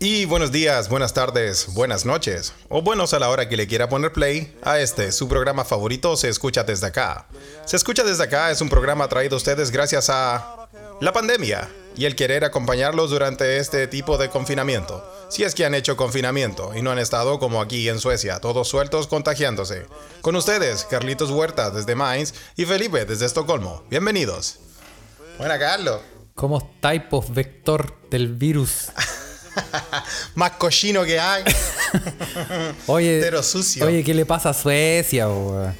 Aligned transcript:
Y 0.00 0.24
buenos 0.24 0.50
días, 0.50 0.88
buenas 0.88 1.14
tardes, 1.14 1.72
buenas 1.72 2.04
noches, 2.04 2.52
o 2.68 2.82
buenos 2.82 3.14
a 3.14 3.20
la 3.20 3.28
hora 3.28 3.48
que 3.48 3.56
le 3.56 3.68
quiera 3.68 3.88
poner 3.88 4.12
play 4.12 4.58
a 4.62 4.80
este, 4.80 5.12
su 5.12 5.28
programa 5.28 5.64
favorito, 5.64 6.16
Se 6.16 6.28
Escucha 6.28 6.64
Desde 6.64 6.88
Acá. 6.88 7.26
Se 7.64 7.76
Escucha 7.76 8.02
Desde 8.02 8.24
Acá 8.24 8.50
es 8.50 8.60
un 8.60 8.68
programa 8.68 9.06
traído 9.08 9.36
a 9.36 9.38
ustedes 9.38 9.70
gracias 9.70 10.10
a 10.10 10.68
la 11.00 11.12
pandemia 11.12 11.68
y 11.96 12.06
el 12.06 12.16
querer 12.16 12.44
acompañarlos 12.44 13.10
durante 13.10 13.58
este 13.58 13.86
tipo 13.86 14.18
de 14.18 14.28
confinamiento. 14.28 15.08
Si 15.28 15.44
es 15.44 15.54
que 15.54 15.64
han 15.64 15.74
hecho 15.74 15.96
confinamiento 15.96 16.74
y 16.74 16.82
no 16.82 16.90
han 16.90 16.98
estado 16.98 17.38
como 17.38 17.60
aquí 17.60 17.88
en 17.88 18.00
Suecia, 18.00 18.40
todos 18.40 18.66
sueltos 18.66 19.06
contagiándose. 19.06 19.86
Con 20.22 20.34
ustedes, 20.34 20.84
Carlitos 20.84 21.30
Huerta 21.30 21.70
desde 21.70 21.94
Mainz 21.94 22.34
y 22.56 22.64
Felipe 22.64 23.04
desde 23.04 23.26
Estocolmo. 23.26 23.84
Bienvenidos. 23.88 24.58
Buena, 25.38 25.58
Carlos. 25.58 26.00
¿Cómo 26.34 26.58
estáis, 26.58 27.02
vector 27.30 28.08
del 28.10 28.34
virus? 28.34 28.88
Más 30.34 30.52
cochino 30.52 31.04
que 31.04 31.20
hay. 31.20 31.44
oye, 32.86 33.20
Pero 33.20 33.42
sucio. 33.42 33.86
oye, 33.86 34.02
¿qué 34.02 34.14
le 34.14 34.24
pasa 34.24 34.50
a 34.50 34.54
Suecia, 34.54 35.28
weón? 35.28 35.74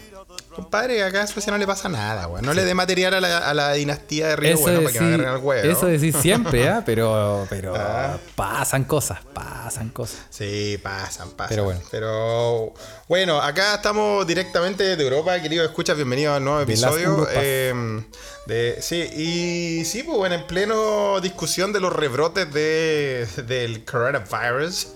Compadre, 0.54 1.02
acá 1.02 1.22
a 1.22 1.26
Suecia 1.26 1.50
no 1.50 1.58
le 1.58 1.66
pasa 1.66 1.88
nada, 1.88 2.28
weón. 2.28 2.44
No 2.44 2.52
le 2.54 2.64
dé 2.64 2.74
material 2.74 3.14
a 3.14 3.20
la, 3.20 3.38
a 3.38 3.54
la 3.54 3.72
dinastía 3.72 4.28
de 4.28 4.36
Río 4.36 4.58
Bueno 4.58 4.80
para 4.80 4.92
que 4.92 4.98
decís- 4.98 5.06
agarren 5.08 5.28
al 5.28 5.38
huevo. 5.38 5.70
eso 5.70 5.86
decís 5.86 6.14
siempre, 6.20 6.68
¿ah? 6.68 6.82
Pero, 6.86 7.46
pero 7.48 7.74
Ah. 7.76 8.18
pasan 8.36 8.84
cosas, 8.84 9.20
pasan 9.32 9.88
cosas. 9.90 10.18
Sí, 10.30 10.78
pasan, 10.82 11.30
pasan. 11.30 11.48
Pero 11.48 11.64
bueno. 11.64 11.80
Pero 11.90 12.74
bueno, 13.08 13.40
acá 13.40 13.74
estamos 13.76 14.26
directamente 14.26 14.96
de 14.96 15.02
Europa, 15.04 15.40
querido 15.40 15.64
escuchas, 15.64 15.96
bienvenido 15.96 16.34
al 16.34 16.44
nuevo 16.44 16.58
De 16.60 16.66
las 16.66 16.82
episodio. 16.82 17.26
Eh, 17.32 18.02
de, 18.46 18.78
sí, 18.82 18.96
y 19.16 19.84
sí, 19.84 20.02
pues 20.02 20.18
bueno, 20.18 20.34
en 20.34 20.46
pleno 20.46 21.20
discusión 21.20 21.72
de 21.72 21.80
los 21.80 21.92
rebrotes 21.92 22.52
de, 22.52 23.26
del 23.46 23.84
coronavirus. 23.84 24.88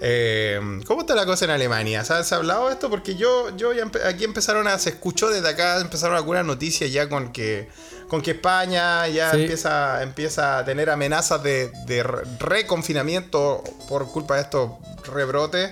Eh, 0.00 0.60
¿Cómo 0.86 1.02
está 1.02 1.14
la 1.14 1.26
cosa 1.26 1.44
en 1.44 1.52
Alemania? 1.52 2.04
¿Se 2.04 2.12
ha, 2.14 2.36
hablado 2.36 2.66
de 2.66 2.72
esto? 2.74 2.90
Porque 2.90 3.14
yo, 3.14 3.56
yo 3.56 3.72
ya 3.72 3.84
empe- 3.84 4.04
aquí 4.04 4.24
empezaron 4.24 4.66
a, 4.66 4.78
se 4.78 4.90
escuchó 4.90 5.30
desde 5.30 5.48
acá, 5.48 5.80
empezaron 5.80 6.16
algunas 6.16 6.44
noticias 6.44 6.90
ya 6.92 7.08
con 7.08 7.32
que, 7.32 7.68
con 8.08 8.20
que 8.22 8.32
España 8.32 9.06
ya 9.08 9.30
Sí. 9.30 9.42
empieza, 9.42 10.02
empieza 10.02 10.58
a 10.58 10.64
tener 10.64 10.90
amenazas 10.90 11.42
de, 11.42 11.70
de 11.86 12.02
re- 12.02 12.22
reconfinamiento 12.40 13.62
por 13.88 14.10
culpa 14.10 14.36
de 14.36 14.42
estos 14.42 14.70
rebrotes. 15.12 15.70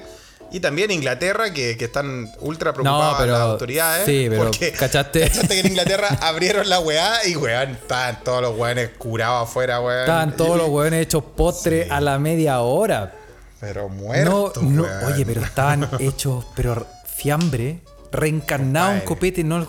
Y 0.52 0.58
también 0.58 0.90
Inglaterra, 0.90 1.52
que, 1.52 1.76
que 1.76 1.84
están 1.84 2.28
ultra 2.40 2.72
preocupadas 2.72 3.16
pero- 3.20 3.32
las 3.32 3.40
autoridades. 3.42 4.04
sí, 4.04 4.26
pero 4.28 4.42
porque 4.44 4.72
¿cachaste? 4.72 5.20
cachaste 5.28 5.48
que 5.54 5.60
en 5.60 5.66
Inglaterra 5.68 6.08
abrieron 6.22 6.68
la 6.68 6.80
weá 6.80 7.24
y 7.28 7.36
weón, 7.36 7.70
estaban 7.70 8.18
todos 8.24 8.42
los 8.42 8.56
weones 8.58 8.90
curados 8.98 9.48
afuera, 9.48 9.80
weón. 9.80 10.00
Estaban 10.00 10.36
todos 10.36 10.56
los 10.56 10.68
weones 10.68 11.02
hechos 11.06 11.22
postre 11.36 11.84
Sí. 11.84 11.90
a 11.90 12.00
la 12.00 12.18
media 12.18 12.60
hora. 12.62 13.14
Pero 13.60 13.82
No, 13.82 13.88
muertos, 13.90 14.62
no, 14.62 14.82
weón. 14.84 15.04
oye, 15.12 15.26
pero 15.26 15.42
estaban 15.42 15.88
hechos, 16.00 16.44
pero 16.56 16.86
fiambre, 17.14 17.80
reencarnado 18.10 18.92
un 18.92 19.00
copete, 19.00 19.44
no. 19.44 19.66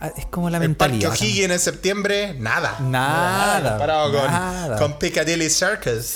ah, 0.00 0.10
Es 0.16 0.26
como 0.26 0.48
la 0.48 0.58
El 0.58 0.74
Parque 0.76 0.94
mentalidad. 0.94 1.10
O'Higgins 1.12 1.50
en 1.52 1.58
septiembre, 1.58 2.34
nada. 2.38 2.76
Nada, 2.80 3.70
comparado 3.70 4.12
con- 4.12 4.30
nada. 4.30 4.78
Con, 4.78 4.98
Piccadilly 4.98 5.50
Circus. 5.50 6.14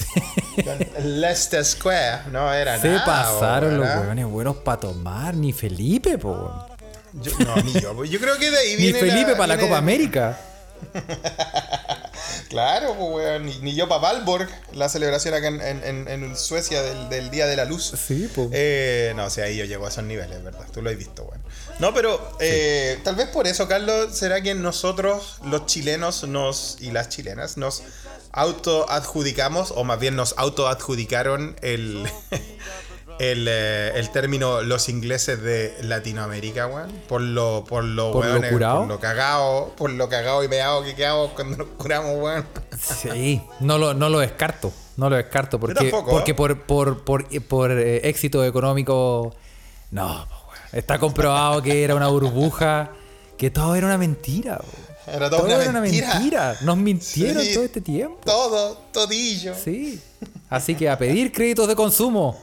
con 0.65 1.21
Leicester 1.21 1.65
Square. 1.65 2.21
No 2.31 2.53
era 2.53 2.79
Se 2.81 2.89
nada. 2.89 3.05
pasaron 3.05 3.77
los 3.79 3.89
hueones 3.89 4.27
buenos 4.27 4.57
para 4.59 4.79
tomar, 4.81 5.35
ni 5.35 5.53
Felipe, 5.53 6.17
po. 6.19 6.67
Yo, 7.15 7.33
no, 7.41 7.57
ni 7.57 7.73
yo. 7.73 8.05
Yo 8.05 8.21
creo 8.21 8.39
que 8.39 8.51
de 8.53 8.57
ahí 8.59 8.71
Ni 8.77 8.93
viene. 8.93 9.01
Felipe 9.01 9.33
para 9.35 9.49
la 9.57 9.59
Copa 9.59 9.79
América. 9.79 10.39
Claro, 12.51 12.95
pues, 12.99 13.11
weón. 13.15 13.47
Ni, 13.47 13.57
ni 13.61 13.75
yo 13.75 13.89
para 13.89 14.01
Valborg, 14.03 14.49
la 14.75 14.89
celebración 14.91 15.33
acá 15.33 15.47
en, 15.49 15.61
en- 15.63 15.85
en- 15.85 16.09
en 16.09 16.37
Suecia 16.37 16.83
del, 16.83 17.09
del 17.09 17.31
Día 17.31 17.47
de 17.47 17.57
la 17.57 17.65
Luz. 17.65 17.95
Sí, 18.07 18.29
po. 18.35 18.51
Eh, 18.53 19.13
no, 19.17 19.25
o 19.27 19.31
sea, 19.31 19.45
ahí 19.47 19.57
yo 19.57 19.65
llego 19.65 19.87
a 19.87 19.89
esos 19.89 20.05
niveles, 20.05 20.43
¿verdad? 20.43 20.67
Tú 20.73 20.83
lo 20.83 20.91
has 20.91 20.97
visto, 20.99 21.23
weón. 21.23 21.41
No, 21.79 21.95
pero 21.95 22.37
eh, 22.41 22.99
tal 23.05 23.15
vez 23.17 23.29
por 23.29 23.47
eso, 23.47 23.67
Carlos, 23.69 24.15
será 24.19 24.43
que 24.43 24.55
nosotros, 24.55 25.39
los 25.47 25.65
chilenos, 25.67 26.25
nos 26.25 26.77
y 26.81 26.91
las 26.91 27.09
chilenas, 27.09 27.57
nos 27.57 27.83
autoadjudicamos, 28.33 29.73
o 29.75 29.85
más 29.85 29.99
bien 29.99 30.17
nos 30.17 30.35
autoadjudicaron 30.37 31.57
el, 31.63 32.05
el, 33.21 33.47
eh, 33.49 33.93
el 33.99 34.11
término 34.11 34.63
los 34.63 34.89
ingleses 34.89 35.41
de 35.43 35.77
Latinoamérica, 35.83 36.67
weón. 36.67 36.91
Por 37.07 37.21
lo, 37.21 37.65
por 37.69 37.85
lo, 37.85 38.11
¿Por 38.13 38.25
lo 38.25 38.33
weones, 38.33 38.51
curado? 38.53 38.79
por 38.81 38.89
lo 38.89 38.99
cagado, 39.01 39.73
por 39.77 39.91
lo 39.91 40.09
cagado 40.09 40.43
y 40.43 40.49
meado 40.49 40.83
que 40.83 40.95
quedamos 40.95 41.31
cuando 41.33 41.59
nos 41.59 41.67
curamos, 41.77 42.17
weón. 42.19 42.47
Sí, 42.79 43.43
no 43.61 43.77
lo, 43.79 43.93
no 43.95 44.09
lo 44.09 44.19
descarto. 44.21 44.73
No 44.97 45.09
lo 45.11 45.17
descarto. 45.17 45.61
Porque, 45.61 45.75
tampoco, 45.75 46.11
porque 46.11 46.31
¿eh? 46.33 46.35
por, 46.35 46.63
por, 46.63 47.05
por, 47.05 47.29
por, 47.45 47.71
eh, 47.73 48.09
éxito 48.09 48.45
económico. 48.45 49.35
No, 49.91 50.07
weón. 50.07 50.27
está 50.73 50.99
comprobado 50.99 51.63
que 51.63 51.85
era 51.85 51.95
una 51.95 52.09
burbuja. 52.09 52.91
Que 53.37 53.51
todo 53.51 53.75
era 53.75 53.87
una 53.87 53.99
mentira. 53.99 54.59
po. 54.59 54.65
Era 55.11 55.29
toda 55.31 55.43
Todo 55.43 55.47
una 55.55 55.63
era 55.63 55.71
una 55.71 55.81
mentira. 55.81 56.15
mentira. 56.15 56.57
Nos 56.63 56.77
mintieron 56.77 57.43
Sí. 57.43 57.55
todo 57.55 57.65
este 57.65 57.81
tiempo. 57.81 58.19
Todo, 58.25 58.77
todillo. 58.93 59.55
Sí. 59.55 60.01
Así 60.49 60.75
que 60.75 60.89
a 60.89 60.97
pedir 60.99 61.33
créditos 61.33 61.67
de 61.69 61.75
consumo. 61.75 62.39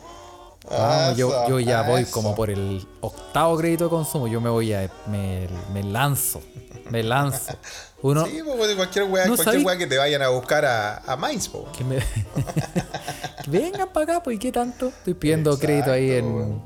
Yo, 1.16 1.48
yo 1.48 1.60
ya 1.60 1.84
voy 1.84 2.02
eso. 2.02 2.12
como 2.12 2.36
por 2.36 2.50
el 2.50 2.86
octavo 3.02 3.58
crédito 3.58 3.86
de 3.86 3.90
consumo. 3.90 4.28
Yo 4.28 4.42
me 4.42 4.50
voy 4.50 4.74
a. 4.74 4.92
Me, 5.08 5.48
me 5.74 5.84
lanzo. 5.84 6.42
Me 6.90 7.04
lanzo. 7.04 7.54
Uno. 8.02 8.26
Sí, 8.26 8.42
pues, 8.46 8.76
cualquier 8.76 9.06
weá, 9.06 9.26
No 9.26 9.36
cualquier 9.36 9.66
weá 9.66 9.78
que 9.78 9.88
te 9.88 9.98
vayan 9.98 10.22
a 10.22 10.30
buscar 10.30 10.66
a, 10.66 10.98
a 11.00 11.18
Mainz, 11.18 11.50
po. 11.50 11.70
Que 11.76 11.84
me... 11.84 11.98
que 13.44 13.50
vengan 13.50 13.90
para 13.92 14.04
acá, 14.04 14.24
pues, 14.24 14.36
¿y 14.36 14.40
qué 14.40 14.52
tanto? 14.52 14.90
Estoy 14.90 15.16
pidiendo 15.16 15.52
Exacto, 15.52 15.66
crédito 15.66 15.92
ahí 15.92 16.12
en, 16.12 16.62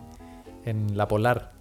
en 0.66 0.97
la 0.97 1.07
Polar. 1.07 1.51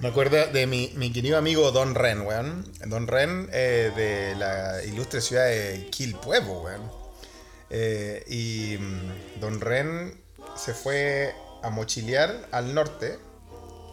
Me 0.00 0.08
acuerdo 0.08 0.36
de 0.46 0.66
mi, 0.66 0.92
mi 0.94 1.12
querido 1.12 1.36
amigo 1.36 1.72
Don 1.72 1.94
Ren, 1.94 2.22
weón. 2.22 2.64
Don 2.86 3.06
Ren 3.06 3.48
eh, 3.52 3.90
de 3.94 4.36
la 4.36 4.82
ilustre 4.84 5.20
ciudad 5.20 5.46
de 5.46 5.88
Quilpuevo, 5.90 6.62
weón. 6.62 6.82
Eh, 7.70 8.24
y 8.28 8.78
mm, 8.78 9.40
Don 9.40 9.60
Ren 9.60 10.22
se 10.58 10.74
fue 10.74 11.34
a 11.62 11.70
mochilear 11.70 12.48
al 12.50 12.74
norte. 12.74 13.18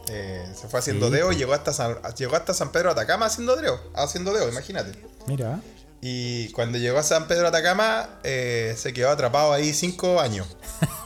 Eh, 0.08 0.46
se 0.54 0.68
fue 0.68 0.78
haciendo 0.80 1.06
Sí, 1.08 1.14
deo 1.14 1.26
po. 1.26 1.32
y 1.32 1.36
llegó 1.36 1.52
hasta, 1.54 1.72
San, 1.72 1.96
llegó 2.16 2.36
hasta 2.36 2.54
San 2.54 2.70
Pedro 2.70 2.94
de 2.94 3.00
Atacama 3.00 3.26
haciendo 3.26 3.56
deo. 3.56 3.80
Haciendo 3.94 4.32
deo, 4.32 4.48
imagínate. 4.48 4.92
Mira. 5.26 5.60
Y 6.00 6.50
cuando 6.52 6.78
llegó 6.78 6.98
a 6.98 7.02
San 7.02 7.26
Pedro 7.26 7.42
de 7.42 7.48
Atacama, 7.48 8.08
eh, 8.22 8.74
se 8.76 8.92
quedó 8.92 9.10
atrapado 9.10 9.52
ahí 9.52 9.72
cinco 9.72 10.20
años. 10.20 10.46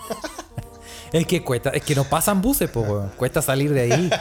Es 1.12 1.26
que 1.26 1.43
cuesta, 1.43 1.70
es 1.70 1.82
que 1.82 1.97
no 1.97 2.04
pasan 2.04 2.41
buses, 2.41 2.70
pues, 2.70 2.88
weón. 2.88 3.09
Cuesta 3.16 3.43
salir 3.43 3.72
de 3.72 3.81
ahí. 3.81 4.10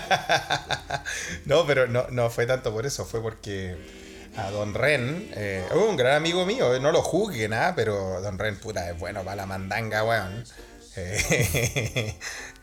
No, 1.46 1.66
pero 1.66 1.88
no, 1.88 2.08
no 2.10 2.30
fue 2.30 2.46
tanto 2.46 2.72
por 2.72 2.86
eso, 2.86 3.06
fue 3.06 3.22
porque 3.22 3.78
a 4.38 4.52
Don 4.52 4.74
Ren, 4.74 5.32
eh, 5.36 5.66
un 5.74 5.98
gran 5.98 6.16
amigo 6.16 6.46
mío, 6.46 6.80
no 6.80 6.92
lo 6.92 7.02
juzgue 7.02 7.48
nada, 7.48 7.74
pero 7.76 8.22
Don 8.22 8.38
Ren, 8.38 8.60
puta, 8.60 8.90
es 8.90 8.98
bueno 9.00 9.24
para 9.24 9.36
la 9.38 9.46
mandanga, 9.46 10.04
weón. 10.04 10.44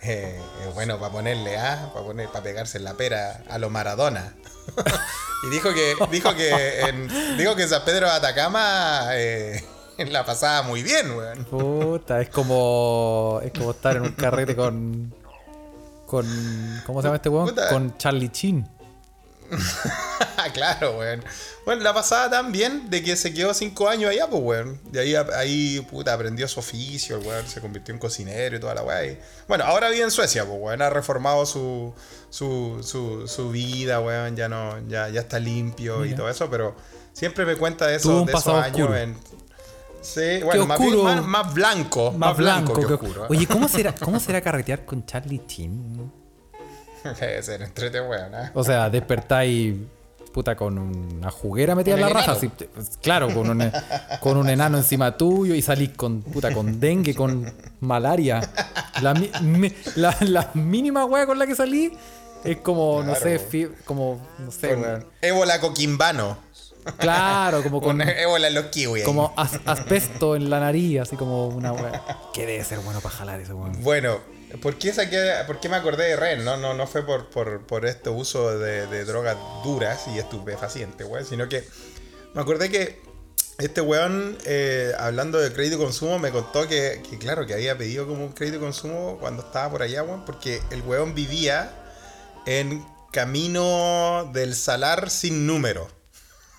Eh, 0.02 0.38
eh, 0.38 0.70
bueno 0.74 1.00
para 1.00 1.10
ponerle 1.10 1.56
A, 1.56 1.90
para 1.92 2.06
poner, 2.06 2.28
para 2.28 2.44
pegarse 2.44 2.78
en 2.78 2.84
la 2.84 2.94
pera 2.94 3.42
a 3.48 3.58
lo 3.58 3.70
Maradona. 3.70 4.34
y 5.42 5.50
dijo 5.50 5.72
que, 5.72 5.96
dijo 6.10 6.34
que, 6.34 6.80
en, 6.80 7.08
dijo 7.38 7.56
que 7.56 7.62
en 7.62 7.68
San 7.68 7.84
Pedro 7.84 8.06
de 8.06 8.12
Atacama 8.12 9.08
eh, 9.14 9.64
la 9.98 10.24
pasaba 10.24 10.62
muy 10.62 10.82
bien, 10.82 11.16
weón. 11.16 11.44
Puta, 11.46 12.20
es 12.20 12.28
como. 12.28 13.40
Es 13.42 13.52
como 13.52 13.70
estar 13.72 13.96
en 13.96 14.02
un 14.02 14.12
carrete 14.12 14.54
con. 14.54 15.12
Con. 16.06 16.82
¿Cómo 16.86 17.00
se 17.00 17.08
llama 17.08 17.16
este 17.16 17.28
weón? 17.30 17.48
Puta. 17.48 17.70
Con 17.70 17.96
Charlie 17.96 18.28
Chin. 18.28 18.75
claro, 20.54 20.98
weón. 20.98 21.22
Bueno, 21.64 21.82
la 21.82 21.92
pasaba 21.92 22.30
tan 22.30 22.52
bien 22.52 22.90
de 22.90 23.02
que 23.02 23.16
se 23.16 23.34
quedó 23.34 23.52
cinco 23.54 23.88
años 23.88 24.10
allá, 24.10 24.28
pues, 24.28 24.42
weón. 24.42 24.80
De 24.84 25.00
ahí, 25.00 25.14
ahí, 25.14 25.80
puta, 25.90 26.12
aprendió 26.12 26.46
su 26.48 26.60
oficio, 26.60 27.18
el 27.18 27.26
weón 27.26 27.46
se 27.46 27.60
convirtió 27.60 27.92
en 27.92 27.98
cocinero 27.98 28.56
y 28.56 28.60
toda 28.60 28.74
la 28.74 28.82
weá. 28.82 29.16
Bueno, 29.48 29.64
ahora 29.64 29.88
vive 29.90 30.04
en 30.04 30.10
Suecia, 30.10 30.44
pues, 30.44 30.58
weón. 30.60 30.82
Ha 30.82 30.90
reformado 30.90 31.44
su, 31.46 31.94
su, 32.30 32.80
su, 32.82 33.26
su 33.26 33.50
vida, 33.50 34.00
weón. 34.00 34.36
Ya 34.36 34.48
no, 34.48 34.78
ya, 34.88 35.08
ya 35.08 35.20
está 35.20 35.38
limpio 35.38 36.04
y 36.04 36.14
todo 36.14 36.28
eso, 36.28 36.48
pero 36.50 36.76
siempre 37.12 37.44
me 37.44 37.56
cuenta 37.56 37.86
de, 37.86 37.96
eso, 37.96 38.24
de 38.24 38.32
esos 38.32 38.48
años 38.48 38.80
oscuro. 38.80 38.96
en. 38.96 39.16
Sí, 40.00 40.40
bueno, 40.44 40.66
más, 40.66 40.78
oscuro. 40.78 41.02
más, 41.02 41.24
más 41.24 41.54
blanco. 41.54 42.12
Más, 42.12 42.36
blanco, 42.36 42.74
que 42.74 42.94
oscuro. 42.94 43.26
Oye, 43.28 43.46
¿cómo 43.46 43.66
será, 43.68 43.92
¿cómo 43.92 44.20
será 44.20 44.40
carretear 44.40 44.84
con 44.84 45.04
Charlie 45.04 45.42
Chin? 45.46 46.12
Debe 47.20 47.42
ser 47.42 47.62
entrete, 47.62 48.00
weón. 48.00 48.34
¿eh? 48.34 48.50
O 48.54 48.62
sea, 48.64 48.88
despertáis 48.90 49.74
puta 50.32 50.54
con 50.54 50.76
una 50.78 51.30
juguera 51.30 51.74
metida 51.74 51.94
en 51.94 52.02
la 52.02 52.08
raja. 52.10 52.32
así, 52.32 52.48
pues, 52.48 52.98
claro, 53.02 53.32
con 53.32 53.48
un, 53.48 53.72
con 54.20 54.36
un 54.36 54.50
enano 54.50 54.76
encima 54.76 55.16
tuyo 55.16 55.54
y 55.54 55.62
salís 55.62 55.90
con 55.96 56.20
puta 56.20 56.52
con 56.52 56.78
dengue, 56.78 57.14
con 57.14 57.50
malaria. 57.80 58.42
La, 59.00 59.14
mi- 59.14 59.72
la, 59.94 60.14
la 60.20 60.50
mínima 60.52 61.06
wea 61.06 61.24
con 61.24 61.38
la 61.38 61.46
que 61.46 61.54
salí 61.54 61.90
es 62.44 62.58
como, 62.58 63.02
no 63.02 63.14
sé, 63.14 63.40
como, 63.86 64.20
no 64.38 64.50
sé, 64.50 64.68
Con 64.74 64.80
weón. 64.82 65.06
ébola 65.22 65.58
coquimbano. 65.58 66.36
Claro, 66.98 67.62
como 67.62 67.80
con 67.82 68.00
ébola 68.02 68.48
en 68.48 68.54
los 68.54 68.66
kiwis. 68.66 69.02
ahí. 69.02 69.06
como 69.06 69.32
as- 69.36 69.58
asbesto 69.64 70.36
en 70.36 70.50
la 70.50 70.60
nariz, 70.60 71.00
así 71.00 71.16
como 71.16 71.48
una 71.48 71.72
wea. 71.72 72.02
Que 72.34 72.44
debe 72.46 72.62
ser 72.62 72.80
bueno 72.80 73.00
para 73.00 73.14
jalar 73.14 73.40
ese 73.40 73.54
weón. 73.54 73.82
Bueno, 73.82 74.18
¿por 74.60 74.76
qué, 74.76 74.92
saqué, 74.92 75.32
¿por 75.46 75.60
qué 75.60 75.68
me 75.68 75.76
acordé 75.76 76.08
de 76.08 76.16
Ren? 76.16 76.44
No, 76.44 76.56
no, 76.56 76.74
no 76.74 76.86
fue 76.86 77.04
por, 77.04 77.30
por, 77.30 77.66
por 77.66 77.86
este 77.86 78.10
uso 78.10 78.58
de, 78.58 79.04
drogas 79.04 79.36
duras 79.64 80.06
y 80.08 80.18
estupefacientes, 80.18 81.06
weón, 81.06 81.24
sino 81.24 81.48
que 81.48 81.64
me 82.34 82.40
acordé 82.40 82.70
que 82.70 83.00
este 83.58 83.80
weón, 83.80 84.36
eh, 84.44 84.92
hablando 84.98 85.38
de 85.38 85.52
crédito 85.52 85.76
y 85.76 85.78
consumo, 85.80 86.18
me 86.18 86.30
contó 86.30 86.68
que, 86.68 87.02
que, 87.08 87.18
claro, 87.18 87.46
que 87.46 87.54
había 87.54 87.76
pedido 87.78 88.06
como 88.06 88.24
un 88.24 88.32
crédito 88.32 88.60
consumo 88.60 89.18
cuando 89.18 89.42
estaba 89.42 89.70
por 89.70 89.82
allá, 89.82 90.02
weón, 90.02 90.24
porque 90.24 90.60
el 90.70 90.82
weón 90.82 91.14
vivía 91.14 91.72
en 92.46 92.84
Camino 93.12 94.30
del 94.32 94.54
Salar 94.54 95.10
sin 95.10 95.46
número. 95.46 95.95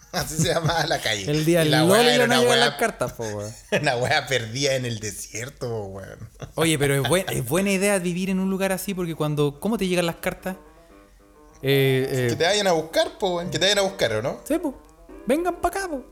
Así 0.11 0.37
se 0.37 0.53
llamaba 0.53 0.85
la 0.87 0.99
calle. 0.99 1.29
El 1.29 1.43
día 1.45 1.63
Y 1.65 1.69
la 1.69 1.83
LOL 1.83 1.99
era 2.07 2.17
no 2.27 2.33
una 2.35 2.39
llegan 2.41 2.57
weá- 2.57 2.59
las 2.69 2.75
cartas, 2.75 3.13
po, 3.13 3.23
weón. 3.23 3.53
una 3.81 3.97
weá 3.97 4.25
perdida 4.27 4.75
en 4.75 4.85
el 4.85 4.99
desierto, 4.99 5.83
weón. 5.85 6.29
Oye, 6.55 6.79
pero 6.79 6.95
es, 6.95 7.07
buen- 7.09 7.25
es 7.29 7.45
buena 7.45 7.71
idea 7.71 7.99
vivir 7.99 8.29
en 8.29 8.39
un 8.39 8.49
lugar 8.49 8.71
así 8.71 8.93
porque 8.93 9.15
cuando. 9.15 9.59
¿Cómo 9.59 9.77
te 9.77 9.87
llegan 9.87 10.05
las 10.05 10.15
cartas? 10.17 10.55
Eh, 11.61 12.07
eh, 12.09 12.27
Que 12.29 12.35
te 12.35 12.43
vayan 12.45 12.67
a 12.67 12.71
buscar, 12.73 13.17
po, 13.17 13.35
weón. 13.37 13.49
Que 13.49 13.59
te 13.59 13.65
vayan 13.65 13.79
a 13.79 13.81
buscar, 13.81 14.13
¿o 14.13 14.21
no? 14.21 14.39
sí, 14.47 14.57
po. 14.59 14.79
Vengan 15.25 15.55
para 15.61 15.79
acá, 15.79 15.89
po. 15.89 16.05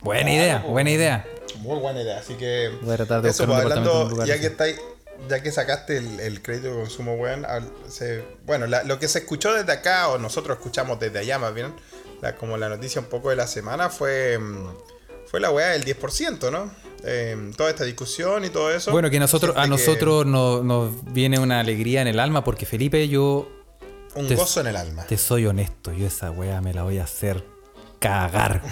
Buena 0.00 0.22
Claro, 0.22 0.36
idea, 0.36 0.62
po. 0.62 0.68
buena 0.68 0.90
idea. 0.90 1.26
Muy 1.58 1.78
buena 1.78 2.02
idea, 2.02 2.18
así 2.18 2.34
que. 2.34 2.70
Voy 2.82 2.94
a 2.94 2.96
tratar 2.96 3.22
de 3.22 3.30
eso, 3.30 3.46
buscar 3.46 3.64
un 3.64 3.68
pues, 3.70 3.78
hablando, 3.78 4.08
lugar 4.10 4.26
ya 4.28 4.34
así. 4.34 4.40
que 4.42 4.46
estáis, 4.48 4.76
ya 5.28 5.42
que 5.42 5.52
sacaste 5.52 5.96
el, 5.98 6.20
el 6.20 6.42
crédito 6.42 6.68
de 6.68 6.74
consumo, 6.82 7.14
weón, 7.14 7.46
bueno, 8.46 8.66
la- 8.66 8.82
lo 8.84 8.98
que 8.98 9.08
se 9.08 9.20
escuchó 9.20 9.52
desde 9.52 9.72
acá, 9.72 10.08
o 10.08 10.18
nosotros 10.18 10.56
escuchamos 10.58 10.98
desde 11.00 11.18
allá 11.20 11.38
más 11.38 11.54
bien, 11.54 11.74
la- 12.24 12.36
como 12.36 12.56
la 12.56 12.68
noticia 12.68 13.00
un 13.00 13.06
poco 13.08 13.30
de 13.30 13.36
la 13.36 13.46
semana, 13.46 13.88
fue, 13.90 14.38
mm, 14.38 14.68
fue 15.26 15.40
la 15.40 15.50
weá 15.50 15.68
del 15.70 15.84
10%, 15.84 16.50
¿no? 16.50 16.70
Eh, 17.04 17.52
toda 17.56 17.70
esta 17.70 17.84
discusión 17.84 18.44
y 18.44 18.50
todo 18.50 18.70
eso. 18.72 18.90
Bueno, 18.90 19.10
que 19.10 19.20
nosotros, 19.20 19.54
a 19.56 19.62
que- 19.64 19.68
nosotros 19.68 20.24
nos, 20.26 20.64
nos 20.64 20.90
viene 21.12 21.38
una 21.38 21.60
alegría 21.60 22.00
en 22.02 22.08
el 22.08 22.18
alma 22.18 22.42
porque 22.42 22.64
Felipe, 22.66 23.08
yo 23.08 23.48
Un 24.14 24.26
te- 24.28 24.34
gozo 24.36 24.60
en 24.60 24.68
el 24.68 24.76
alma. 24.76 25.04
te 25.06 25.18
soy 25.18 25.46
honesto, 25.46 25.92
yo 25.92 26.06
esa 26.06 26.30
weá 26.30 26.60
me 26.60 26.72
la 26.72 26.82
voy 26.82 26.98
a 26.98 27.04
hacer 27.04 27.44
cagar. 27.98 28.62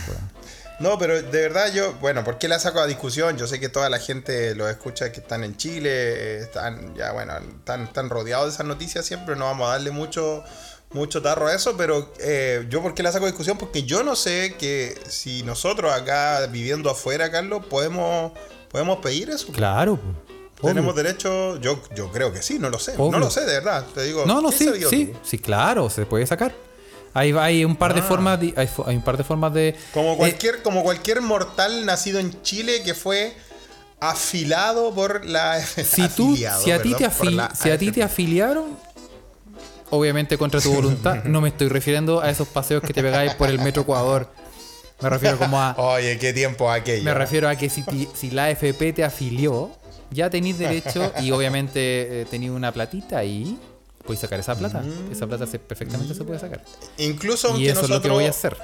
No, 0.80 0.98
pero 0.98 1.14
de 1.22 1.42
verdad 1.42 1.72
yo, 1.72 1.92
bueno, 2.00 2.24
¿por 2.24 2.38
qué 2.38 2.48
la 2.48 2.58
saco 2.58 2.80
a 2.80 2.86
discusión? 2.86 3.36
Yo 3.38 3.46
sé 3.46 3.60
que 3.60 3.68
toda 3.68 3.88
la 3.88 3.98
gente 3.98 4.54
lo 4.56 4.68
escucha 4.68 5.12
que 5.12 5.20
están 5.20 5.44
en 5.44 5.56
Chile, 5.56 5.90
eh, 5.92 6.38
están 6.38 6.94
ya, 6.96 7.12
bueno, 7.12 7.34
están, 7.58 7.84
están 7.84 8.08
rodeados 8.10 8.46
de 8.46 8.54
esas 8.54 8.66
noticias 8.66 9.04
siempre, 9.06 9.36
no 9.36 9.44
vamos 9.44 9.68
a 9.68 9.72
darle 9.72 9.90
mucho, 9.92 10.42
mucho 10.94 11.22
tarro 11.22 11.46
a 11.46 11.54
eso, 11.54 11.76
pero 11.76 12.12
eh, 12.20 12.66
yo 12.68 12.82
¿por 12.82 12.94
qué 12.94 13.02
la 13.02 13.12
saco 13.12 13.24
a 13.24 13.28
discusión? 13.28 13.56
Porque 13.58 13.82
yo 13.84 14.02
no 14.02 14.14
sé 14.16 14.54
que 14.58 14.98
si 15.08 15.42
nosotros 15.42 15.92
acá 15.92 16.46
viviendo 16.46 16.90
afuera, 16.90 17.30
Carlos, 17.30 17.64
podemos, 17.66 18.32
podemos 18.70 18.98
pedir 18.98 19.30
eso. 19.30 19.48
Claro. 19.52 19.98
Tenemos 20.60 20.92
Obvio. 20.92 21.02
derecho, 21.02 21.60
yo, 21.60 21.80
yo 21.96 22.12
creo 22.12 22.32
que 22.32 22.40
sí, 22.40 22.58
no 22.60 22.70
lo 22.70 22.78
sé, 22.78 22.92
Obvio. 22.96 23.10
no 23.12 23.18
lo 23.18 23.30
sé 23.30 23.40
de 23.40 23.54
verdad, 23.54 23.84
te 23.94 24.04
digo. 24.04 24.24
No, 24.26 24.40
no, 24.40 24.50
¿qué 24.50 24.56
sí, 24.58 24.70
sí, 24.88 25.12
sí, 25.24 25.38
claro, 25.38 25.90
se 25.90 26.06
puede 26.06 26.24
sacar. 26.26 26.54
Hay, 27.14 27.32
hay 27.32 27.64
un 27.64 27.74
par 27.76 27.94
de 27.94 28.00
Ah. 28.00 28.04
formas, 28.04 28.38
de- 28.40 28.54
hay, 28.56 28.68
un 28.94 29.02
par 29.02 29.16
de 29.16 29.24
formas 29.24 29.52
de. 29.52 29.74
Como 29.92 30.12
eh, 30.12 30.16
cualquier, 30.18 30.62
como 30.62 30.82
cualquier 30.84 31.20
mortal 31.20 31.84
nacido 31.84 32.20
en 32.20 32.42
Chile 32.42 32.82
que 32.84 32.94
fue 32.94 33.34
afilado 34.00 34.92
por 34.94 35.24
la 35.24 35.60
si 35.64 36.08
tú, 36.08 36.30
afiliado, 36.32 36.62
si 36.64 36.70
a 36.72 36.82
ti 36.82 36.94
te 36.94 37.08
afili- 37.08 37.50
si 37.54 37.70
a 37.70 37.78
ti 37.78 37.90
te 37.92 38.02
afiliaron, 38.02 38.76
obviamente 39.92 40.36
contra 40.36 40.60
tu 40.60 40.72
voluntad, 40.72 41.22
no 41.24 41.40
me 41.40 41.48
estoy 41.48 41.68
refiriendo 41.68 42.20
a 42.20 42.30
esos 42.30 42.48
paseos 42.48 42.82
que 42.82 42.92
te 42.92 43.02
pegáis 43.02 43.34
por 43.34 43.48
el 43.48 43.58
metro 43.60 43.82
Ecuador. 43.82 44.28
Me 45.00 45.08
refiero 45.08 45.38
como 45.38 45.60
a. 45.60 45.74
Oye, 45.78 46.18
qué 46.18 46.32
tiempo 46.32 46.70
aquello. 46.70 47.02
Me 47.04 47.14
refiero 47.14 47.48
a 47.48 47.56
que 47.56 47.68
si, 47.70 47.82
ti- 47.82 48.08
si 48.14 48.30
la 48.30 48.44
AFP 48.46 48.92
te 48.92 49.02
afilió, 49.04 49.70
ya 50.10 50.30
tenéis 50.30 50.58
derecho 50.58 51.12
y 51.20 51.30
obviamente 51.32 52.22
eh, 52.22 52.26
tenéis 52.30 52.52
una 52.52 52.70
platita 52.72 53.18
ahí. 53.18 53.58
Podéis 54.04 54.20
sacar 54.20 54.38
esa 54.40 54.54
plata. 54.56 54.80
Mm. 54.80 55.12
Esa 55.12 55.26
plata 55.26 55.46
se, 55.46 55.58
perfectamente 55.58 56.14
se 56.14 56.24
puede 56.24 56.38
sacar. 56.38 56.62
Incluso 56.98 57.48
Y 57.48 57.50
aunque 57.52 57.64
eso 57.70 57.80
es 57.82 57.88
nosotros, 57.88 57.96
lo 57.98 58.02
que 58.02 58.10
voy 58.10 58.24
a 58.26 58.30
hacer. 58.30 58.56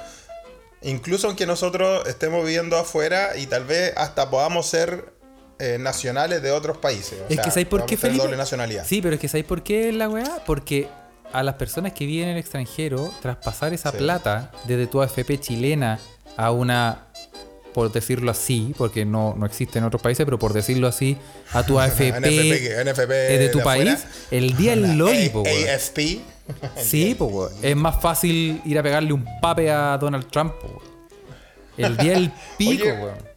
incluso 0.81 1.27
aunque 1.27 1.45
nosotros 1.45 2.07
estemos 2.07 2.43
viviendo 2.45 2.77
afuera 2.77 3.37
y 3.37 3.45
tal 3.47 3.65
vez 3.65 3.93
hasta 3.97 4.29
podamos 4.29 4.65
ser 4.65 5.11
eh, 5.59 5.77
nacionales 5.79 6.41
de 6.41 6.51
otros 6.51 6.77
países. 6.77 7.19
o 7.21 7.27
Es 7.27 7.35
sea, 7.35 7.43
que 7.43 7.49
¿sabéis 7.51 7.67
por 7.67 7.85
qué, 7.85 7.97
Felipe? 7.97 8.23
doble 8.23 8.37
nacionalidad. 8.37 8.85
Sí, 8.85 9.01
pero 9.01 9.15
es 9.15 9.19
que 9.21 9.27
¿sabéis 9.27 9.45
por 9.45 9.61
qué 9.63 9.89
es 9.89 9.95
la 9.95 10.07
weá? 10.07 10.41
Porque 10.45 10.87
a 11.33 11.43
las 11.43 11.55
personas 11.55 11.93
que 11.93 12.05
viven 12.05 12.29
en 12.29 12.33
el 12.35 12.39
extranjero, 12.39 13.11
traspasar 13.21 13.73
esa 13.73 13.91
Sí. 13.91 13.97
plata 13.97 14.51
desde 14.65 14.87
tu 14.87 15.01
AFP 15.01 15.39
chilena 15.39 15.99
a 16.37 16.51
una, 16.51 17.05
por 17.73 17.91
decirlo 17.91 18.31
así, 18.31 18.73
porque 18.77 19.05
no, 19.05 19.35
no 19.37 19.45
existe 19.45 19.77
en 19.79 19.85
otros 19.85 20.01
países, 20.01 20.25
pero 20.25 20.39
por 20.39 20.53
decirlo 20.53 20.87
así, 20.87 21.17
a 21.53 21.63
tu 21.63 21.79
AFP, 21.79 22.11
NFP, 22.83 23.09
de 23.39 23.49
tu 23.49 23.59
país, 23.61 24.05
el 24.31 24.55
día 24.57 24.71
del 24.75 24.93
Loli. 24.97 25.31
AFP. 25.73 26.19
Sí, 26.81 27.13
po, 27.13 27.47
es 27.61 27.75
más 27.75 28.01
fácil 28.01 28.59
ir 28.65 28.79
a 28.79 28.81
pegarle 28.81 29.13
un 29.13 29.23
pape 29.39 29.69
a 29.69 29.95
Donald 29.99 30.27
Trump, 30.31 30.53
po. 30.59 30.81
El 31.77 31.95
día 31.95 32.13
del 32.13 32.31
pico, 32.57 32.83
Oye. 32.85 33.28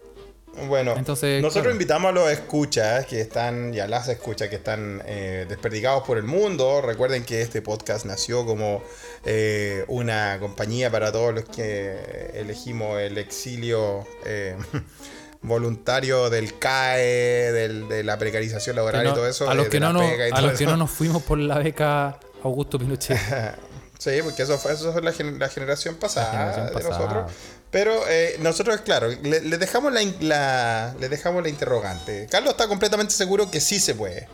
Bueno, 0.69 0.95
Entonces, 0.97 1.41
nosotros 1.41 1.63
claro. 1.63 1.73
invitamos 1.73 2.11
a 2.11 2.13
los 2.13 2.31
escuchas 2.31 3.07
que 3.07 3.21
están, 3.23 3.73
y 3.75 3.81
a 3.81 3.89
las 3.89 4.07
escuchas 4.09 4.49
que 4.49 4.57
están 4.57 5.03
eh, 5.07 5.47
desperdigados 5.49 6.03
por 6.07 6.19
el 6.19 6.25
mundo. 6.25 6.83
Recuerden 6.83 7.25
que 7.25 7.41
este 7.41 7.63
podcast 7.63 8.05
nació 8.05 8.45
como 8.45 8.83
eh, 9.25 9.85
una 9.89 10.37
compañía 10.41 10.91
para 10.91 11.11
todos 11.11 11.33
los 11.35 11.45
que 11.47 12.31
elegimos 12.35 13.01
el 13.01 13.17
exilio 13.19 14.07
eh, 14.27 14.57
voluntario 15.43 16.31
del 16.31 16.59
CAE, 16.59 17.53
del- 17.53 17.89
de 17.89 18.05
la 18.05 18.19
precarización 18.19 18.77
laboral 18.77 19.05
no- 19.05 19.11
y 19.11 19.15
todo 19.15 19.27
eso. 19.27 19.49
a 19.49 19.55
los 19.55 19.65
de 19.65 19.71
que, 19.71 19.81
no, 19.81 19.93
nos- 19.93 20.03
pega 20.11 20.29
y 20.29 20.31
a 20.31 20.35
todo 20.35 20.47
los 20.49 20.59
que 20.59 20.65
eso. 20.65 20.71
no 20.71 20.77
nos 20.77 20.91
fuimos 20.91 21.23
por 21.23 21.39
la 21.39 21.59
beca 21.59 22.19
Augusto 22.43 22.79
Pinochet. 22.79 23.19
Sí, 23.99 24.11
porque 24.25 24.43
eso 24.43 24.59
fue, 24.59 24.73
eso 24.73 24.93
fue 24.93 25.01
la, 25.01 25.13
gen- 25.13 25.39
la 25.39 25.49
generación 25.49 25.95
pasada 25.95 26.33
generación 26.33 26.67
de 26.67 26.73
pasada. 26.73 26.99
nosotros. 26.99 27.33
Pero 27.73 28.03
eh, 28.09 28.37
nosotros, 28.41 28.83
claro, 28.83 29.09
le, 29.09 29.41
le 29.41 29.59
dejamos 29.59 29.93
la, 30.21 30.95
le 31.01 31.09
dejamos 31.09 31.43
la 31.43 31.49
interrogante. 31.49 32.29
Carlos 32.31 32.53
está 32.53 32.69
completamente 32.69 33.13
seguro 33.15 33.51
que 33.51 33.61
sí 33.61 33.81
se 33.81 33.95
puede. 33.95 34.29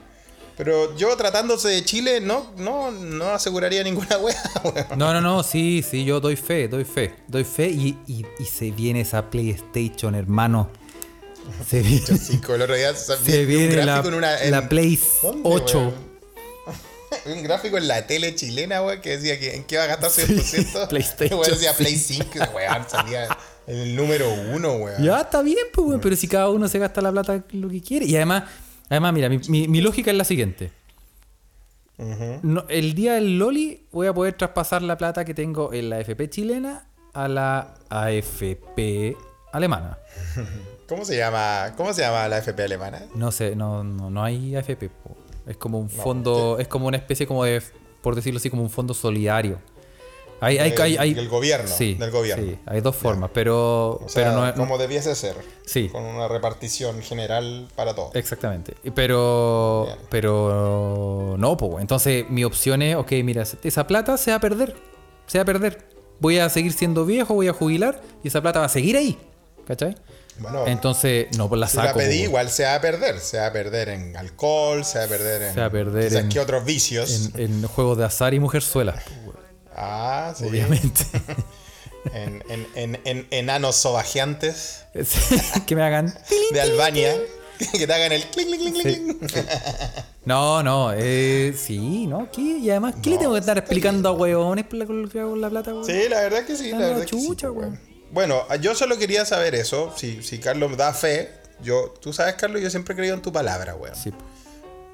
Pero 0.56 0.96
yo 0.96 1.16
tratándose 1.16 1.68
de 1.68 1.84
Chile 1.84 2.20
no, 2.20 2.50
no, 2.56 2.90
no 2.90 3.30
aseguraría 3.30 3.84
ninguna 3.84 4.18
wea. 4.18 4.42
No, 4.96 5.12
no, 5.14 5.20
no, 5.20 5.42
sí, 5.44 5.84
sí, 5.88 6.04
yo 6.04 6.18
doy 6.18 6.34
fe, 6.34 6.66
doy 6.66 6.84
fe. 6.84 7.14
Doy 7.28 7.44
fe 7.44 7.68
y, 7.68 7.96
y- 8.08 8.26
y 8.40 8.44
se 8.44 8.72
viene 8.72 9.02
esa 9.02 9.30
PlayStation, 9.30 10.16
hermano. 10.16 10.68
Se 11.66 11.80
viene, 11.82 12.04
día 12.06 12.92
se 12.96 13.44
vi 13.46 13.54
un 13.54 13.68
viene 13.68 13.86
la, 13.86 14.00
una. 14.00 14.42
en- 14.42 14.50
la 14.50 14.68
Play 14.68 15.00
¿Dónde, 15.22 15.40
8. 15.48 15.78
weón? 15.78 16.07
Un 17.26 17.42
gráfico 17.42 17.78
en 17.78 17.88
la 17.88 18.06
tele 18.06 18.34
chilena, 18.34 18.82
weón, 18.82 19.00
que 19.00 19.16
decía 19.16 19.38
que 19.38 19.54
en 19.54 19.64
qué 19.64 19.76
va 19.78 19.84
a 19.84 19.86
gastar 19.86 20.10
Sí, 20.10 20.22
100%. 20.22 20.88
PlayStation, 20.88 21.38
Weón, 21.40 21.52
decía 21.52 21.72
sí. 21.72 21.82
Play 21.82 21.96
5, 21.96 22.28
weón, 22.54 22.84
salía 22.88 23.28
el 23.66 23.94
número 23.96 24.30
uno, 24.52 24.72
weón. 24.74 25.02
Ya 25.02 25.20
está 25.20 25.42
bien, 25.42 25.58
pues, 25.72 25.86
weón, 25.88 26.00
pero 26.00 26.16
si 26.16 26.28
cada 26.28 26.48
uno 26.50 26.68
se 26.68 26.78
gasta 26.78 27.00
la 27.00 27.10
plata 27.12 27.44
lo 27.52 27.68
que 27.68 27.80
quiere. 27.82 28.06
Y 28.06 28.16
además, 28.16 28.44
además 28.88 29.12
mira, 29.12 29.28
mi, 29.28 29.38
mi- 29.48 29.68
mi 29.68 29.80
lógica 29.80 30.10
es 30.10 30.16
la 30.16 30.24
siguiente. 30.24 30.70
No, 32.42 32.64
el 32.68 32.94
día 32.94 33.14
del 33.14 33.38
Loli 33.38 33.88
voy 33.90 34.06
a 34.06 34.14
poder 34.14 34.34
traspasar 34.34 34.82
la 34.82 34.96
plata 34.96 35.24
que 35.24 35.34
tengo 35.34 35.72
en 35.72 35.90
la 35.90 35.96
AFP 35.96 36.30
chilena 36.30 36.86
a 37.12 37.26
la 37.26 37.74
AFP 37.90 39.16
alemana. 39.52 39.98
¿Cómo 40.88 41.04
se 41.04 41.16
llama? 41.16 41.74
¿Cómo 41.76 41.92
se 41.92 42.02
llama 42.02 42.28
la 42.28 42.38
FP 42.38 42.62
alemana? 42.62 43.02
No 43.16 43.32
sé, 43.32 43.56
no, 43.56 43.82
no, 43.82 44.10
no 44.10 44.22
hay 44.22 44.54
AFP. 44.54 44.88
po. 44.90 45.16
Es 45.48 45.56
como 45.56 45.78
un 45.78 45.88
fondo, 45.90 46.58
es 46.58 46.68
como 46.68 46.86
una 46.86 46.96
especie 46.98 47.26
como 47.26 47.42
de, 47.44 47.62
por 48.02 48.14
decirlo 48.14 48.38
así, 48.38 48.50
como 48.50 48.62
un 48.62 48.70
fondo 48.70 48.94
solidario. 48.94 49.58
Hay, 50.40 50.56
hay, 50.58 50.70
Del- 50.70 50.80
hay, 50.82 50.96
hay- 50.98 51.14
del 51.14 51.28
gobierno, 51.28 51.66
Sí, 51.68 51.94
del 51.94 52.12
gobierno. 52.12 52.44
sí, 52.46 52.58
hay 52.66 52.80
dos 52.80 52.94
formas, 52.94 53.30
pero, 53.34 53.94
O 53.96 54.08
sea, 54.08 54.24
pero 54.26 54.36
no 54.38 54.46
es... 54.46 54.52
como 54.52 54.78
debiese 54.78 55.16
ser. 55.16 55.34
Sí. 55.66 55.88
Con 55.88 56.04
una 56.04 56.28
repartición 56.28 57.02
general 57.02 57.66
para 57.74 57.94
todos. 57.96 58.14
Exactamente. 58.14 58.74
Pero, 58.94 59.86
Bien. 59.86 59.98
pero 60.10 61.34
no, 61.38 61.56
pues. 61.56 61.80
Entonces 61.80 62.24
mi 62.30 62.44
opción 62.44 62.82
es, 62.82 62.94
ok, 62.94 63.10
mira, 63.24 63.42
esa 63.64 63.86
plata 63.88 64.16
se 64.16 64.30
va 64.30 64.36
a 64.36 64.40
perder. 64.40 64.76
Se 65.26 65.38
va 65.38 65.42
a 65.42 65.46
perder. 65.46 65.88
Voy 66.20 66.38
a 66.38 66.48
seguir 66.48 66.72
siendo 66.72 67.04
viejo, 67.04 67.34
voy 67.34 67.48
a 67.48 67.52
jubilar 67.52 68.00
y 68.22 68.28
esa 68.28 68.40
plata 68.40 68.60
va 68.60 68.66
a 68.66 68.70
seguir 68.70 68.96
ahí. 68.96 69.18
¿Cachai? 69.66 69.96
Bueno, 70.38 70.66
Entonces, 70.66 71.26
no, 71.36 71.48
pues 71.48 71.60
la 71.60 71.68
si 71.68 71.76
la 71.78 71.86
saco. 71.86 71.98
pedí, 71.98 72.18
po, 72.18 72.24
igual 72.24 72.50
se 72.50 72.64
va 72.64 72.74
a 72.76 72.80
perder. 72.80 73.18
Se 73.20 73.38
va 73.38 73.46
a 73.46 73.52
perder 73.52 73.88
en 73.90 74.16
alcohol, 74.16 74.84
se 74.84 74.98
va 74.98 75.04
a 75.04 75.08
perder 75.08 75.42
en. 75.42 75.54
Se 75.54 75.60
va 75.60 75.66
a 75.66 75.70
perder 75.70 76.14
en- 76.14 76.28
que 76.28 76.40
otros 76.40 76.64
vicios. 76.64 77.30
En, 77.34 77.40
en 77.62 77.62
juegos 77.68 77.98
de 77.98 78.04
azar 78.04 78.34
y 78.34 78.40
mujerzuela, 78.40 78.92
po, 79.24 79.34
ah, 79.76 80.32
sí. 80.36 80.44
obviamente. 80.44 81.04
En, 82.14 82.42
en, 82.48 82.66
en, 82.74 83.00
en 83.04 83.26
enanos 83.32 83.76
sobajeantes 83.76 84.84
que 85.66 85.76
me 85.76 85.82
hagan. 85.82 86.14
de 86.52 86.60
Albania. 86.60 87.14
que 87.72 87.86
te 87.86 87.92
hagan 87.92 88.12
el 88.12 88.22
clink, 88.22 88.48
clink, 88.56 88.80
clink, 88.80 89.18
clink. 89.18 89.30
sí. 89.30 89.40
No, 90.24 90.62
no, 90.62 90.92
eh, 90.94 91.54
sí, 91.58 92.06
¿no? 92.06 92.30
¿Qué? 92.30 92.40
Y 92.40 92.70
además, 92.70 92.94
¿qué 93.02 93.10
le 93.10 93.18
tengo 93.18 93.32
que 93.34 93.40
estar 93.40 93.58
explicando 93.58 94.08
a 94.08 94.12
huevones 94.12 94.64
por 94.64 94.78
la, 94.78 94.86
con 94.86 95.40
la 95.40 95.50
plata, 95.50 95.72
weón? 95.72 95.84
Sí, 95.84 96.02
la 96.08 96.20
verdad 96.20 96.44
que 96.46 96.56
sí. 96.56 96.70
La 96.70 96.76
Ah, 96.76 96.80
verdad 96.80 97.00
que 97.04 97.08
sí, 97.18 97.26
chucha, 97.26 97.48
pues, 97.48 97.58
weón. 97.66 97.80
Bueno, 98.10 98.44
yo 98.60 98.74
solo 98.74 98.98
quería 98.98 99.24
saber 99.24 99.54
eso. 99.54 99.92
Si, 99.96 100.22
si 100.22 100.38
Carlos 100.38 100.76
da 100.76 100.92
fe, 100.94 101.30
yo, 101.62 101.94
tú 102.00 102.12
sabes, 102.12 102.34
Carlos, 102.34 102.62
yo 102.62 102.70
siempre 102.70 102.94
he 102.94 102.96
creído 102.96 103.14
en 103.14 103.22
tu 103.22 103.32
palabra, 103.32 103.74
weón. 103.74 103.94
Sí. 103.96 104.12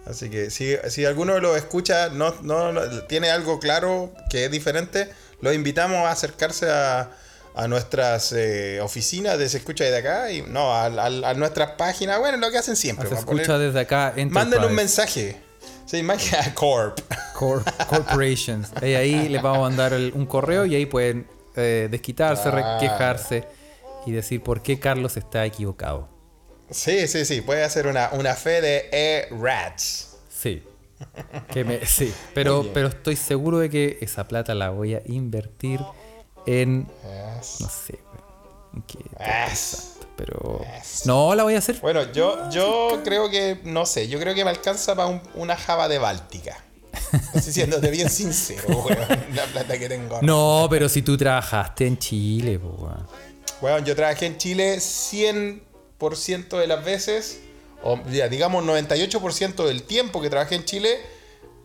Así 0.07 0.29
que 0.29 0.51
si, 0.51 0.77
si 0.91 1.05
alguno 1.07 1.39
lo 1.41 1.57
escucha, 1.57 2.09
no, 2.11 2.35
no, 2.43 2.73
no- 2.73 3.03
tiene 3.05 3.31
algo 3.31 3.59
claro 3.59 4.13
que 4.29 4.45
es 4.45 4.51
diferente, 4.51 5.09
los 5.41 5.55
invitamos 5.55 5.99
a 6.07 6.11
acercarse 6.11 6.71
a, 6.71 7.11
a 7.55 7.69
nuestras 7.69 8.33
eh, 8.33 8.81
oficinas 8.83 9.39
de 9.39 9.49
Se 9.49 9.57
Escucha 9.59 9.85
desde 9.85 9.99
acá 9.99 10.31
y 10.31 10.43
no, 10.43 10.75
a, 10.75 10.85
a- 10.87 11.07
a 11.31 11.35
nuestras 11.35 11.71
páginas, 11.73 12.19
bueno, 12.19 12.37
lo 12.37 12.51
que 12.51 12.59
hacen 12.59 12.77
siempre. 12.77 13.09
Se 13.09 13.15
poner- 13.15 13.41
escucha 13.45 13.59
desde 13.59 13.81
acá. 13.81 14.13
Mándenle 14.29 14.67
un 14.67 14.75
mensaje. 14.75 15.41
Sí, 15.87 16.03
magia 16.03 16.55
Corp. 16.55 16.99
Cor- 17.35 17.63
Corporations. 17.89 18.69
Y 18.83 18.95
ahí 18.95 19.29
les 19.29 19.41
vamos 19.43 19.59
a 19.59 19.63
mandar 19.63 19.93
el- 19.95 20.13
un 20.15 20.27
correo 20.27 20.67
y 20.67 20.75
ahí 20.75 20.85
pueden 20.87 21.27
eh, 21.57 21.89
desquitarse, 21.91 22.51
Claro. 22.51 22.81
quejarse 22.81 23.45
y 24.07 24.13
decir 24.13 24.43
por 24.43 24.63
qué 24.63 24.79
Carlos 24.79 25.17
está 25.17 25.45
equivocado. 25.47 26.09
Sí, 26.71 27.07
sí, 27.09 27.25
sí, 27.25 27.41
puede 27.43 27.63
hacer 27.63 27.87
una, 27.87 28.11
una 28.13 28.35
fe 28.35 28.61
de 28.61 28.89
E-Rats. 28.93 30.17
Sí. 30.29 30.63
Que 31.53 31.65
me- 31.65 31.85
sí. 31.87 32.13
Pero, 32.35 32.67
pero 32.73 32.89
estoy 32.89 33.17
seguro 33.17 33.59
de 33.59 33.69
que 33.71 33.99
esa 34.01 34.27
plata 34.27 34.55
la 34.55 34.71
voy 34.71 34.95
a 34.95 35.03
invertir 35.07 35.81
en. 36.47 36.87
Yes. 36.87 37.61
No 37.61 37.69
sé, 37.69 37.99
Yes. 39.19 39.91
Pero. 40.17 40.61
No, 41.07 41.35
la 41.35 41.43
voy 41.43 41.55
a 41.55 41.59
hacer. 41.59 41.81
Bueno, 41.81 42.11
yo, 42.13 42.49
yo 42.51 43.01
creo 43.05 43.29
que, 43.31 43.61
no 43.65 43.85
sé, 43.85 44.09
yo 44.09 44.19
creo 44.21 44.35
que 44.35 44.45
me 44.45 44.51
alcanza 44.51 44.95
para 44.95 45.09
un- 45.09 45.21
una 45.35 45.57
java 45.57 45.89
de 45.89 45.99
Báltica. 45.99 46.64
Estoy 47.35 47.53
siéndote 47.53 47.91
bien 47.91 48.11
sincero, 48.11 48.69
weón, 48.69 49.25
la 49.35 49.45
plata 49.45 49.79
que 49.79 49.89
tengo. 49.89 50.21
No, 50.23 50.67
pero 50.71 50.89
si 50.89 51.03
tú 51.03 51.17
trabajaste 51.17 51.87
en 51.87 51.99
Chile, 51.99 52.57
weón. 52.59 53.07
Weón, 53.61 53.85
yo 53.85 53.95
trabajé 53.95 54.27
en 54.27 54.37
Chile 54.37 54.77
100% 54.77 56.59
de 56.59 56.67
las 56.67 56.85
veces, 56.85 57.41
o 57.83 58.01
ya, 58.11 58.29
digamos 58.29 58.65
98% 58.65 59.67
del 59.67 59.83
tiempo 59.85 60.21
que 60.21 60.31
trabajé 60.31 60.57
en 60.57 60.65
Chile, 60.65 60.99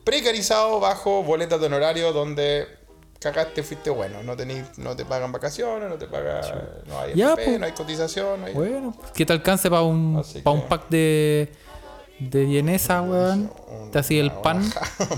precarizado 0.04 0.80
bajo 0.80 1.24
boletas 1.24 1.60
de 1.60 1.66
honorario 1.68 2.14
donde 2.14 2.68
cagaste, 3.20 3.64
fuiste 3.64 3.90
bueno. 3.90 4.24
No, 4.24 4.36
tení, 4.36 4.62
no 4.78 4.96
te 4.96 5.06
pagan 5.06 5.32
vacaciones, 5.32 5.90
no 5.90 5.98
te 5.98 6.08
pagan, 6.08 6.42
no 6.88 7.00
hay 7.00 7.16
Ya, 7.16 7.34
FP, 7.34 7.46
pues. 7.46 7.60
no 7.60 7.66
hay 7.66 7.72
cotización, 7.74 8.42
no 8.42 8.48
hay... 8.48 8.54
Bueno, 8.54 8.98
que 9.14 9.26
te 9.26 9.34
alcance 9.34 9.70
para 9.70 9.82
un, 9.82 10.18
Así 10.18 10.42
un 10.46 10.68
pack 10.68 10.90
de, 10.90 11.52
de 12.20 12.46
vienesa, 12.46 13.02
weón. 13.02 13.52
Te 13.92 14.00
hacía 14.00 14.22
el 14.22 14.32
pan 14.32 14.72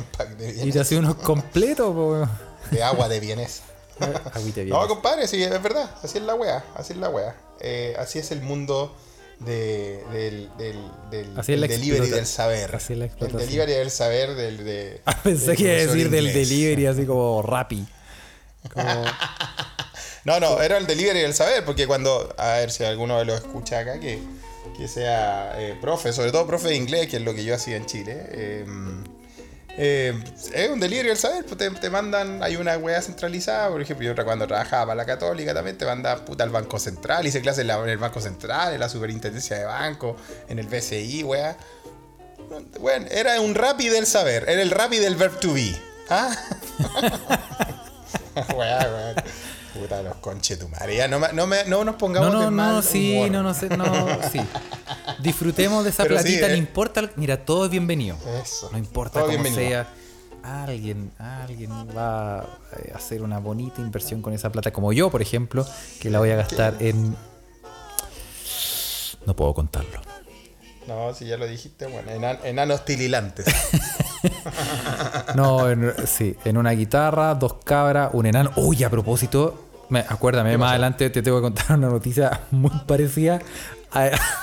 y 0.63 0.71
te 0.71 0.79
hacía 0.79 0.99
unos 0.99 1.15
completos, 1.15 1.93
weón. 1.95 2.29
de 2.71 2.83
agua 2.83 3.09
de 3.09 3.19
vienesa. 3.19 3.63
Agüita 4.33 4.61
No, 4.63 4.87
compadre, 4.87 5.27
sí, 5.27 5.43
es 5.43 5.61
verdad. 5.61 5.89
Así 6.03 6.17
es 6.17 6.23
la 6.23 6.35
wea. 6.35 6.63
Así 6.75 6.93
es 6.93 6.99
la 6.99 7.09
wea. 7.09 7.35
Eh, 7.59 7.95
así 7.99 8.17
es 8.19 8.31
el 8.31 8.41
mundo 8.41 8.95
de, 9.39 10.03
del, 10.11 10.49
del, 10.57 10.77
del, 11.11 11.39
Así 11.39 11.51
del 11.51 11.67
delivery 11.67 12.09
del 12.09 12.25
saber. 12.25 12.75
así 12.75 12.93
es 12.93 12.99
la 12.99 13.05
el 13.05 13.31
delivery 13.37 13.73
del 13.73 13.91
saber 13.91 14.35
del 14.35 14.63
de. 14.63 15.01
Ah, 15.05 15.17
Pensé 15.23 15.55
que 15.55 15.63
iba 15.63 15.71
a 15.73 15.75
decir 15.87 16.09
del 16.09 16.33
delivery, 16.33 16.85
así 16.87 17.05
como 17.05 17.41
Rappi. 17.41 17.85
Como, 18.73 19.03
No, 20.23 20.39
no, 20.39 20.61
era 20.61 20.77
el 20.77 20.85
delivery 20.87 21.21
del 21.21 21.33
saber, 21.33 21.65
porque 21.65 21.87
cuando, 21.87 22.33
a 22.37 22.53
ver 22.57 22.71
si 22.71 22.83
alguno 22.83 23.23
lo 23.23 23.35
escucha 23.35 23.79
acá, 23.79 23.99
que, 23.99 24.19
que 24.77 24.87
sea 24.87 25.53
eh, 25.59 25.77
profe, 25.79 26.13
sobre 26.13 26.31
todo 26.31 26.47
profe 26.47 26.69
de 26.69 26.75
inglés, 26.75 27.07
que 27.07 27.17
es 27.17 27.23
lo 27.23 27.33
que 27.33 27.43
yo 27.43 27.55
hacía 27.55 27.77
en 27.77 27.85
Chile. 27.85 28.15
eh, 28.31 28.65
eh, 29.77 30.13
es 30.53 30.69
un 30.69 30.79
delivery 30.81 31.07
del 31.07 31.17
saber, 31.17 31.45
pues 31.45 31.57
te, 31.57 31.69
te 31.71 31.89
mandan, 31.89 32.43
hay 32.43 32.57
una 32.57 32.77
weá 32.77 33.01
centralizada, 33.01 33.69
por 33.69 33.81
ejemplo, 33.81 34.05
yo 34.05 34.25
cuando 34.25 34.45
trabajaba 34.45 34.87
para 34.87 34.95
la 34.95 35.05
católica 35.05 35.53
también 35.53 35.77
te 35.77 35.85
mandaban 35.85 36.25
puta 36.25 36.43
al 36.43 36.49
Banco 36.49 36.77
Central, 36.77 37.25
hice 37.25 37.39
clases 37.41 37.63
en, 37.63 37.71
en 37.71 37.89
el 37.89 37.97
Banco 37.97 38.19
Central, 38.19 38.73
en 38.73 38.79
la 38.81 38.89
Superintendencia 38.89 39.57
de 39.57 39.65
Banco, 39.65 40.17
en 40.49 40.59
el 40.59 40.67
BCI, 40.67 41.23
weá. 41.23 41.55
Bueno, 42.81 43.05
era 43.09 43.39
un 43.39 43.55
Rappi 43.55 43.87
del 43.87 44.05
saber, 44.05 44.43
era 44.49 44.61
el 44.61 44.71
Rappi 44.71 44.97
del 44.97 45.15
verb 45.15 45.39
to 45.39 45.53
be. 45.53 45.73
¿Ah? 46.09 46.35
Weá, 48.55 48.79
weá. 48.79 49.15
Puta, 49.73 50.01
los 50.03 50.15
conchetumares. 50.15 50.97
Ya 50.97 51.07
no, 51.07 51.19
me- 51.19 51.31
no, 51.33 51.47
me- 51.47 51.63
no 51.65 51.77
nos 51.85 51.93
no, 51.93 51.97
pongamos 51.97 52.31
de 52.39 52.45
no, 52.45 52.51
mal 52.51 52.75
no, 52.75 52.81
sí, 52.81 53.13
humor. 53.15 53.31
no, 53.31 53.43
no 53.43 53.53
sé, 53.53 53.69
no, 53.69 53.85
sí. 54.31 54.39
Disfrutemos 55.19 55.83
de 55.83 55.91
esa 55.91 56.03
Pero 56.03 56.17
sí, 56.17 56.23
platita, 56.23 56.47
no 56.49 56.53
eh. 56.55 56.57
importa, 56.57 57.09
mira, 57.15 57.45
todo 57.45 57.65
es 57.65 57.71
bienvenido. 57.71 58.17
Eso. 58.43 58.69
No 58.71 58.77
importa 58.77 59.19
Todo 59.21 59.29
cómo 59.31 59.41
bienvenido. 59.43 59.69
sea. 59.83 59.93
Alguien, 60.43 61.11
alguien 61.19 61.71
va 61.95 62.39
a 62.39 62.43
eh, 62.83 62.91
hacer 62.95 63.21
una 63.21 63.37
bonita 63.39 63.79
inversión 63.79 64.21
con 64.23 64.33
esa 64.33 64.51
plata, 64.51 64.71
como 64.73 64.91
yo, 64.91 65.11
por 65.11 65.21
ejemplo, 65.21 65.65
que 65.99 66.09
la 66.09 66.17
voy 66.19 66.31
a 66.31 66.35
gastar 66.35 66.75
en. 66.79 67.15
No 69.25 69.35
puedo 69.35 69.53
contarlo. 69.53 70.01
No, 70.87 71.13
si 71.13 71.27
ya 71.27 71.37
lo 71.37 71.45
dijiste, 71.47 71.85
bueno, 71.85 72.11
enan- 72.11 72.39
enanos 72.43 72.83
tililantes. 72.85 73.45
No, 75.35 75.69
en- 75.69 75.93
sí, 76.05 76.35
en 76.45 76.57
una 76.57 76.71
guitarra, 76.71 77.35
dos 77.35 77.55
cabras, 77.63 78.09
un 78.13 78.25
enano. 78.25 78.51
Uy, 78.55 78.83
a 78.83 78.89
propósito, 78.89 79.65
me, 79.89 79.99
acuérdame, 79.99 80.57
más 80.57 80.71
adelante 80.71 81.09
te 81.09 81.21
tengo 81.21 81.37
que 81.37 81.43
contar 81.43 81.77
una 81.77 81.89
noticia 81.89 82.41
muy 82.51 82.71
parecida. 82.85 83.39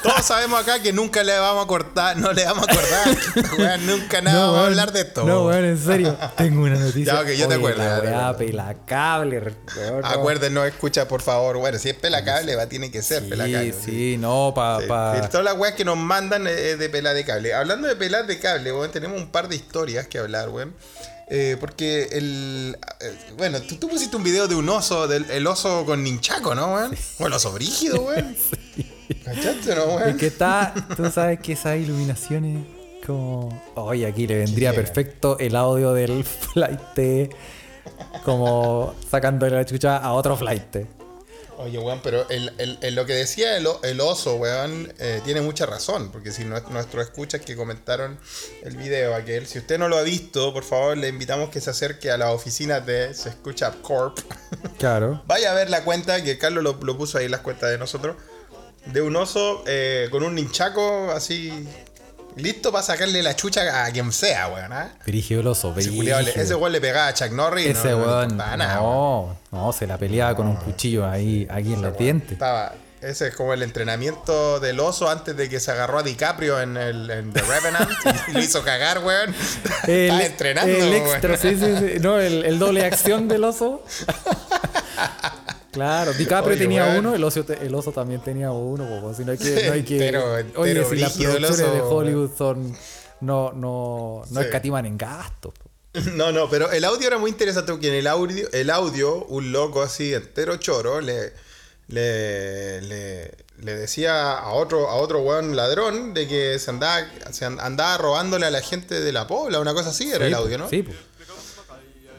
Todos 0.03 0.25
sabemos 0.27 0.61
acá 0.61 0.81
que 0.83 0.93
nunca 0.93 1.23
le 1.25 1.39
vamos 1.39 1.65
a 1.65 1.67
cortar, 1.67 2.17
no 2.19 2.33
le 2.33 2.45
vamos 2.45 2.69
a 2.69 2.73
acordar. 2.73 3.17
Weón, 3.59 3.87
nunca 3.87 4.21
nada 4.21 4.45
vamos 4.47 4.59
a 4.61 4.67
hablar 4.67 4.93
de 4.93 5.01
esto. 5.01 5.25
No, 5.25 5.47
weón, 5.47 5.65
en 5.65 5.79
serio. 5.83 6.19
Tengo 6.37 6.63
una 6.63 6.77
noticia. 6.77 7.15
Ya, 7.15 7.21
ok, 7.21 7.29
yo 7.31 7.49
te 7.49 7.55
acuerdo, 7.55 7.83
La 7.83 8.01
weá 8.01 8.37
pelacable, 8.37 9.39
weón, 9.39 10.01
no. 10.03 10.07
Acuérdenos, 10.07 10.67
escucha 10.67 11.09
por 11.09 11.23
favor. 11.23 11.57
Bueno, 11.57 11.79
si 11.79 11.89
es 11.89 11.95
pelacable, 11.95 12.57
va, 12.57 12.67
tiene 12.67 12.91
que 12.91 13.01
ser 13.03 13.27
pelacable. 13.29 13.73
Sí, 13.73 13.79
sí, 13.85 14.17
no, 14.19 14.53
pa, 14.55 14.81
Sí, 14.81 14.87
pa- 14.87 15.23
sí, 15.23 15.29
todas 15.31 15.45
las 15.45 15.57
weas 15.57 15.75
que 15.75 15.85
nos 15.85 15.97
mandan 15.97 16.47
es 16.47 16.79
de 16.79 16.89
pelar 16.91 17.15
de 17.15 17.25
cable. 17.25 17.55
Hablando 17.55 17.89
de 17.89 17.97
pelar 17.97 18.27
de 18.27 18.39
cable, 18.39 18.71
weón, 18.73 18.91
tenemos 18.93 19.19
un 19.19 19.31
par 19.31 19.49
de 19.49 19.57
historias 19.57 20.07
que 20.09 20.19
hablar, 20.19 20.51
weón. 20.51 20.75
Eh, 21.31 21.57
porque 21.61 22.09
el. 22.13 22.79
eh, 23.01 23.19
bueno, 23.37 23.61
tú, 23.63 23.77
tú 23.77 23.89
pusiste 23.89 24.17
un 24.17 24.23
video 24.25 24.47
de 24.49 24.55
un 24.55 24.69
oso, 24.69 25.07
del 25.09 25.31
el 25.31 25.47
oso 25.47 25.85
con 25.87 26.03
ninchaco, 26.03 26.55
¿no, 26.55 26.75
weón? 26.75 26.97
O 27.19 27.27
el 27.27 27.33
oso 27.33 27.51
brígido, 27.53 28.03
weón. 28.03 28.37
¿Cachaste, 29.25 29.75
no, 29.75 29.85
weón? 29.87 30.09
Es 30.11 30.17
que 30.17 30.27
está, 30.27 30.75
tú 30.97 31.11
sabes 31.11 31.41
que 31.41 31.53
esas 31.53 31.77
iluminaciones 31.79 32.65
como... 33.07 33.63
Oye, 33.75 34.07
aquí 34.07 34.27
le 34.27 34.39
vendría 34.39 34.73
perfecto 34.73 35.39
el 35.39 35.57
audio 35.57 35.93
del 35.95 36.25
flight 36.25 37.33
como 38.25 38.95
sacándole 39.11 39.57
la 39.57 39.65
chucha 39.65 39.97
a 39.97 40.13
otro 40.13 40.37
flight. 40.37 40.77
Oye, 41.61 41.77
weón, 41.79 42.01
pero 42.05 42.29
el, 42.29 42.53
el- 42.59 42.79
el- 42.83 42.95
lo 42.95 43.05
que 43.05 43.15
decía 43.15 43.57
el, 43.57 43.67
oso, 44.01 44.37
weón, 44.37 44.93
eh, 45.01 45.21
tiene 45.25 45.41
mucha 45.41 45.67
razón. 45.67 46.13
Porque 46.13 46.31
si 46.31 46.45
nues- 46.45 46.69
nuestros 46.69 47.05
escuchas 47.05 47.41
que 47.41 47.57
comentaron 47.57 48.17
el 48.63 48.77
video 48.77 49.13
aquel, 49.15 49.45
si 49.47 49.59
usted 49.59 49.77
no 49.77 49.89
lo 49.89 49.97
ha 49.99 50.03
visto, 50.03 50.53
por 50.53 50.63
favor, 50.63 50.97
le 50.97 51.09
invitamos 51.09 51.49
que 51.49 51.61
se 51.61 51.71
acerque 51.71 52.13
a 52.13 52.17
las 52.17 52.29
oficinas 52.33 52.87
de 52.87 53.13
Se 53.13 53.31
Escucha 53.31 53.73
Corp. 53.83 54.19
Claro. 54.79 55.23
Vaya 55.27 55.51
a 55.51 55.55
ver 55.55 55.69
la 55.69 55.83
cuenta, 55.83 56.23
que 56.23 56.39
Carlos 56.39 56.63
lo, 56.63 56.79
lo 56.81 56.97
puso 56.97 57.19
ahí 57.19 57.25
en 57.25 57.33
las 57.33 57.41
cuentas 57.41 57.71
de 57.71 57.79
nosotros, 57.79 58.15
de 58.93 59.01
un 59.03 59.17
oso 59.17 59.65
eh, 59.67 60.09
con 60.11 60.23
un 60.23 60.35
ninchaco 60.35 61.11
así, 61.13 61.53
listo 62.37 62.73
para 62.73 62.83
sacarle 62.85 63.23
la 63.23 63.37
chucha 63.37 63.85
a 63.85 63.91
quien 63.91 64.13
sea, 64.13 64.49
weón. 64.49 64.73
¿ah? 64.73 64.95
Dirigio 65.05 65.41
el 65.41 65.47
oso, 65.47 65.75
Ese 65.77 65.91
brígido. 65.91 66.59
weón 66.59 66.73
le 66.73 66.81
pegaba 66.81 67.09
a 67.09 67.15
Chuck 67.15 67.33
Norris. 67.33 67.67
Ese 67.67 67.91
no, 67.91 67.99
weón, 67.99 68.37
nada, 68.37 68.57
no, 68.77 69.37
no, 69.51 69.73
se 69.73 69.87
la 69.87 69.99
peleaba 69.99 70.35
con 70.35 70.47
un 70.47 70.57
cuchillo 70.57 71.07
ahí, 71.09 71.47
aquí 71.51 71.73
en 71.75 71.83
los 71.83 71.97
dientes. 71.97 72.33
Estaba, 72.33 72.73
ese 73.01 73.29
es 73.29 73.35
como 73.35 73.55
el 73.55 73.63
entrenamiento 73.63 74.59
del 74.59 74.81
oso 74.81 75.09
antes 75.09 75.37
de 75.37 75.49
que 75.49 75.61
se 75.61 75.71
agarró 75.71 75.99
a 75.99 76.03
DiCaprio 76.03 76.61
en, 76.61 76.77
el, 76.77 77.11
en 77.11 77.33
The 77.33 77.43
Revenant 77.43 77.91
y 78.29 78.33
lo 78.33 78.41
hizo 78.41 78.63
cagar, 78.65 79.05
weón. 79.05 79.35
Estaba 79.87 80.25
entrenando, 80.25 80.77
el 80.77 80.95
extra, 80.95 81.37
sí, 81.37 81.57
sí, 81.57 81.77
sí. 81.79 82.01
No, 82.01 82.19
el, 82.19 82.45
el 82.45 82.59
doble 82.59 82.85
acción 82.85 83.29
del 83.29 83.45
oso. 83.45 83.83
Claro, 85.73 86.13
DiCaprio 86.19 86.55
Oye, 86.55 86.63
tenía 86.63 86.97
uno, 86.99 87.15
el 87.15 87.23
oso, 87.25 87.45
el 87.61 87.75
oso 87.75 87.93
también 87.93 88.21
tenía 88.23 88.51
uno, 88.53 88.87
po, 89.01 89.15
si 89.15 89.25
no 89.25 89.33
hay 89.33 89.39
que, 89.39 89.67
no 89.67 89.73
hay 89.73 89.83
que 89.83 89.99
entero- 90.13 90.53
oye, 90.57 90.85
si 90.85 90.97
las 90.97 91.13
producciones 91.17 91.59
de 91.59 91.81
Hollywood 91.81 92.31
son 92.37 92.77
no 93.21 93.53
no 93.53 94.23
no 94.31 94.41
Sí. 94.41 94.47
escatiman 94.47 94.87
en 94.87 94.97
gastos. 94.99 95.55
No, 96.15 96.31
no, 96.33 96.49
pero 96.49 96.71
el 96.71 96.85
audio 96.85 97.07
era 97.09 97.19
muy 97.19 97.31
interesante 97.31 97.73
porque 97.73 97.89
en 97.89 97.95
el 97.95 98.07
audio, 98.07 98.49
el 98.53 98.71
audio 98.71 99.25
un 99.27 99.51
loco 99.53 99.83
así 99.83 100.15
entero 100.15 100.57
choro 100.59 101.01
le, 101.01 101.33
le, 101.89 102.83
le, 102.83 103.31
le 103.59 103.75
decía 103.77 104.39
a 104.39 104.51
otro, 104.53 104.89
a 104.89 104.95
otro 104.97 105.21
weón 105.23 105.57
ladrón 105.57 106.15
de 106.15 106.29
que 106.29 106.59
se 106.59 106.71
andaba, 106.71 107.07
se 107.33 107.45
an- 107.47 107.59
andaba 107.61 107.97
robándole 107.99 108.47
a 108.47 108.51
la 108.51 108.61
gente 108.61 109.01
de 109.01 109.13
la 109.13 109.27
pobla, 109.27 109.59
una 109.61 109.75
cosa 109.75 109.91
así 109.91 110.11
era 110.13 110.27
el 110.27 110.33
Sí, 110.33 110.39
audio, 110.41 110.59
¿no? 110.59 110.69
Sí, 110.69 110.83
po. 110.83 110.93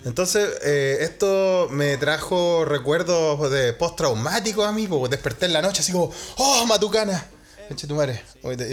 Entonces, 0.06 0.50
eh, 0.63 0.98
esto 1.01 1.68
me 1.72 1.98
trajo 1.98 2.65
recuerdos 2.65 3.51
de 3.51 3.74
postraumáticos 3.74 4.65
a 4.65 4.72
mí, 4.72 4.88
porque 4.88 5.10
desperté 5.10 5.46
en 5.48 5.53
la 5.53 5.62
noche 5.62 5.82
así 5.82 5.91
como, 5.91 6.12
¡oh, 6.38 6.65
Matucana! 6.65 7.25
Eche 7.70 7.86
tu 7.86 7.94
madre. 7.94 8.20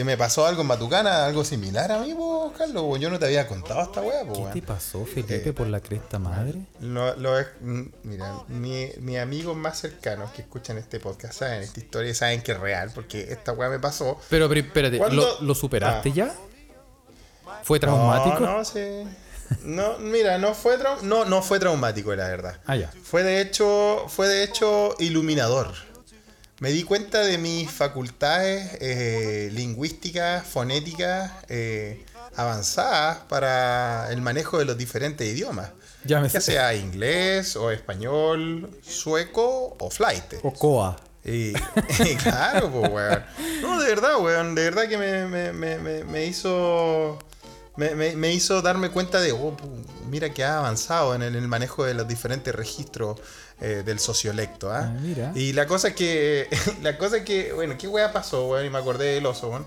¿Me 0.06 0.16
pasó 0.16 0.46
algo 0.46 0.62
en 0.62 0.68
Matucana, 0.68 1.26
algo 1.26 1.44
similar 1.44 1.92
a 1.92 1.98
mí, 1.98 2.14
po, 2.14 2.50
Carlos? 2.56 2.82
po? 2.82 2.96
Yo 2.96 3.10
no 3.10 3.18
te 3.18 3.26
había 3.26 3.46
contado 3.46 3.82
esta 3.82 4.00
weá, 4.00 4.24
po, 4.24 4.46
¿Qué 4.46 4.60
te 4.62 4.66
pasó, 4.66 5.04
Felipe, 5.04 5.52
por 5.52 5.66
la 5.66 5.80
cresta 5.80 6.18
madre? 6.18 6.54
Lo, 6.80 7.14
lo 7.16 7.38
es- 7.38 7.46
mm, 7.60 7.82
mira, 8.04 8.32
mi, 8.48 8.88
mis 9.00 9.18
amigos 9.18 9.54
más 9.54 9.78
cercanos 9.78 10.30
que 10.30 10.40
escuchan 10.40 10.78
este 10.78 10.98
podcast 10.98 11.34
saben 11.40 11.60
esta 11.62 11.78
historia 11.78 12.14
saben 12.14 12.40
que 12.42 12.52
es 12.52 12.58
real, 12.58 12.90
porque 12.94 13.20
esta 13.30 13.52
weá 13.52 13.68
me 13.68 13.78
pasó. 13.78 14.18
Pero, 14.30 14.48
pero 14.48 14.60
espérate, 14.62 14.96
¿Cuándo? 14.96 15.36
¿lo, 15.40 15.46
lo 15.46 15.54
superaste 15.54 16.08
Ah. 16.08 16.12
ya? 16.14 16.34
¿Fue 17.64 17.78
traumático? 17.78 18.40
No, 18.40 18.58
no, 18.58 18.64
sí. 18.64 18.80
No, 19.62 19.98
mira, 19.98 20.38
no 20.38 20.54
fue 20.54 20.78
no, 21.02 21.24
no 21.24 21.42
fue 21.42 21.58
traumático, 21.58 22.14
la 22.14 22.28
verdad. 22.28 22.60
Ah, 22.66 22.76
ya. 22.76 22.92
Fue 23.02 23.22
de 23.22 23.40
hecho, 23.40 24.06
fue 24.08 24.28
de 24.28 24.42
hecho 24.44 24.94
iluminador. 24.98 25.72
Me 26.58 26.70
di 26.70 26.84
cuenta 26.84 27.20
de 27.20 27.36
mis 27.36 27.70
facultades 27.70 28.78
eh, 28.80 29.50
lingüísticas, 29.52 30.46
fonéticas, 30.46 31.30
eh, 31.48 32.06
avanzadas 32.34 33.18
para 33.28 34.10
el 34.10 34.22
manejo 34.22 34.58
de 34.58 34.64
los 34.64 34.78
diferentes 34.78 35.26
idiomas. 35.26 35.70
Ya 36.04 36.20
me 36.20 36.28
Ya 36.28 36.40
sea 36.40 36.74
inglés 36.74 37.56
o 37.56 37.70
español, 37.70 38.70
sueco 38.82 39.76
o 39.78 39.90
flight. 39.90 40.34
O 40.42 40.52
coa. 40.52 40.96
Y, 41.24 41.52
y 42.04 42.14
claro, 42.22 42.70
pues, 42.70 42.90
weón. 42.90 43.24
No, 43.60 43.80
de 43.80 43.88
verdad, 43.88 44.18
weón. 44.20 44.54
De 44.54 44.62
verdad 44.62 44.88
que 44.88 44.96
me, 44.96 45.26
me, 45.26 45.52
me, 45.52 46.04
me 46.04 46.24
hizo. 46.24 47.18
Me, 47.76 47.94
me- 47.94 48.16
me 48.16 48.32
hizo 48.32 48.62
darme 48.62 48.90
cuenta 48.90 49.20
de, 49.20 49.32
oh, 49.32 49.56
mira 50.08 50.30
que 50.32 50.44
ha 50.44 50.58
avanzado 50.58 51.14
en 51.14 51.22
el, 51.22 51.36
en 51.36 51.42
el 51.42 51.48
manejo 51.48 51.84
de 51.84 51.94
los 51.94 52.08
diferentes 52.08 52.54
registros 52.54 53.20
eh, 53.60 53.82
del 53.84 53.98
sociolecto, 53.98 54.70
¿ah? 54.72 54.84
Ah, 54.92 54.98
mira. 55.00 55.32
Y 55.34 55.52
la 55.52 55.66
cosa 55.66 55.88
es 55.88 55.94
que, 55.94 56.48
la 56.82 56.96
cosa 56.98 57.18
es 57.18 57.24
que, 57.24 57.52
bueno, 57.52 57.76
¿qué 57.78 57.86
weá 57.88 58.12
pasó, 58.12 58.46
weón? 58.48 58.64
Y 58.66 58.70
me 58.70 58.78
acordé 58.78 59.14
del 59.14 59.26
oso, 59.26 59.48
weón. 59.48 59.66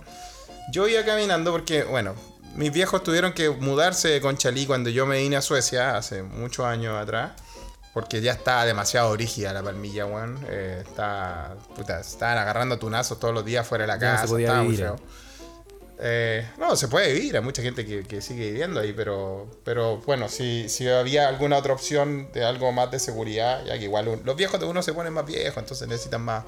Yo 0.71 0.87
iba 0.87 1.03
caminando 1.05 1.51
porque, 1.51 1.83
bueno, 1.83 2.15
mis 2.55 2.71
viejos 2.71 3.03
tuvieron 3.03 3.33
que 3.33 3.49
mudarse 3.49 4.07
de 4.09 4.21
Conchalí 4.21 4.65
cuando 4.65 4.89
yo 4.89 5.05
me 5.05 5.17
vine 5.19 5.35
a 5.37 5.41
Suecia 5.41 5.95
hace 5.97 6.23
muchos 6.23 6.65
años 6.65 6.95
atrás. 6.99 7.31
Porque 7.91 8.21
ya 8.21 8.33
está 8.33 8.63
demasiado 8.65 9.15
rígida 9.17 9.51
la 9.51 9.63
palmilla, 9.63 10.05
weón. 10.05 10.39
Eh, 10.47 10.83
está, 10.87 11.55
puta, 11.75 11.99
estaban 12.01 12.37
agarrando 12.37 12.77
tunazos 12.77 13.19
todos 13.19 13.33
los 13.33 13.43
días 13.43 13.67
fuera 13.67 13.83
de 13.83 13.87
la 13.87 13.97
Ya 13.99 14.07
no 14.09 14.13
casa. 14.13 14.27
se 14.27 14.33
podía 14.33 14.61
Eh, 16.01 16.47
no, 16.57 16.75
se 16.77 16.87
puede 16.87 17.11
vivir, 17.11 17.35
hay 17.35 17.41
mucha 17.43 17.61
gente 17.61 17.85
que, 17.85 18.03
que 18.03 18.21
sigue 18.21 18.51
viviendo 18.51 18.79
ahí, 18.79 18.93
pero, 18.93 19.47
pero 19.65 19.97
bueno, 19.97 20.29
si, 20.29 20.69
si 20.69 20.87
había 20.87 21.27
alguna 21.27 21.57
otra 21.57 21.73
opción 21.73 22.31
de 22.31 22.45
algo 22.45 22.71
más 22.71 22.89
de 22.89 22.99
seguridad, 22.99 23.63
ya 23.65 23.77
que 23.77 23.83
igual 23.83 24.07
un- 24.07 24.21
los 24.23 24.35
viejos 24.37 24.59
de 24.61 24.65
uno 24.65 24.81
se 24.81 24.93
ponen 24.93 25.11
más 25.11 25.25
viejos, 25.25 25.57
entonces 25.57 25.87
necesitan 25.89 26.21
más, 26.21 26.45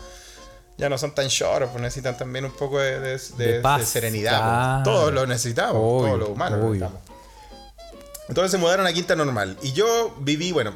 ya 0.78 0.88
no 0.88 0.98
son 0.98 1.14
tan 1.14 1.28
short, 1.28 1.70
pues 1.70 1.82
necesitan 1.82 2.18
también 2.18 2.46
un 2.46 2.52
poco 2.52 2.80
de, 2.80 3.00
de- 3.02 3.62
de- 3.62 3.86
serenidad. 3.86 4.84
pues. 4.84 4.96
Todos 4.96 5.14
lo 5.14 5.28
necesitamos, 5.28 5.76
Obvio, 5.76 6.06
todos 6.08 6.20
los 6.20 6.30
humanos 6.30 6.60
lo 6.60 6.66
obvio. 6.68 6.80
necesitamos. 6.86 7.12
Entonces 8.30 8.52
se 8.52 8.58
mudaron 8.58 8.88
a 8.88 8.94
Quinta 8.94 9.18
Normal. 9.18 9.58
Y 9.62 9.74
yo 9.74 10.16
viví, 10.22 10.54
bueno, 10.54 10.74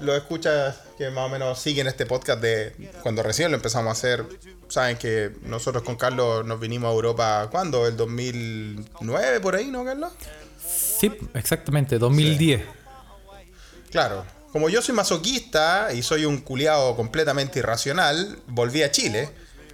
lo 0.00 0.14
escuchas 0.16 0.76
que 0.96 1.10
más 1.10 1.26
o 1.26 1.28
menos 1.28 1.58
siguen 1.58 1.86
este 1.86 2.06
podcast 2.06 2.40
de 2.40 2.90
cuando 3.02 3.22
recién 3.22 3.50
lo 3.50 3.56
empezamos 3.56 3.88
a 3.88 3.92
hacer. 3.92 4.24
Saben 4.68 4.96
que 4.96 5.32
nosotros 5.42 5.82
con 5.82 5.96
Carlos 5.96 6.44
nos 6.44 6.60
vinimos 6.60 6.88
a 6.90 6.92
Europa, 6.94 7.48
¿cuándo? 7.50 7.86
¿El 7.86 7.96
2009 7.96 9.40
por 9.40 9.54
ahí, 9.54 9.66
no, 9.68 9.84
Carlos? 9.84 10.12
Sí, 10.64 11.10
exactamente, 11.34 11.98
2010. 11.98 12.62
Claro. 13.90 14.24
Como 14.52 14.68
yo 14.68 14.80
soy 14.82 14.94
masoquista 14.94 15.92
y 15.92 16.02
soy 16.02 16.24
un 16.24 16.38
culiado 16.38 16.96
completamente 16.96 17.58
irracional, 17.58 18.38
volví 18.46 18.82
a 18.82 18.90
Chile. 18.90 19.28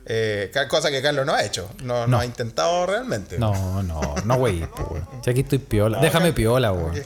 eh, 0.07 0.53
cosa 0.69 0.91
que 0.91 1.01
Carlos 1.01 1.25
no 1.25 1.33
ha 1.33 1.43
hecho. 1.45 1.71
No, 1.83 2.01
no 2.03 2.07
No. 2.09 2.19
ha 2.21 2.27
intentado 2.27 2.85
realmente. 2.87 3.39
No, 3.39 3.83
no, 3.83 4.15
no, 4.25 4.37
güey. 4.37 4.63
Si 5.25 5.31
aquí 5.31 5.41
estoy 5.41 5.59
piola. 5.59 5.99
Déjame 6.01 6.33
piola, 6.35 6.73
weón. 6.73 7.03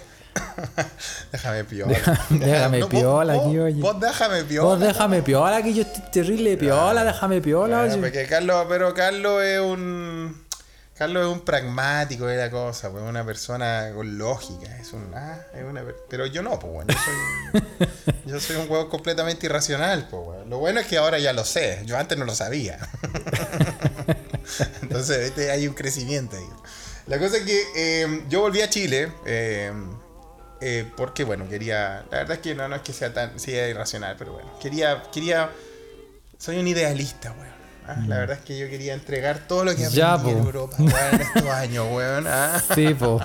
déjame 1.33 1.64
piola. 1.64 2.18
déjame 2.30 2.80
vos- 2.80 2.88
piola 2.90 3.35
vos- 3.35 3.47
aquí, 3.47 3.59
oye. 3.59 3.80
Vos 3.80 4.00
déjame 4.00 4.45
piola. 4.45 4.68
Vos 4.68 4.80
déjame 4.80 5.23
piola, 5.23 5.62
que 5.62 5.75
yo 5.75 5.83
estoy 5.83 6.02
terrible 6.12 6.57
piola, 6.57 7.04
déjame 7.04 7.40
piola, 7.40 7.79
Bueno, 7.79 7.92
oye. 7.94 8.03
porque 8.03 8.27
Carlos, 8.27 8.66
pero 8.68 8.94
Carlos 8.94 9.42
es 9.42 9.61
un. 9.61 10.46
Carlos 10.94 11.29
es 11.29 11.33
un 11.33 11.44
pragmático 11.44 12.27
de 12.27 12.37
la 12.37 12.51
cosa, 12.51 12.90
pues 12.90 13.05
una 13.05 13.24
persona 13.24 13.92
con 13.94 14.18
lógica. 14.18 14.77
Es 14.79 14.92
un. 14.92 15.12
ah, 15.14 15.38
es 15.55 15.62
una, 15.62 15.83
per- 15.85 15.94
pero 16.11 16.27
yo 16.27 16.42
no, 16.42 16.59
pues 16.59 16.72
bueno. 16.72 16.92
Yo 16.92 17.61
soy, 17.61 17.88
yo 18.27 18.40
soy 18.40 18.57
un 18.57 18.68
huevo 18.68 18.88
completamente 18.88 19.46
irracional, 19.46 20.09
pues 20.11 20.24
bueno. 20.24 20.44
Lo 20.46 20.59
bueno 20.59 20.81
es 20.81 20.87
que 20.88 20.98
ahora 20.98 21.20
ya 21.20 21.33
lo 21.33 21.44
sé. 21.44 21.83
Yo 21.85 21.96
antes 21.96 22.18
no 22.18 22.24
lo 22.24 22.35
sabía. 22.35 22.79
Entonces, 24.83 25.24
¿viste? 25.27 25.51
hay 25.51 25.68
un 25.68 25.74
crecimiento 25.74 26.37
ahí. 26.37 26.46
La 27.07 27.18
cosa 27.18 27.38
es 27.38 27.44
que 27.44 27.62
eh, 27.77 28.24
yo 28.29 28.40
volví 28.40 28.61
a 28.61 28.68
Chile. 28.68 29.12
eh, 29.24 29.72
eh, 30.61 30.90
porque 30.97 31.25
bueno, 31.25 31.49
quería. 31.49 32.05
La 32.11 32.18
verdad 32.18 32.37
es 32.37 32.38
que 32.42 32.55
no, 32.55 32.68
no 32.68 32.77
es 32.77 32.83
que 32.83 32.92
sea 32.92 33.12
tan. 33.12 33.38
Sí, 33.38 33.55
es 33.55 33.71
irracional, 33.71 34.16
pero 34.18 34.33
bueno. 34.33 34.51
Quería. 34.61 35.03
quería 35.12 35.51
soy 36.38 36.59
un 36.59 36.68
idealista, 36.68 37.33
weón. 37.33 37.59
Ah, 37.87 37.97
La 38.07 38.18
verdad 38.18 38.37
es 38.38 38.44
que 38.44 38.59
yo 38.59 38.68
quería 38.68 38.92
entregar 38.94 39.47
todo 39.49 39.64
lo 39.64 39.71
que 39.75 39.87
aprendí 39.87 39.97
Ya, 39.97 40.14
en. 40.14 40.38
Europa, 40.38 40.77
weón, 40.79 41.14
en 41.14 41.21
estos 41.23 41.47
años, 41.47 41.87
weón. 41.90 42.27
ah. 42.29 42.62
Sí, 42.75 42.94
po. 42.94 43.21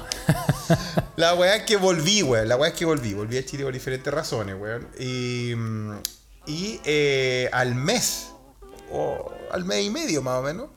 La 1.16 1.36
weá 1.36 1.58
es 1.58 1.64
que 1.64 1.76
volví, 1.78 2.24
weón. 2.24 2.48
La 2.48 2.56
weá 2.56 2.70
es 2.70 2.76
que 2.76 2.86
volví. 2.86 3.14
Volví 3.14 3.38
a 3.38 3.46
Chile 3.46 3.64
por 3.66 3.74
diferentes 3.74 4.12
razones, 4.14 4.56
weón. 4.60 4.88
Y, 4.98 5.54
mm, 5.56 5.98
y 6.48 6.80
eh, 6.86 7.50
al 7.52 7.76
mes, 7.76 8.32
o 8.92 9.32
al 9.52 9.66
mes 9.66 9.84
y 9.86 9.90
medio 9.90 10.22
más 10.22 10.40
o 10.40 10.44
menos, 10.44 10.70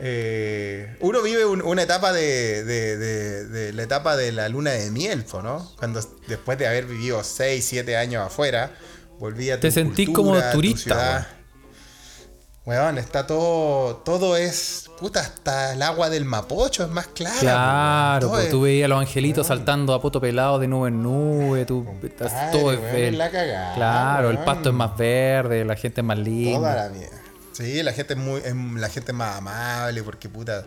eh, 0.00 0.96
uno 1.00 1.22
vive 1.22 1.44
un- 1.44 1.62
una 1.62 1.82
etapa 1.82 2.12
de, 2.12 2.62
de- 2.64 2.96
de- 2.96 3.44
de 3.46 3.72
la 3.72 3.82
etapa 3.82 4.16
de 4.16 4.32
la 4.32 4.48
luna 4.48 4.70
de 4.70 4.90
miel, 4.90 5.24
¿no? 5.42 5.70
Cuando 5.78 6.00
después 6.28 6.56
de 6.58 6.66
haber 6.68 6.86
vivido 6.86 7.22
6, 7.24 7.64
7 7.64 7.96
años 7.96 8.24
afuera, 8.26 8.70
volví 9.18 9.50
a 9.50 9.56
tu 9.56 9.62
Te 9.62 9.70
sentís 9.70 10.06
cultura, 10.10 10.40
como 10.40 10.52
turista. 10.52 11.28
Weón, 12.64 12.98
está 12.98 13.26
todo, 13.26 13.96
todo 14.04 14.36
es, 14.36 14.90
puta, 15.00 15.20
hasta 15.20 15.72
el 15.72 15.80
agua 15.82 16.10
del 16.10 16.26
Mapocho 16.26 16.84
es 16.84 16.90
más 16.90 17.06
clara. 17.06 17.38
Claro, 17.40 18.28
pues 18.28 18.50
tú 18.50 18.60
veías 18.60 18.84
a 18.84 18.88
los 18.88 19.00
angelitos 19.00 19.46
saltando 19.46 19.94
a 19.94 20.02
poto 20.02 20.20
pelado 20.20 20.58
de 20.58 20.68
nube 20.68 20.88
en 20.88 21.02
nube, 21.02 21.64
tú 21.64 21.82
Compadre, 21.86 22.52
todo 22.52 22.72
es 22.74 23.14
la 23.14 23.30
cagada, 23.30 23.74
Claro, 23.74 24.28
el 24.28 24.36
pasto 24.40 24.68
es 24.68 24.74
más 24.74 24.94
verde, 24.98 25.64
la 25.64 25.76
gente 25.76 26.02
es 26.02 26.04
más 26.04 26.18
Toda 26.18 26.28
linda. 26.28 26.74
la 26.74 26.88
mierda. 26.90 27.17
Sí, 27.58 27.82
la 27.82 27.92
gente 27.92 28.14
es 28.14 28.18
muy, 28.20 28.40
la 28.80 28.88
gente 28.88 29.10
es 29.10 29.16
más 29.18 29.36
amable 29.38 30.04
porque 30.04 30.28
puta, 30.28 30.64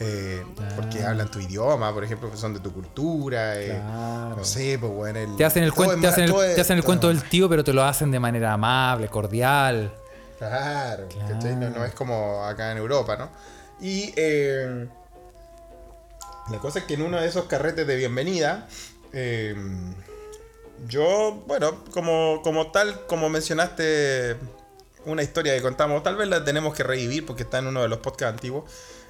eh, 0.00 0.42
porque 0.74 1.04
hablan 1.04 1.30
tu 1.30 1.38
idioma, 1.38 1.94
por 1.94 2.02
ejemplo, 2.02 2.28
que 2.32 2.36
son 2.36 2.52
de 2.52 2.58
tu 2.58 2.72
cultura. 2.72 3.60
eh, 3.60 3.66
Claro. 3.80 4.36
No 4.38 4.44
sé, 4.44 4.76
pues 4.80 4.92
bueno. 4.92 5.20
el- 5.20 5.36
Te 5.36 5.44
hacen 5.44 5.62
el, 5.62 5.68
es 5.68 5.74
te 6.00 6.06
hacen 6.08 6.24
el, 6.24 6.30
todo 6.30 6.42
es- 6.42 6.54
te 6.56 6.60
hacen 6.60 6.76
el 6.78 6.82
todo- 6.82 6.86
cuento 6.88 7.08
del 7.08 7.22
tío, 7.28 7.48
pero 7.48 7.62
te 7.62 7.72
lo 7.72 7.84
hacen 7.84 8.10
de 8.10 8.18
manera 8.18 8.52
amable, 8.54 9.06
cordial. 9.08 9.92
Claro, 10.38 11.06
no 11.74 11.84
es 11.84 11.94
como 11.94 12.44
acá 12.44 12.72
en 12.72 12.78
Europa, 12.78 13.16
¿no? 13.16 13.30
Y 13.80 14.12
eh, 14.16 14.88
la 16.50 16.58
cosa 16.58 16.80
es 16.80 16.84
que 16.86 16.94
en 16.94 17.02
uno 17.02 17.20
de 17.20 17.28
esos 17.28 17.44
carretes 17.44 17.86
de 17.86 17.94
bienvenida, 17.94 18.66
eh, 19.12 19.54
yo, 20.88 21.44
bueno, 21.46 21.84
como, 21.92 22.40
como 22.42 22.72
tal, 22.72 23.06
como 23.06 23.28
mencionaste 23.28 24.36
una 25.06 25.22
historia 25.22 25.54
que 25.54 25.62
contamos, 25.62 26.02
tal 26.02 26.16
vez 26.16 26.28
la 26.28 26.44
tenemos 26.44 26.74
que 26.74 26.82
revivir 26.82 27.24
porque 27.26 27.42
está 27.42 27.58
en 27.58 27.66
uno 27.68 27.82
de 27.82 27.88
los 27.88 27.98
podcasts 27.98 28.32
antiguos, 28.34 28.64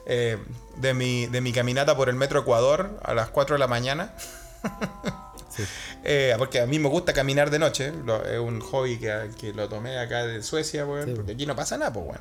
eh, 0.07 0.39
de, 0.77 0.95
mi, 0.95 1.27
de 1.27 1.41
mi 1.41 1.53
caminata 1.53 1.97
por 1.97 2.09
el 2.09 2.15
Metro 2.17 2.41
Ecuador 2.41 2.99
a 3.03 3.15
las 3.15 3.31
4 3.31 3.55
de 3.55 3.59
la 3.61 3.69
mañana. 3.69 4.15
Sí. 5.55 5.65
Eh, 6.03 6.35
porque 6.39 6.61
a 6.63 6.67
mí 6.67 6.79
me 6.79 6.89
gusta 6.89 7.13
caminar 7.13 7.51
de 7.51 7.59
noche. 7.59 7.93
lo- 8.07 8.25
es 8.25 8.39
un 8.39 8.61
hobby 8.63 8.99
que, 8.99 9.31
que 9.39 9.53
lo 9.53 9.69
tomé 9.69 9.99
acá 9.99 10.25
de 10.25 10.43
Suecia, 10.43 10.87
weón, 10.87 11.09
Sí, 11.09 11.13
porque 11.15 11.33
aquí 11.33 11.45
no 11.45 11.55
pasa 11.55 11.77
nada, 11.77 11.93
pues, 11.93 12.07
weón. 12.07 12.21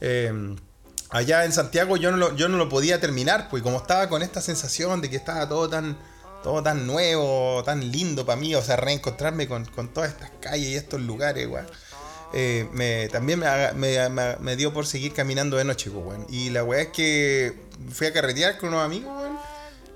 Eh, 0.00 0.56
allá 1.10 1.44
en 1.44 1.52
Santiago 1.52 1.98
yo 1.98 2.10
no, 2.12 2.16
lo, 2.16 2.34
yo 2.34 2.48
no 2.48 2.56
lo 2.56 2.70
podía 2.70 2.98
terminar, 2.98 3.48
pues 3.50 3.62
como 3.62 3.76
estaba 3.76 4.08
con 4.08 4.22
esta 4.22 4.40
sensación 4.40 5.02
de 5.02 5.10
que 5.10 5.16
estaba 5.16 5.46
todo 5.46 5.68
tan, 5.68 5.98
todo 6.42 6.62
tan 6.62 6.86
nuevo, 6.86 7.62
tan 7.62 7.92
lindo 7.92 8.24
para 8.24 8.40
mí, 8.40 8.54
o 8.54 8.62
sea, 8.62 8.76
reencontrarme 8.76 9.46
con, 9.46 9.66
con 9.66 9.92
todas 9.92 10.08
estas 10.08 10.30
calles 10.40 10.68
y 10.68 10.74
estos 10.76 11.02
lugares, 11.02 11.46
weón. 11.48 11.66
Eh, 12.32 12.68
me, 12.72 13.08
también 13.08 13.42
me, 13.74 14.56
dio 14.56 14.72
por 14.72 14.86
seguir 14.86 15.12
caminando 15.12 15.56
de 15.56 15.64
noche, 15.64 15.90
pues. 15.90 16.18
Y 16.28 16.50
la 16.50 16.64
weá 16.64 16.82
es 16.82 16.88
que 16.88 17.54
fui 17.90 18.06
a 18.06 18.12
carretear 18.12 18.58
con 18.58 18.70
unos 18.70 18.84
amigos. 18.84 19.12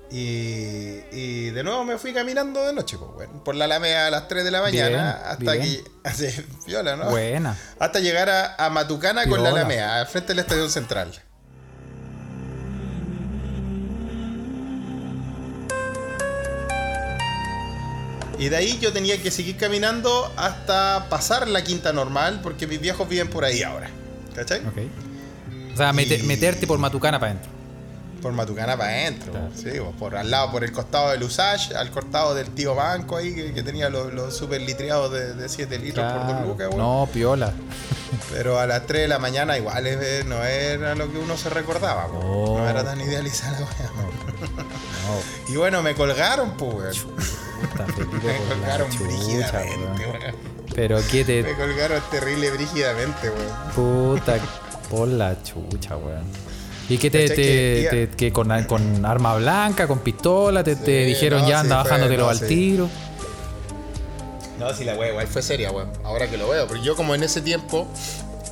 Y, 0.09 1.01
y 1.11 1.49
de 1.49 1.63
nuevo 1.63 1.83
me 1.83 1.97
fui 1.97 2.13
caminando 2.13 2.65
de 2.65 2.73
noche, 2.73 2.97
pues. 2.97 3.27
Por 3.43 3.55
la 3.55 3.65
Alameda 3.65 4.07
a 4.07 4.09
las 4.09 4.27
3 4.27 4.43
de 4.43 4.51
la 4.51 4.61
mañana. 4.61 4.87
Bien, 4.87 5.31
hasta 5.31 5.51
bien. 5.53 5.83
que. 6.03 6.45
Viola, 6.67 6.95
¿no? 6.95 7.09
Buena. 7.09 7.57
Hasta 7.79 7.99
llegar 7.99 8.29
a, 8.29 8.55
a 8.55 8.69
Matucana 8.69 9.27
con 9.27 9.43
la. 9.43 9.49
Alameda, 9.49 9.99
al 9.99 10.07
frente 10.07 10.29
del 10.29 10.39
Estadio 10.39 10.69
Central. 10.69 11.11
Y 18.39 18.49
de 18.49 18.55
ahí 18.55 18.77
yo 18.79 18.93
tenía 18.93 19.21
que 19.21 19.31
seguir 19.31 19.57
caminando 19.57 20.31
hasta 20.37 21.07
pasar 21.09 21.47
la 21.47 21.63
quinta 21.63 21.91
normal, 21.93 22.39
porque 22.43 22.67
mis 22.67 22.79
viejos 22.79 23.07
viven 23.09 23.29
por 23.29 23.43
ahí 23.45 23.63
ahora. 23.63 23.89
¿Cachai? 24.35 24.59
Ok. 24.59 24.77
O 25.73 25.77
sea, 25.77 25.91
Y- 25.91 26.23
meterte 26.23 26.67
por 26.67 26.77
Matucana 26.79 27.19
para 27.19 27.31
adentro. 27.33 27.51
Por 28.21 28.33
Matucana 28.33 28.75
para 28.75 28.89
adentro, 28.91 29.31
Claro. 29.31 29.49
sí, 29.55 29.69
por 29.99 30.15
al 30.15 30.31
lado, 30.31 30.51
por 30.51 30.63
el 30.63 30.71
costado 30.71 31.11
del 31.11 31.21
Usage, 31.21 31.75
al 31.75 31.91
costado 31.91 32.33
del 32.33 32.47
tío 32.49 32.73
Banco 32.73 33.15
ahí, 33.15 33.33
que, 33.33 33.53
que 33.53 33.61
tenía 33.61 33.89
los, 33.89 34.11
los 34.11 34.35
super 34.35 34.59
litreados 34.59 35.11
de, 35.11 35.35
de 35.35 35.47
7 35.47 35.77
litros 35.77 36.11
por 36.11 36.21
2 36.21 36.31
Claro. 36.31 36.47
lucas. 36.47 36.69
No, 36.75 37.07
piola. 37.13 37.53
Pero 38.31 38.59
a 38.59 38.65
las 38.65 38.87
3 38.87 39.03
de 39.03 39.07
la 39.07 39.19
mañana 39.19 39.55
igual 39.57 39.85
eh, 39.85 40.23
no 40.25 40.43
era 40.43 40.95
lo 40.95 41.11
que 41.11 41.17
uno 41.19 41.37
se 41.37 41.49
recordaba, 41.51 42.07
po. 42.07 42.57
No. 42.57 42.67
era 42.69 42.83
tan 42.83 42.99
idealizada 43.01 43.59
la 43.59 43.65
weá. 43.65 43.91
No, 44.47 44.73
Y 45.53 45.55
bueno, 45.57 45.83
me 45.83 45.93
colgaron, 45.93 46.57
pues. 46.57 47.05
Puta, 47.61 47.85
Felipe, 47.93 48.17
Me 48.27 48.37
colgaron 48.55 48.89
chucha, 48.89 49.03
brígidamente, 49.05 50.05
weón. 50.05 50.35
Pero 50.75 50.99
qué 51.11 51.23
te. 51.25 51.43
Me 51.43 51.53
colgaron 51.55 52.01
terrible 52.11 52.51
brígidamente, 52.51 53.29
weón. 53.29 53.71
Puta, 54.15 54.37
por 54.89 55.07
la 55.07 55.41
chucha, 55.43 55.97
weón. 55.97 56.23
¿Y 56.89 56.97
te, 56.97 57.09
te- 57.09 57.27
Que 57.27 57.87
te- 57.91 58.15
que 58.15 58.31
con, 58.31 58.47
con 58.63 59.05
arma 59.05 59.35
blanca, 59.35 59.87
con 59.87 59.99
pistola, 59.99 60.63
te, 60.63 60.75
te 60.77 61.03
Sí, 61.03 61.09
dijeron 61.09 61.41
no, 61.41 61.49
ya 61.49 61.55
sí, 61.59 61.61
anda 61.65 61.81
fue- 61.81 61.83
bajándotelo 61.91 62.23
no, 62.23 62.29
al 62.29 62.39
sí. 62.39 62.47
tiro? 62.47 62.89
No, 64.59 64.73
si 64.73 64.83
la 64.85 64.95
wea 64.95 65.09
igual 65.09 65.27
fue 65.27 65.41
seria, 65.41 65.71
weón. 65.71 65.89
Ahora 66.03 66.29
que 66.29 66.37
lo 66.37 66.47
veo. 66.49 66.65
Pero 66.67 66.81
yo 66.81 66.95
como 66.95 67.13
en 67.13 67.23
ese 67.23 67.41
tiempo, 67.41 67.87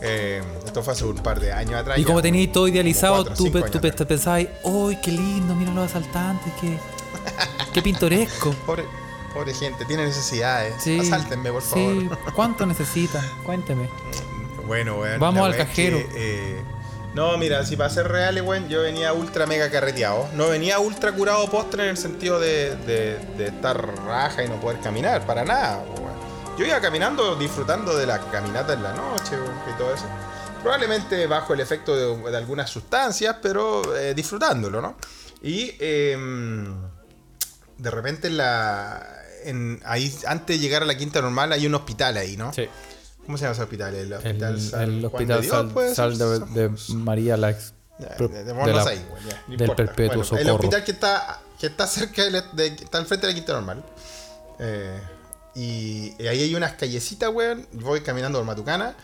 eh, 0.02 0.42
esto 0.66 0.84
fue 0.84 0.94
hace 0.94 1.06
un 1.06 1.16
par 1.16 1.40
de 1.40 1.52
años 1.52 1.76
atrás. 1.76 1.98
Y 1.98 2.04
como 2.04 2.22
tenías 2.22 2.52
todo 2.52 2.68
idealizado, 2.68 3.24
cuatro, 3.26 3.36
tú, 3.36 3.82
tú 3.92 4.06
pensabas, 4.06 4.46
¡ay, 4.66 5.00
qué 5.02 5.12
lindo! 5.12 5.56
Mira 5.56 5.72
los 5.74 5.86
asaltantes, 5.86 6.52
qué, 6.62 6.78
qué 7.74 7.82
pintoresco! 7.82 8.54
Pobre, 8.66 8.86
pobre 9.34 9.54
gente, 9.54 9.86
tiene 9.86 10.06
necesidades. 10.06 10.76
Sí, 10.82 11.00
Asáltenme, 11.00 11.52
por 11.52 11.62
favor. 11.62 11.94
Sí, 12.02 12.10
¿cuánto 12.36 12.66
necesitan? 12.66 13.24
Cuénteme. 13.44 13.90
Bueno, 14.66 14.96
weón. 15.00 15.20
Vamos 15.20 15.46
al 15.46 15.52
es 15.52 15.58
cajero. 15.58 15.98
que, 15.98 16.08
eh, 16.58 16.62
no, 17.14 17.38
mira, 17.38 17.64
si 17.66 17.76
para 17.78 17.90
ser 17.90 18.08
reales, 18.08 18.44
weón, 18.44 18.68
yo 18.68 18.82
venía 18.82 19.14
ultra 19.14 19.46
mega 19.46 19.70
carreteado. 19.72 20.28
No 20.34 20.48
venía 20.50 20.80
ultra 20.80 21.12
curado 21.14 21.50
postre 21.50 21.84
en 21.84 21.90
el 21.92 21.98
sentido 21.98 22.40
de, 22.40 22.76
de- 22.78 23.20
de 23.38 23.46
estar 23.48 23.78
raja 24.06 24.44
y 24.44 24.50
no 24.50 24.60
poder 24.60 24.80
caminar, 24.82 25.26
para 25.26 25.44
nada, 25.46 25.84
weón. 25.98 26.16
Yo 26.58 26.66
iba 26.66 26.80
caminando, 26.82 27.36
disfrutando 27.36 27.96
de 27.98 28.06
la 28.06 28.20
caminata 28.32 28.74
en 28.74 28.82
la 28.84 28.94
noche 28.94 29.36
weón, 29.36 29.54
y 29.74 29.78
todo 29.78 29.94
eso. 29.94 30.06
Probablemente 30.64 31.28
bajo 31.28 31.54
el 31.54 31.60
efecto 31.60 31.96
de, 31.96 32.32
de 32.32 32.38
algunas 32.38 32.70
sustancias, 32.72 33.36
pero 33.42 33.96
eh, 33.96 34.14
disfrutándolo, 34.16 34.82
¿no? 34.82 34.96
Y 35.44 35.76
em, 35.80 36.74
de 37.78 37.92
repente 37.92 38.28
en 38.28 38.38
la. 38.38 39.22
en- 39.44 39.80
ahí, 39.86 40.14
antes 40.28 40.56
de 40.58 40.60
llegar 40.60 40.82
a 40.84 40.86
la 40.86 40.96
quinta 40.98 41.22
normal, 41.22 41.52
hay 41.54 41.66
un 41.68 41.76
hospital 41.76 42.18
ahí, 42.18 42.36
¿no? 42.38 42.52
Sí. 42.54 42.68
¿Cómo 43.26 43.38
se 43.38 43.44
llama 43.44 43.54
ese 43.54 43.64
hospital? 43.64 43.96
El 43.96 44.06
El, 44.08 44.14
hospital, 44.14 44.62
San 44.62 44.82
el 44.84 45.06
hospital 45.06 45.42
de 45.42 45.96
Sal, 45.96 46.18
de, 46.18 46.40
de 46.70 46.70
María 46.96 47.38
la 47.38 47.50
ex- 47.52 47.74
Ya, 47.98 48.10
de- 48.18 48.28
de 48.28 48.44
Dejémoslos 48.44 48.86
la- 48.86 48.92
ahí, 48.92 49.06
güey, 49.10 49.24
ya, 49.24 49.44
no 49.48 49.56
del 49.58 49.72
perpetuo 49.72 50.08
Bueno, 50.08 50.22
El 50.22 50.26
socorro. 50.28 50.54
hospital 50.56 50.84
que 50.84 50.92
está, 50.92 51.40
que 51.60 51.68
está 51.68 51.88
cerca 51.88 52.24
de, 52.24 52.42
de- 52.54 52.68
está 52.68 52.98
al 53.00 53.06
frente 53.06 53.26
de 53.28 53.34
la 53.34 53.40
quinta 53.40 53.54
normal. 53.54 53.84
Eh, 54.60 55.00
y, 55.56 56.14
y 56.22 56.28
ahí 56.28 56.42
hay 56.44 56.56
unas 56.56 56.74
callecitas, 56.74 57.30
weón. 57.34 57.66
Voy 57.74 58.02
caminando 58.02 58.38
por 58.40 58.46
Matucana. 58.46 58.96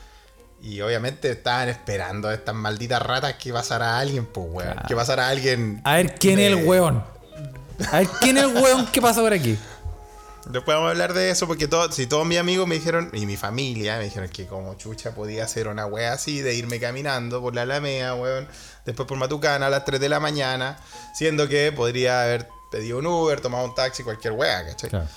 Y 0.62 0.79
obviamente 0.81 1.31
estaban 1.31 1.69
esperando 1.69 2.27
a 2.27 2.34
estas 2.36 2.53
malditas 2.53 3.01
ratas 3.01 3.34
que 3.36 3.51
pasara 3.51 3.97
alguien, 3.97 4.25
pues, 4.27 4.45
weón. 4.51 4.73
Claro. 4.73 4.88
Que 4.88 4.95
pasara 4.95 5.27
alguien. 5.29 5.81
A 5.84 5.95
ver 5.95 6.13
quién 6.15 6.38
es 6.39 6.51
el 6.51 6.65
weón. 6.67 7.03
A 7.91 7.99
ver 7.99 8.07
quién 8.19 8.37
es 8.37 8.43
el 8.43 8.55
weón 8.55 8.87
que 8.87 9.01
pasa 9.01 9.21
por 9.21 9.33
aquí. 9.33 9.57
Después 10.49 10.75
vamos 10.75 10.87
a 10.87 10.91
hablar 10.91 11.13
de 11.13 11.29
eso 11.29 11.45
porque 11.47 11.67
todo, 11.67 11.91
si 11.91 12.07
todos 12.07 12.25
mis 12.25 12.39
amigos 12.39 12.67
me 12.67 12.75
dijeron, 12.75 13.11
y 13.13 13.25
mi 13.27 13.37
familia 13.37 13.97
me 13.97 14.05
dijeron 14.05 14.27
que 14.29 14.47
como 14.47 14.73
chucha 14.73 15.13
podía 15.13 15.43
hacer 15.43 15.67
una 15.67 15.85
wea 15.85 16.13
así 16.13 16.41
de 16.41 16.55
irme 16.55 16.79
caminando 16.79 17.41
por 17.41 17.53
la 17.53 17.61
Alameda, 17.61 18.15
weón, 18.15 18.47
después 18.85 19.07
por 19.07 19.17
Matucana 19.17 19.67
a 19.67 19.69
las 19.69 19.85
3 19.85 19.99
de 19.99 20.09
la 20.09 20.19
mañana, 20.19 20.79
siendo 21.13 21.47
que 21.47 21.71
podría 21.71 22.23
haber 22.23 22.47
pedido 22.71 22.97
un 22.97 23.05
Uber, 23.05 23.39
tomado 23.39 23.65
un 23.65 23.75
taxi, 23.75 24.01
cualquier 24.03 24.33
wea, 24.33 24.65
¿cachai? 24.65 24.89
Claro. 24.89 25.07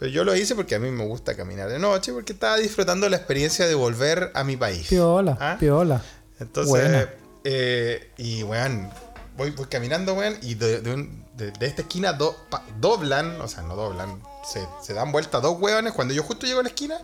Pero 0.00 0.10
yo 0.10 0.24
lo 0.24 0.34
hice 0.34 0.56
porque 0.56 0.74
a 0.74 0.80
mí 0.80 0.90
me 0.90 1.06
gusta 1.06 1.36
caminar 1.36 1.68
de 1.68 1.78
noche, 1.78 2.12
porque 2.12 2.32
estaba 2.32 2.56
disfrutando 2.56 3.08
la 3.08 3.18
experiencia 3.18 3.68
de 3.68 3.74
volver 3.76 4.32
a 4.34 4.42
mi 4.42 4.56
país. 4.56 4.88
Piola, 4.88 5.38
¿Ah? 5.40 5.56
piola. 5.60 6.02
Entonces, 6.40 7.06
eh, 7.44 8.10
y 8.18 8.42
weón, 8.42 8.90
voy, 9.36 9.50
voy 9.50 9.66
caminando, 9.66 10.14
weón, 10.14 10.36
y 10.42 10.54
de, 10.56 10.80
de 10.80 10.92
un- 10.92 11.24
de- 11.36 11.50
de 11.52 11.66
esta 11.66 11.82
esquina 11.82 12.12
do- 12.12 12.36
pa- 12.50 12.64
doblan, 12.78 13.40
o 13.40 13.48
sea, 13.48 13.62
no 13.62 13.74
doblan, 13.76 14.22
se, 14.50 14.66
se 14.82 14.92
dan 14.94 15.12
vuelta 15.12 15.40
dos 15.40 15.58
weones 15.60 15.92
cuando 15.92 16.12
yo 16.14 16.22
justo 16.22 16.46
llego 16.46 16.60
a 16.60 16.62
la 16.62 16.68
esquina. 16.68 16.98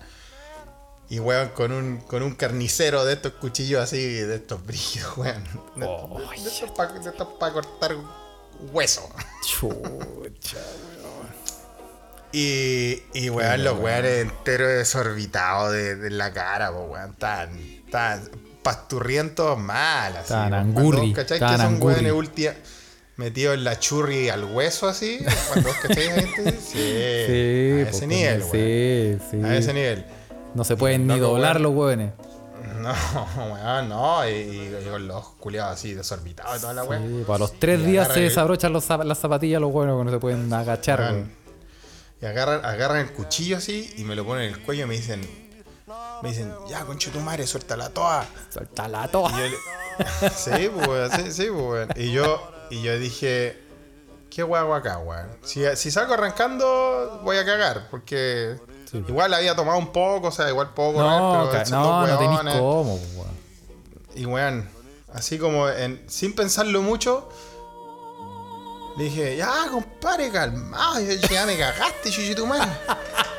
Y 1.10 1.20
weón, 1.20 1.48
con 1.50 1.72
un, 1.72 1.98
con 2.02 2.22
un 2.22 2.34
carnicero 2.34 3.06
de 3.06 3.14
estos 3.14 3.32
cuchillos 3.32 3.82
así, 3.82 3.96
de 3.98 4.34
estos 4.36 4.64
brillos, 4.66 5.16
weón. 5.16 5.42
De, 5.76 5.86
Oh, 5.86 6.18
de 6.20 6.48
estos 7.10 7.28
para 7.38 7.52
cortar 7.54 7.96
hueso. 8.72 9.08
Chucha. 9.46 10.58
Y, 12.30 13.02
y 13.14 13.30
weón, 13.30 13.64
los 13.64 13.78
weones 13.78 14.20
enteros 14.20 14.68
desorbitados 14.68 15.72
de, 15.72 15.96
de 15.96 16.10
la 16.10 16.32
cara, 16.32 16.70
weón. 16.70 17.14
Tan, 17.14 17.50
tan 17.90 18.28
pasturrientos 18.62 19.58
mal, 19.58 20.14
así. 20.18 20.28
Tan 20.28 20.52
angurri, 20.52 21.14
¿Cachai? 21.14 21.38
tan 21.38 21.56
que 21.56 21.62
son 21.62 21.82
weones 21.82 22.12
ultia 22.12 22.54
metidos 23.18 23.54
en 23.54 23.64
la 23.64 23.78
churri 23.78 24.30
al 24.30 24.44
hueso, 24.44 24.88
así. 24.88 25.18
Cuando, 25.52 25.72
gente? 25.74 26.58
Sí, 26.60 26.78
Sí, 26.78 27.84
a 27.84 27.88
ese 27.90 28.06
nivel, 28.06 28.42
sí, 28.42 29.18
sí. 29.30 29.44
A 29.44 29.56
ese 29.56 29.74
nivel. 29.74 30.04
No 30.54 30.64
se 30.64 30.76
pueden 30.76 31.06
ni 31.06 31.18
doblar 31.18 31.60
los 31.60 31.74
weones. 31.74 32.12
No, 32.80 32.92
weón, 33.52 33.88
no. 33.88 34.28
Y, 34.28 34.32
y 34.32 34.86
con 34.90 35.06
los 35.06 35.28
culiados 35.40 35.74
así 35.74 35.94
desorbitados 35.94 36.56
y 36.56 36.60
toda 36.60 36.72
la 36.74 36.84
weón. 36.84 37.02
Sí, 37.18 37.24
para 37.26 37.38
los 37.40 37.52
tres 37.58 37.80
Y 37.80 37.84
días 37.84 38.08
se 38.08 38.14
el- 38.20 38.28
desabrochan 38.28 38.72
los 38.72 38.88
las 38.88 39.18
zapatillas 39.18 39.60
los 39.60 39.72
buenos 39.72 39.98
que 39.98 40.04
no 40.04 40.10
se 40.10 40.18
pueden 40.18 40.52
agachar, 40.52 41.00
Weón. 41.00 41.32
Y 42.22 42.26
agarran, 42.26 42.64
agarran 42.64 42.98
el 43.00 43.12
cuchillo 43.12 43.58
así 43.58 43.92
y 43.96 44.04
me 44.04 44.14
lo 44.16 44.24
ponen 44.24 44.44
en 44.48 44.54
el 44.54 44.60
cuello 44.60 44.84
y 44.84 44.86
me 44.88 44.94
dicen, 44.94 45.20
me 46.22 46.28
dicen, 46.30 46.52
ya, 46.68 46.84
conche 46.84 47.10
tu 47.10 47.20
madre, 47.20 47.46
suéltala 47.46 47.90
toda. 47.90 48.26
Suelta 48.50 48.88
la 48.88 49.06
toa. 49.08 49.30
Y 49.32 49.50
yo 49.50 50.28
sí, 50.34 50.70
pues, 50.84 51.12
sí, 51.12 51.32
sí, 51.32 51.46
pues. 51.56 51.88
Y 51.96 52.10
yo, 52.12 52.42
y 52.70 52.82
yo 52.82 52.98
dije, 52.98 53.60
¿qué 54.30 54.42
hago 54.42 54.74
acá, 54.74 54.98
weón? 54.98 55.28
Si, 55.42 55.64
si 55.76 55.90
salgo 55.90 56.14
arrancando, 56.14 57.20
voy 57.24 57.36
a 57.36 57.44
cagar, 57.44 57.88
porque 57.90 58.56
igual 59.08 59.34
había 59.34 59.54
tomado 59.54 59.78
un 59.78 59.92
poco, 59.92 60.28
o 60.28 60.32
sea, 60.32 60.48
igual 60.48 60.70
poco, 60.74 61.00
No, 61.00 61.48
pero 61.50 61.64
no, 61.70 62.06
no 62.06 62.18
weones. 62.18 62.54
cómo, 62.54 62.94
weón. 63.16 63.38
Y 64.14 64.26
weón, 64.26 64.68
así 65.12 65.38
como 65.38 65.68
en, 65.68 66.02
sin 66.08 66.34
pensarlo 66.34 66.82
mucho, 66.82 67.28
le 68.96 69.04
dije, 69.04 69.36
ya, 69.36 69.66
compadre, 69.70 70.28
calmado. 70.30 70.98
Ya 71.30 71.46
me 71.46 71.56
cagaste, 71.56 72.10
chuchetumare. 72.10 72.68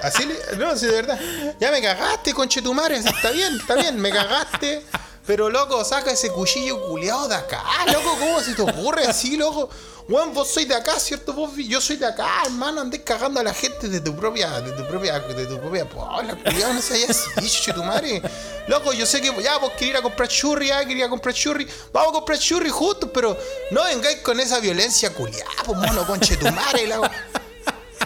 Así 0.01 0.23
le, 0.25 0.57
no, 0.57 0.73
sí, 0.77 0.85
de 0.85 0.93
verdad. 0.93 1.19
Ya 1.59 1.69
me 1.71 1.81
cagaste, 1.81 2.33
conchetumare. 2.33 2.95
Está 2.95 3.31
bien, 3.31 3.57
está 3.59 3.75
bien, 3.75 3.99
me 3.99 4.09
cagaste. 4.09 4.85
Pero 5.29 5.47
loco, 5.47 5.85
saca 5.85 6.09
ese 6.09 6.31
cuchillo 6.31 6.81
culiado 6.87 7.27
de 7.27 7.35
acá, 7.35 7.63
loco, 7.85 8.17
¿cómo 8.17 8.41
se 8.41 8.55
te 8.55 8.63
ocurre 8.63 9.05
así, 9.05 9.37
loco? 9.37 9.69
Weón, 10.07 10.33
vos 10.33 10.47
sois 10.47 10.67
de 10.67 10.73
acá, 10.73 10.99
¿cierto? 10.99 11.33
Vos, 11.33 11.51
yo 11.55 11.79
soy 11.79 11.97
de 11.97 12.07
acá, 12.07 12.41
hermano, 12.47 12.81
andés 12.81 13.01
cagando 13.05 13.39
a 13.39 13.43
la 13.43 13.53
gente 13.53 13.89
de 13.89 14.01
tu 14.01 14.15
propia, 14.15 14.59
de 14.59 14.71
tu 14.71 14.87
propia, 14.87 15.19
de 15.19 15.45
tu 15.45 15.59
propia 15.59 15.87
pola, 15.87 16.35
culiado, 16.35 16.73
no 16.73 16.81
seas 16.81 17.27
así, 17.35 17.71
tu 17.75 17.83
madre. 17.83 18.23
Loco, 18.67 18.91
yo 18.91 19.05
sé 19.05 19.21
que 19.21 19.31
ya 19.43 19.59
vos 19.59 19.71
querías 19.73 19.91
ir 19.91 19.97
a 19.97 20.01
comprar 20.01 20.27
churri, 20.27 20.69
ya 20.69 20.83
quería 20.83 21.07
comprar 21.07 21.35
churri, 21.35 21.67
vamos 21.93 22.09
a 22.09 22.13
comprar 22.13 22.39
churri 22.39 22.71
juntos, 22.71 23.11
pero 23.13 23.37
no 23.69 23.83
vengáis 23.83 24.21
con 24.21 24.39
esa 24.39 24.59
violencia 24.59 25.13
culiada, 25.13 25.51
pues 25.63 25.77
mono, 25.77 26.07
conche 26.07 26.37
tu 26.37 26.49
madre, 26.51 26.87
la 26.87 27.01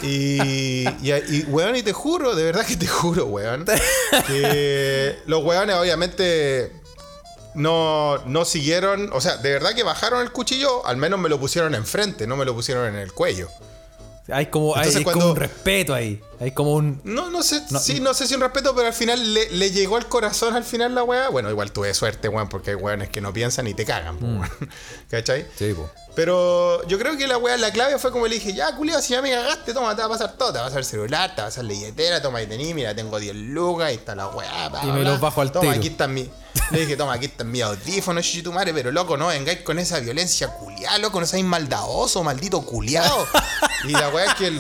y, 0.02 0.86
y, 1.02 1.14
y, 1.30 1.46
weón, 1.48 1.78
y 1.78 1.84
te 1.84 1.94
juro, 1.94 2.36
de 2.36 2.44
verdad 2.44 2.66
que 2.66 2.76
te 2.76 2.88
juro, 2.88 3.28
weón, 3.28 3.64
que 4.28 5.20
los 5.26 5.42
weones 5.42 5.78
obviamente 5.78 6.83
no, 7.56 8.20
no 8.26 8.46
siguieron, 8.46 9.12
o 9.14 9.22
sea, 9.22 9.38
de 9.38 9.52
verdad 9.52 9.74
que 9.74 9.84
bajaron 9.84 10.22
el 10.22 10.32
cuchillo, 10.32 10.86
al 10.86 10.98
menos 10.98 11.20
me 11.20 11.30
lo 11.30 11.40
pusieron 11.40 11.76
enfrente, 11.76 12.28
no 12.28 12.36
me 12.36 12.46
lo 12.46 12.54
pusieron 12.54 12.88
en 12.88 12.96
el 12.96 13.14
cuello. 13.14 13.50
Hay 14.30 14.48
como, 14.48 14.76
hay, 14.76 14.88
Entonces, 14.88 15.06
hay 15.06 15.14
como 15.14 15.32
un 15.32 15.36
respeto 15.36 15.94
ahí. 15.94 16.22
Hay 16.44 16.52
como 16.52 16.74
un. 16.74 17.00
No, 17.06 17.30
no 17.30 17.42
sé, 17.42 17.62
No, 17.70 17.80
sí, 17.80 18.02
no 18.02 18.14
sé 18.14 18.28
si 18.28 18.36
un 18.36 18.42
respeto, 18.42 18.76
pero 18.76 18.88
al 18.88 18.94
final 18.94 19.34
le, 19.34 19.50
le 19.52 19.72
llegó 19.72 19.96
al 19.96 20.10
corazón 20.10 20.56
al 20.58 20.66
final 20.66 20.94
la 20.94 21.02
weá. 21.04 21.30
Bueno, 21.30 21.50
igual 21.50 21.72
tuve 21.72 21.94
suerte, 21.94 22.28
weón, 22.28 22.50
porque 22.50 22.72
hay 22.72 22.76
weones 22.76 23.08
que 23.10 23.22
no 23.22 23.32
piensan 23.32 23.66
y 23.68 23.74
te 23.74 23.86
cagan, 23.86 24.18
po, 24.18 24.26
weón. 24.26 24.50
¿cachai? 25.10 25.48
Sí, 25.58 25.74
po. 25.74 25.90
Pero 26.16 26.86
yo 26.88 27.00
creo 27.00 27.18
que 27.18 27.28
la 27.28 27.38
weá, 27.38 27.56
la 27.58 27.72
clave 27.72 27.98
fue 27.98 28.12
como 28.12 28.28
le 28.28 28.36
dije, 28.36 28.54
ya, 28.54 28.76
culiao, 28.76 29.02
si 29.02 29.14
ya 29.14 29.22
me 29.22 29.32
cagaste, 29.32 29.74
toma, 29.74 29.96
te 29.96 30.02
va 30.02 30.08
a 30.08 30.10
pasar 30.10 30.34
todo, 30.38 30.52
te 30.52 30.58
va 30.60 30.66
a 30.66 30.68
pasar 30.68 30.80
el 30.80 30.86
celular, 30.86 31.34
te 31.34 31.42
va 31.42 31.48
a 31.48 31.50
pasar 31.50 31.64
la 31.64 31.72
billetera, 31.72 32.22
toma 32.22 32.42
y 32.42 32.46
tení, 32.48 32.74
mira, 32.74 32.94
tengo 32.94 33.18
10 33.20 33.34
lucas, 33.36 33.88
ahí 33.88 33.96
está 33.96 34.14
la 34.14 34.28
weá, 34.28 34.68
bla, 34.70 34.82
Y 34.84 34.88
me 34.88 35.00
bla. 35.00 35.12
los 35.12 35.20
bajo 35.22 35.40
al 35.42 35.52
Toma, 35.52 35.62
tiro. 35.62 35.76
aquí 35.78 35.88
están 35.88 36.14
mi. 36.14 36.30
Le 36.72 36.80
dije, 36.82 36.98
toma, 36.98 37.14
aquí 37.14 37.26
están 37.26 37.50
mis 37.50 37.64
audífonos, 37.64 38.24
chichitumare, 38.26 38.74
pero 38.74 38.92
loco, 38.92 39.16
no 39.18 39.28
vengáis 39.28 39.62
con 39.62 39.80
esa 39.80 40.00
violencia 40.02 40.50
culiada, 40.50 40.98
loco, 41.00 41.20
no 41.20 41.26
seáis 41.26 41.46
maldadoso, 41.46 42.22
maldito 42.24 42.62
culiado. 42.64 43.26
y 43.86 43.92
la 43.94 44.10
weá 44.10 44.26
es 44.26 44.34
que 44.36 44.48
el. 44.48 44.60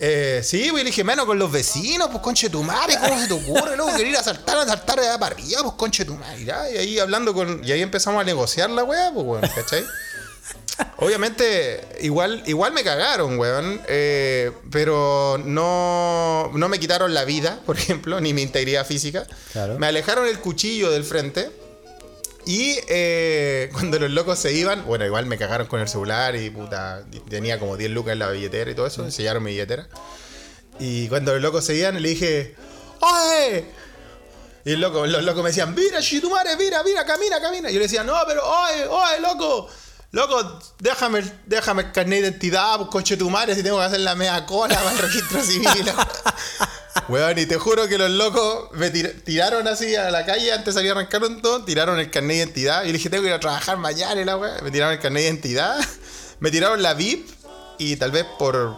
Eh, 0.00 0.40
sí, 0.44 0.68
pues 0.70 0.84
le 0.84 0.90
dije, 0.90 1.02
menos 1.02 1.26
con 1.26 1.38
los 1.38 1.50
vecinos, 1.50 2.08
pues 2.10 2.22
conche 2.22 2.48
tu 2.48 2.62
madre, 2.62 2.96
¿cómo 3.00 3.18
se 3.20 3.26
te 3.26 3.32
ocurre? 3.32 3.76
Luego 3.76 3.90
querer 3.92 4.08
ir 4.08 4.16
a 4.16 4.22
saltar, 4.22 4.58
a 4.58 4.66
saltar 4.66 5.00
de 5.00 5.06
para 5.18 5.34
arriba, 5.34 5.62
pues 5.62 5.74
conche 5.74 6.04
tu 6.04 6.14
madre. 6.14 6.42
Y 6.42 6.50
ahí 6.78 6.98
hablando 6.98 7.34
con. 7.34 7.64
Y 7.64 7.72
ahí 7.72 7.82
empezamos 7.82 8.20
a 8.20 8.24
negociar 8.24 8.70
la 8.70 8.84
weá, 8.84 9.10
pues 9.12 9.26
weón, 9.26 9.50
¿cachai? 9.54 9.84
Obviamente, 10.98 11.86
igual, 12.00 12.42
igual 12.46 12.72
me 12.72 12.84
cagaron, 12.84 13.38
weón. 13.38 13.80
eh, 13.88 14.52
pero 14.70 15.40
no, 15.44 16.50
no 16.54 16.68
me 16.68 16.78
quitaron 16.78 17.14
la 17.14 17.24
vida, 17.24 17.60
por 17.66 17.76
ejemplo, 17.76 18.20
ni 18.20 18.32
mi 18.32 18.42
integridad 18.42 18.86
física. 18.86 19.26
Claro. 19.52 19.78
Me 19.78 19.88
alejaron 19.88 20.26
el 20.26 20.38
cuchillo 20.38 20.90
del 20.90 21.04
frente. 21.04 21.50
Y 22.48 22.80
eh, 22.88 23.68
cuando 23.74 23.98
los 23.98 24.10
locos 24.10 24.38
se 24.38 24.54
iban, 24.54 24.86
bueno, 24.86 25.04
igual 25.04 25.26
me 25.26 25.36
cagaron 25.36 25.66
con 25.66 25.80
el 25.80 25.88
celular 25.88 26.34
y 26.34 26.48
puta, 26.48 27.04
tenía 27.28 27.58
como 27.58 27.76
10 27.76 27.90
lucas 27.90 28.14
en 28.14 28.20
la 28.20 28.30
billetera 28.30 28.70
y 28.70 28.74
todo 28.74 28.86
eso, 28.86 29.08
sellaron 29.10 29.42
mi 29.42 29.50
billetera. 29.50 29.86
Y 30.80 31.08
cuando 31.08 31.34
los 31.34 31.42
locos 31.42 31.66
se 31.66 31.74
iban, 31.74 32.00
le 32.00 32.08
dije, 32.08 32.56
¡Oye! 33.00 33.66
Y 34.64 34.72
el 34.72 34.80
loco, 34.80 35.06
los 35.06 35.22
locos 35.24 35.42
me 35.42 35.50
decían, 35.50 35.74
mira, 35.74 36.00
chitumare, 36.00 36.56
mira, 36.56 36.82
mira, 36.82 37.04
camina, 37.04 37.38
camina. 37.38 37.68
Y 37.70 37.74
yo 37.74 37.80
le 37.80 37.84
decía, 37.84 38.02
no, 38.02 38.16
pero, 38.26 38.42
oye, 38.42 38.86
oye, 38.86 39.20
loco, 39.20 39.68
loco, 40.12 40.58
déjame, 40.78 41.22
déjame 41.44 41.82
el 41.82 41.92
carnet 41.92 42.22
de 42.22 42.28
identidad, 42.28 42.76
pues 42.78 42.88
coche 42.88 43.18
tu 43.18 43.28
madre, 43.28 43.54
si 43.54 43.62
tengo 43.62 43.78
que 43.78 43.84
hacer 43.84 44.00
la 44.00 44.14
media 44.14 44.46
cola 44.46 44.74
para 44.74 44.92
el 44.92 44.98
registro 44.98 45.42
civil. 45.42 45.68
Weón, 47.08 47.38
y 47.38 47.46
te 47.46 47.56
juro 47.56 47.86
que 47.88 47.98
los 47.98 48.10
locos 48.10 48.70
me 48.72 48.90
tir- 48.92 49.22
tiraron 49.24 49.66
así 49.68 49.94
a 49.96 50.10
la 50.10 50.24
calle, 50.26 50.52
antes 50.52 50.74
salía 50.74 50.92
a 50.92 50.94
arrancar 50.94 51.22
un 51.24 51.40
todo, 51.42 51.64
tiraron 51.64 51.98
el 51.98 52.10
carnet 52.10 52.30
de 52.30 52.36
identidad. 52.44 52.82
Y 52.84 52.86
le 52.88 52.92
dije, 52.94 53.08
tengo 53.10 53.22
que 53.22 53.28
ir 53.28 53.34
a 53.34 53.40
trabajar 53.40 53.76
mañana, 53.76 54.24
la 54.24 54.36
weá. 54.36 54.56
Me 54.62 54.70
tiraron 54.70 54.94
el 54.94 55.00
carnet 55.00 55.22
de 55.22 55.28
identidad, 55.28 55.76
me 56.40 56.50
tiraron 56.50 56.82
la 56.82 56.94
VIP, 56.94 57.28
y 57.78 57.96
tal 57.96 58.10
vez 58.10 58.24
por, 58.38 58.76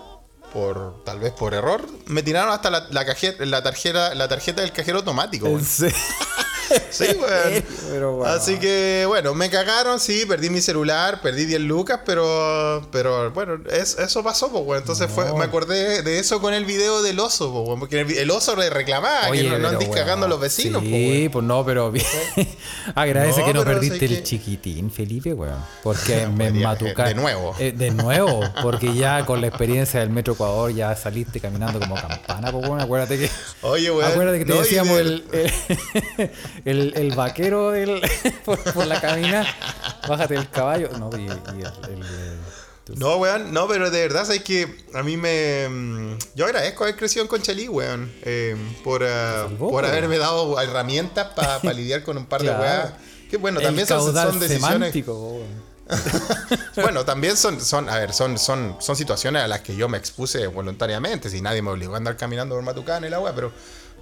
por 0.52 1.02
tal 1.04 1.18
vez 1.20 1.33
por 1.33 1.54
error, 1.54 1.87
me 2.06 2.22
tiraron 2.22 2.52
hasta 2.52 2.70
la, 2.70 2.87
la, 2.90 3.04
cajeta, 3.04 3.44
la, 3.46 3.62
tarjeta, 3.62 4.14
la 4.14 4.28
tarjeta 4.28 4.62
del 4.62 4.72
cajero 4.72 4.98
automático. 4.98 5.46
weón. 5.46 5.66
Sí, 6.90 7.04
weón. 7.04 7.64
Pero. 7.90 8.24
Así 8.26 8.59
que, 8.59 9.04
bueno, 9.06 9.35
me 9.35 9.48
cagaron, 9.50 10.00
sí, 10.00 10.24
perdí 10.26 10.50
mi 10.50 10.61
celular, 10.61 11.20
perdí 11.22 11.44
10 11.46 11.61
lucas, 11.62 12.00
pero, 12.04 12.87
pero 12.92 13.30
bueno, 13.33 13.59
es- 13.70 13.96
eso 13.98 14.22
pasó, 14.22 14.50
pues, 14.50 14.64
weón. 14.64 14.80
Entonces 14.83 15.09
fue, 15.11 15.33
me 15.35 15.44
acordé 15.44 16.02
de 16.02 16.18
eso 16.18 16.40
con 16.40 16.52
el 16.54 16.64
video 16.64 17.02
del 17.02 17.18
oso, 17.20 17.52
pues, 17.52 17.66
weón, 17.66 17.80
porque 17.80 18.00
el, 18.00 18.11
el 18.11 18.30
oso 18.30 18.54
le 18.56 18.68
reclamaba 18.70 19.30
que 19.30 19.44
no, 19.44 19.59
no 19.59 19.68
andís 19.68 19.88
cagando 19.88 20.26
a 20.26 20.28
los 20.28 20.40
vecinos, 20.40 20.83
pues, 20.83 20.92
Sí, 20.92 21.28
pues 21.33 21.44
no, 21.44 21.64
pero 21.64 21.90
bien. 21.90 22.06
Agradece 22.94 23.40
No, 23.40 23.46
que 23.46 23.54
no 23.54 23.64
perdiste 23.64 24.04
el 24.06 24.16
que- 24.18 24.22
chiquitín, 24.22 24.90
Felipe, 24.90 25.33
weón. 25.33 25.64
Porque 25.83 26.26
me 26.35 26.46
Podría- 26.50 26.66
matuca. 26.68 27.04
de 27.04 27.14
nuevo. 27.14 27.54
Eh, 27.59 27.72
de 27.72 27.90
nuevo, 27.90 28.40
porque 28.62 28.94
ya 28.94 29.24
con 29.26 29.40
la 29.40 29.46
experiencia 29.48 30.00
del 30.00 30.11
Metro 30.11 30.35
Ecuador 30.35 30.72
ya 30.72 30.94
saliste 30.96 31.40
caminando 31.40 31.78
como 31.80 31.94
campana, 31.94 32.50
pues 32.52 32.66
weón. 32.68 32.80
Acuérdate 32.80 33.18
que. 33.18 33.30
Oye, 33.62 33.90
weón. 33.90 34.11
Acuérdate 34.11 34.38
que 34.40 34.44
te 34.44 34.52
decíamos 34.59 34.96
del- 34.98 35.24
el, 35.33 35.52
el, 36.18 36.30
el, 36.64 36.92
el 36.96 37.14
vaquero 37.14 37.70
del, 37.70 38.00
por, 38.44 38.58
por 38.72 38.86
la 38.86 39.00
camina. 39.00 39.46
Bájate 40.08 40.34
del 40.34 40.48
caballo. 40.50 40.90
No, 40.98 41.10
y, 41.16 41.22
y 41.22 41.26
el. 41.26 42.02
el, 42.88 42.98
No, 42.98 43.16
weón, 43.16 43.52
no, 43.52 43.68
pero 43.68 43.90
de 43.90 44.00
verdad, 44.00 44.24
sabes 44.24 44.42
que 44.42 44.84
a 44.94 45.02
mí 45.02 45.16
me. 45.16 45.68
mm, 45.68 46.18
Yo 46.34 46.46
agradezco 46.46 46.84
haber 46.84 46.96
crecido 46.96 47.22
en 47.22 47.28
Conchalí, 47.28 47.68
weón. 47.68 48.10
eh, 48.22 48.56
por, 48.82 49.02
salvó, 49.06 49.70
por 49.70 49.84
haberme 49.84 50.18
dado 50.18 50.60
herramientas 50.60 51.28
para 51.36 51.72
lidiar 51.72 52.02
con 52.02 52.16
un 52.16 52.26
par 52.26 52.40
Claro. 52.40 52.58
de 52.62 52.68
weas. 52.68 52.92
Que 53.30 53.36
bueno, 53.36 53.60
el 53.60 53.66
también 53.66 53.86
son, 53.86 54.12
son 54.12 54.40
decisiones. 54.40 54.92
Bueno, 56.76 57.04
también 57.04 57.36
son, 57.36 57.60
son, 57.60 57.88
a 57.88 57.96
ver, 57.98 58.12
son, 58.12 58.38
son, 58.38 58.76
son 58.80 58.94
situaciones 58.96 59.42
a 59.42 59.48
las 59.48 59.60
que 59.60 59.74
yo 59.74 59.88
me 59.88 59.98
expuse 59.98 60.46
voluntariamente. 60.46 61.28
Si 61.30 61.40
nadie 61.40 61.62
me 61.62 61.70
obligó 61.70 61.94
a 61.94 61.96
andar 61.96 62.16
caminando 62.16 62.54
por 62.54 62.62
Matucán 62.64 63.04
y 63.04 63.08
la 63.08 63.18
wea, 63.20 63.34
pero. 63.34 63.52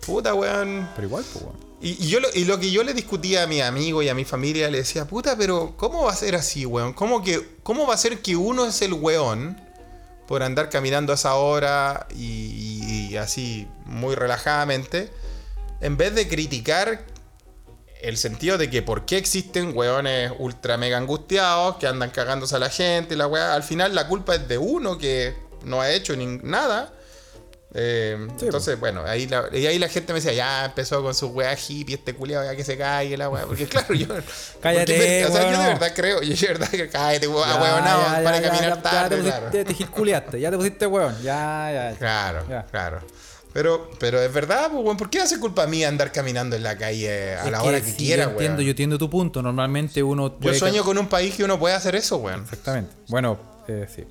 Puta, 0.05 0.35
weón. 0.35 0.89
Pero 0.95 1.09
igual, 1.09 1.25
pues, 1.33 1.45
weón. 1.45 1.68
Y, 1.81 2.09
yo 2.09 2.19
lo, 2.21 2.29
y 2.35 2.45
lo 2.45 2.59
que 2.59 2.71
yo 2.71 2.83
le 2.83 2.93
discutía 2.93 3.45
a 3.45 3.47
mi 3.47 3.61
amigo 3.61 4.03
y 4.03 4.09
a 4.09 4.15
mi 4.15 4.25
familia, 4.25 4.69
le 4.71 4.79
decía, 4.79 5.07
puta, 5.07 5.37
pero 5.37 5.75
¿cómo 5.77 6.05
va 6.05 6.13
a 6.13 6.17
ser 6.17 6.35
así, 6.35 6.67
weón? 6.67 6.93
¿Cómo, 6.93 7.23
que, 7.23 7.57
¿Cómo 7.63 7.87
va 7.87 7.95
a 7.95 7.99
ser 7.99 8.21
que 8.21 8.35
uno 8.35 8.67
es 8.67 8.83
el 8.83 8.95
weón 8.95 9.61
por 10.27 10.43
andar 10.43 10.71
caminando 10.71 11.13
a 11.13 11.15
esa 11.15 11.35
hora 11.35 12.09
y 12.17 13.15
así 13.17 13.69
muy 13.85 14.17
relajadamente? 14.17 15.11
En 15.81 15.97
vez 15.97 16.15
de 16.15 16.27
criticar 16.27 17.05
el 18.01 18.17
sentido 18.17 18.59
de 18.59 18.71
que 18.71 18.83
por 18.83 19.05
qué 19.05 19.17
existen 19.17 19.77
weones 19.77 20.33
ultra 20.39 20.77
mega 20.77 20.99
angustiados 20.99 21.77
que 21.77 21.87
andan 21.87 22.11
cagándose 22.11 22.57
a 22.57 22.59
la 22.59 22.71
gente 22.71 23.15
y 23.15 23.17
la 23.17 23.27
weá, 23.27 23.55
al 23.55 23.63
final 23.63 23.95
la 23.95 24.09
culpa 24.09 24.35
es 24.35 24.49
de 24.49 24.59
uno 24.59 24.99
que 24.99 25.35
no 25.65 25.81
ha 25.81 25.91
hecho 25.91 26.17
ni 26.17 26.27
nada. 26.27 26.93
Eh, 27.75 28.17
Sí, 28.39 28.47
entonces, 28.47 28.81
bueno, 28.81 29.03
ahí 29.05 29.27
la, 29.27 29.45
y 29.53 29.67
ahí 29.67 29.79
la 29.79 29.89
gente 29.89 30.13
me 30.13 30.21
decía, 30.21 30.33
ya 30.33 30.65
empezó 30.65 31.03
con 31.03 31.15
su 31.15 31.27
weá 31.29 31.55
hippie, 31.55 31.97
este 31.97 32.15
culiado 32.15 32.45
ya 32.45 32.57
que 32.57 32.65
se 32.65 32.79
caiga 32.79 33.17
la 33.17 33.29
weá. 33.29 33.45
Porque 33.45 33.67
claro, 33.67 33.95
yo. 33.95 34.07
Cállate, 34.61 35.27
o 35.27 35.33
sea, 35.33 35.53
yo 35.53 35.59
de 35.61 35.67
verdad 35.69 35.93
creo, 35.95 36.23
yo 36.23 36.35
de 36.35 36.47
verdad 36.47 36.69
que 36.71 36.89
cállate, 36.89 37.29
weón, 37.29 37.47
Ya, 37.49 37.61
weón, 37.63 37.85
no, 37.85 37.91
ya, 38.17 38.21
para 38.25 38.41
ya, 38.41 38.51
caminar 38.51 38.83
tarde, 38.83 39.17
te 39.17 39.23
claro. 39.23 39.51
te 39.51 39.75
gilculeaste, 39.75 40.41
ya 40.41 40.51
te 40.51 40.57
pusiste 40.57 40.87
weón. 40.87 41.15
Ya, 41.23 41.71
ya. 41.73 41.91
ya. 41.93 41.99
Claro, 41.99 42.45
Ya. 42.49 42.65
claro. 42.67 43.01
Pero, 43.53 43.91
pero 43.99 44.21
es 44.21 44.33
verdad, 44.33 44.71
pues, 44.71 44.85
weón, 44.85 44.97
¿por 44.97 45.11
qué 45.11 45.21
hace 45.21 45.39
culpa 45.41 45.67
mía 45.67 45.89
andar 45.89 46.13
caminando 46.13 46.55
en 46.55 46.63
la 46.63 46.77
calle 46.77 47.35
a 47.35 47.45
Es 47.47 47.51
la 47.51 47.63
hora 47.63 47.81
que 47.81 47.95
quiera, 47.95 48.25
yo 48.25 48.31
entiendo, 48.31 48.57
weón? 48.57 48.65
yo 48.67 48.71
entiendo 48.71 48.99
tu 48.99 49.11
punto. 49.11 49.43
Normalmente 49.43 50.03
uno. 50.03 50.39
Yo 50.41 50.55
sueño 50.55 50.85
con 50.85 50.97
un 50.99 51.09
país 51.09 51.35
que 51.35 51.45
uno 51.45 51.59
puede 51.59 51.75
hacer 51.75 51.95
eso, 51.97 52.17
weón. 52.19 52.43
Exactamente. 52.43 52.93
Bueno, 53.09 53.39
eh, 53.67 53.87
sí. 53.95 54.05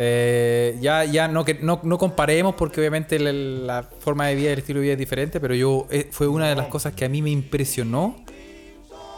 Eh, 0.00 0.78
ya 0.80 1.04
ya 1.04 1.26
no, 1.26 1.44
que, 1.44 1.54
no, 1.54 1.80
no 1.82 1.98
comparemos 1.98 2.54
porque 2.54 2.78
obviamente 2.80 3.18
la, 3.18 3.32
la 3.32 3.82
forma 3.98 4.28
de 4.28 4.36
vida 4.36 4.50
y 4.50 4.52
el 4.52 4.58
estilo 4.60 4.78
de 4.78 4.84
vida 4.84 4.92
es 4.92 4.98
diferente, 4.98 5.40
pero 5.40 5.56
yo 5.56 5.88
eh, 5.90 6.08
fue 6.12 6.28
una 6.28 6.48
de 6.48 6.54
las 6.54 6.68
cosas 6.68 6.92
que 6.94 7.04
a 7.04 7.08
mí 7.08 7.20
me 7.20 7.30
impresionó 7.30 8.14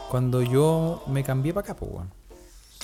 cuando 0.09 0.41
yo 0.41 1.03
me 1.07 1.23
cambié 1.23 1.53
para 1.53 1.65
acá, 1.65 1.75
pues. 1.75 1.91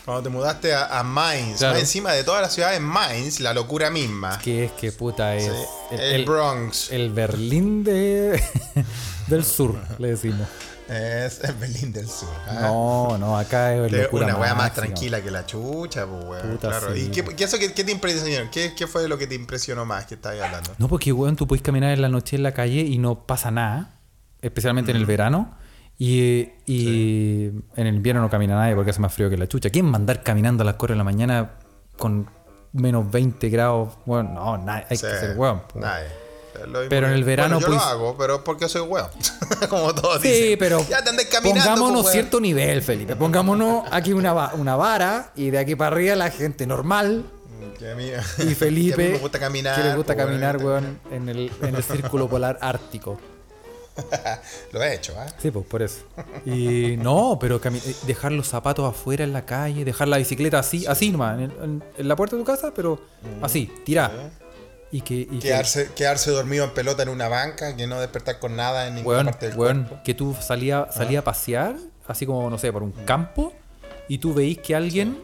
Cuando 0.06 0.24
te 0.24 0.30
mudaste 0.30 0.74
a, 0.74 1.00
a 1.00 1.04
Mainz, 1.04 1.58
Claro. 1.58 1.74
más 1.74 1.82
encima 1.82 2.14
de 2.14 2.24
todas 2.24 2.42
las 2.42 2.54
ciudades, 2.54 2.80
Mainz, 2.80 3.40
la 3.42 3.54
locura 3.54 3.90
misma. 3.90 4.38
Que 4.40 4.66
es 4.66 4.72
que 4.74 4.92
puta 4.94 5.36
es 5.36 5.46
Sí, 5.46 5.96
el, 6.00 6.24
Bronx. 6.24 6.92
el 6.92 7.12
Berlín 7.12 7.84
de, 7.84 8.42
del 9.28 9.44
sur, 9.44 9.76
le 9.98 10.10
decimos. 10.10 10.48
Es 10.90 11.42
Berlín 11.60 11.92
del 11.92 12.08
Sur. 12.08 12.30
¿ah? 12.48 12.60
No, 12.62 13.18
no, 13.18 13.38
acá 13.38 13.74
es 13.76 13.92
locura 13.92 14.26
una 14.26 14.38
weá 14.38 14.56
más 14.56 14.74
tranquila 14.74 15.22
que 15.22 15.30
la 15.32 15.46
chucha, 15.46 16.06
pues, 16.08 16.24
weón. 16.26 16.52
Puta, 16.52 16.70
Claro. 16.70 16.94
sí. 16.96 17.02
¿Y 17.02 17.08
qué, 17.10 17.24
qué, 17.36 17.44
eso, 17.44 17.58
qué, 17.60 17.74
qué 17.74 17.84
te 17.84 17.92
impresionó? 17.92 18.50
¿Qué, 18.52 18.74
¿Qué 18.76 18.88
fue 18.88 19.08
lo 19.10 19.18
que 19.18 19.28
te 19.28 19.36
impresionó 19.36 19.86
más 19.86 20.06
que 20.06 20.16
estabas 20.16 20.40
hablando? 20.42 20.72
No, 20.78 20.88
porque, 20.88 21.12
weón, 21.12 21.36
tú 21.36 21.46
puedes 21.48 21.62
caminar 21.62 21.92
en 21.92 22.02
la 22.02 22.10
noche 22.10 22.36
en 22.38 22.44
la 22.44 22.54
calle 22.54 22.82
y 22.82 22.98
no 23.00 23.26
pasa 23.26 23.52
nada, 23.52 24.00
especialmente 24.42 24.92
Mm. 24.94 24.96
en 24.96 25.02
el 25.02 25.06
verano. 25.06 25.58
Y, 26.00 26.50
y 26.68 27.46
en 27.76 27.88
el 27.88 27.96
invierno 27.96 28.22
no 28.22 28.30
camina 28.30 28.56
nadie 28.56 28.76
porque 28.76 28.92
hace 28.92 29.00
más 29.02 29.12
frío 29.14 29.30
que 29.32 29.38
la 29.38 29.48
chucha. 29.48 29.70
¿Quién 29.72 29.88
va 29.90 29.94
a 29.94 29.96
andar 29.98 30.22
caminando 30.22 30.62
a 30.62 30.66
las 30.66 30.76
4 30.76 30.94
de 30.94 30.98
la 31.00 31.04
mañana 31.04 31.54
con 31.98 32.30
menos 32.72 33.10
20 33.12 33.50
grados? 33.50 33.96
Bueno, 34.06 34.30
no, 34.34 34.58
nadie, 34.60 34.86
hay 34.92 34.98
Sí, 34.98 35.08
que 35.08 35.16
ser 35.18 35.38
weón. 35.38 35.64
Nadie. 35.76 36.06
Lo 36.66 36.88
Pero 36.90 37.08
en 37.08 37.14
que- 37.14 37.20
el 37.20 37.24
verano, 37.24 37.56
Bueno, 37.56 37.60
yo 37.60 37.68
pues- 37.74 37.78
lo 37.80 37.84
hago, 37.88 38.18
pero 38.18 38.36
es 38.36 38.42
porque 38.42 38.68
soy 38.70 38.82
weón. 38.82 39.08
Como 39.70 39.94
todos 39.94 40.22
Sí, 40.22 40.30
dicen. 40.30 40.60
pero 40.60 40.86
Ya 40.90 41.04
te 41.04 41.28
caminando. 41.28 41.64
pongámonos 41.64 42.02
pues, 42.04 42.14
cierto 42.14 42.40
nivel, 42.40 42.82
Felipe. 42.82 43.16
Pongámonos 43.16 43.84
aquí 43.92 44.14
una, 44.14 44.54
una 44.54 44.76
vara 44.76 45.32
y 45.36 45.50
de 45.50 45.60
aquí 45.60 45.76
para 45.76 45.96
arriba 45.96 46.16
la 46.16 46.32
gente 46.32 46.66
normal 46.66 47.26
Que 47.80 47.92
a 47.92 47.96
mí- 47.96 48.10
y 48.40 48.56
Felipe 48.56 48.96
que 49.06 49.12
me 49.14 49.18
gusta 49.20 49.40
caminar. 49.40 49.76
que 49.76 49.84
le 49.88 49.96
gusta 49.96 50.14
pues, 50.16 50.26
caminar, 50.26 50.58
weón. 50.58 51.00
en 51.12 51.30
el, 51.30 51.52
en 51.62 51.76
el 51.76 51.84
círculo 51.84 52.28
polar 52.28 52.58
ártico. 52.62 53.20
Lo 54.74 54.84
he 54.84 54.94
hecho, 54.94 55.14
¿ah? 55.18 55.26
Sí, 55.40 55.50
pues 55.52 55.66
por 55.66 55.82
eso. 55.82 56.02
Y 56.46 56.98
no, 56.98 57.38
pero 57.42 57.60
eh, 57.64 57.96
dejar 58.06 58.32
los 58.32 58.48
zapatos 58.48 58.88
afuera 58.88 59.24
en 59.24 59.34
la 59.34 59.46
calle, 59.46 59.84
dejar 59.86 60.08
la 60.08 60.18
bicicleta 60.18 60.60
así, 60.60 60.86
así 60.86 61.10
nomás, 61.12 61.40
en, 61.40 61.52
en- 61.64 61.84
en 61.98 62.08
la 62.08 62.16
puerta 62.16 62.36
de 62.36 62.44
tu 62.44 62.46
casa, 62.46 62.72
pero 62.76 63.00
así, 63.42 63.72
tirar. 63.86 64.12
Y 64.92 65.02
que, 65.02 65.16
y 65.16 65.26
que 65.26 65.40
Quedarse, 65.40 65.92
quedarse 65.94 66.32
dormido 66.32 66.64
en 66.64 66.74
pelota 66.74 67.04
en 67.04 67.10
una 67.10 67.28
banca, 67.28 67.76
que 67.76 67.88
no 67.88 68.00
despertar 68.00 68.40
con 68.40 68.56
nada 68.56 68.88
en 68.88 68.96
ninguna 68.96 69.18
weón, 69.18 69.26
parte 69.26 69.50
del 69.50 69.58
weón, 69.58 69.84
cuerpo. 69.84 70.04
que 70.04 70.14
tú 70.14 70.36
salías 70.40 70.94
salía 70.96 71.20
a 71.20 71.24
pasear, 71.24 71.76
así 72.08 72.26
como, 72.26 72.50
no 72.50 72.58
sé, 72.58 72.72
por 72.72 72.84
un 72.84 72.92
campo, 72.92 73.54
y 74.08 74.20
tú 74.20 74.34
veís 74.34 74.60
que 74.60 74.76
alguien 74.76 75.18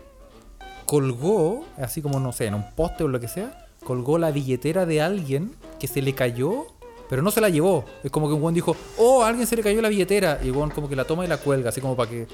colgó, 0.86 1.66
así 1.78 2.02
como, 2.02 2.20
no 2.20 2.34
sé, 2.34 2.48
en 2.48 2.56
un 2.56 2.72
poste 2.76 3.04
o 3.04 3.08
lo 3.08 3.20
que 3.20 3.28
sea, 3.28 3.68
colgó 3.84 4.18
la 4.18 4.32
billetera 4.32 4.86
de 4.86 5.02
alguien 5.02 5.56
que 5.80 5.88
se 5.88 6.02
le 6.02 6.14
cayó, 6.14 6.68
pero 7.10 7.22
no 7.22 7.32
se 7.32 7.42
la 7.42 7.50
llevó. 7.50 7.86
Es 8.04 8.12
como 8.12 8.28
que 8.28 8.34
un 8.34 8.42
weón 8.42 8.54
dijo, 8.54 8.76
oh, 8.98 9.24
a 9.24 9.30
alguien 9.30 9.48
se 9.48 9.56
le 9.56 9.64
cayó 9.64 9.82
la 9.82 9.90
billetera, 9.90 10.40
y 10.44 10.52
weón 10.52 10.72
como 10.72 10.90
que 10.90 10.96
la 10.96 11.06
toma 11.06 11.24
y 11.24 11.28
la 11.28 11.38
cuelga, 11.38 11.70
así 11.70 11.80
como 11.80 11.96
para 11.96 12.10
que, 12.10 12.28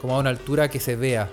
como 0.00 0.16
a 0.16 0.18
una 0.18 0.30
altura 0.30 0.68
que 0.68 0.80
se 0.80 0.96
vea. 0.96 1.28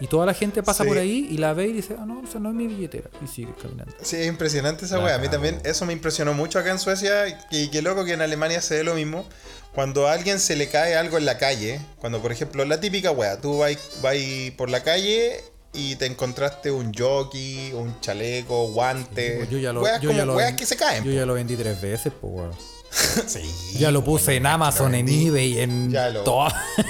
Y 0.00 0.08
toda 0.08 0.26
la 0.26 0.34
gente 0.34 0.62
pasa 0.64 0.82
Sí. 0.82 0.88
por 0.88 0.98
ahí 0.98 1.28
y 1.30 1.38
la 1.38 1.52
ve 1.54 1.68
y 1.68 1.72
dice, 1.72 1.94
ah, 1.98 2.04
no, 2.04 2.22
esa 2.24 2.40
no 2.40 2.48
es 2.48 2.54
mi 2.56 2.66
billetera. 2.66 3.08
Y 3.24 3.28
sigue 3.28 3.52
caminando. 3.60 3.92
Sí, 4.02 4.16
es 4.16 4.26
impresionante 4.26 4.84
esa 4.86 4.98
weá. 4.98 5.14
A 5.14 5.18
mí 5.18 5.28
también 5.28 5.60
eso 5.64 5.86
me 5.86 5.92
impresionó 5.92 6.34
mucho 6.34 6.58
acá 6.58 6.70
en 6.72 6.78
Suecia. 6.80 7.26
Y 7.52 7.68
qué 7.70 7.82
loco 7.82 8.04
que 8.04 8.14
en 8.14 8.20
Alemania 8.22 8.60
se 8.60 8.76
ve 8.78 8.84
lo 8.84 8.94
mismo. 8.94 9.24
Cuando 9.74 10.08
a 10.08 10.12
alguien 10.12 10.40
se 10.40 10.56
le 10.56 10.68
cae 10.68 10.96
algo 10.96 11.18
en 11.18 11.24
la 11.24 11.38
calle, 11.38 11.80
cuando 11.98 12.20
por 12.20 12.32
ejemplo 12.32 12.64
la 12.64 12.80
típica 12.80 13.10
weá, 13.12 13.40
tú 13.40 13.58
vas, 13.58 13.76
vas 14.02 14.16
por 14.56 14.68
la 14.70 14.82
calle 14.82 15.40
y 15.72 15.94
te 15.96 16.06
encontraste 16.06 16.70
un 16.70 16.92
jockey, 16.92 17.72
un 17.72 17.98
chaleco, 18.00 18.68
guante. 18.72 19.46
Yo 19.50 19.56
ya 19.58 19.72
lo, 19.72 19.82
weas 19.82 20.00
yo 20.00 20.08
como 20.08 20.18
ya 20.18 20.26
lo 20.26 20.34
weas 20.36 20.48
ven- 20.50 20.56
que 20.56 20.66
se 20.66 20.76
caen. 20.76 21.04
Yo 21.04 21.10
po. 21.12 21.16
ya 21.16 21.24
lo 21.26 21.34
vendí 21.34 21.54
tres 21.56 21.80
veces, 21.80 22.12
pues, 22.20 22.32
weón. 22.34 22.50
Sí, 22.92 23.74
Ya 23.78 23.90
lo 23.90 24.04
puse 24.04 24.36
en 24.36 24.46
Amazon, 24.46 24.94
en 24.94 25.08
eBay, 25.08 25.60
en 25.60 25.90
Ya 25.90 26.10
lo, 26.10 26.22
todo. 26.24 26.48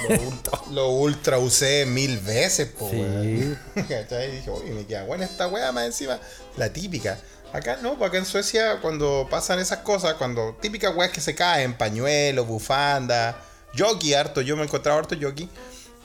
lo, 0.08 0.16
ult- 0.16 0.66
lo 0.70 0.88
ultra 0.90 1.38
usé 1.38 1.86
mil 1.86 2.18
veces, 2.18 2.68
po, 2.68 2.88
Sí. 2.90 2.96
Y 2.96 3.80
dije, 3.80 4.50
uy, 4.50 4.70
me 4.70 4.84
queda 4.86 5.04
buena 5.04 5.24
esta 5.24 5.46
weá 5.48 5.70
más 5.72 5.86
encima. 5.86 6.18
La 6.56 6.72
típica. 6.72 7.18
Acá 7.52 7.78
no, 7.82 7.96
pues 7.98 8.08
acá 8.08 8.18
en 8.18 8.24
Suecia 8.26 8.80
cuando 8.80 9.26
pasan 9.30 9.58
esas 9.58 9.78
cosas, 9.80 10.14
cuando 10.14 10.56
típicas 10.60 10.94
weas 10.96 11.12
que 11.12 11.20
se 11.20 11.34
caen, 11.34 11.74
pañuelos, 11.74 12.46
bufanda, 12.46 13.36
jockey 13.78 14.14
harto, 14.14 14.40
yo 14.40 14.56
me 14.56 14.62
he 14.62 14.64
encontrado 14.64 14.98
harto 14.98 15.14
jockey. 15.20 15.48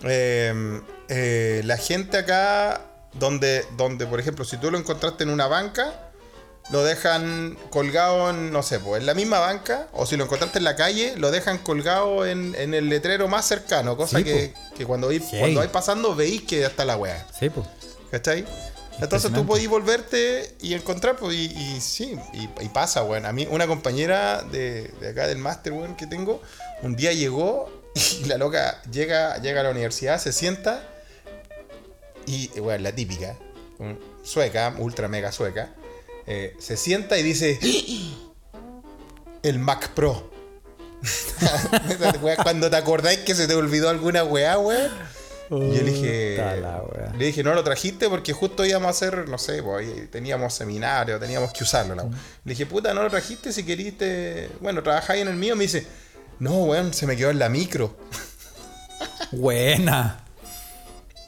eh, 0.04 0.82
eh, 1.10 1.62
la 1.64 1.78
gente 1.78 2.18
acá, 2.18 2.82
donde, 3.14 3.66
donde, 3.78 4.06
por 4.06 4.20
ejemplo, 4.20 4.44
si 4.46 4.58
tú 4.58 4.70
lo 4.70 4.78
encontraste 4.78 5.24
en 5.24 5.30
una 5.30 5.48
banca, 5.48 6.07
lo 6.70 6.84
dejan 6.84 7.58
colgado 7.70 8.30
en, 8.30 8.52
no 8.52 8.62
sé, 8.64 8.80
pues 8.80 9.00
en 9.00 9.06
la 9.06 9.14
misma 9.14 9.40
banca, 9.40 9.88
o 9.94 10.06
si 10.06 10.18
lo 10.18 10.26
encontraste 10.26 10.58
en 10.58 10.66
la 10.66 10.76
calle, 10.76 11.14
lo 11.18 11.32
dejan 11.32 11.58
colgado 11.60 12.26
en, 12.26 12.56
en 12.56 12.74
el 12.74 12.90
letrero 12.90 13.28
más 13.28 13.46
cercano, 13.48 13.96
cosa 13.96 14.18
Sí, 14.18 14.24
que, 14.26 14.54
que 14.76 14.86
cuando, 14.86 15.08
vais, 15.08 15.24
Sí. 15.24 15.38
cuando 15.40 15.60
vais 15.62 15.72
pasando 15.72 16.14
veis 16.16 16.42
que 16.44 16.60
ya 16.60 16.68
está 16.68 16.84
la 16.84 16.98
wea. 16.98 17.26
Sí, 17.40 17.50
pues. 17.50 17.66
¿Cachai? 18.12 18.46
Entonces 19.00 19.32
tú 19.32 19.46
podís 19.46 19.70
volverte 19.70 20.56
y 20.60 20.74
encontrar, 20.74 21.18
pues, 21.18 21.36
y, 21.36 21.46
y 21.46 21.80
sí, 21.82 22.18
y, 22.34 22.50
y 22.64 22.70
pasa, 22.70 23.04
weón. 23.04 23.26
A 23.28 23.32
mí, 23.32 23.48
una 23.52 23.68
compañera 23.68 24.42
de, 24.42 24.88
de 25.00 25.10
acá 25.10 25.28
del 25.28 25.38
máster, 25.38 25.72
weón, 25.74 25.96
que 25.96 26.08
tengo, 26.08 26.42
un 26.82 26.96
día 26.96 27.14
llegó 27.14 27.70
y 27.94 28.26
la 28.26 28.38
loca 28.38 28.82
llega, 28.92 29.38
llega 29.38 29.62
a 29.62 29.64
la 29.66 29.70
universidad, 29.70 30.20
se 30.20 30.34
sienta 30.34 30.82
y, 32.26 32.50
weón, 32.60 32.84
la 32.84 32.92
típica, 32.92 33.36
sueca, 34.24 34.74
ultra 34.80 35.08
mega 35.08 35.32
sueca, 35.32 35.70
eh, 36.28 36.56
se 36.60 36.78
sienta 36.78 37.18
y 37.18 37.24
dice, 37.24 37.60
el 39.44 39.60
Mac 39.60 39.90
Pro. 39.90 40.30
Cuando 42.44 42.70
te 42.70 42.76
acordáis 42.76 43.20
que 43.20 43.34
se 43.34 43.48
te 43.48 43.54
olvidó 43.54 43.90
alguna 43.90 44.24
weá, 44.24 44.58
weón. 44.60 44.92
Y 45.50 45.78
yo 45.78 45.82
le 45.82 45.84
dije, 45.84 46.62
le 47.18 47.26
dije, 47.26 47.42
no 47.42 47.54
lo 47.54 47.64
trajiste 47.64 48.10
porque 48.10 48.34
justo 48.34 48.66
íbamos 48.66 48.88
a 48.88 48.90
hacer, 48.90 49.30
no 49.30 49.38
sé, 49.38 49.64
pues, 49.64 50.12
teníamos 50.12 50.54
seminario, 50.54 51.18
teníamos 51.20 51.54
que 51.54 51.64
usarlo. 51.64 51.96
la 51.96 52.04
wea". 52.04 52.18
Le 52.44 52.52
dije, 52.52 52.66
puta, 52.66 52.94
no 52.94 53.02
lo 53.04 53.10
trajiste 53.10 53.54
si 53.54 53.64
queriste, 53.64 54.50
bueno, 54.60 54.84
trabajáis 54.84 55.22
en 55.22 55.30
el 55.30 55.36
mío. 55.36 55.56
Me 55.56 55.64
dice, 55.64 55.88
no, 56.40 56.64
weón, 56.64 56.94
se 56.94 57.08
me 57.08 57.16
quedó 57.16 57.30
en 57.30 57.40
la 57.40 57.48
micro. 57.48 57.96
Buena. 59.32 60.26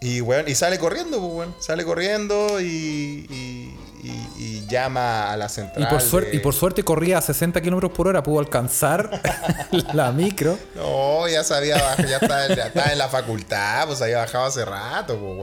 Y, 0.01 0.19
weón, 0.19 0.49
y 0.49 0.55
sale 0.55 0.77
corriendo, 0.79 1.19
pues, 1.19 1.31
weón. 1.33 1.55
Sale 1.59 1.85
corriendo 1.85 2.59
y, 2.59 3.25
y, 3.29 3.78
y- 4.03 4.29
y 4.37 4.67
llama 4.67 5.31
a 5.31 5.37
la 5.37 5.49
central. 5.49 5.83
Y 5.83 5.85
por, 5.87 6.01
suerte, 6.01 6.29
de- 6.31 6.35
y 6.37 6.39
por 6.39 6.53
suerte 6.53 6.83
corría 6.83 7.17
a 7.17 7.21
60 7.21 7.61
kilómetros 7.61 7.91
por 7.91 8.07
hora, 8.07 8.23
pudo 8.23 8.39
alcanzar 8.39 9.21
la 9.93 10.11
micro. 10.11 10.57
No, 10.75 11.27
ya 11.27 11.43
sabía, 11.43 11.77
ya 11.97 12.17
estaba, 12.17 12.47
ya 12.47 12.67
estaba 12.67 12.91
en 12.91 12.97
la 12.97 13.09
facultad, 13.09 13.87
pues 13.87 14.01
había 14.01 14.17
bajado 14.19 14.45
hace 14.45 14.65
rato, 14.65 15.17
pues, 15.19 15.37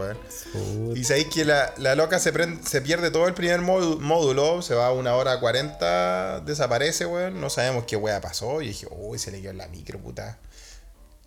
weón. 0.54 0.96
Y 0.96 1.04
sabéis 1.04 1.26
que 1.26 1.44
la, 1.44 1.72
la 1.78 1.94
loca 1.94 2.18
se, 2.18 2.32
prende- 2.32 2.62
se 2.62 2.80
pierde 2.80 3.10
todo 3.10 3.26
el 3.28 3.34
primer 3.34 3.60
módu- 3.60 3.98
módulo, 4.00 4.62
se 4.62 4.74
va 4.74 4.86
a 4.86 4.92
una 4.92 5.14
hora 5.14 5.38
40, 5.40 6.40
desaparece, 6.40 7.06
weón. 7.06 7.40
No 7.40 7.50
sabemos 7.50 7.84
qué 7.86 7.96
weá 7.96 8.20
pasó. 8.20 8.62
Y 8.62 8.68
dije, 8.68 8.86
uy, 8.90 9.18
se 9.18 9.30
le 9.30 9.40
quedó 9.40 9.50
en 9.50 9.58
la 9.58 9.68
micro, 9.68 9.98
puta. 9.98 10.38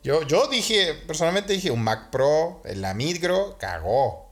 Yo, 0.02 0.24
yo 0.24 0.48
dije, 0.48 0.94
personalmente 1.06 1.52
dije, 1.54 1.72
un 1.72 1.84
Mac 1.84 2.10
Pro 2.10 2.62
en 2.63 2.82
la 2.82 2.94
micro, 2.94 3.58
cagó. 3.60 4.29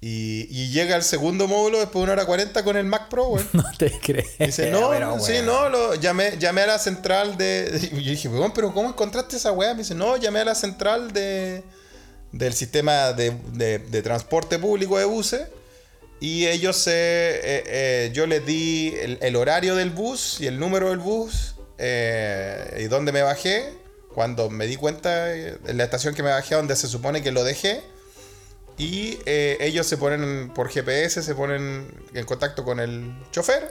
Y, 0.00 0.46
y 0.50 0.70
llega 0.72 0.94
el 0.94 1.02
segundo 1.02 1.48
módulo 1.48 1.78
después 1.78 1.94
de 2.00 2.02
una 2.04 2.12
hora 2.12 2.26
40 2.26 2.62
con 2.64 2.76
el 2.76 2.84
Mac 2.84 3.08
Pro, 3.08 3.28
weón. 3.28 3.48
No 3.54 3.64
te 3.78 3.90
crees. 3.98 4.36
Dice, 4.38 4.70
no, 4.70 4.90
Pero, 4.90 5.18
sí, 5.20 5.34
no, 5.44 5.68
lo, 5.70 5.94
llamé, 5.94 6.36
llamé 6.38 6.62
a 6.62 6.66
la 6.66 6.78
central 6.78 7.36
de. 7.38 7.88
Y 7.92 8.02
yo 8.04 8.10
dije, 8.10 8.28
weón, 8.28 8.52
pero 8.52 8.72
¿cómo 8.74 8.88
encontraste 8.90 9.36
esa 9.36 9.52
weá? 9.52 9.72
Me 9.74 9.78
dice, 9.82 9.94
no, 9.94 10.16
llamé 10.16 10.40
a 10.40 10.44
la 10.44 10.54
central 10.54 11.12
de 11.12 11.62
del 12.32 12.52
sistema 12.52 13.12
de, 13.14 13.32
de- 13.52 13.78
de 13.78 14.02
transporte 14.02 14.58
público 14.58 14.98
de 14.98 15.06
buses. 15.06 15.42
Y 16.20 16.46
ellos 16.46 16.76
se. 16.76 16.92
eh, 16.92 17.64
eh, 17.66 18.10
yo 18.12 18.26
les 18.26 18.44
di 18.44 18.94
el, 19.00 19.18
el 19.22 19.34
horario 19.36 19.74
del 19.76 19.90
bus 19.90 20.40
y 20.40 20.46
el 20.46 20.58
número 20.58 20.90
del 20.90 20.98
bus. 20.98 21.54
eh, 21.78 22.80
y 22.80 22.84
dónde 22.84 23.12
me 23.12 23.22
bajé. 23.22 23.72
Cuando 24.14 24.48
me 24.50 24.66
di 24.66 24.76
cuenta 24.76 25.34
en 25.34 25.76
la 25.76 25.84
estación 25.84 26.14
que 26.14 26.22
me 26.22 26.30
bajé, 26.30 26.54
donde 26.54 26.74
se 26.76 26.86
supone 26.88 27.22
que 27.22 27.32
lo 27.32 27.44
dejé. 27.44 27.82
Y 28.78 29.18
eh, 29.24 29.56
ellos 29.60 29.86
se 29.86 29.96
ponen 29.96 30.50
por 30.54 30.68
GPS, 30.68 31.22
se 31.22 31.34
ponen 31.34 31.88
en 32.12 32.24
contacto 32.26 32.62
con 32.62 32.78
el 32.78 33.14
chofer. 33.30 33.70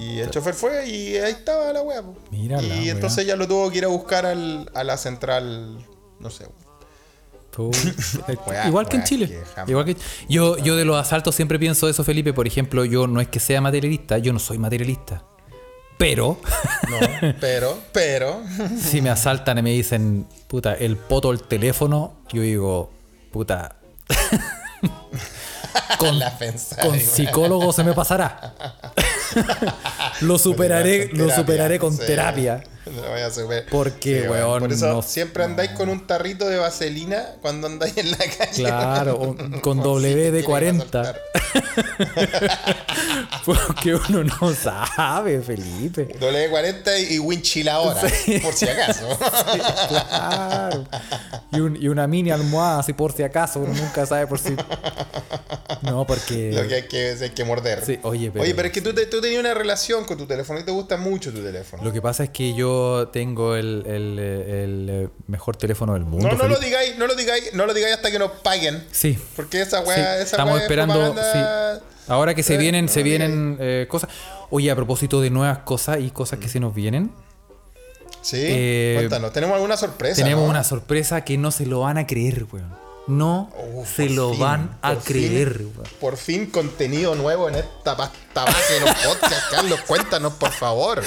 Y 0.00 0.20
el 0.20 0.30
chofer 0.30 0.54
fue 0.54 0.86
y 0.88 1.16
ahí 1.16 1.32
estaba 1.32 1.72
la 1.72 1.82
weá. 1.82 2.02
y 2.32 2.88
entonces 2.88 3.24
ella 3.24 3.36
lo 3.36 3.46
tuvo 3.46 3.70
que 3.70 3.78
ir 3.78 3.84
a 3.84 3.88
buscar 3.88 4.24
al- 4.24 4.70
a 4.74 4.82
la 4.84 4.96
central, 4.96 5.84
no 6.20 6.30
sé. 6.30 6.46
Igual 8.66 8.88
que 8.88 8.96
en 8.96 9.04
Chile. 9.04 9.28
que. 9.64 9.70
Igual 9.70 9.84
que 9.84 9.96
yo, 10.28 10.56
yo 10.58 10.76
de 10.76 10.84
los 10.84 10.96
asaltos 10.96 11.34
siempre 11.34 11.58
pienso 11.58 11.88
eso, 11.88 12.04
Felipe. 12.04 12.32
Por 12.32 12.46
ejemplo, 12.46 12.84
yo 12.84 13.06
no 13.06 13.20
es 13.20 13.28
que 13.28 13.40
sea 13.40 13.60
materialista, 13.60 14.18
yo 14.18 14.32
no 14.32 14.38
soy 14.38 14.58
materialista. 14.58 15.24
Pero 15.98 16.40
No, 16.88 16.98
pero, 17.40 17.76
pero. 17.92 18.42
si 18.80 19.02
me 19.02 19.10
asaltan 19.10 19.58
y 19.58 19.62
me 19.62 19.70
dicen, 19.72 20.28
puta, 20.46 20.74
el 20.74 20.96
poto 20.96 21.32
el 21.32 21.42
teléfono, 21.42 22.14
yo 22.32 22.42
digo, 22.42 22.90
puta. 23.32 23.77
con, 25.98 26.18
La 26.18 26.36
con 26.82 26.98
psicólogo 26.98 27.72
se 27.72 27.84
me 27.84 27.92
pasará. 27.92 28.54
lo 30.20 30.38
superaré, 30.38 31.10
lo 31.12 31.30
superaré 31.30 31.78
con 31.78 31.96
terapia. 31.96 32.62
Lo 32.96 33.10
voy 33.10 33.20
a 33.20 33.30
super- 33.30 33.66
Porque, 33.70 34.28
weón, 34.28 34.60
Por 34.60 34.72
eso 34.72 34.86
no- 34.88 35.02
siempre 35.02 35.44
andáis 35.44 35.70
con 35.72 35.88
un 35.88 36.06
tarrito 36.06 36.46
de 36.48 36.56
vaselina 36.58 37.34
cuando 37.42 37.66
andáis 37.66 37.96
en 37.96 38.10
la 38.10 38.16
calle. 38.18 38.52
Claro, 38.54 39.36
con 39.62 39.78
W 39.82 40.30
de 40.32 40.44
quieren 40.44 40.78
40. 40.78 41.00
asaltar. 41.00 41.20
Porque 43.44 43.94
uno 43.94 44.24
no 44.24 44.52
sabe, 44.54 45.40
Felipe. 45.40 46.08
W40 46.20 47.10
y 47.10 47.18
Winchil 47.18 47.68
ahora, 47.68 48.00
por 48.42 48.52
si 48.52 48.68
acaso. 48.68 49.06
Claro. 49.88 50.84
Y, 51.52 51.60
un- 51.60 51.76
y 51.80 51.88
una 51.88 52.06
mini 52.06 52.30
almohada, 52.30 52.80
así 52.80 52.92
por 52.92 53.12
si 53.12 53.22
acaso, 53.22 53.60
uno 53.60 53.72
nunca 53.74 54.04
sabe 54.06 54.26
por 54.26 54.38
si. 54.38 54.54
No, 55.82 56.06
porque. 56.06 56.52
Lo 56.52 56.66
que 56.68 56.74
hay 56.74 56.82
que, 56.88 57.16
hay 57.20 57.30
que 57.30 57.44
morder. 57.44 57.84
Sí, 57.84 57.98
oye, 58.02 58.30
pero- 58.30 58.42
Oye, 58.44 58.54
pero 58.54 58.68
es 58.68 58.74
que 58.74 58.80
tú, 58.82 58.92
tú 59.10 59.20
tenías 59.20 59.40
una 59.40 59.54
relación 59.54 60.04
con 60.04 60.18
tu 60.18 60.26
teléfono 60.26 60.60
y 60.60 60.64
te 60.64 60.70
gusta 60.70 60.96
mucho 60.96 61.32
tu 61.32 61.42
teléfono. 61.42 61.82
Lo 61.82 61.92
que 61.92 62.02
pasa 62.02 62.24
es 62.24 62.30
que 62.30 62.54
yo 62.54 62.77
tengo 63.12 63.54
el, 63.56 63.84
el, 63.86 64.18
el, 64.18 65.10
mejor 65.26 65.56
teléfono 65.56 65.94
del 65.94 66.04
mundo. 66.04 66.28
no, 66.28 66.36
no 66.36 66.48
lo 66.48 66.58
digáis, 66.58 66.96
no 66.98 67.06
lo 67.06 67.14
digáis, 67.14 67.52
no 67.54 67.66
lo 67.66 67.74
digáis 67.74 67.94
hasta 67.96 68.10
que 68.10 68.18
nos 68.18 68.30
paguen. 68.42 68.84
Sí. 68.90 69.18
Porque 69.36 69.60
esa 69.62 69.78
sí, 69.82 69.88
weá, 69.88 70.14
esa 70.16 70.22
estamos 70.24 70.54
weá 70.54 70.62
esperando. 70.62 71.14
sí. 71.14 71.38
Ahora 72.08 72.34
que 72.34 72.42
se 72.42 72.54
Eh, 72.54 72.58
vienen, 72.58 72.86
no 72.86 72.90
se 72.92 73.02
vienen 73.02 73.56
eh, 73.60 73.86
cosas. 73.88 74.10
Oye, 74.50 74.70
a 74.70 74.74
propósito 74.76 75.20
de 75.20 75.28
nuevas 75.30 75.58
cosas 75.58 75.98
y 76.00 76.10
cosas 76.10 76.38
que 76.38 76.48
se 76.48 76.58
nos 76.60 76.74
vienen, 76.74 77.10
Sí, 78.20 78.36
Eh, 78.40 78.94
cuéntanos, 78.96 79.32
tenemos 79.32 79.54
alguna 79.54 79.76
sorpresa. 79.76 80.22
tenemos 80.22 80.44
¿no? 80.44 80.50
una 80.50 80.64
sorpresa 80.64 81.22
que 81.24 81.38
no 81.38 81.50
se 81.50 81.66
lo 81.66 81.80
van 81.80 81.98
a 81.98 82.06
creer, 82.06 82.46
weón. 82.52 82.74
No 83.06 83.50
se 83.96 84.10
lo 84.10 84.32
fin, 84.32 84.40
van 84.40 84.78
a 84.82 84.96
creer, 84.96 85.58
fin, 85.58 85.72
weón. 85.76 85.88
Por 86.00 86.16
fin 86.18 86.46
contenido 86.46 87.14
nuevo 87.14 87.48
en 87.48 87.54
esta 87.54 87.96
pasta 87.96 88.44
base 88.44 88.74
de 88.74 88.80
los 88.80 88.90
podcasts, 88.96 89.46
Carlos. 89.50 89.80
Cuéntanos, 89.86 90.34
por 90.34 90.50
favor. 90.50 91.02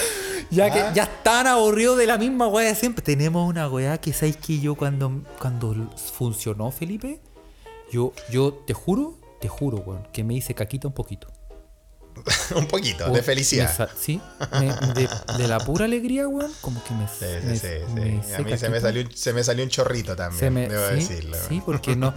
Ya 0.52 0.66
Ah. 0.66 0.70
que 0.70 0.94
ya 0.94 1.02
están 1.04 1.46
aburridos 1.46 1.96
de 1.98 2.06
la 2.06 2.18
misma 2.18 2.46
weá 2.46 2.68
de 2.68 2.74
siempre. 2.74 3.02
Tenemos 3.02 3.48
una 3.48 3.68
weá 3.68 3.98
que 3.98 4.12
sabéis 4.12 4.36
que 4.36 4.60
yo 4.60 4.74
cuando, 4.74 5.22
cuando 5.40 5.74
funcionó, 5.96 6.70
Felipe, 6.70 7.20
yo, 7.90 8.12
yo 8.30 8.52
te 8.66 8.74
juro, 8.74 9.18
te 9.40 9.48
juro, 9.48 9.78
weón, 9.78 10.06
que 10.12 10.22
me 10.24 10.34
hice 10.34 10.54
caquita 10.54 10.86
un 10.88 10.94
poquito. 10.94 11.28
Un 12.54 12.66
poquito, 12.66 13.08
de 13.10 13.22
felicidad. 13.22 13.88
sí, 13.98 14.20
me- 14.60 14.66
de, 14.92 15.08
de 15.38 15.48
la 15.48 15.58
pura 15.60 15.86
alegría, 15.86 16.28
weón, 16.28 16.52
como 16.60 16.84
que 16.84 16.92
me. 16.92 17.08
Sí, 17.08 17.24
me- 17.46 17.56
sí, 17.56 17.66
sí, 17.66 17.92
me 17.94 18.02
sí. 18.02 18.20
hice 18.22 18.34
A 18.36 18.38
mí 18.40 18.58
se 18.58 18.68
me, 18.68 18.80
salió, 18.82 19.02
un- 19.02 19.10
se 19.16 19.32
me 19.32 19.42
salió 19.42 19.64
un 19.64 19.70
chorrito 19.70 20.14
también, 20.14 20.54
debo 20.68 20.88
sí, 20.90 20.94
decirlo. 20.96 21.36
sí, 21.48 21.62
porque 21.64 21.96
no. 21.96 22.12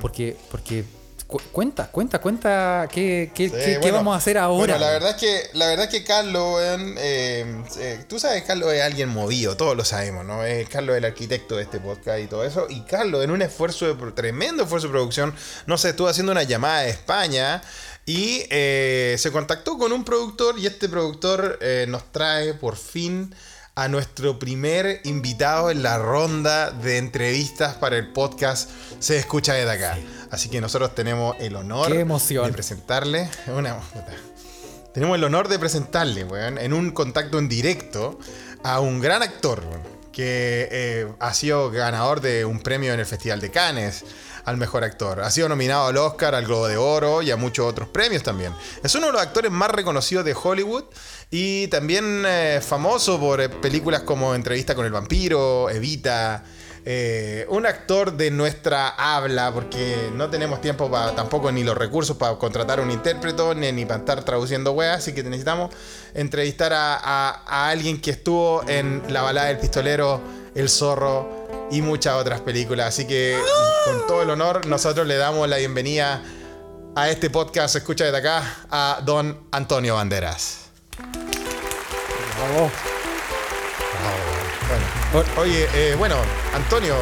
Porque, 0.00 0.34
porque 0.50 0.84
cu- 1.26 1.40
cuenta, 1.52 1.86
cuenta, 1.88 2.20
cuenta 2.20 2.88
qué, 2.90 3.30
qué, 3.34 3.48
Sí, 3.48 3.54
qué- 3.54 3.64
qué 3.72 3.78
bueno, 3.78 3.96
vamos 3.98 4.14
a 4.14 4.18
hacer 4.18 4.38
ahora. 4.38 4.58
Bueno, 4.74 4.78
la 4.78 4.90
verdad 4.90 5.10
es 5.10 5.16
que, 5.16 5.42
la 5.58 5.66
verdad 5.68 5.84
es 5.86 5.90
que 5.90 6.04
Carlos, 6.04 6.58
eh, 6.60 7.62
eh, 7.78 8.04
tú 8.08 8.18
sabes, 8.18 8.42
Carlos 8.44 8.72
es 8.72 8.82
alguien 8.82 9.08
movido, 9.08 9.56
todos 9.56 9.76
lo 9.76 9.84
sabemos, 9.84 10.24
¿no? 10.24 10.44
Es 10.44 10.68
Carlos 10.68 10.96
el 10.96 11.04
arquitecto 11.04 11.56
de 11.56 11.62
este 11.64 11.80
podcast 11.80 12.20
y 12.20 12.26
todo 12.26 12.44
eso. 12.44 12.66
Y 12.68 12.82
Carlos, 12.82 13.24
en 13.24 13.30
un 13.30 13.42
esfuerzo 13.42 13.92
de, 13.92 14.12
tremendo 14.12 14.62
esfuerzo 14.64 14.88
de 14.88 14.92
producción, 14.92 15.34
no 15.66 15.78
sé, 15.78 15.90
estuvo 15.90 16.08
haciendo 16.08 16.32
una 16.32 16.42
llamada 16.42 16.82
de 16.82 16.90
España 16.90 17.62
y 18.06 18.44
eh, 18.50 19.16
se 19.18 19.32
contactó 19.32 19.78
con 19.78 19.92
un 19.92 20.04
productor 20.04 20.58
y 20.58 20.66
este 20.66 20.88
productor 20.88 21.58
nos 21.88 22.12
trae 22.12 22.52
por 22.54 22.76
fin 22.76 23.34
a 23.76 23.88
nuestro 23.88 24.38
primer 24.38 25.00
invitado 25.04 25.70
en 25.70 25.82
la 25.82 25.98
ronda 25.98 26.70
de 26.70 26.98
entrevistas 26.98 27.74
para 27.74 27.96
el 27.96 28.12
podcast 28.12 28.70
Se 29.00 29.18
Escucha 29.18 29.54
desde 29.54 29.70
acá. 29.70 29.98
Así 30.30 30.48
que 30.48 30.60
nosotros 30.60 30.94
tenemos 30.94 31.36
el 31.40 31.56
honor 31.56 31.92
de 31.92 32.52
presentarle. 32.52 33.28
Una, 33.48 33.76
tenemos 34.92 35.16
el 35.16 35.24
honor 35.24 35.48
de 35.48 35.58
presentarle, 35.58 36.22
weón, 36.24 36.58
en 36.58 36.72
un 36.72 36.92
contacto 36.92 37.38
en 37.40 37.48
directo 37.48 38.18
a 38.62 38.78
un 38.78 39.00
gran 39.00 39.22
actor, 39.22 39.62
que 40.12 40.68
eh, 40.70 41.08
ha 41.18 41.34
sido 41.34 41.72
ganador 41.72 42.20
de 42.20 42.44
un 42.44 42.60
premio 42.60 42.94
en 42.94 43.00
el 43.00 43.06
Festival 43.06 43.40
de 43.40 43.50
Cannes 43.50 44.04
al 44.44 44.56
mejor 44.56 44.84
actor. 44.84 45.20
Ha 45.20 45.30
sido 45.30 45.48
nominado 45.48 45.86
al 45.86 45.96
Oscar, 45.96 46.34
al 46.34 46.44
Globo 46.44 46.68
de 46.68 46.76
Oro 46.76 47.22
y 47.22 47.30
a 47.30 47.36
muchos 47.36 47.66
otros 47.66 47.88
premios 47.88 48.22
también. 48.22 48.54
Es 48.82 48.94
uno 48.94 49.06
de 49.06 49.12
los 49.12 49.22
actores 49.22 49.50
más 49.50 49.70
reconocidos 49.70 50.24
de 50.24 50.36
Hollywood 50.40 50.84
y 51.36 51.66
también 51.66 52.22
eh, 52.24 52.60
famoso 52.64 53.18
por 53.18 53.40
eh, 53.40 53.48
películas 53.48 54.02
como 54.02 54.36
Entrevista 54.36 54.76
con 54.76 54.86
el 54.86 54.92
vampiro, 54.92 55.68
Evita. 55.68 56.44
eh, 56.84 57.44
un 57.48 57.66
actor 57.66 58.12
de 58.12 58.30
nuestra 58.30 58.90
habla, 58.90 59.50
porque 59.52 60.10
no 60.14 60.30
tenemos 60.30 60.60
tiempo 60.60 60.88
para 60.88 61.12
tampoco 61.16 61.50
ni 61.50 61.64
los 61.64 61.76
recursos 61.76 62.16
para 62.16 62.36
contratar 62.36 62.78
un 62.78 62.88
intérprete 62.92 63.42
ni, 63.56 63.84
para 63.84 63.98
estar 63.98 64.22
traduciendo 64.22 64.70
weas, 64.72 64.98
así 64.98 65.12
que 65.12 65.24
necesitamos 65.24 65.74
entrevistar 66.14 66.72
a- 66.72 67.42
a 67.44 67.68
alguien 67.68 68.00
que 68.00 68.12
estuvo 68.12 68.62
en 68.68 69.02
La 69.08 69.22
balada 69.22 69.48
del 69.48 69.58
pistolero, 69.58 70.20
El 70.54 70.68
zorro 70.68 71.68
y 71.72 71.80
muchas 71.82 72.14
otras 72.14 72.42
películas. 72.42 72.86
Así 72.88 73.06
que 73.08 73.36
con 73.86 74.06
todo 74.06 74.22
el 74.22 74.30
honor, 74.30 74.66
nosotros 74.66 75.04
le 75.08 75.16
damos 75.16 75.48
la 75.48 75.56
bienvenida 75.56 76.22
a 76.94 77.10
este 77.10 77.28
podcast, 77.28 77.74
escucha 77.74 78.04
desde 78.04 78.18
acá, 78.18 78.56
a 78.70 79.00
don 79.04 79.48
Antonio 79.50 79.94
Banderas. 79.96 80.63
Bueno, 85.12 85.28
oye, 85.38 85.68
eh, 85.74 85.94
bueno, 85.96 86.16
Antonio, 86.54 86.96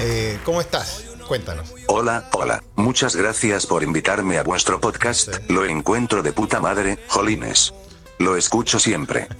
eh, 0.00 0.38
¿cómo 0.44 0.60
estás? 0.60 1.04
Cuéntanos. 1.26 1.74
Hola, 1.88 2.28
hola. 2.32 2.62
Muchas 2.76 3.16
gracias 3.16 3.66
por 3.66 3.82
invitarme 3.82 4.38
a 4.38 4.42
vuestro 4.42 4.80
podcast. 4.80 5.28
Lo 5.48 5.64
encuentro 5.64 6.22
de 6.22 6.32
puta 6.32 6.60
madre, 6.60 6.98
jolines. 7.08 7.74
Lo 8.18 8.36
escucho 8.36 8.78
siempre. 8.78 9.28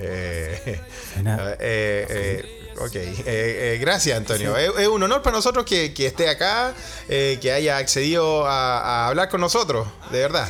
Eh, 0.00 0.80
eh, 1.16 1.56
eh, 1.58 2.74
ok, 2.78 2.94
eh, 2.94 3.22
eh, 3.26 3.78
gracias 3.80 4.16
Antonio. 4.16 4.56
Es, 4.56 4.70
es 4.78 4.86
un 4.86 5.02
honor 5.02 5.22
para 5.22 5.34
nosotros 5.34 5.64
que, 5.64 5.92
que 5.92 6.06
esté 6.06 6.28
acá, 6.28 6.72
eh, 7.08 7.38
que 7.40 7.50
haya 7.50 7.78
accedido 7.78 8.46
a, 8.46 8.78
a 8.78 9.08
hablar 9.08 9.28
con 9.28 9.40
nosotros, 9.40 9.88
de 10.12 10.20
verdad. 10.20 10.48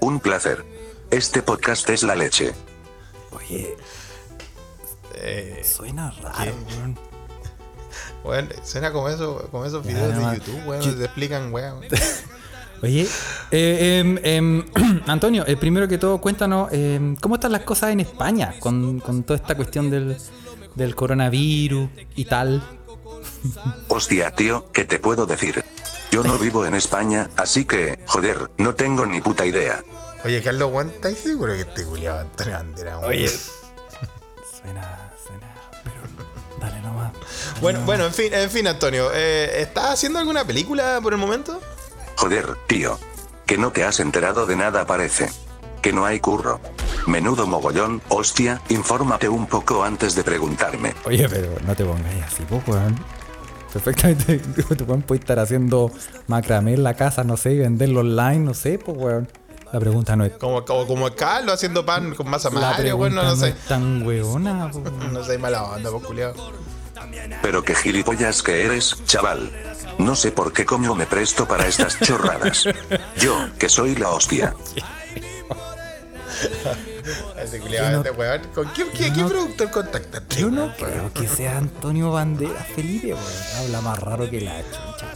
Un 0.00 0.18
placer. 0.18 0.64
Este 1.12 1.42
podcast 1.42 1.88
es 1.90 2.02
la 2.02 2.16
leche. 2.16 2.54
Oye, 3.36 3.76
Eh, 5.14 5.62
suena 5.64 6.10
raro, 6.22 6.52
weón. 6.68 6.98
bueno, 8.24 8.48
suena 8.64 8.92
como, 8.92 9.08
eso, 9.10 9.46
como 9.50 9.64
esos 9.66 9.84
videos 9.86 10.14
no, 10.14 10.30
de. 10.30 10.38
YouTube, 10.38 10.66
weón, 10.66 10.80
Yo- 10.82 10.88
donde 10.90 10.98
te 11.00 11.04
explican, 11.04 11.52
weón. 11.52 11.80
Oye, 12.82 13.06
eh, 13.52 13.98
em, 14.00 14.18
em, 14.24 14.64
Antonio, 15.06 15.44
eh, 15.46 15.56
primero 15.56 15.86
que 15.86 15.98
todo, 15.98 16.18
cuéntanos 16.20 16.72
em, 16.72 17.14
cómo 17.16 17.36
están 17.36 17.52
las 17.52 17.62
cosas 17.62 17.90
en 17.90 18.00
España 18.00 18.54
con, 18.58 18.98
con 19.00 19.22
toda 19.22 19.36
esta 19.36 19.54
cuestión 19.54 19.88
del, 19.90 20.16
del 20.74 20.94
coronavirus 20.96 21.88
y 22.16 22.24
tal. 22.24 22.60
Hostia, 23.88 24.30
tío, 24.32 24.66
¿qué 24.72 24.84
te 24.84 24.98
puedo 24.98 25.26
decir? 25.26 25.62
Yo 26.10 26.24
no 26.24 26.36
vivo 26.38 26.66
en 26.66 26.74
España, 26.74 27.30
así 27.36 27.64
que, 27.64 28.00
joder, 28.06 28.50
no 28.58 28.74
tengo 28.74 29.06
ni 29.06 29.20
puta 29.20 29.46
idea. 29.46 29.82
Oye, 30.24 30.40
Carlos, 30.40 30.70
weón, 30.72 30.90
¿estás 30.90 31.18
seguro 31.18 31.52
que 31.54 31.62
este 31.62 31.84
culiado 31.84 32.20
Antonio 32.20 32.54
Banderas, 32.54 33.02
weón? 33.02 33.28
Suena, 34.62 35.12
suena, 35.26 35.54
pero 35.82 35.96
dale 36.60 36.80
nomás. 36.80 37.12
Bueno, 37.60 37.80
bueno, 37.84 38.06
en 38.06 38.14
fin, 38.14 38.32
en 38.32 38.48
fin, 38.48 38.68
Antonio, 38.68 39.10
eh, 39.12 39.62
¿estás 39.62 39.94
haciendo 39.94 40.20
alguna 40.20 40.44
película 40.44 41.00
por 41.02 41.12
el 41.12 41.18
momento? 41.18 41.60
Joder, 42.16 42.46
tío. 42.68 42.98
Que 43.46 43.58
no 43.58 43.72
te 43.72 43.84
has 43.84 43.98
enterado 43.98 44.46
de 44.46 44.54
nada 44.54 44.86
parece. 44.86 45.28
Que 45.80 45.92
no 45.92 46.04
hay 46.06 46.20
curro. 46.20 46.60
Menudo 47.08 47.48
mogollón, 47.48 48.00
hostia, 48.08 48.62
infórmate 48.68 49.28
un 49.28 49.48
poco 49.48 49.82
antes 49.82 50.14
de 50.14 50.22
preguntarme. 50.22 50.94
Oye, 51.04 51.28
pero 51.28 51.48
no 51.66 51.74
te 51.74 51.84
pongas 51.84 52.14
así, 52.32 52.44
pues, 52.48 52.62
weón. 52.68 52.96
Perfectamente, 53.72 54.38
tu 54.76 54.84
weón 54.84 55.02
puede 55.02 55.18
estar 55.20 55.40
haciendo 55.40 55.90
macramé 56.28 56.74
en 56.74 56.84
la 56.84 56.94
casa, 56.94 57.24
no 57.24 57.36
sé, 57.36 57.54
y 57.54 57.58
venderlo 57.58 58.00
online, 58.00 58.38
no 58.38 58.54
sé, 58.54 58.78
pues, 58.78 58.96
weón. 58.96 59.28
La 59.72 59.80
pregunta 59.80 60.16
no 60.16 60.24
es. 60.24 60.32
Como, 60.34 60.64
como, 60.64 60.86
como 60.86 61.14
Carlos 61.14 61.54
haciendo 61.54 61.84
pan 61.84 62.14
con 62.14 62.28
masa 62.28 62.50
pregunta 62.50 62.94
weón, 62.94 63.14
no, 63.14 63.22
no 63.22 63.36
sé. 63.36 63.48
es 63.48 63.58
tan 63.66 64.06
weona, 64.06 64.70
pues, 64.70 64.84
weón. 64.84 65.12
No 65.12 65.24
sé, 65.24 65.38
mala 65.38 65.64
onda, 65.64 65.90
pues, 65.90 66.04
culiao. 66.04 66.34
Pero 67.40 67.62
qué 67.62 67.74
gilipollas 67.74 68.42
que 68.42 68.64
eres, 68.64 68.96
chaval. 69.06 69.50
No 69.98 70.14
sé 70.14 70.30
por 70.30 70.52
qué 70.52 70.64
coño 70.64 70.94
me 70.94 71.06
presto 71.06 71.46
para 71.46 71.66
estas 71.66 71.98
chorradas. 72.00 72.64
Yo, 73.16 73.48
que 73.58 73.68
soy 73.68 73.94
la 73.94 74.10
hostia. 74.10 74.54
Ese 77.38 77.56
este 77.58 78.10
weón. 78.12 78.42
¿Con 78.54 78.72
qué, 78.72 78.84
qué, 78.90 79.12
qué 79.12 79.20
no- 79.22 79.28
productor 79.28 79.70
contactaste? 79.70 80.36
Yo 80.36 80.50
no 80.50 80.72
creo 80.76 81.12
que 81.12 81.26
sea 81.28 81.58
Antonio 81.58 82.12
Banderas 82.12 82.66
Felipe, 82.74 83.14
weón. 83.14 83.26
Habla 83.58 83.80
más 83.80 83.98
raro 83.98 84.28
que 84.30 84.40
la 84.40 84.60
chucha. 84.62 85.06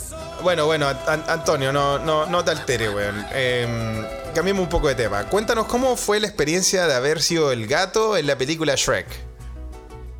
Bueno, 0.42 0.66
bueno, 0.66 0.86
An- 0.88 1.24
Antonio, 1.28 1.72
no, 1.72 1.98
no, 1.98 2.26
no 2.26 2.44
te 2.44 2.50
alteres, 2.50 2.92
weón. 2.94 3.24
Eh, 3.32 4.30
cambiemos 4.34 4.62
un 4.64 4.68
poco 4.68 4.88
de 4.88 4.94
tema. 4.94 5.24
Cuéntanos 5.24 5.66
cómo 5.66 5.96
fue 5.96 6.20
la 6.20 6.26
experiencia 6.26 6.86
de 6.86 6.94
haber 6.94 7.22
sido 7.22 7.52
el 7.52 7.66
gato 7.66 8.16
en 8.16 8.26
la 8.26 8.36
película 8.36 8.74
Shrek. 8.76 9.06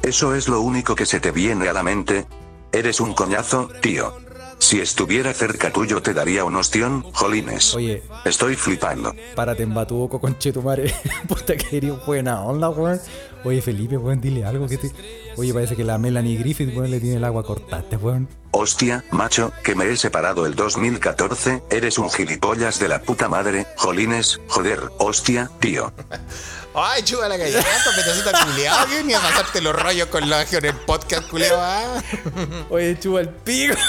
¿Eso 0.03 0.35
es 0.35 0.49
lo 0.49 0.61
único 0.61 0.95
que 0.95 1.05
se 1.07 1.21
te 1.21 1.31
viene 1.33 1.69
a 1.69 1.73
la 1.73 1.83
mente? 1.83 2.27
Eres 2.73 3.01
un 3.01 3.13
coñazo, 3.15 3.69
tío. 3.81 4.17
Si 4.59 4.81
estuviera 4.81 5.33
cerca 5.35 5.71
tuyo 5.73 6.01
te 6.03 6.15
daría 6.15 6.45
un 6.45 6.57
ostión, 6.57 7.03
jolines. 7.13 7.75
Oye, 7.75 8.03
Estoy 8.25 8.57
flipando. 8.57 9.15
párate 9.35 9.63
en 9.63 9.75
batuoco 9.75 10.21
con 10.21 10.39
Chetumare. 10.39 10.93
Puta 11.29 11.57
que 11.57 11.77
eres 11.77 12.05
buena 12.07 12.43
onda, 12.43 12.71
weón. 12.71 13.01
Oye, 13.45 13.63
Felipe, 13.63 13.97
weón, 13.97 14.21
dile 14.21 14.45
algo 14.45 14.67
que 14.67 14.79
te. 14.79 14.91
Oye, 15.37 15.53
parece 15.55 15.77
que 15.77 15.85
la 15.85 15.99
Melanie 15.99 16.37
Griffith, 16.39 16.75
weón, 16.77 16.91
le 16.91 16.99
tiene 17.01 17.17
el 17.17 17.25
agua 17.25 17.45
cortante, 17.45 17.97
weón. 17.97 18.29
Hostia, 18.51 19.05
macho, 19.13 19.53
que 19.63 19.75
me 19.75 19.85
he 19.89 19.97
separado 19.97 20.47
el 20.47 20.55
2014, 20.55 21.63
eres 21.71 21.99
un 21.99 22.11
gilipollas 22.11 22.81
de 22.81 22.89
la 22.89 23.03
puta 23.03 23.29
madre, 23.29 23.67
jolines, 23.77 24.41
joder, 24.49 24.81
hostia, 24.99 25.51
tío. 25.61 25.93
Ay, 26.79 27.03
chuga 27.05 27.27
la 27.27 27.39
galleta, 27.39 27.65
petacita 27.97 28.45
culiao, 28.45 28.87
que 28.87 29.03
ni 29.03 29.15
a 29.15 29.21
pasarte 29.21 29.63
los 29.63 29.75
rollos 29.75 30.09
con 30.09 30.29
la 30.29 30.43
en 30.43 30.65
el 30.67 30.75
podcast, 30.75 31.27
culiao, 31.27 31.59
ah. 31.59 32.03
Oye, 32.71 32.99
chupa 33.01 33.21
el 33.21 33.31
pico. 33.31 33.75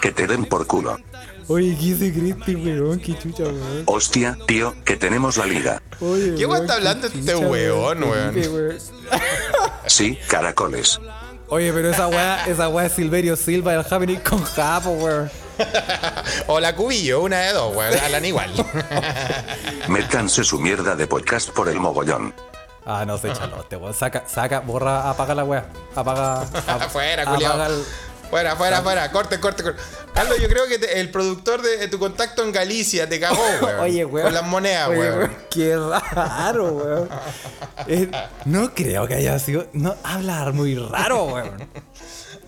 Que 0.00 0.10
te 0.12 0.26
den 0.26 0.46
por 0.46 0.66
culo. 0.66 0.96
Oye, 1.48 1.76
¿qué 1.78 2.10
cree 2.10 2.30
este 2.30 2.56
weón? 2.56 2.98
Qué 3.00 3.18
chucha, 3.18 3.42
weón. 3.42 3.82
Hostia, 3.84 4.38
tío, 4.46 4.74
que 4.82 4.96
tenemos 4.96 5.36
la 5.36 5.44
liga. 5.44 5.82
Oye, 6.00 6.34
¿Qué 6.36 6.46
weón 6.46 6.62
está 6.62 6.76
hablando 6.76 7.08
este 7.08 7.36
weón, 7.36 8.04
weón? 8.04 8.32
Felipe, 8.32 8.78
Sí, 9.86 10.18
caracoles. 10.26 10.98
Oye, 11.48 11.70
pero 11.74 11.90
esa 11.90 12.08
weá, 12.08 12.46
esa 12.46 12.68
weá 12.70 12.86
es 12.86 12.92
Silverio 12.92 13.36
Silva 13.36 13.72
del 13.72 13.84
Happening 13.90 14.20
con 14.20 14.42
Japo, 14.42 14.92
weón. 14.92 15.30
O 16.46 16.60
la 16.60 16.74
cubillo, 16.74 17.20
una 17.22 17.38
de 17.40 17.52
dos, 17.52 17.74
weón. 17.74 17.98
Hablan 17.98 18.24
igual. 18.24 18.50
Métanse 19.88 20.44
su 20.44 20.58
mierda 20.58 20.94
de 20.96 21.06
podcast 21.06 21.50
por 21.50 21.68
el 21.68 21.78
mogollón. 21.80 22.34
Ah, 22.86 23.04
no 23.06 23.18
se 23.18 23.32
chalote, 23.32 23.76
weón. 23.76 23.94
Saca, 23.94 24.24
saca, 24.26 24.60
borra, 24.60 25.08
apaga 25.10 25.34
la 25.34 25.44
weá. 25.44 25.66
Apaga. 25.94 26.42
ap- 26.42 26.88
Fuera, 26.90 27.24
culiao. 27.24 27.52
apaga 27.52 27.66
el- 27.68 27.84
Fuera, 28.30 28.54
fuera, 28.54 28.80
fuera. 28.80 29.10
Corte, 29.10 29.40
corte, 29.40 29.64
corte. 29.64 29.80
Carlos, 30.14 30.38
yo 30.40 30.48
creo 30.48 30.66
que 30.68 30.78
te- 30.78 31.00
el 31.00 31.10
productor 31.10 31.62
de, 31.62 31.78
de 31.78 31.88
tu 31.88 31.98
contacto 31.98 32.44
en 32.44 32.52
Galicia 32.52 33.08
te 33.08 33.18
cagó, 33.18 33.42
weón. 33.62 33.80
Oye, 33.80 34.04
weón. 34.04 34.26
Con 34.26 34.34
las 34.34 34.44
monedas, 34.44 34.88
Oye, 34.88 34.98
weón. 34.98 35.36
Qué 35.50 35.76
raro, 36.12 36.68
weón. 36.72 37.08
Eh, 37.88 38.08
no 38.44 38.72
creo 38.72 39.08
que 39.08 39.14
haya 39.14 39.36
sido. 39.40 39.66
No, 39.72 39.96
hablar 40.04 40.52
muy 40.52 40.76
raro, 40.76 41.24
weón. 41.24 41.68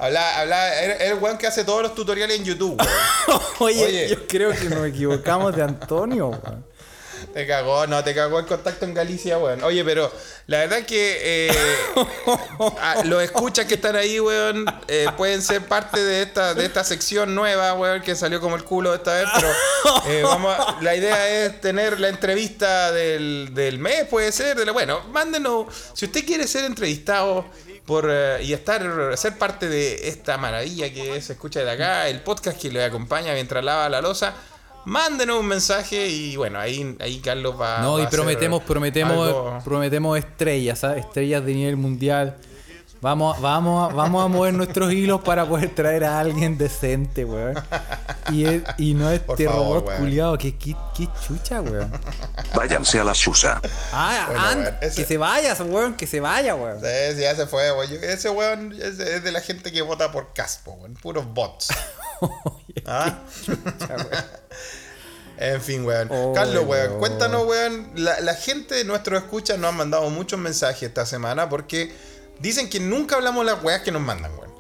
Habla, 0.03 0.41
habla, 0.41 0.83
es 0.83 1.01
el 1.13 1.15
weón 1.19 1.39
que 1.39 1.47
hace 1.47 1.63
todos 1.63 1.81
los 1.83 1.95
tutoriales 1.95 2.37
en 2.37 2.45
YouTube. 2.45 2.77
Oye, 3.61 3.85
Oye. 3.87 4.09
yo 4.09 4.27
creo 4.27 4.51
que 4.51 4.65
nos 4.65 4.85
equivocamos 4.89 5.55
de 5.55 5.63
Antonio, 5.63 6.29
weón. 6.31 6.67
Te 7.33 7.47
cagó, 7.47 7.87
no, 7.87 8.03
te 8.03 8.13
cagó 8.13 8.41
el 8.41 8.47
contacto 8.47 8.85
en 8.85 8.95
Galicia, 8.95 9.39
weón. 9.39 9.63
Oye, 9.63 9.85
pero 9.85 10.11
la 10.49 10.59
verdad 10.59 10.81
es 10.81 10.87
que 10.87 11.19
eh, 11.23 11.57
a- 12.81 13.05
los 13.05 13.23
escuchas 13.23 13.65
que 13.67 13.75
están 13.75 13.95
ahí, 13.95 14.19
weón, 14.19 14.67
eh, 14.89 15.07
pueden 15.17 15.41
ser 15.41 15.63
parte 15.67 16.03
de 16.03 16.23
esta, 16.23 16.53
de 16.55 16.65
esta 16.67 16.83
sección 16.83 17.33
nueva, 17.33 17.75
weón, 17.75 18.03
que 18.03 18.17
salió 18.17 18.41
como 18.41 18.57
el 18.57 18.65
culo 18.65 18.93
esta 18.93 19.15
vez, 19.15 19.29
pero 19.37 19.49
eh, 20.09 20.23
vamos 20.25 20.53
a- 20.59 20.79
la 20.83 20.97
idea 20.97 21.29
es 21.47 21.61
tener 21.61 22.01
la 22.01 22.09
entrevista 22.09 22.91
del, 22.91 23.51
del 23.55 23.79
mes, 23.79 24.07
puede 24.09 24.33
ser. 24.33 24.57
De 24.57 24.67
la, 24.67 24.73
bueno, 24.73 25.01
mándenos, 25.13 25.67
si 25.95 26.07
usted 26.07 26.27
quiere 26.27 26.49
ser 26.49 26.65
entrevistado 26.65 27.45
por 27.87 28.07
eh, 28.11 28.43
y 28.43 28.53
estar 28.53 29.17
ser 29.17 29.39
parte 29.39 29.69
de 29.69 30.09
esta 30.09 30.39
maravilla 30.39 30.93
que 30.93 31.17
es 31.17 31.31
Escucha 31.31 31.65
de 31.65 31.71
acá, 31.71 32.09
el 32.09 32.21
podcast 32.21 32.61
que 32.61 32.71
le 32.71 32.85
acompaña 32.85 33.33
mientras 33.35 33.65
lava 33.65 33.89
la 33.89 34.01
losa. 34.01 34.35
Mándenos 34.85 35.39
un 35.39 35.47
mensaje 35.47 36.09
y 36.09 36.35
bueno, 36.37 36.59
ahí, 36.59 36.97
ahí 37.01 37.19
Carlos 37.21 37.55
va 37.61 37.79
No, 37.83 37.95
va 37.99 38.03
y 38.03 38.07
prometemos, 38.09 38.63
prometemos, 38.65 39.29
algo- 39.29 39.59
prometemos 39.65 40.19
estrellas, 40.19 40.81
¿sabes? 40.81 41.05
Estrellas 41.05 41.45
de 41.45 41.55
nivel 41.55 41.77
mundial. 41.77 42.37
Vamos, 43.03 43.41
vamos, 43.41 43.91
a- 43.91 43.95
vamos 43.95 44.25
a 44.25 44.29
mover 44.29 44.55
nuestros 44.55 44.93
hilos 44.93 45.21
para 45.23 45.45
poder 45.45 45.75
traer 45.75 46.05
a 46.05 46.21
alguien 46.21 46.57
decente, 46.57 47.25
weón. 47.25 47.55
Y, 48.31 48.45
es- 48.47 48.63
y 48.79 48.95
no 48.95 49.11
este 49.11 49.45
favor, 49.47 49.65
robot 49.81 49.87
weón. 49.89 49.99
culiado, 50.01 50.39
que, 50.39 50.57
que, 50.57 50.77
que 50.97 51.09
chucha, 51.27 51.61
weón. 51.61 51.91
Váyanse 52.55 53.01
a 53.01 53.05
la 53.05 53.13
Shusa. 53.13 53.61
Ah, 53.93 54.27
Bueno, 54.29 54.43
weón, 54.45 54.75
ese- 54.81 55.03
que 55.03 55.09
se 55.09 55.19
vaya, 55.19 55.55
weón, 55.65 55.95
que 55.97 56.07
se 56.07 56.21
vaya, 56.21 56.55
weón. 56.55 56.81
Sí, 56.81 56.87
sí, 57.17 57.21
ya 57.23 57.35
se 57.35 57.47
fue, 57.49 57.73
güey. 57.73 57.89
Yo- 57.89 57.97
Ese 57.97 58.31
weón 58.31 58.73
es 58.81 58.99
de, 58.99 59.17
es 59.17 59.25
de 59.25 59.33
la 59.33 59.41
gente 59.41 59.73
que 59.73 59.83
vota 59.83 60.13
por 60.13 60.33
Caspo, 60.33 60.71
weón. 60.75 60.95
Puros 60.95 61.27
bots. 61.35 61.71
¿Ah? 62.87 63.19
en 65.39 65.61
fin, 65.61 65.85
weón. 65.85 66.09
Oh, 66.11 66.33
Carlos, 66.35 66.65
weón, 66.67 66.87
weón. 66.89 66.99
cuéntanos, 67.01 67.47
weón. 67.47 67.91
La, 67.97 68.21
la 68.21 68.35
gente 68.35 68.77
de 68.77 68.85
nuestros 68.85 69.23
escuchas 69.23 69.59
nos 69.59 69.71
han 69.71 69.77
mandado 69.77 70.09
muchos 70.11 70.39
mensajes 70.39 70.85
esta 70.85 71.05
semana 71.05 71.49
porque 71.49 71.93
dicen 72.43 72.69
que 72.69 72.81
nunca 72.81 73.17
hablamos 73.17 73.45
las 73.47 73.63
weas 73.63 73.83
que 73.83 73.91
nos 73.93 74.03
mandan, 74.03 74.33
weón. 74.33 74.51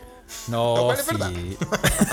Lo 0.48 0.76
No, 0.76 0.84
cual 0.86 0.98
es 0.98 1.04
sí. 1.04 1.56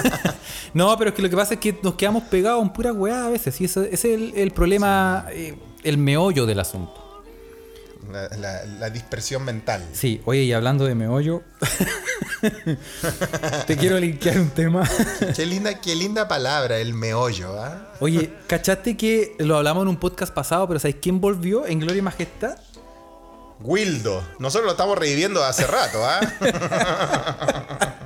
no, 0.73 0.97
pero 0.97 1.11
es 1.11 1.15
que 1.15 1.21
lo 1.21 1.29
que 1.29 1.35
pasa 1.37 1.53
es 1.53 1.59
que 1.61 1.79
nos 1.81 1.95
quedamos 1.95 2.23
pegados 2.23 2.61
en 2.61 2.69
pura 2.73 2.91
weá 2.91 3.25
a 3.25 3.29
veces. 3.29 3.59
Y 3.61 3.65
ese, 3.65 3.87
es 3.93 4.03
el, 4.03 4.33
el 4.35 4.51
problema, 4.51 5.25
eh, 5.31 5.57
el 5.83 5.97
meollo 5.97 6.45
del 6.45 6.59
asunto. 6.59 7.05
La, 8.11 8.27
la- 8.37 8.65
la 8.65 8.89
dispersión 8.89 9.43
mental. 9.45 9.85
Sí, 9.93 10.21
oye, 10.25 10.43
y 10.43 10.51
hablando 10.53 10.83
de 10.85 10.95
meollo, 10.95 11.43
te 13.67 13.77
quiero 13.77 13.99
linkear 13.99 14.39
un 14.39 14.49
tema. 14.49 14.89
Qué 15.35 15.45
linda, 15.45 15.79
qué 15.79 15.95
linda 15.95 16.27
palabra, 16.27 16.77
el 16.79 16.93
meollo, 16.93 17.61
¿ah? 17.61 17.93
Oye, 17.99 18.33
¿cachaste 18.47 18.97
que 18.97 19.35
lo 19.39 19.57
hablamos 19.57 19.83
en 19.83 19.89
un 19.89 19.97
podcast 19.97 20.33
pasado, 20.33 20.67
pero 20.67 20.79
¿sabes 20.79 20.97
quién 21.01 21.21
volvió 21.21 21.65
en 21.67 21.79
Gloria 21.79 21.99
y 21.99 22.01
Majestad? 22.01 22.57
Wildo. 23.61 24.23
Nosotros 24.39 24.65
lo 24.65 24.71
estamos 24.71 24.97
reviviendo 24.97 25.43
hace 25.43 25.67
rato, 25.67 25.99
¿ah? 26.05 26.19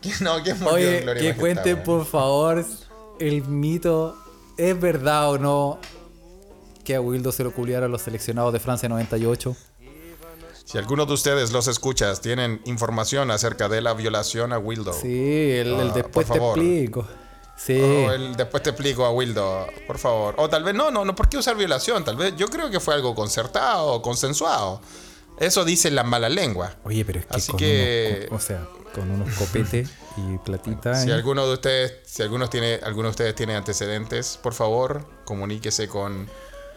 ¿Quién- 0.00 0.14
no, 0.20 0.42
¿quién 0.42 0.58
murió 0.60 0.76
en 0.78 0.84
Oye, 0.94 1.00
Gloria 1.02 1.22
que 1.34 1.38
cuenten 1.40 1.82
por 1.82 2.06
favor 2.06 2.64
el 3.18 3.42
mito, 3.44 4.16
¿es 4.56 4.78
verdad 4.80 5.30
o 5.30 5.38
no 5.38 5.78
que 6.84 6.94
a 6.94 7.00
Wildo 7.00 7.32
se 7.32 7.44
lo 7.44 7.52
culiaron 7.52 7.92
los 7.92 8.02
seleccionados 8.02 8.52
de 8.52 8.60
Francia 8.60 8.88
98? 8.88 9.56
Si 10.64 10.78
alguno 10.78 11.04
de 11.04 11.12
ustedes 11.14 11.50
los 11.50 11.66
escuchas 11.66 12.20
tienen 12.20 12.60
información 12.64 13.30
acerca 13.32 13.68
de 13.68 13.80
la 13.82 13.92
violación 13.92 14.52
a 14.52 14.58
Wildo. 14.58 14.92
Sí, 14.92 15.08
el, 15.50 15.68
el 15.74 15.90
Ah, 15.90 15.92
después 15.94 16.28
te 16.28 16.38
explico. 16.38 17.06
Sí. 17.62 17.78
O 17.80 18.12
el- 18.12 18.36
después 18.36 18.62
te 18.62 18.70
explico 18.70 19.04
a 19.04 19.10
Wildo, 19.12 19.66
por 19.86 19.98
favor. 19.98 20.34
O 20.38 20.48
tal 20.48 20.64
vez 20.64 20.74
no, 20.74 20.90
no, 20.90 21.04
no, 21.04 21.14
¿por 21.14 21.28
qué 21.28 21.36
usar 21.36 21.56
violación? 21.56 22.04
Tal 22.04 22.16
vez 22.16 22.34
yo 22.36 22.46
creo 22.48 22.70
que 22.70 22.80
fue 22.80 22.94
algo 22.94 23.14
concertado, 23.14 24.00
consensuado. 24.02 24.80
Eso 25.38 25.64
dicen 25.64 25.94
las 25.94 26.04
malas 26.06 26.30
lenguas. 26.32 26.72
Oye, 26.84 27.04
pero 27.04 27.20
es 27.20 27.26
que, 27.26 27.36
Así 27.36 27.50
con 27.50 27.58
que- 27.58 28.26
unos, 28.30 28.42
o 28.42 28.46
sea, 28.46 28.66
con 28.94 29.10
unos 29.10 29.34
copetes 29.36 29.90
y 30.16 30.38
platita. 30.38 30.94
Si 30.94 31.10
¿eh? 31.10 31.12
alguno 31.14 31.46
de 31.46 31.54
ustedes, 31.54 31.92
si 32.06 32.22
algunos 32.22 32.50
tiene, 32.50 32.80
alguno 32.82 33.08
de 33.08 33.10
ustedes 33.10 33.34
tiene 33.34 33.54
antecedentes, 33.56 34.38
por 34.42 34.52
favor, 34.54 35.06
comuníquese 35.24 35.86
con 35.88 36.28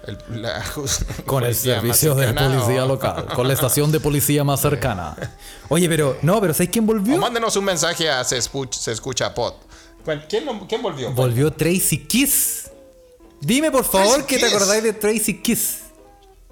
el, 0.05 0.41
la 0.41 0.63
Con 1.25 1.43
el 1.45 1.55
servicio 1.55 2.13
de 2.15 2.33
policía 2.33 2.83
o- 2.83 2.87
local, 2.87 3.25
con 3.35 3.47
la 3.47 3.53
estación 3.53 3.91
de 3.91 3.99
policía 4.01 4.43
más 4.43 4.59
cercana. 4.61 5.15
Oye, 5.69 5.87
pero, 5.89 6.17
no, 6.21 6.39
pero 6.41 6.53
¿sabes 6.53 6.69
quién 6.71 6.83
O 6.83 6.87
volvió? 6.87 7.17
mándenos 7.17 7.55
un 7.55 7.63
mensaje 7.65 8.09
a 8.09 8.23
Se, 8.25 8.37
Escuch- 8.37 8.73
se 8.73 8.91
Escucha 8.91 9.33
Pod. 9.33 9.53
¿Quién, 10.27 10.81
volvió? 10.81 11.11
Volvió 11.11 11.51
Tracy 11.51 11.99
Kiss. 12.05 12.69
Dime 13.39 13.71
por 13.71 13.85
favor 13.85 14.23
Tracy 14.23 14.27
que 14.27 14.37
te 14.39 14.45
acordáis 14.47 14.83
de 14.83 14.93
Tracy 14.93 15.41
Kiss. 15.41 15.79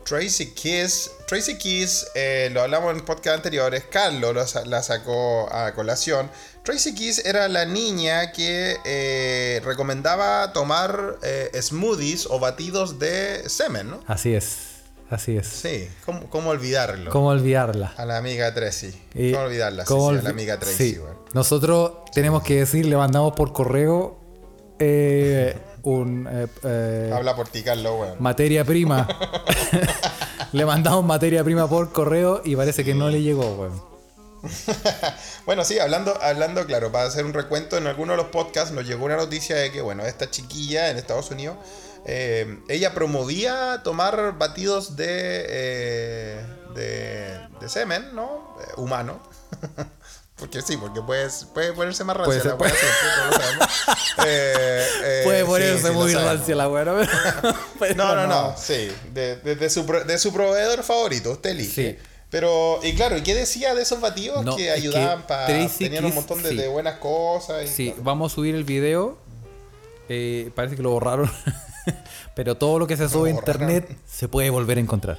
Tracy 0.03 0.51
Kiss. 0.53 1.11
Tracy 1.27 1.57
Kiss, 1.57 2.07
eh, 2.15 2.49
lo 2.51 2.61
hablamos 2.61 2.93
en 2.95 3.05
podcast 3.05 3.37
anteriores. 3.37 3.83
Carlos 3.89 4.33
lo 4.55 4.65
la 4.65 4.83
sacó 4.83 5.47
a 5.53 5.73
colación. 5.73 6.29
Tracy 6.63 6.93
Kiss 6.95 7.19
era 7.25 7.47
la 7.47 7.65
niña 7.65 8.31
que 8.31 8.77
eh, 8.83 9.61
recomendaba 9.63 10.53
tomar 10.53 11.17
eh, 11.23 11.49
smoothies 11.61 12.27
o 12.27 12.39
batidos 12.39 12.99
de 12.99 13.47
semen, 13.49 13.89
¿no? 13.89 14.03
Así 14.07 14.33
es, 14.33 14.57
así 15.09 15.37
es. 15.37 15.47
Sí, 15.47 15.87
¿cómo, 16.05 16.29
cómo 16.29 16.49
olvidarlo? 16.49 17.11
¿Cómo 17.11 17.27
olvidarla? 17.27 17.93
A 17.97 18.05
la 18.05 18.17
amiga 18.17 18.53
Tracy. 18.53 18.91
¿Cómo 19.13 19.45
olvidarla? 19.45 19.83
Sí, 19.83 19.87
¿cómo 19.87 20.09
sí, 20.11 20.15
a 20.17 20.19
olvi- 20.19 20.23
la 20.23 20.29
amiga 20.29 20.59
Tracy, 20.59 20.93
sí. 20.93 20.99
weón. 20.99 21.20
Nosotros 21.33 21.91
tenemos 22.13 22.43
que 22.43 22.59
decir, 22.59 22.85
le 22.85 22.97
mandamos 22.97 23.33
por 23.33 23.53
correo 23.53 24.19
eh, 24.79 25.57
un 25.83 26.27
eh, 26.29 26.47
eh, 26.63 27.11
Habla 27.13 27.35
por 27.35 27.47
ti, 27.47 27.63
Carlos, 27.63 27.93
weón. 27.99 28.15
materia 28.19 28.65
prima. 28.65 29.07
le 30.51 30.65
mandamos 30.65 31.05
materia 31.05 31.43
prima 31.43 31.67
por 31.69 31.91
correo 31.91 32.41
y 32.43 32.55
parece 32.55 32.83
que 32.83 32.93
no 32.93 33.09
le 33.09 33.21
llegó, 33.21 33.55
weón. 33.55 33.91
Bueno, 35.45 35.63
sí, 35.63 35.79
hablando, 35.79 36.17
hablando, 36.21 36.65
claro, 36.65 36.91
para 36.91 37.05
hacer 37.07 37.25
un 37.25 37.33
recuento, 37.33 37.77
en 37.77 37.87
alguno 37.87 38.13
de 38.13 38.17
los 38.17 38.27
podcasts 38.27 38.71
nos 38.71 38.85
llegó 38.85 39.05
una 39.05 39.17
noticia 39.17 39.55
de 39.55 39.71
que, 39.71 39.81
bueno, 39.81 40.05
esta 40.05 40.29
chiquilla 40.29 40.89
en 40.89 40.97
Estados 40.97 41.31
Unidos, 41.31 41.57
eh, 42.05 42.59
ella 42.67 42.93
promovía 42.93 43.81
tomar 43.83 44.37
batidos 44.37 44.95
de, 44.95 45.45
eh, 45.47 46.45
de, 46.75 47.39
de 47.59 47.69
semen, 47.69 48.15
¿no? 48.15 48.55
Eh, 48.61 48.73
humano. 48.77 49.19
porque 50.41 50.61
sí, 50.61 50.75
porque 50.75 51.01
puedes, 51.01 51.45
puede 51.53 51.71
ponerse 51.71 52.03
más 52.03 52.17
rancia 52.17 52.41
Puede 52.41 52.49
la 52.49 52.55
weá, 52.55 53.31
sabemos. 53.31 53.67
Eh, 54.25 54.85
eh, 55.03 55.21
Puede 55.23 55.45
ponerse 55.45 55.87
sí, 55.87 55.93
muy 55.93 56.13
rancia 56.13 56.55
la 56.55 56.67
pero- 57.79 57.95
No, 57.95 58.15
no, 58.15 58.27
no, 58.27 58.55
sí, 58.57 58.91
de, 59.13 59.37
de- 59.37 59.55
de 59.55 59.69
su, 59.69 59.85
de 59.85 60.17
su 60.17 60.33
proveedor 60.33 60.83
favorito, 60.83 61.31
usted 61.31 61.51
elige. 61.51 61.91
Sí. 61.93 61.97
Pero, 62.29 62.79
y 62.83 62.93
claro, 62.93 63.17
¿y 63.17 63.21
qué 63.23 63.35
decía 63.35 63.75
de 63.75 63.81
esos 63.81 63.99
batidos 64.01 64.43
No, 64.45 64.55
que 64.55 64.71
ayudaban 64.71 65.27
para... 65.27 65.47
Tenían 65.77 66.05
un 66.05 66.15
montón 66.15 66.41
de, 66.43 66.49
sí. 66.49 66.55
de 66.55 66.67
buenas 66.69 66.97
cosas. 66.99 67.63
Y, 67.65 67.67
Sí, 67.67 67.85
claro. 67.89 68.03
vamos 68.03 68.31
a 68.31 68.35
subir 68.35 68.55
el 68.55 68.63
video. 68.63 69.17
Eh, 70.09 70.49
parece 70.55 70.75
que 70.75 70.81
lo 70.81 70.91
borraron. 70.91 71.29
Pero 72.35 72.55
todo 72.55 72.79
lo 72.79 72.87
que 72.87 72.95
se 72.97 73.09
sube 73.09 73.29
a 73.29 73.33
internet 73.33 73.97
se 74.09 74.27
puede 74.29 74.49
volver 74.49 74.77
a 74.77 74.81
encontrar. 74.81 75.17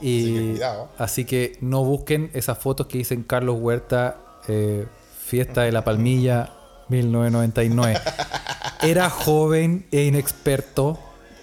Y 0.00 0.20
Así 0.20 0.34
que 0.34 0.50
cuidado. 0.52 0.88
así 0.98 1.24
que 1.24 1.58
no 1.60 1.84
busquen 1.84 2.30
esas 2.34 2.58
fotos 2.58 2.86
que 2.86 2.98
dicen 2.98 3.22
Carlos 3.22 3.56
Huerta, 3.60 4.18
eh, 4.48 4.86
Fiesta 5.24 5.62
de 5.62 5.72
la 5.72 5.84
Palmilla, 5.84 6.54
1999. 6.88 8.00
Era 8.82 9.10
joven 9.10 9.86
e 9.90 10.04
inexperto. 10.04 10.98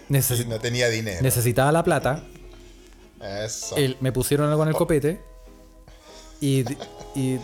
neces- 0.10 0.46
No 0.48 0.60
tenía 0.60 0.90
dinero. 0.90 1.22
necesitaba 1.22 1.72
la 1.72 1.84
plata. 1.84 2.24
Eso. 3.44 3.76
El- 3.78 3.98
me 4.02 4.12
pusieron 4.12 4.50
algo 4.50 4.64
en 4.64 4.70
el 4.70 4.76
copete 4.76 5.22
y, 6.42 6.64
y, 7.16 7.40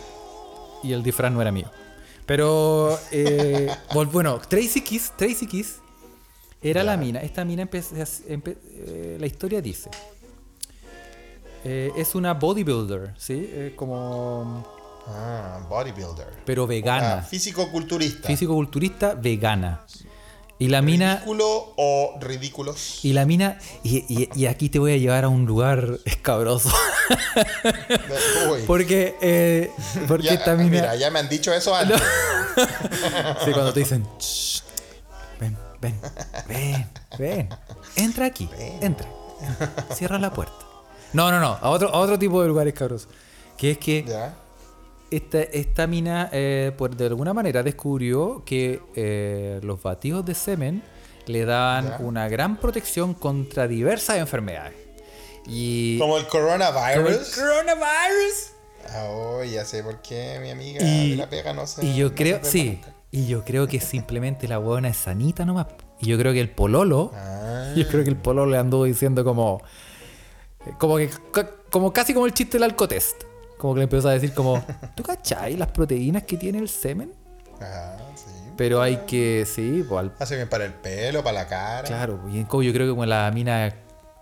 y 0.82 0.92
el 0.92 1.02
disfraz 1.02 1.32
no 1.32 1.40
era 1.42 1.50
mío. 1.52 1.70
Pero, 2.26 2.98
eh, 3.10 3.68
bueno, 4.12 4.38
Tracy 4.48 4.80
Kiss, 4.82 5.12
Tracy 5.16 5.46
Kiss 5.46 5.76
era 6.62 6.84
la 6.84 6.96
mina. 6.96 7.20
Esta 7.20 7.44
mina, 7.44 7.64
empe- 7.64 8.56
eh, 8.70 9.16
la 9.18 9.26
historia 9.26 9.60
dice, 9.60 9.90
eh, 11.64 11.92
es 11.96 12.14
una 12.14 12.34
bodybuilder, 12.34 13.14
¿sí? 13.18 13.48
Eh, 13.52 13.72
como, 13.76 14.66
Ah, 15.08 15.60
bodybuilder. 15.68 16.28
pero 16.44 16.66
vegana. 16.66 17.22
Físico-culturista. 17.22 18.28
Físico-culturista 18.28 19.14
vegana. 19.14 19.80
Y 20.58 20.68
la 20.68 20.80
mina... 20.80 21.14
¿Ridículo 21.16 21.74
o 21.76 22.18
ridículos? 22.20 23.04
Y 23.04 23.12
la 23.14 23.26
mina... 23.26 23.58
Y, 23.82 23.98
y- 24.08 24.28
y 24.32 24.46
aquí 24.46 24.68
te 24.68 24.78
voy 24.78 24.92
a 24.92 24.96
llevar 24.96 25.24
a 25.24 25.28
un 25.28 25.44
lugar 25.44 25.98
escabroso. 26.04 26.70
Porque, 28.66 29.16
eh, 29.20 29.70
porque 30.06 30.26
Ya, 30.28 30.34
esta 30.34 30.54
mina... 30.54 30.70
Mira, 30.70 30.94
ya 30.96 31.10
me 31.10 31.18
han 31.18 31.28
dicho 31.28 31.52
eso 31.52 31.74
antes. 31.74 32.00
Sí, 33.44 33.50
cuando 33.52 33.72
te 33.72 33.80
dicen, 33.80 34.06
"Shh, 34.20 34.60
ven, 35.40 35.56
ven, 35.80 36.00
ven, 36.48 36.86
ven, 37.18 37.48
entra 37.96 38.26
aquí, 38.26 38.48
entra, 38.80 39.08
cierra 39.94 40.18
la 40.18 40.30
puerta. 40.32 40.54
No, 41.12 41.30
no, 41.30 41.40
no, 41.40 41.58
a 41.60 41.70
otro, 41.70 41.88
a 41.94 41.98
otro 41.98 42.18
tipo 42.18 42.40
de 42.42 42.48
lugares 42.48 42.74
cabros. 42.74 43.08
Que 43.56 43.72
es 43.72 43.78
que 43.78 44.04
Ya. 44.04 44.34
esta, 45.10 45.42
esta 45.42 45.86
mina, 45.86 46.28
eh, 46.32 46.72
por, 46.76 46.96
de 46.96 47.06
alguna 47.06 47.32
manera, 47.34 47.62
descubrió 47.62 48.42
que 48.46 48.80
eh, 48.96 49.60
los 49.62 49.82
batidos 49.82 50.24
de 50.24 50.34
semen 50.34 50.82
le 51.26 51.44
daban 51.44 51.88
Ya. 51.90 51.96
una 52.00 52.28
gran 52.28 52.56
protección 52.56 53.14
contra 53.14 53.68
diversas 53.68 54.16
enfermedades. 54.18 54.74
Y. 55.46 55.98
Como 55.98 56.16
el 56.18 56.26
como 56.26 56.40
el 56.44 56.46
coronavirus. 56.58 57.34
coronavirus. 57.36 58.52
Ah, 58.88 59.06
oh, 59.10 59.44
ya 59.44 59.64
sé 59.64 59.82
por 59.82 60.00
qué 60.02 60.38
mi 60.42 60.50
amiga 60.50 60.82
Y- 60.84 61.10
de 61.10 61.16
la 61.16 61.28
pega 61.30 61.52
no 61.52 61.66
se. 61.66 61.84
Y 61.84 61.94
yo 61.94 62.08
no 62.10 62.14
creo, 62.14 62.40
sí, 62.42 62.80
y 63.10 63.26
yo 63.26 63.44
creo 63.44 63.68
que 63.68 63.80
simplemente 63.80 64.48
la 64.48 64.58
huevona 64.58 64.88
es 64.88 64.96
sanita 64.96 65.44
nomás. 65.44 65.66
Y 66.00 66.06
yo 66.06 66.18
creo 66.18 66.32
que 66.32 66.40
el 66.40 66.50
pololo, 66.50 67.12
Ah. 67.14 67.72
yo 67.76 67.86
creo 67.86 68.02
que 68.02 68.10
el 68.10 68.16
pololo 68.16 68.50
le 68.50 68.58
anduvo 68.58 68.84
diciendo 68.84 69.22
como, 69.24 69.62
como 70.78 70.96
que, 70.96 71.10
como 71.70 71.92
casi 71.92 72.14
como 72.14 72.26
el 72.26 72.32
chiste 72.34 72.58
del 72.58 72.64
alcotest. 72.64 73.22
Como 73.58 73.74
que 73.74 73.78
le 73.78 73.84
empezó 73.84 74.08
a 74.08 74.12
decir 74.12 74.34
como, 74.34 74.62
¿tú 74.96 75.02
cachai 75.02 75.56
las 75.56 75.68
proteínas 75.68 76.24
que 76.24 76.36
tiene 76.36 76.58
el 76.58 76.68
semen? 76.68 77.12
Ah, 77.60 77.96
sí. 78.16 78.24
Pero 78.56 78.82
hay 78.82 78.98
que, 79.06 79.46
sí, 79.46 79.84
pues 79.88 80.00
al- 80.00 80.12
Hace 80.18 80.36
bien 80.36 80.48
para 80.48 80.64
el 80.64 80.74
pelo, 80.74 81.22
para 81.22 81.42
la 81.42 81.48
cara. 81.48 81.86
claro. 81.88 82.20
Y 82.32 82.38
en 82.38 82.44
como 82.46 82.62
yo 82.62 82.72
creo 82.72 82.86
que 82.86 82.90
como 82.90 83.06
la 83.06 83.30
mina 83.32 83.74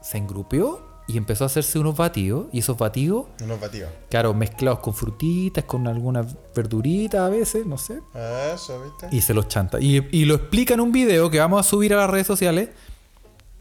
se 0.02 0.18
engrupió 0.18 0.86
y 1.08 1.16
empezó 1.16 1.44
a 1.44 1.46
hacerse 1.48 1.78
unos 1.78 1.96
batidos. 1.96 2.46
Y 2.52 2.60
esos 2.60 2.76
batidos, 2.78 3.26
Unos 3.42 3.58
batidos. 3.60 3.90
claro, 4.10 4.32
mezclados 4.34 4.78
con 4.80 4.94
frutitas, 4.94 5.64
con 5.64 5.88
algunas 5.88 6.26
verduritas 6.54 7.20
a 7.22 7.28
veces, 7.28 7.66
no 7.66 7.78
sé. 7.78 8.00
Eso, 8.54 8.80
¿viste? 8.82 9.08
Y 9.16 9.20
se 9.22 9.34
los 9.34 9.48
chanta. 9.48 9.80
Y, 9.80 10.06
y 10.12 10.26
lo 10.26 10.34
explica 10.36 10.74
en 10.74 10.80
un 10.80 10.92
video 10.92 11.28
que 11.30 11.40
vamos 11.40 11.66
a 11.66 11.68
subir 11.68 11.92
a 11.94 11.96
las 11.96 12.10
redes 12.10 12.26
sociales. 12.26 12.68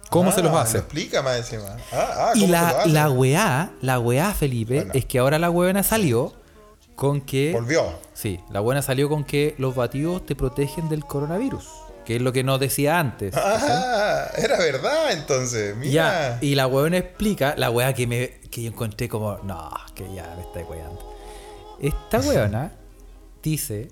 ¿Cómo 0.10 0.32
se 0.32 0.41
los 0.41 0.51
Ah, 0.53 0.62
hace? 0.62 0.74
Lo 0.78 0.84
explica 0.84 1.22
más 1.22 1.38
encima. 1.38 1.76
Ah, 1.91 2.10
ah, 2.16 2.32
Y 2.36 2.41
¿cómo 2.41 2.53
se 2.53 2.60
lo 2.62 2.62
la, 2.62 2.86
la 2.88 3.10
weá, 3.12 3.72
la 3.82 3.99
weá, 3.99 4.34
Felipe, 4.34 4.76
Bueno. 4.78 4.91
es 4.95 5.05
que 5.05 5.20
ahora 5.20 5.38
la 5.39 5.49
weona 5.51 5.84
salió 5.84 6.34
con 6.95 7.22
que. 7.22 7.53
Volvió. 7.53 7.84
Sí, 8.14 8.39
la 8.49 8.60
buena 8.60 8.82
salió 8.82 9.07
con 9.07 9.24
que 9.24 9.55
los 9.57 9.76
batidos 9.76 10.26
te 10.26 10.36
protegen 10.36 10.89
del 10.89 11.05
coronavirus. 11.05 11.66
Que 12.05 12.16
es 12.16 12.22
lo 12.24 12.34
que 12.34 12.43
nos 12.43 12.60
decía 12.60 12.97
antes. 12.99 13.36
Ah, 13.38 14.30
era 14.36 14.57
verdad 14.57 15.12
entonces. 15.12 15.76
Mira. 15.76 15.91
Ya, 15.91 16.38
y 16.41 16.55
la 16.55 16.66
weona 16.66 16.97
explica, 16.97 17.53
la 17.55 17.70
weá 17.70 17.93
que, 17.93 18.07
me, 18.07 18.30
que 18.49 18.64
yo 18.64 18.70
encontré 18.72 19.07
como, 19.07 19.38
no, 19.43 19.70
que 19.93 20.12
ya 20.14 20.34
me 20.36 20.41
está 20.41 20.68
weando. 20.70 21.14
Esta 21.80 22.20
weona 22.28 22.72
dice 23.43 23.89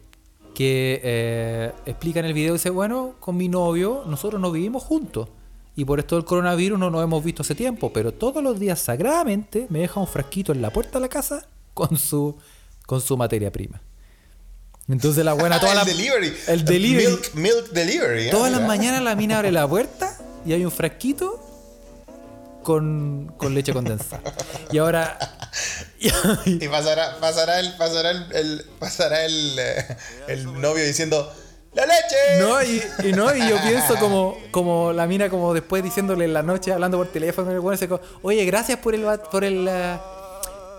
que 0.55 0.99
eh, 1.03 1.72
explica 1.86 2.20
en 2.20 2.26
el 2.26 2.34
video, 2.34 2.53
dice, 2.53 2.72
bueno, 2.72 3.13
con 3.20 3.38
mi 3.38 3.47
novio 3.49 4.03
nosotros 4.07 4.41
no 4.41 4.51
vivimos 4.51 4.82
juntos. 4.84 5.30
Y 5.78 5.86
por 5.86 6.00
esto 6.00 6.16
del 6.16 6.26
coronavirus 6.26 6.78
no 6.80 6.90
nos 6.90 7.04
hemos 7.04 7.24
visto 7.24 7.44
hace 7.44 7.54
tiempo, 7.56 7.94
pero 7.94 8.12
todos 8.12 8.44
los 8.44 8.60
días 8.60 8.80
sagradamente 8.80 9.68
me 9.70 9.80
deja 9.80 10.00
un 10.00 10.08
frasquito 10.08 10.52
en 10.52 10.62
la 10.62 10.72
puerta 10.72 10.94
de 10.98 11.02
la 11.02 11.08
casa 11.08 11.46
con 11.76 11.96
su, 11.98 12.36
con 12.88 13.00
su 13.00 13.16
materia 13.16 13.52
prima. 13.52 13.80
Entonces 14.90 15.24
la 15.24 15.34
buena 15.34 15.60
toda 15.60 15.74
el 15.74 15.78
la, 15.78 15.86
delivery. 15.86 16.34
El 16.48 16.66
delivery. 16.66 17.08
Milk, 17.08 17.34
milk 17.36 17.70
delivery. 17.72 18.28
¿eh? 18.28 18.32
Todas 18.32 18.52
las 18.52 18.62
mañanas 18.62 19.04
la 19.04 19.16
mina 19.16 19.38
abre 19.38 19.52
la 19.52 19.68
puerta 19.68 20.18
y 20.48 20.54
hay 20.54 20.66
un 20.66 20.72
frasquito 20.72 21.44
con, 22.64 23.32
con 23.38 23.54
leche 23.54 23.72
condensada. 23.72 24.22
Y 24.72 24.80
ahora. 24.80 25.18
y- 26.46 26.68
pasará, 26.68 27.20
pasará 27.20 27.60
el, 27.60 27.76
pasará 27.78 28.12
el, 28.12 28.32
el- 28.34 28.66
pasará 28.80 29.26
el, 29.26 29.60
eh, 29.60 29.98
el 30.28 30.60
novio 30.60 30.84
diciendo 30.84 31.32
¡La 31.78 31.86
leche! 31.86 32.40
no, 32.40 32.64
y, 32.64 32.82
y 33.08 33.14
no, 33.14 33.36
y 33.36 33.48
yo 33.50 33.56
pienso 33.62 33.96
como, 33.98 34.38
como 34.52 34.92
la 34.94 35.06
mina, 35.08 35.30
como 35.30 35.54
después 35.54 35.84
diciéndole 35.84 36.26
en 36.26 36.34
la 36.34 36.42
noche, 36.44 36.74
hablando 36.74 36.98
por 36.98 37.08
teléfono, 37.08 37.52
el 37.52 37.60
weón, 37.60 37.78
se 37.78 37.88
co- 37.88 38.02
oye, 38.24 38.44
gracias 38.46 38.80
por 38.80 38.96
el 38.96 39.06
por 39.32 39.44
el 39.44 39.68
eh, 39.70 39.98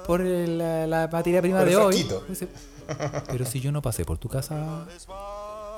por 0.06 0.20
el, 0.20 0.60
eh, 0.60 0.86
la 0.88 1.08
materia 1.10 1.40
prima 1.40 1.60
Por 1.60 1.68
de 1.68 1.76
hoy. 1.76 2.08
Dice, 2.28 2.48
Pero 3.30 3.46
si 3.46 3.60
yo 3.60 3.70
no 3.70 3.80
pasé 3.80 4.04
por 4.04 4.18
tu 4.18 4.28
casa 4.28 4.56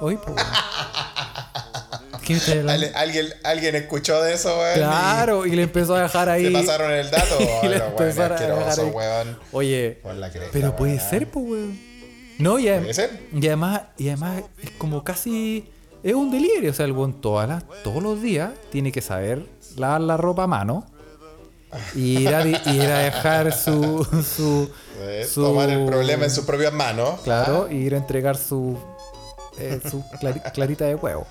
hoy, 0.00 0.16
pues. 0.16 0.36
weón". 0.36 0.48
¿Qué 2.24 2.34
me 2.34 2.38
estás 2.38 2.50
hablando? 2.56 2.72
Ale- 2.72 2.92
alguien, 2.94 3.26
alguien 3.44 3.74
escuchó 3.76 4.22
de 4.22 4.34
eso, 4.34 4.56
weón. 4.58 4.74
Claro, 4.76 5.46
y 5.46 5.50
le 5.50 5.62
empezó 5.64 5.96
a 5.96 6.02
dejar 6.02 6.28
ahí. 6.28 6.44
¿Te 6.44 6.50
pasaron 6.52 6.92
el 6.92 7.10
dato? 7.10 7.38
y 7.62 7.68
le 7.68 7.78
Bueno, 7.80 7.84
weón, 7.86 7.90
empezaron 8.08 8.38
a 8.38 8.40
dejar 8.40 8.80
ahí. 8.80 9.36
Oye, 9.52 9.98
Por 10.02 10.14
la 10.14 10.30
cresta, 10.30 10.50
pero 10.52 10.76
puede 10.76 10.94
weón. 10.96 11.10
ser, 11.10 11.28
pues, 11.30 11.44
weón. 11.46 11.89
No, 12.40 12.58
y, 12.58 12.64
ser. 12.94 13.28
y 13.32 13.46
además, 13.46 13.82
y 13.98 14.08
además 14.08 14.42
es 14.62 14.70
como 14.72 15.04
casi. 15.04 15.68
Es 16.02 16.14
un 16.14 16.30
delirio. 16.30 16.70
O 16.70 16.74
sea, 16.74 16.86
el 16.86 16.92
weón 16.92 17.20
todas 17.20 17.48
las, 17.48 17.64
todos 17.84 18.02
los 18.02 18.20
días 18.22 18.50
tiene 18.72 18.90
que 18.92 19.00
saber 19.02 19.44
lavar 19.76 20.00
la 20.00 20.16
ropa 20.16 20.44
a 20.44 20.46
mano. 20.46 20.86
Y 21.94 22.18
ir 22.22 22.34
a, 22.34 22.44
ir 22.46 22.90
a 22.90 22.98
dejar 22.98 23.52
su. 23.52 24.04
su, 24.04 24.70
su- 25.28 25.42
Tomar 25.42 25.70
el 25.70 25.86
problema 25.86 26.24
en 26.24 26.30
sus 26.30 26.44
propias 26.44 26.72
manos. 26.72 27.20
Claro, 27.20 27.68
y 27.70 27.76
ir 27.76 27.94
a 27.94 27.98
entregar 27.98 28.36
su. 28.36 28.76
eh, 29.58 29.80
su 29.88 30.02
clari- 30.20 30.42
clarita 30.52 30.84
de 30.86 30.94
huevo. 30.96 31.26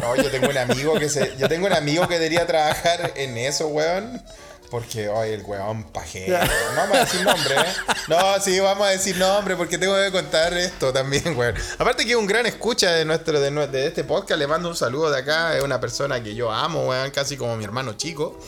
No, 0.00 0.14
yo 0.16 0.30
tengo 0.30 0.48
un 0.48 0.58
amigo 0.58 0.98
que 0.98 1.08
se, 1.08 1.36
yo 1.38 1.48
tengo 1.48 1.66
un 1.66 1.72
amigo 1.72 2.06
que 2.08 2.14
debería 2.14 2.46
trabajar 2.46 3.12
en 3.16 3.36
eso, 3.38 3.68
weón. 3.68 4.22
Porque, 4.70 5.08
oye, 5.08 5.34
el 5.34 5.42
weón 5.42 5.84
pajero. 5.84 6.38
No 6.38 6.76
vamos 6.76 6.96
a 6.96 7.00
decir 7.00 7.22
nombre, 7.22 7.54
¿eh? 7.54 7.74
No, 8.08 8.40
sí, 8.40 8.58
vamos 8.60 8.86
a 8.86 8.90
decir 8.90 9.16
nombre 9.16 9.56
porque 9.56 9.78
tengo 9.78 9.94
que 9.96 10.10
contar 10.10 10.52
esto 10.54 10.92
también, 10.92 11.36
weón. 11.36 11.54
Aparte 11.78 12.04
que 12.04 12.10
es 12.12 12.16
un 12.16 12.26
gran 12.26 12.46
escucha 12.46 12.90
de 12.92 13.04
nuestro, 13.04 13.40
de, 13.40 13.50
de 13.68 13.86
este 13.86 14.04
podcast, 14.04 14.38
le 14.38 14.46
mando 14.46 14.68
un 14.68 14.76
saludo 14.76 15.10
de 15.10 15.18
acá. 15.18 15.56
Es 15.56 15.62
una 15.62 15.80
persona 15.80 16.22
que 16.22 16.34
yo 16.34 16.50
amo, 16.50 16.88
weón, 16.88 17.10
casi 17.10 17.36
como 17.36 17.56
mi 17.56 17.64
hermano 17.64 17.94
chico. 17.94 18.38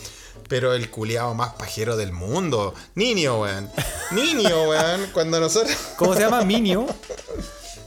Pero 0.47 0.73
el 0.73 0.89
culiado 0.89 1.33
más 1.35 1.53
pajero 1.53 1.95
del 1.95 2.11
mundo. 2.11 2.73
Niño, 2.95 3.41
weón. 3.41 3.69
Niño, 4.11 4.63
weón. 4.63 5.07
Cuando 5.13 5.39
nosotros. 5.39 5.75
¿Cómo 5.95 6.15
se 6.15 6.21
llama? 6.21 6.41
Minio. 6.41 6.87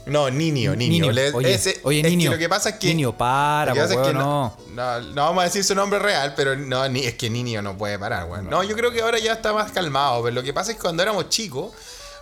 No, 0.05 0.29
niño, 0.29 0.75
niño. 0.75 1.05
Oye, 1.33 1.53
ese- 1.53 1.79
oye, 1.83 1.99
es 1.99 2.03
que 2.05 2.09
niño. 2.09 2.31
lo 2.31 2.37
que 2.37 2.49
pasa 2.49 2.69
es 2.69 2.75
que. 2.75 2.87
Niño, 2.87 3.17
para, 3.17 3.71
lo 3.71 3.75
que 3.75 3.79
pasa 3.81 3.93
po, 3.93 4.01
es 4.01 4.07
que 4.07 4.13
weón, 4.13 4.25
no, 4.27 4.57
no, 4.73 4.99
no 5.01 5.21
vamos 5.23 5.41
a 5.41 5.45
decir 5.45 5.63
su 5.63 5.73
nombre 5.75 5.99
real, 5.99 6.33
pero 6.35 6.55
no, 6.55 6.87
ni, 6.89 7.05
es 7.05 7.13
que 7.15 7.29
niño 7.29 7.61
no 7.61 7.77
puede 7.77 7.97
parar, 7.97 8.25
weón. 8.29 8.49
No, 8.49 8.63
yo 8.63 8.75
creo 8.75 8.91
que 8.91 9.01
ahora 9.01 9.19
ya 9.19 9.33
está 9.33 9.53
más 9.53 9.71
calmado, 9.71 10.21
pero 10.23 10.35
lo 10.35 10.43
que 10.43 10.53
pasa 10.53 10.71
es 10.71 10.77
que 10.77 10.83
cuando 10.83 11.03
éramos 11.03 11.29
chicos. 11.29 11.71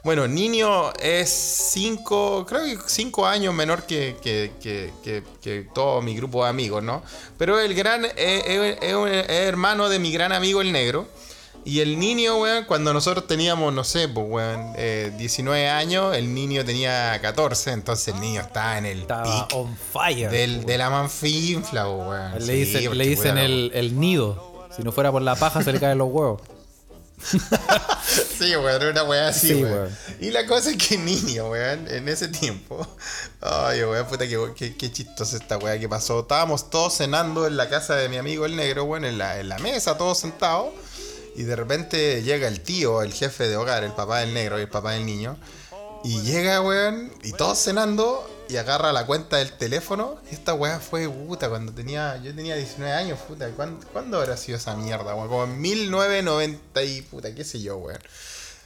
Bueno, 0.04 0.28
niño 0.28 0.92
es 1.00 1.30
cinco, 1.30 2.44
creo 2.50 2.64
que 2.64 2.76
cinco 2.88 3.28
años 3.28 3.54
menor 3.54 3.84
que, 3.84 4.16
que, 4.22 4.52
que, 4.62 5.24
que- 5.42 5.68
todo 5.76 6.02
mi 6.02 6.16
grupo 6.16 6.44
de 6.44 6.50
amigos, 6.50 6.82
¿no? 6.82 7.04
Pero 7.38 7.60
el 7.60 7.76
gran, 7.76 8.06
es, 8.06 8.12
es- 8.18 8.78
es 8.82 8.96
es 9.06 9.30
hermano 9.30 9.90
de 9.90 10.00
mi 10.00 10.12
gran 10.12 10.32
amigo 10.32 10.62
el 10.62 10.72
negro. 10.72 11.08
Y 11.64 11.80
el 11.82 12.00
niño, 12.00 12.38
weón, 12.40 12.66
cuando 12.66 12.92
nosotros 12.94 13.28
teníamos, 13.28 13.72
no 13.74 13.84
sé, 13.84 14.08
pues, 14.08 14.26
weón, 14.28 14.74
eh, 14.78 15.12
19 15.18 15.70
años, 15.70 16.16
el 16.16 16.34
niño 16.34 16.66
tenía 16.66 17.20
14, 17.22 17.72
entonces 17.72 18.14
el 18.16 18.20
niño 18.20 18.42
estaba 18.42 18.78
en 18.80 18.86
el 18.88 19.02
Estaba 19.02 19.48
on 19.54 19.78
fire. 19.94 20.30
del, 20.32 20.66
de 20.66 20.78
la 20.80 20.90
manfinfla, 20.90 21.84
pues, 21.86 22.08
weón. 22.08 22.34
Le 22.40 22.46
Sí, 22.46 22.52
dicen, 22.54 22.84
porque, 22.86 22.98
le 22.98 23.08
dicen 23.08 23.36
weón, 23.36 23.46
el, 23.46 23.72
el 23.76 24.00
nido. 24.00 24.68
Si 24.76 24.82
no 24.84 24.92
fuera 24.92 25.12
por 25.12 25.22
la 25.22 25.36
paja, 25.36 25.62
se 25.64 25.72
le 25.72 25.80
caen 25.80 25.98
los 25.98 26.10
huevos. 26.12 26.42
Sí, 28.40 28.56
weón, 28.56 28.82
era 28.82 28.90
una 28.90 29.04
weá 29.04 29.28
así, 29.28 29.50
Sí, 29.50 29.54
weón. 29.54 29.74
weón. 29.74 29.98
Y 30.20 30.32
la 30.32 30.46
cosa 30.48 30.72
es 30.72 30.78
que 30.78 30.98
niño, 30.98 31.50
weón, 31.50 31.88
en 31.90 32.10
ese 32.10 32.28
tiempo. 32.28 32.86
Ay, 33.40 33.84
weón, 33.84 34.08
puta, 34.08 34.28
que, 34.28 34.38
qué, 34.56 34.76
qué 34.76 34.92
chistosa 34.92 35.38
esta 35.38 35.58
weá 35.60 35.80
que 35.80 35.88
pasó. 35.88 36.22
Estábamos 36.22 36.70
todos 36.72 36.96
cenando 36.98 37.46
en 37.46 37.56
la 37.58 37.70
casa 37.70 37.96
de 37.96 38.10
mi 38.10 38.18
amigo 38.18 38.46
el 38.48 38.56
negro, 38.56 38.86
weón, 38.86 39.06
en 39.06 39.18
la, 39.20 39.40
en 39.40 39.48
la 39.50 39.60
mesa, 39.60 39.98
todos 39.98 40.18
sentados. 40.20 40.70
Y 41.36 41.44
de 41.44 41.56
repente 41.56 42.24
llega 42.24 42.48
el 42.48 42.62
tío, 42.62 43.02
el 43.02 43.14
jefe 43.14 43.48
de 43.48 43.56
hogar, 43.56 43.84
el 43.84 43.94
papá 43.94 44.20
del 44.20 44.34
negro 44.34 44.60
y 44.60 44.64
el 44.64 44.70
papá 44.70 44.92
del 44.92 45.06
niño. 45.06 45.38
Y 46.04 46.22
llega, 46.22 46.62
weón, 46.62 47.14
y 47.24 47.32
todos 47.34 47.60
cenando 47.60 48.28
y 48.50 48.58
agarra 48.58 48.92
la 48.92 49.06
cuenta 49.06 49.38
del 49.38 49.52
teléfono. 49.54 50.20
Esta 50.32 50.54
weá 50.54 50.80
fue, 50.80 51.08
puta, 51.08 51.48
cuando 51.48 51.72
tenía, 51.74 52.18
yo 52.18 52.36
tenía 52.36 52.56
19 52.56 52.92
años, 52.94 53.20
puta, 53.20 53.50
¿cuándo, 53.52 53.86
¿cuándo 53.94 54.18
habrá 54.18 54.36
sido 54.36 54.58
esa 54.58 54.76
mierda, 54.76 55.16
weón? 55.16 55.30
Como 55.30 55.44
en 55.46 55.62
1990 55.62 56.84
y, 56.84 57.02
puta, 57.04 57.34
qué 57.34 57.44
sé 57.44 57.62
yo, 57.62 57.78
weón. 57.78 58.00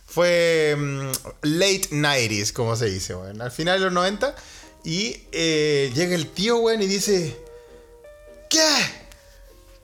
Fue 0.05 0.75
mm, 0.77 1.11
late 1.41 1.89
90s, 1.91 2.53
como 2.53 2.75
se 2.75 2.85
dice, 2.85 3.15
weón. 3.15 3.41
Al 3.41 3.51
final 3.51 3.79
de 3.79 3.85
los 3.85 3.93
90. 3.93 4.33
Y 4.85 5.23
eh, 5.31 5.91
llega 5.93 6.15
el 6.15 6.27
tío, 6.27 6.57
weón, 6.57 6.81
y 6.81 6.87
dice: 6.87 7.37
¿Qué? 8.49 9.04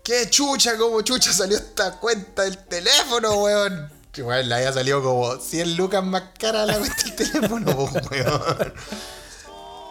¿Qué 0.03 0.29
chucha? 0.29 0.77
¿Cómo 0.77 1.01
chucha 1.01 1.31
salió 1.31 1.57
esta 1.57 1.99
cuenta 1.99 2.43
del 2.43 2.57
teléfono, 2.57 3.33
weón? 3.43 3.91
Que, 4.11 4.23
weón, 4.23 4.49
le 4.49 4.55
había 4.55 4.73
salido 4.73 5.01
como 5.03 5.35
100 5.37 5.77
lucas 5.77 6.03
más 6.03 6.23
cara 6.39 6.65
la 6.65 6.77
cuenta 6.77 7.03
del 7.03 7.15
teléfono, 7.15 7.71
weón. 8.11 8.73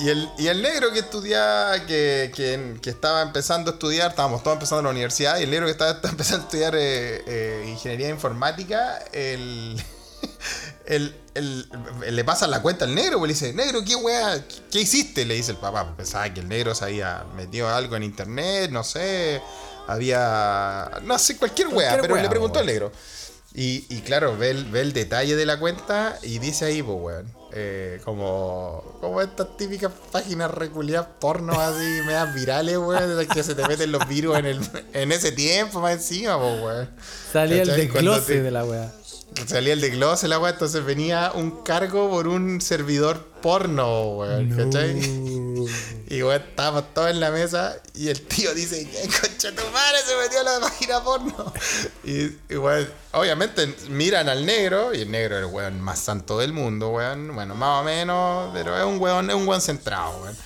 Y 0.01 0.09
el, 0.09 0.29
y 0.39 0.47
el 0.49 0.63
negro 0.63 0.93
que 0.93 1.01
estudiaba, 1.01 1.85
que, 1.87 2.33
que, 2.35 2.79
que 2.83 2.91
estaba 2.91 3.23
empezando 3.23 3.71
a 3.71 3.75
estudiar, 3.75 4.11
estábamos 4.11 4.43
todos 4.43 4.55
empezando 4.57 4.81
en 4.81 4.85
la 4.87 4.91
universidad, 4.93 5.39
y 5.39 5.43
el 5.45 5.51
negro 5.51 5.67
que 5.67 5.73
estaba, 5.73 5.91
estaba 5.93 6.11
empezando 6.11 6.43
a 6.43 6.47
estudiar 6.47 6.75
eh, 6.75 7.23
eh, 7.27 7.65
ingeniería 7.69 8.09
informática, 8.09 8.99
el, 9.13 9.81
el, 10.87 11.15
el- 11.35 11.69
le 12.17 12.25
pasa 12.25 12.47
la 12.47 12.63
cuenta 12.63 12.87
al 12.87 12.95
negro, 12.95 13.19
pues 13.19 13.29
le 13.29 13.35
dice, 13.35 13.53
negro, 13.53 13.85
¿qué 13.85 13.95
weá? 13.95 14.43
¿Qué, 14.49 14.57
qué 14.73 14.81
hiciste? 14.81 15.25
Le 15.27 15.35
dice 15.35 15.53
el 15.53 15.59
papá, 15.59 15.85
pues 15.85 15.97
pensaba 15.99 16.33
que 16.33 16.41
el 16.41 16.49
negro 16.49 16.75
se 16.75 16.85
había 16.87 17.25
metido 17.37 17.69
algo 17.69 17.95
en 17.95 18.03
internet, 18.03 18.71
no 18.71 18.83
sé, 18.83 19.43
había, 19.93 21.01
no 21.03 21.19
sé, 21.19 21.37
cualquier 21.37 21.69
Cualquier 21.69 22.01
pero 22.03 22.17
le 22.17 22.29
preguntó 22.29 22.59
weón. 22.61 22.69
al 22.69 22.75
negro. 22.75 22.93
Y, 23.53 23.85
y 23.89 24.03
claro, 24.03 24.37
ve 24.37 24.51
el, 24.51 24.65
ve 24.67 24.81
el 24.81 24.93
detalle 24.93 25.35
de 25.35 25.45
la 25.45 25.59
cuenta 25.59 26.17
y 26.23 26.39
dice 26.39 26.67
ahí, 26.67 26.83
pues, 26.85 26.99
weón. 27.01 27.27
eh, 27.53 28.01
como, 28.05 28.97
como 29.01 29.21
estas 29.21 29.57
típicas 29.57 29.91
páginas 30.13 30.53
reculiadas 30.53 31.09
porno 31.19 31.61
así, 31.61 31.85
medias 32.07 32.33
virales, 32.33 32.79
weón, 32.79 33.17
de 33.19 33.27
que 33.27 33.43
se 33.43 33.57
te 33.57 33.67
meten 33.67 33.91
los 33.91 34.07
virus 34.09 34.39
en, 34.39 34.47
el, 34.47 34.61
en 34.93 35.11
ese 35.11 35.33
tiempo, 35.33 35.81
más 35.81 35.95
encima, 35.95 36.39
pues, 36.39 36.63
weón. 36.63 36.91
Salía 37.33 37.63
el 37.63 37.69
desglose 37.75 38.35
te- 38.35 38.43
de 38.43 38.51
la 38.53 38.65
weá. 38.65 38.93
Salía 39.47 39.73
el 39.73 39.81
desglose 39.81 40.29
la 40.29 40.39
weá, 40.39 40.53
entonces 40.53 40.85
venía 40.85 41.33
un 41.35 41.63
cargo 41.65 42.09
por 42.11 42.29
un 42.29 42.61
servidor 42.61 43.30
porno, 43.41 44.17
weón, 44.17 44.51
¿cachai? 44.51 44.99
Y 46.09 46.23
weón, 46.23 46.43
estábamos 46.43 46.93
todos 46.95 47.11
en 47.11 47.21
la 47.21 47.31
mesa 47.31 47.77
y 47.95 48.09
el 48.09 48.21
tío 48.23 48.55
dice, 48.55 48.89
¿qué 48.91 49.09
concha 49.09 49.55
tu 49.55 49.63
madre 49.71 49.99
se 50.07 50.17
metió 50.17 50.41
a 50.41 50.43
la 50.43 50.61
página 50.61 51.05
porno? 51.05 51.53
Y, 52.05 52.25
y 52.49 52.57
weón, 52.57 52.89
obviamente 53.13 53.67
miran 53.89 54.29
al 54.29 54.45
negro, 54.45 54.95
y 54.95 55.03
el 55.03 55.11
negro 55.11 55.39
es 55.39 55.45
el 55.45 55.55
weón 55.55 55.81
más 55.81 55.99
santo 55.99 56.39
del 56.39 56.53
mundo, 56.53 56.91
weón. 56.91 57.35
Bueno, 57.35 57.55
más 57.55 57.81
o 57.81 57.85
menos, 57.85 58.51
pero 58.53 58.77
es 58.77 58.85
un 58.85 59.01
weón, 59.01 59.31
es 59.31 59.37
un 59.37 59.47
weón 59.47 59.61
centrado, 59.61 60.21
weón. 60.23 60.37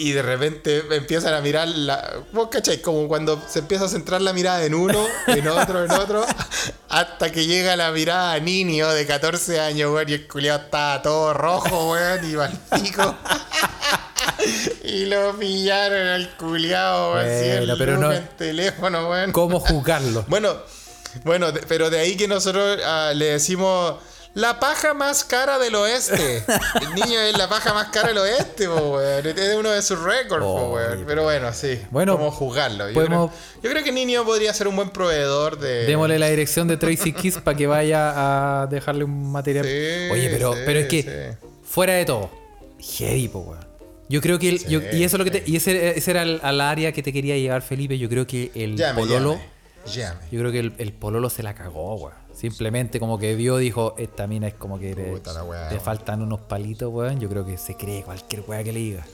Y 0.00 0.12
de 0.12 0.22
repente 0.22 0.82
empiezan 0.92 1.34
a 1.34 1.42
mirar 1.42 1.68
la. 1.68 2.22
¿Vos 2.32 2.48
cachai? 2.50 2.80
Como 2.80 3.06
cuando 3.06 3.42
se 3.46 3.58
empieza 3.58 3.84
a 3.84 3.88
centrar 3.88 4.22
la 4.22 4.32
mirada 4.32 4.64
en 4.64 4.74
uno, 4.74 5.06
en 5.26 5.46
otro, 5.46 5.84
en 5.84 5.90
otro, 5.90 6.24
hasta 6.88 7.30
que 7.30 7.44
llega 7.46 7.76
la 7.76 7.92
mirada 7.92 8.32
a 8.32 8.40
niño 8.40 8.88
de 8.88 9.06
14 9.06 9.60
años, 9.60 9.92
weón, 9.92 10.08
y 10.08 10.14
el 10.14 10.26
culiado 10.26 10.60
está 10.60 11.02
todo 11.02 11.34
rojo, 11.34 11.92
weón, 11.92 12.30
y 12.30 12.34
va 12.34 12.46
al 12.46 12.80
pico. 12.82 13.14
y 14.84 15.04
lo 15.04 15.36
pillaron 15.38 16.06
al 16.08 16.36
culiado, 16.38 17.12
weón, 17.12 17.56
Bueno, 17.58 17.74
pero 17.76 17.98
no- 17.98 18.20
teléfono, 18.38 19.10
weón. 19.10 19.32
¿Cómo 19.32 19.60
juzgarlo? 19.60 20.24
Bueno, 20.28 20.56
bueno, 21.24 21.48
pero 21.68 21.90
de 21.90 21.98
ahí 21.98 22.16
que 22.16 22.26
nosotros 22.26 22.78
ah, 22.84 23.12
le 23.14 23.26
decimos 23.32 23.96
la 24.34 24.60
paja 24.60 24.94
más 24.94 25.24
cara 25.24 25.58
del 25.58 25.74
oeste. 25.74 26.44
El 26.82 26.94
niño 26.94 27.20
es 27.20 27.36
la 27.36 27.48
paja 27.48 27.74
más 27.74 27.88
cara 27.88 28.08
del 28.08 28.18
oeste, 28.18 28.66
po, 28.68 28.96
weón. 28.96 29.26
Es 29.26 29.54
uno 29.56 29.70
de 29.70 29.82
sus 29.82 29.98
récords, 30.00 30.44
Oh, 30.46 30.74
weón. 30.74 31.04
Pero 31.06 31.24
bueno, 31.24 31.52
sí. 31.52 31.80
Bueno, 31.90 32.14
Podemos 32.14 32.34
juzgarlo. 32.36 32.88
Yo, 32.88 32.94
podemos- 32.94 33.30
creo, 33.30 33.62
yo 33.62 33.70
creo 33.70 33.84
que 33.84 33.92
Niño 33.92 34.24
podría 34.24 34.54
ser 34.54 34.68
un 34.68 34.76
buen 34.76 34.90
proveedor 34.90 35.58
de. 35.58 35.84
Démosle 35.86 36.18
la 36.18 36.28
dirección 36.28 36.68
de 36.68 36.76
Tracy 36.76 37.12
Kiss 37.12 37.38
para 37.38 37.56
que 37.56 37.66
vaya 37.66 38.62
a 38.62 38.66
dejarle 38.68 39.04
un 39.04 39.32
material. 39.32 39.64
Sí, 39.64 40.10
Oye, 40.12 40.28
pero, 40.30 40.52
sí, 40.54 40.60
pero 40.64 40.78
es 40.80 40.86
que, 40.86 41.02
sí. 41.02 41.46
fuera 41.64 41.94
de 41.94 42.04
todo, 42.04 42.30
heavy, 42.78 43.28
po, 43.28 43.40
weón. 43.40 43.70
Yo 44.08 44.20
creo 44.20 44.38
que 44.40 44.48
el- 44.48 44.66
yo- 44.66 44.80
y 44.92 45.04
eso 45.04 45.16
es 45.16 45.18
lo 45.18 45.24
que 45.24 45.30
te- 45.30 45.44
y 45.46 45.56
ese, 45.56 45.96
ese 45.96 46.10
era 46.10 46.22
el- 46.22 46.40
al 46.42 46.60
área 46.60 46.90
que 46.92 47.02
te 47.02 47.12
quería 47.12 47.36
llevar, 47.36 47.62
Felipe. 47.62 47.96
Yo 47.98 48.08
creo 48.08 48.26
que 48.26 48.50
el 48.54 48.76
Llame, 48.76 49.00
pololo, 49.00 49.34
llame, 49.86 49.96
llame. 50.16 50.20
yo 50.32 50.40
creo 50.40 50.52
que 50.52 50.58
el, 50.60 50.72
el 50.78 50.92
pololo 50.92 51.30
se 51.30 51.42
la 51.44 51.54
cagó, 51.54 51.94
weón. 51.96 52.19
Simplemente 52.40 52.98
como 52.98 53.18
que 53.18 53.34
vio, 53.34 53.58
dijo, 53.58 53.94
esta 53.98 54.26
mina 54.26 54.48
es 54.48 54.54
como 54.54 54.78
que 54.78 54.94
te, 54.94 55.04
Puta 55.12 55.32
la 55.34 55.44
weá, 55.44 55.68
te 55.68 55.74
weón. 55.74 55.84
faltan 55.84 56.22
unos 56.22 56.40
palitos, 56.40 56.90
weón. 56.92 57.20
Yo 57.20 57.28
creo 57.28 57.44
que 57.44 57.58
se 57.58 57.76
cree 57.76 58.02
cualquier 58.02 58.42
weá 58.46 58.64
que 58.64 58.72
le 58.72 58.80
diga. 58.80 59.06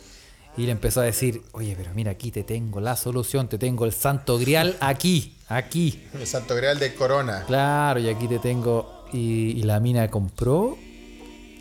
Y 0.56 0.64
le 0.64 0.72
empezó 0.72 1.00
a 1.00 1.04
decir, 1.04 1.42
oye, 1.52 1.74
pero 1.76 1.90
mira, 1.94 2.12
aquí 2.12 2.30
te 2.30 2.42
tengo 2.44 2.80
la 2.80 2.94
solución, 2.96 3.48
te 3.48 3.58
tengo 3.58 3.84
el 3.84 3.92
santo 3.92 4.38
grial 4.38 4.76
aquí, 4.80 5.36
aquí. 5.48 6.04
El 6.14 6.26
Santo 6.26 6.54
Grial 6.54 6.78
de 6.78 6.94
Corona. 6.94 7.44
Claro, 7.46 8.00
y 8.00 8.08
aquí 8.08 8.26
te 8.28 8.38
tengo. 8.38 9.04
Y, 9.12 9.50
y 9.58 9.62
la 9.64 9.80
mina 9.80 10.08
compró. 10.10 10.78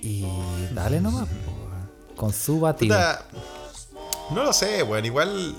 Y 0.01 0.24
dale 0.74 1.01
nomás, 1.01 1.28
po, 1.28 1.51
weón. 1.51 1.89
con 2.16 2.32
su 2.32 2.59
batido. 2.59 2.95
Puta, 2.95 3.26
no 4.32 4.43
lo 4.43 4.53
sé, 4.53 4.84
bueno, 4.84 5.05
igual 5.07 5.55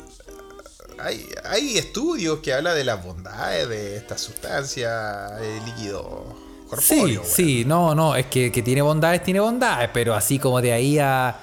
hay, 0.98 1.26
hay 1.44 1.78
estudios 1.78 2.40
que 2.40 2.52
hablan 2.52 2.74
de 2.74 2.84
las 2.84 3.04
bondades 3.04 3.68
de 3.68 3.96
esta 3.96 4.16
sustancia, 4.18 5.38
el 5.40 5.64
líquido 5.64 6.24
corpóreo. 6.68 7.22
Sí, 7.24 7.60
sí, 7.60 7.64
no, 7.66 7.94
no, 7.94 8.16
es 8.16 8.26
que, 8.26 8.50
que 8.50 8.62
tiene 8.62 8.82
bondades, 8.82 9.22
tiene 9.22 9.40
bondades, 9.40 9.90
pero 9.92 10.14
así 10.14 10.38
como 10.38 10.60
de 10.60 10.72
ahí 10.72 10.98
a, 10.98 11.36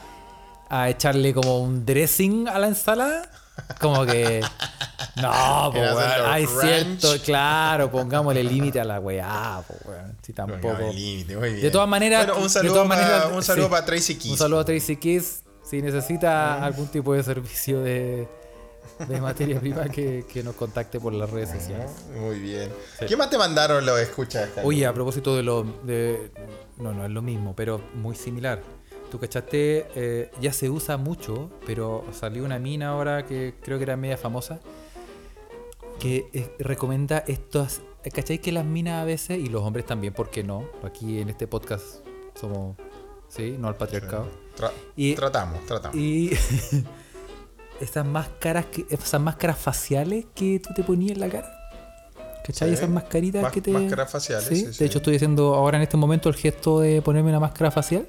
a 0.70 0.90
echarle 0.90 1.34
como 1.34 1.60
un 1.60 1.86
dressing 1.86 2.48
a 2.48 2.60
la 2.60 2.68
ensalada, 2.68 3.30
como 3.80 4.06
que. 4.06 4.42
No, 5.22 5.30
hacerlo 5.30 6.28
hay 6.28 6.48
cierto, 6.48 7.08
claro, 7.24 7.92
pongámosle 7.92 8.44
límite 8.44 8.80
a 8.80 8.84
la 8.84 9.00
weá, 9.00 9.62
pues, 9.68 9.80
weón. 9.86 10.18
Si 10.24 10.34
tampoco. 10.34 10.70
Ponga 10.74 10.90
el 10.90 10.96
límite, 10.96 11.38
muy 11.38 11.50
bien. 11.50 11.62
De 11.62 11.70
todas 11.70 11.88
maneras, 11.88 12.26
Bueno, 12.26 12.42
un 12.42 12.50
saludo, 12.50 12.86
maneras, 12.86 13.28
un 13.32 13.44
saludo 13.44 13.66
sí. 13.66 13.72
para 13.72 13.86
Tracy 13.86 14.16
Kiss. 14.16 14.32
Un 14.32 14.38
saludo 14.40 14.60
a 14.62 14.66
Tracy 14.66 14.96
Kiss. 14.96 15.44
Si 15.64 15.84
necesita 15.84 16.64
algún 16.64 16.88
tipo 16.88 17.14
de 17.14 17.22
servicio 17.22 17.82
de, 17.82 18.28
de 19.08 19.22
materia 19.22 19.60
prima, 19.60 19.86
que, 19.86 20.26
que 20.32 20.44
nos 20.44 20.56
contacte 20.56 21.00
por 21.00 21.14
las 21.14 21.30
redes 21.30 21.50
sociales. 21.50 21.92
Muy 22.20 22.40
bien. 22.40 22.70
¿Qué 23.08 23.16
más 23.18 23.30
te 23.30 23.38
mandaron 23.38 23.86
los 23.86 24.00
escuchas? 24.00 24.48
Carlos? 24.50 24.66
Oye, 24.66 24.86
a 24.86 24.94
propósito 24.94 25.36
de 25.36 25.44
lo. 25.44 25.64
De, 25.84 26.32
no, 26.78 26.94
no 26.94 27.06
es 27.06 27.12
lo 27.12 27.22
mismo, 27.22 27.56
pero 27.56 27.82
muy 27.96 28.16
similar. 28.16 28.62
Tú 29.12 29.20
cachaste, 29.20 29.86
eh, 29.96 30.32
ya 30.42 30.52
se 30.54 30.70
usa 30.70 30.98
mucho, 30.98 31.52
pero 31.66 32.04
salió 32.12 32.44
una 32.44 32.58
mina 32.60 32.90
ahora 32.90 33.26
que 33.26 33.54
creo 33.62 33.78
que 33.78 33.84
era 33.84 33.96
media 33.96 34.18
famosa, 34.18 34.60
que 36.00 36.28
eh, 36.34 36.50
recomienda 36.60 37.24
estos. 37.28 37.82
¿Cacháis 38.14 38.42
que 38.42 38.52
las 38.52 38.66
minas 38.66 39.02
a 39.02 39.06
veces, 39.06 39.38
y 39.40 39.48
los 39.48 39.62
hombres 39.64 39.86
también, 39.86 40.14
¿por 40.14 40.30
qué 40.30 40.44
no? 40.44 40.68
Aquí 40.84 41.20
en 41.20 41.30
este 41.30 41.48
podcast 41.48 42.06
somos. 42.40 42.76
Sí, 43.30 43.56
no 43.58 43.68
al 43.68 43.76
patriarcado. 43.76 44.28
Tra- 44.58 44.72
y- 44.96 45.16
tratamos, 45.16 45.66
tratamos. 45.66 45.96
Y 45.98 46.32
esas 47.82 48.06
máscaras 48.06 48.66
que, 48.68 48.86
esas 48.90 49.20
máscaras 49.22 49.58
faciales 49.58 50.26
que 50.36 50.60
tú 50.60 50.74
te 50.74 50.84
ponías 50.84 51.14
en 51.14 51.20
la 51.20 51.30
cara. 51.30 51.60
¿Cachai? 52.46 52.70
Sí. 52.70 52.74
Esas 52.76 52.90
mascaritas 52.90 53.42
Mas- 53.42 53.52
que 53.54 53.62
te. 53.62 53.72
máscaras 53.72 54.12
faciales, 54.12 54.46
sí, 54.48 54.66
de 54.66 54.86
hecho, 54.86 54.98
estoy 54.98 55.16
haciendo 55.16 55.56
ahora 55.56 55.78
en 55.78 55.84
este 55.84 55.96
momento 55.96 56.28
el 56.30 56.36
gesto 56.36 56.82
de 56.82 57.02
ponerme 57.02 57.30
una 57.30 57.40
máscara 57.40 57.72
facial. 57.72 58.08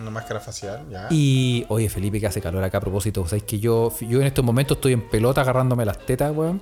Una 0.00 0.10
máscara 0.10 0.40
facial, 0.40 0.84
ya. 0.90 1.06
Y, 1.10 1.64
oye, 1.68 1.88
Felipe, 1.88 2.20
que 2.20 2.26
hace 2.26 2.42
calor 2.42 2.62
acá 2.64 2.78
a 2.78 2.80
propósito. 2.80 3.26
¿Sabes 3.26 3.44
que 3.44 3.58
yo, 3.58 3.92
yo 4.00 4.20
en 4.20 4.26
estos 4.26 4.44
momentos 4.44 4.76
estoy 4.76 4.92
en 4.92 5.08
pelota 5.08 5.40
agarrándome 5.40 5.84
las 5.86 6.04
tetas, 6.04 6.36
weón? 6.36 6.60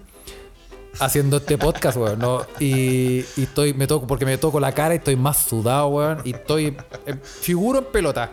Haciendo 1.01 1.39
este 1.39 1.59
podcast, 1.59 1.97
weón. 1.97 2.19
¿no? 2.21 2.43
Y, 2.61 3.25
y 3.37 3.43
estoy, 3.43 3.75
me 3.75 3.87
toco, 3.89 4.07
porque 4.07 4.25
me 4.25 4.39
toco 4.39 4.61
la 4.61 4.71
cara 4.73 4.95
y 4.95 4.99
estoy 4.99 5.17
más 5.17 5.39
sudado, 5.39 5.89
weón. 5.89 6.19
Y 6.25 6.33
estoy, 6.35 6.77
eh, 7.07 7.15
figuro 7.23 7.81
en 7.81 7.87
pelota. 7.87 8.31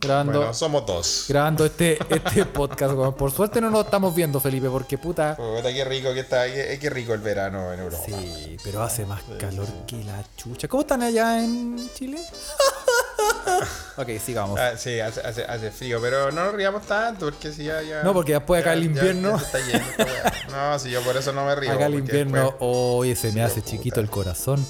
Grabando, 0.00 0.38
Bueno, 0.38 0.54
somos 0.54 0.86
dos. 0.86 1.26
grabando 1.28 1.64
este, 1.66 1.98
este 2.08 2.46
podcast, 2.46 2.94
weón. 2.94 3.14
Por 3.14 3.30
suerte 3.32 3.60
no 3.60 3.68
nos 3.70 3.84
estamos 3.84 4.14
viendo, 4.14 4.40
Felipe, 4.40 4.68
porque 4.70 4.96
puta. 4.96 5.36
Puta, 5.36 5.70
qué 5.72 5.84
rico 5.84 6.14
que 6.14 6.20
está, 6.20 6.46
qué, 6.46 6.78
qué 6.80 6.88
rico 6.88 7.12
el 7.12 7.20
verano 7.20 7.70
en 7.72 7.80
Europa. 7.80 8.02
Sí, 8.06 8.56
pero 8.64 8.82
hace 8.82 9.04
más 9.04 9.20
calor 9.38 9.66
que 9.86 10.02
la 10.04 10.24
chucha. 10.36 10.68
¿Cómo 10.68 10.80
están 10.82 11.02
allá 11.02 11.44
en 11.44 11.90
Chile? 11.94 12.18
ok, 13.98 14.08
sigamos. 14.24 14.58
Ah, 14.58 14.72
sí, 14.78 14.98
hace, 15.00 15.20
hace, 15.20 15.44
hace 15.44 15.70
frío, 15.70 15.98
pero 16.00 16.32
no 16.32 16.44
nos 16.46 16.54
riamos 16.54 16.86
tanto 16.86 17.26
porque 17.26 17.52
si 17.52 17.64
ya, 17.64 17.82
ya. 17.82 18.02
No, 18.02 18.14
porque 18.14 18.32
después 18.32 18.62
acá 18.62 18.70
ya- 18.70 18.80
el 18.80 18.82
ya- 18.82 18.86
invierno- 19.02 19.38
ya 19.38 19.44
se 19.60 19.76
está 19.76 20.32
no, 20.50 20.78
si 20.78 20.90
yo 20.90 21.02
por 21.02 21.14
eso 21.16 21.32
no 21.34 21.44
me 21.44 21.54
río. 21.56 21.72
Acá 21.72 21.86
el 21.86 21.94
invierno, 21.96 22.36
después- 22.36 22.56
oye, 22.60 23.16
se 23.16 23.32
me 23.32 23.42
hace 23.42 23.56
puta. 23.60 23.70
chiquito 23.70 24.00
el 24.00 24.08
corazón 24.08 24.64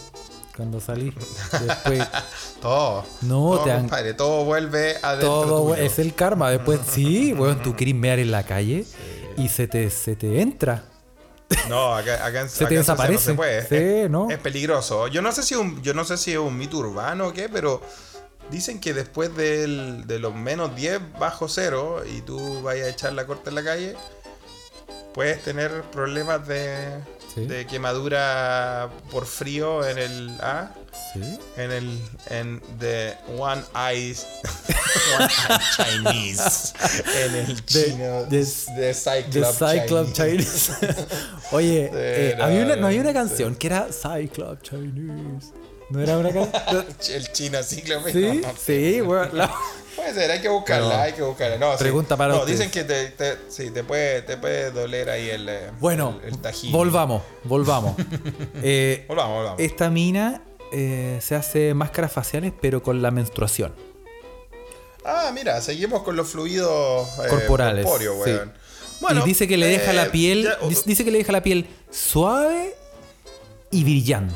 cuando 0.57 0.81
salí. 0.81 1.13
Después, 1.67 2.07
Todo. 2.61 3.05
No, 3.23 3.53
todo, 3.55 3.65
te 3.65 3.73
han- 3.73 3.81
compadre, 3.83 4.15
todo 4.15 4.45
vuelve 4.45 4.97
adentro. 5.03 5.29
todo 5.29 5.63
tuyo. 5.71 5.75
es 5.77 5.99
el 5.99 6.15
karma. 6.15 6.51
Después, 6.51 6.81
sí, 6.91 7.33
weón, 7.33 7.63
tú 7.63 7.75
querés 7.77 7.95
mear 7.95 8.19
en 8.19 8.31
la 8.31 8.43
calle 8.45 8.85
y 9.37 9.49
se 9.49 9.67
te, 9.69 9.89
se 9.91 10.17
te 10.17 10.41
entra. 10.41 10.85
No, 11.69 11.95
acá, 11.97 12.25
acá 12.25 12.43
en 12.43 12.49
Se 12.51 12.59
te 12.61 12.65
acá 12.67 12.75
desaparece. 12.75 13.15
No 13.15 13.21
se 13.21 13.35
puede. 13.35 13.63
Sí, 13.69 13.77
es, 14.05 14.11
¿no? 14.11 14.31
es 14.31 14.39
peligroso. 14.39 15.09
Yo 15.09 15.23
no 15.23 15.33
sé 15.33 15.43
si 15.43 15.55
un, 15.55 15.83
yo 15.83 15.95
no 15.95 16.05
sé 16.05 16.17
si 16.17 16.33
es 16.33 16.39
un 16.39 16.57
mito 16.57 16.77
urbano 16.79 17.29
o 17.29 17.33
qué, 17.33 17.49
pero 17.49 17.81
dicen 18.51 18.81
que 18.81 18.93
después 18.95 19.35
del- 19.37 20.07
de 20.07 20.19
los 20.19 20.35
menos 20.35 20.75
10 20.77 21.01
bajo 21.19 21.49
cero 21.49 22.03
y 22.07 22.21
tú 22.21 22.63
vayas 22.63 22.87
a 22.87 22.91
echar 22.91 23.13
la 23.15 23.27
corte 23.27 23.49
en 23.51 23.55
la 23.57 23.65
calle, 23.65 23.97
puedes 25.15 25.43
tener 25.43 25.83
problemas 25.91 26.47
de, 26.47 26.99
Sí. 27.35 27.47
de 27.47 27.67
quemadura 27.67 28.91
por 29.11 29.25
frío 29.27 29.87
en 29.87 29.99
el 29.99 30.31
A. 30.41 30.73
Sí. 31.13 31.39
En 31.57 31.71
el 31.71 31.99
en 32.29 32.61
the 32.81 33.15
One 33.39 33.63
Eyes 33.77 34.27
One 35.19 35.29
Eye 35.49 35.61
Chinese 35.77 36.73
en 37.25 37.35
el 37.37 37.65
chino 37.65 38.25
de- 38.25 38.39
de, 38.77 38.95
Cyclops 38.95 39.59
The 39.59 39.81
Cyclops 39.81 40.13
Chinese. 40.13 40.73
Oye, 41.53 41.91
eh, 41.95 42.35
no, 42.37 42.45
había 42.45 42.65
una, 42.65 42.77
no 42.77 42.87
había 42.89 43.01
una 43.01 43.13
canción 43.13 43.55
que 43.55 43.67
era 43.69 43.87
Cyclops 43.93 44.63
Chinese. 44.69 45.53
¿No 45.91 46.01
era 46.01 46.19
una 46.19 46.33
canción? 46.33 46.87
el 47.15 47.33
chino 47.33 47.63
cíclope 47.63 48.13
Sí, 48.13 48.41
no, 48.43 48.49
no 48.49 48.55
sí, 48.59 49.01
weón. 49.03 49.31
la- 49.37 49.55
puede 50.01 50.15
ser 50.15 50.31
hay 50.31 50.41
que 50.41 50.49
buscarla 50.49 50.89
Pero- 50.89 51.01
hay 51.03 51.13
que 51.13 51.23
buscarla 51.23 51.57
no, 51.59 51.73
sí. 51.73 51.79
Pregunta 51.79 52.17
para 52.17 52.33
no, 52.35 52.41
ustedes. 52.41 52.59
dicen 52.59 52.71
que 52.73 52.85
te, 52.85 53.09
te- 53.11 53.39
sí, 53.49 53.71
te 53.71 53.85
puede 53.85 54.23
te 54.23 54.37
puede 54.37 54.71
doler 54.71 55.11
ahí 55.11 55.29
el 55.31 55.49
eh, 55.49 55.71
Bueno, 55.81 56.19
el, 56.25 56.35
el 56.35 56.39
tajín. 56.39 56.73
volvamos, 56.73 57.23
volvamos. 57.45 57.95
Eh, 58.63 59.05
volvamos 59.09 59.37
volvamos 59.37 59.61
esta 59.61 59.91
mina 59.91 60.43
eh, 60.73 61.19
se 61.21 61.35
hace 61.35 61.75
máscaras 61.75 62.13
faciales, 62.13 62.53
pero 62.61 62.83
con 62.83 63.03
la 63.03 63.11
menstruación. 63.11 63.75
ah 65.05 65.31
mira 65.35 65.61
seguimos 65.61 66.03
con 66.03 66.15
los 66.17 66.29
fluidos 66.29 67.09
eh, 67.25 67.29
Corporales, 67.29 67.87
sí. 68.25 68.33
Bueno, 69.01 69.23
y 69.23 69.29
dice 69.29 69.49
que 69.49 69.57
le 69.57 69.67
deja 69.67 69.93
eh, 69.93 69.95
la 69.95 70.13
piel, 70.13 70.45
ya- 70.45 70.59
dice 70.85 71.05
que 71.05 71.11
le 71.11 71.19
deja 71.19 71.33
la 71.33 71.43
piel 71.43 71.67
suave 71.91 72.75
y 73.71 73.83
brillante. 73.83 74.35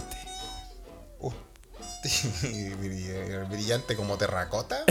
Brillante 3.49 3.97
como 3.97 4.19
terracota 4.19 4.85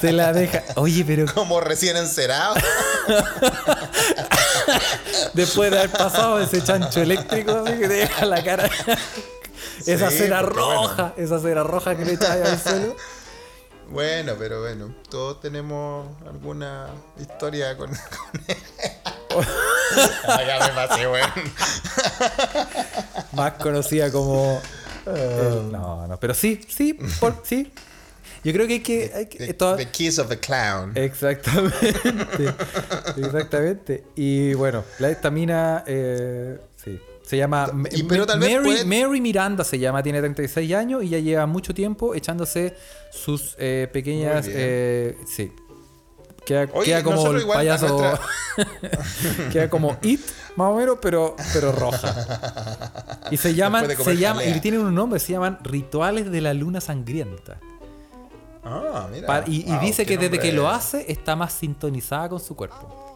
Se 0.00 0.12
la 0.12 0.32
deja. 0.32 0.62
Oye, 0.76 1.04
pero 1.04 1.26
como 1.34 1.60
recién 1.60 1.96
encerado 1.96 2.54
después 5.34 5.70
de 5.70 5.78
haber 5.78 5.90
pasado 5.90 6.40
ese 6.40 6.62
chancho 6.62 7.00
eléctrico, 7.00 7.62
así 7.64 7.78
que 7.78 7.88
te 7.88 7.94
deja 7.94 8.26
la 8.26 8.42
cara. 8.42 8.68
esa 9.86 10.10
Sí, 10.10 10.18
cera 10.18 10.42
roja, 10.42 11.14
esa 11.16 11.38
cera 11.40 11.62
roja 11.62 11.96
que 11.96 12.04
le 12.04 12.14
echas 12.14 12.30
al 12.30 12.60
suelo. 12.60 12.96
Bueno, 13.88 14.34
pero 14.38 14.60
bueno, 14.60 14.94
todos 15.08 15.40
tenemos 15.40 16.06
alguna 16.26 16.86
historia 17.18 17.76
con. 17.76 17.90
con... 19.28 19.46
ya 20.46 20.58
me 20.60 20.68
pasé, 20.74 21.08
weón. 21.08 21.30
Más 23.32 23.52
conocida 23.54 24.12
como. 24.12 24.60
Eh, 25.16 25.62
no, 25.70 26.06
no, 26.06 26.18
pero 26.20 26.34
sí, 26.34 26.60
sí, 26.68 26.94
por- 27.20 27.40
sí. 27.44 27.70
Yo 28.42 28.52
creo 28.54 28.66
que 28.66 28.72
hay 28.74 28.80
que. 28.80 29.12
hay 29.14 29.26
que- 29.26 29.38
The, 29.48 29.54
toda- 29.54 29.76
the 29.76 29.86
Kiss 29.90 30.18
of 30.18 30.28
the 30.28 30.38
Clown. 30.38 30.92
Exactamente. 30.94 31.92
Exactamente. 33.18 34.04
Y 34.16 34.54
bueno, 34.54 34.84
la 34.98 35.10
estamina, 35.10 35.84
eh, 35.86 36.58
sí. 36.82 36.98
Se 37.22 37.36
llama 37.36 37.70
Y 37.92 38.02
pero 38.04 38.26
tal 38.26 38.40
vez 38.40 38.50
Mary, 38.56 38.64
puede- 38.64 38.84
Mary 39.06 39.20
Miranda 39.20 39.62
se 39.62 39.78
llama, 39.78 40.02
tiene 40.02 40.18
36 40.18 40.72
años 40.74 41.04
y 41.04 41.10
ya 41.10 41.18
lleva 41.18 41.46
mucho 41.46 41.72
tiempo 41.72 42.14
echándose 42.14 42.74
sus 43.12 43.54
eh, 43.58 43.88
pequeñas 43.92 44.46
eh, 44.48 45.16
sí. 45.28 45.52
Queda, 46.44 46.68
Oye, 46.72 46.86
queda 46.86 47.02
como 47.02 47.30
el 47.30 47.46
payaso 47.46 47.88
nuestra- 47.88 48.20
queda 49.52 49.70
como 49.70 49.96
It 50.02 50.20
más 50.56 50.68
o 50.72 50.74
menos, 50.76 50.98
pero 51.00 51.36
pero 51.52 51.70
roja. 51.72 53.20
Y 53.30 53.36
se 53.36 53.54
llaman 53.54 53.86
de 53.86 53.96
se 53.96 54.16
llaman 54.16 54.48
y 54.48 54.60
tienen 54.60 54.80
un 54.80 54.94
nombre, 54.94 55.20
se 55.20 55.32
llaman 55.32 55.58
Rituales 55.62 56.30
de 56.30 56.40
la 56.40 56.52
Luna 56.54 56.80
Sangrienta. 56.80 57.58
Ah, 58.64 59.08
mira. 59.10 59.26
Pa- 59.26 59.44
y 59.46 59.62
dice 59.80 60.04
que 60.04 60.18
desde 60.18 60.38
que 60.38 60.52
lo 60.52 60.68
hace 60.68 61.10
está 61.10 61.36
más 61.36 61.52
sintonizada 61.52 62.28
con 62.28 62.40
su 62.40 62.54
cuerpo. 62.56 63.09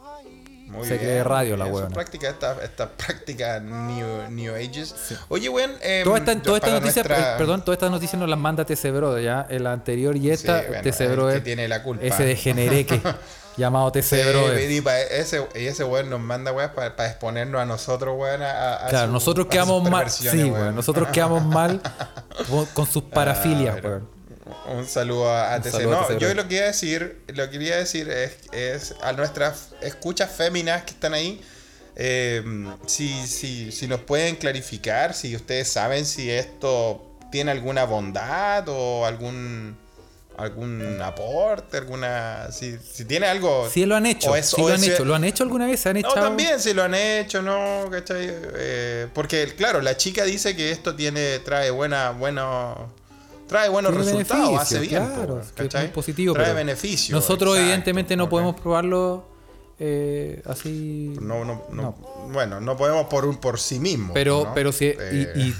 Muy 0.75 0.87
Se 0.89 0.95
bien, 0.95 1.05
cree 1.05 1.25
radio 1.25 1.57
la. 1.57 1.67
Su 1.67 1.89
práctica, 1.89 2.29
esta, 2.29 2.57
esta 2.63 2.89
práctica 2.91 3.61
New, 3.61 4.31
new 4.31 4.55
Ages. 4.55 4.95
Oye, 5.29 5.49
weón. 5.49 5.73
eh, 5.83 6.03
Todas 6.05 6.21
estas 6.21 6.43
toda 6.43 6.57
esta 6.59 6.71
noticias, 6.71 7.07
nuestra- 7.07 7.35
eh, 7.35 7.39
perdón, 7.39 7.65
todas 7.65 7.77
estas 7.77 7.91
noticias 7.91 8.19
nos 8.21 8.29
las 8.29 8.39
manda 8.39 8.65
TC 8.65 8.91
Bro, 8.91 9.19
ya. 9.21 9.47
El 9.49 9.67
anterior 9.67 10.17
y 10.17 10.31
esta, 10.31 10.61
Sí, 10.61 10.67
bueno, 10.69 10.83
TC 10.83 11.01
el 11.05 11.13
Bro 11.13 11.29
que 11.29 11.37
es 11.37 11.45
tiene 11.45 11.69
la 11.69 11.83
culpa. 11.83 12.05
ese 12.05 12.25
degenereque 12.25 13.01
llamado 13.57 13.93
TC 13.93 14.03
Sí, 14.23 14.75
y 14.77 14.81
pa- 14.81 15.01
ese, 15.01 15.47
y 15.55 15.67
ese 15.67 15.85
weón 15.85 16.11
nos 16.11 16.21
manda, 16.21 16.51
weón, 16.53 16.71
para 16.75 17.07
exponernos 17.09 17.61
a 17.61 17.65
nosotros, 17.67 18.15
weón. 18.19 18.43
A, 18.43 18.87
a 18.87 18.89
Claro, 18.89 19.07
su- 19.07 19.13
nosotros 19.13 19.47
a 19.47 19.51
quedamos 19.51 19.89
mal. 19.89 20.11
Sí, 20.11 20.27
weón. 20.45 20.51
weón. 20.53 20.75
Nosotros 20.77 21.09
quedamos 21.13 21.45
mal 21.45 21.81
con, 22.75 22.87
sus 22.87 23.05
parafilias, 23.05 23.77
Ah, 23.77 23.81
bueno. 23.81 23.89
weón. 23.97 24.14
Un 24.69 24.87
saludo 24.87 25.31
a, 25.35 25.59
TC. 25.61 25.71
saludo 25.73 25.99
a 25.99 26.11
No, 26.13 26.19
yo 26.19 26.35
lo 26.35 26.43
que 26.43 26.49
quería 26.51 26.67
decir, 26.67 27.23
lo 27.29 27.45
que 27.47 27.51
quería 27.53 27.77
decir 27.77 28.11
es, 28.11 28.33
es 28.53 28.95
a 29.03 29.13
nuestras 29.13 29.71
escuchas 29.81 30.31
féminas 30.31 30.83
que 30.85 30.91
están 30.91 31.15
ahí, 31.15 31.41
eh, 31.97 32.43
si, 32.87 33.27
si, 33.27 33.73
si 33.73 33.87
nos 33.87 34.01
pueden 34.01 34.37
clarificar, 34.37 35.15
si 35.15 35.35
ustedes 35.35 35.69
saben 35.69 36.05
si 36.05 36.31
esto 36.31 37.17
tiene 37.33 37.53
alguna 37.53 37.85
bondad 37.85 38.69
o 38.69 39.07
algún 39.07 39.77
algún 40.37 41.01
aporte, 41.01 41.77
alguna 41.77 42.49
si, 42.51 42.77
si 42.79 43.05
tiene 43.05 43.29
algo 43.29 43.71
Sí 43.73 43.87
lo 43.87 43.95
han 43.95 44.05
hecho, 44.05 44.33
o 44.33 44.37
es- 44.37 44.47
sí 44.51 44.61
o 44.61 44.69
lo 44.69 44.75
han 44.75 44.83
es- 44.83 44.89
hecho. 44.91 45.05
¿Lo 45.05 45.15
han 45.15 45.23
hecho 45.23 45.45
alguna 45.45 45.67
vez? 45.67 45.79
¿Se 45.79 45.89
han 45.91 45.95
no, 45.95 46.01
echado? 46.01 46.27
también 46.27 46.59
si 46.59 46.75
lo 46.75 46.83
han 46.83 46.95
hecho, 46.97 47.41
¿no? 47.41 47.89
¿Cachai? 47.89 48.27
Eh, 48.29 49.07
porque, 49.15 49.55
claro, 49.57 49.81
la 49.81 49.97
chica 49.97 50.25
dice 50.25 50.57
que 50.57 50.73
esto 50.73 50.97
tiene, 50.97 51.39
trae 51.39 51.71
buena, 51.71 52.11
bueno, 52.11 52.93
trae 53.47 53.69
buenos 53.69 53.93
Tiene 53.93 54.07
resultados, 54.07 54.61
hace 54.61 54.81
bien, 54.81 55.07
claro, 55.07 55.41
po, 55.57 55.63
es 55.79 55.91
positivo. 55.91 56.35
Trae 56.35 56.55
beneficios. 56.55 57.11
Nosotros, 57.11 57.51
exacto, 57.51 57.63
evidentemente, 57.63 58.17
no 58.17 58.29
podemos 58.29 58.61
probarlo 58.61 59.35
eh, 59.79 60.43
así. 60.47 61.15
No, 61.21 61.45
no, 61.45 61.65
no, 61.73 61.95
Bueno, 62.33 62.61
no 62.61 62.77
podemos 62.77 63.07
por 63.07 63.25
un 63.25 63.37
por 63.37 63.59
sí 63.59 63.79
mismo. 63.79 64.15
Pero, 64.15 64.45
¿no? 64.45 64.55
pero 64.55 64.73
si, 64.73 64.87
Eh, 64.87 65.33
y, 65.35 65.41
y, 65.41 65.49
eh, 65.51 65.55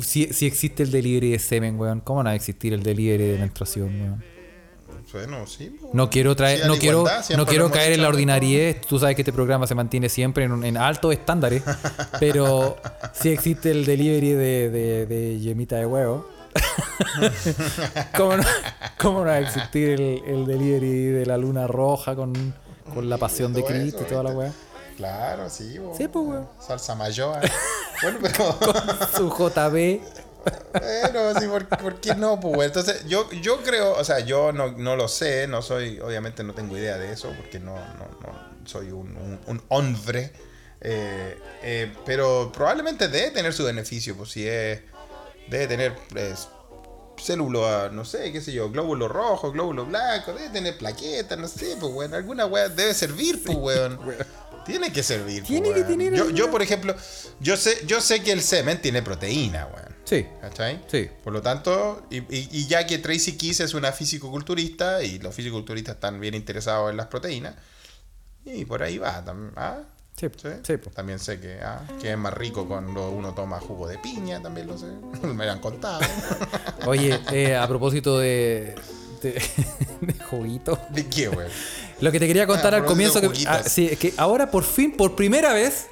si, 0.00 0.32
si 0.32 0.46
existe 0.46 0.82
el 0.82 0.90
delivery 0.90 1.32
de 1.32 1.38
semen, 1.38 1.78
weón, 1.78 2.00
¿cómo 2.00 2.22
no 2.22 2.28
va 2.28 2.32
a 2.32 2.36
existir 2.36 2.72
el 2.72 2.82
delivery 2.82 3.24
de 3.24 3.38
menstruación, 3.38 4.00
weón? 4.00 4.36
Bueno, 5.12 5.46
sí. 5.46 5.74
No 5.94 6.10
quiero 6.10 6.36
traer, 6.36 6.60
Sí, 6.60 6.68
no 6.68 6.76
quiero, 6.76 7.00
igualdad, 7.00 7.36
no 7.36 7.46
quiero 7.46 7.70
caer 7.70 7.92
en 7.92 8.02
la 8.02 8.08
ordinariedad. 8.08 8.76
Tú 8.86 8.98
sabes 8.98 9.16
que 9.16 9.22
este 9.22 9.32
programa 9.32 9.66
se 9.66 9.74
mantiene 9.74 10.10
siempre 10.10 10.44
en, 10.44 10.62
en 10.62 10.76
altos 10.76 11.12
estándares. 11.14 11.62
pero 12.20 12.76
si 13.14 13.30
existe 13.30 13.70
el 13.70 13.86
delivery 13.86 14.32
de, 14.32 14.70
de, 14.70 15.06
de 15.06 15.40
yemita 15.40 15.76
de 15.76 15.86
huevo. 15.86 16.35
¿Cómo, 18.16 18.36
no, 18.36 18.42
cómo 18.98 19.20
no 19.20 19.26
va 19.26 19.32
a 19.34 19.40
existir 19.40 19.90
el, 19.90 20.22
el 20.26 20.46
delivery 20.46 21.06
de 21.06 21.26
la 21.26 21.36
luna 21.36 21.66
roja 21.66 22.14
con, 22.14 22.54
con 22.92 23.08
la 23.08 23.18
pasión 23.18 23.52
de 23.52 23.64
Cristo 23.64 24.02
y 24.02 24.08
toda 24.08 24.22
la 24.22 24.30
weá? 24.30 24.52
Claro, 24.96 25.50
sí, 25.50 25.78
po. 25.78 25.94
Sí, 25.96 26.08
pues, 26.08 26.26
weón. 26.26 26.48
Salsa 26.60 26.94
mayor. 26.94 27.38
bueno, 28.02 28.18
pero. 28.22 28.58
Su 29.14 29.28
JB. 29.28 30.00
Bueno, 30.72 31.40
sí, 31.40 31.46
¿por, 31.48 31.66
por 31.68 32.00
qué 32.00 32.14
no? 32.14 32.40
Pues? 32.40 32.68
Entonces, 32.68 33.04
yo, 33.06 33.30
yo 33.32 33.62
creo, 33.62 33.92
o 33.92 34.04
sea, 34.04 34.20
yo 34.20 34.52
no, 34.52 34.72
no 34.72 34.96
lo 34.96 35.08
sé, 35.08 35.46
no 35.48 35.60
soy, 35.60 35.98
obviamente 36.00 36.44
no 36.44 36.54
tengo 36.54 36.76
idea 36.76 36.98
de 36.98 37.12
eso, 37.12 37.32
porque 37.36 37.58
no, 37.58 37.74
no, 37.74 38.06
no 38.22 38.56
soy 38.64 38.90
un, 38.90 39.16
un, 39.16 39.40
un 39.46 39.62
hombre, 39.68 40.32
eh, 40.80 41.36
eh, 41.62 41.92
pero 42.04 42.52
probablemente 42.52 43.08
debe 43.08 43.30
tener 43.32 43.52
su 43.52 43.64
beneficio, 43.64 44.16
pues 44.16 44.30
si 44.30 44.46
es, 44.46 44.82
debe 45.48 45.66
tener 45.66 45.94
pues, 46.10 46.48
células, 47.18 47.92
no 47.92 48.04
sé, 48.04 48.30
qué 48.32 48.40
sé 48.40 48.52
yo, 48.52 48.70
glóbulos 48.70 49.10
rojos, 49.10 49.52
glóbulos 49.52 49.88
blancos, 49.88 50.34
debe 50.36 50.50
tener 50.50 50.76
plaquetas, 50.78 51.38
no 51.38 51.48
sé, 51.48 51.76
pues, 51.80 51.92
bueno, 51.92 52.16
alguna 52.16 52.46
weá 52.46 52.68
debe 52.68 52.92
servir, 52.94 53.42
pues, 53.44 53.56
weón. 53.60 53.98
Tiene 54.66 54.92
que 54.92 55.02
servir, 55.02 55.38
pues, 55.42 55.48
Tiene 55.48 55.68
que 55.72 55.80
weón. 55.82 55.86
tener 55.98 56.32
Yo, 56.34 56.50
por 56.50 56.60
ejemplo, 56.60 56.94
yo 57.40 57.56
sé, 57.56 57.84
yo 57.86 58.00
sé 58.00 58.22
que 58.22 58.32
el 58.32 58.42
semen 58.42 58.80
tiene 58.82 59.00
proteína, 59.02 59.66
weón. 59.66 59.94
Sí. 60.04 60.26
¿Cachai? 60.40 60.84
Sí. 60.88 61.08
Por 61.24 61.32
lo 61.32 61.40
tanto, 61.42 62.06
y, 62.10 62.18
y- 62.18 62.48
y 62.52 62.66
ya 62.66 62.86
que 62.86 62.98
Tracy 62.98 63.36
Kiss 63.36 63.60
es 63.60 63.74
una 63.74 63.90
fisicoculturista 63.92 65.02
y 65.02 65.18
los 65.18 65.34
fisicoculturistas 65.34 65.94
están 65.96 66.20
bien 66.20 66.34
interesados 66.34 66.90
en 66.90 66.96
las 66.96 67.06
proteínas, 67.06 67.54
y 68.44 68.64
por 68.64 68.82
ahí 68.82 68.98
va. 68.98 69.24
tam- 69.24 69.52
¿ah? 69.56 69.82
Sí, 70.18 70.28
¿Sí? 70.40 70.48
sí, 70.62 70.76
po. 70.78 70.90
También 70.90 71.18
sé 71.18 71.38
que, 71.38 71.58
ah, 71.62 71.82
que 72.00 72.12
es 72.12 72.16
más 72.18 72.32
rico 72.32 72.66
cuando 72.66 73.10
uno 73.10 73.34
toma 73.34 73.60
jugo 73.60 73.86
de 73.86 73.98
piña, 73.98 74.40
también 74.40 74.66
lo 74.66 74.78
sé. 74.78 74.86
Me 75.22 75.44
habían 75.44 75.58
contado. 75.60 76.00
Oye, 76.86 77.20
eh, 77.32 77.54
a 77.54 77.68
propósito 77.68 78.18
de, 78.18 78.74
de, 79.22 79.32
de 80.00 80.14
juguito. 80.30 80.78
¿De 80.90 81.06
qué, 81.06 81.28
güey? 81.28 81.48
Lo 82.00 82.10
que 82.12 82.18
te 82.18 82.26
quería 82.26 82.46
contar 82.46 82.74
Ah, 82.74 82.78
al 82.78 82.84
comienzo, 82.86 83.20
que, 83.20 83.26
ah, 83.26 83.30
juguitos. 83.30 83.72
sí, 83.72 83.88
es 83.90 83.98
que 83.98 84.14
ahora 84.16 84.50
por 84.50 84.64
fin, 84.64 84.92
por 84.96 85.14
primera 85.16 85.52
vez, 85.52 85.86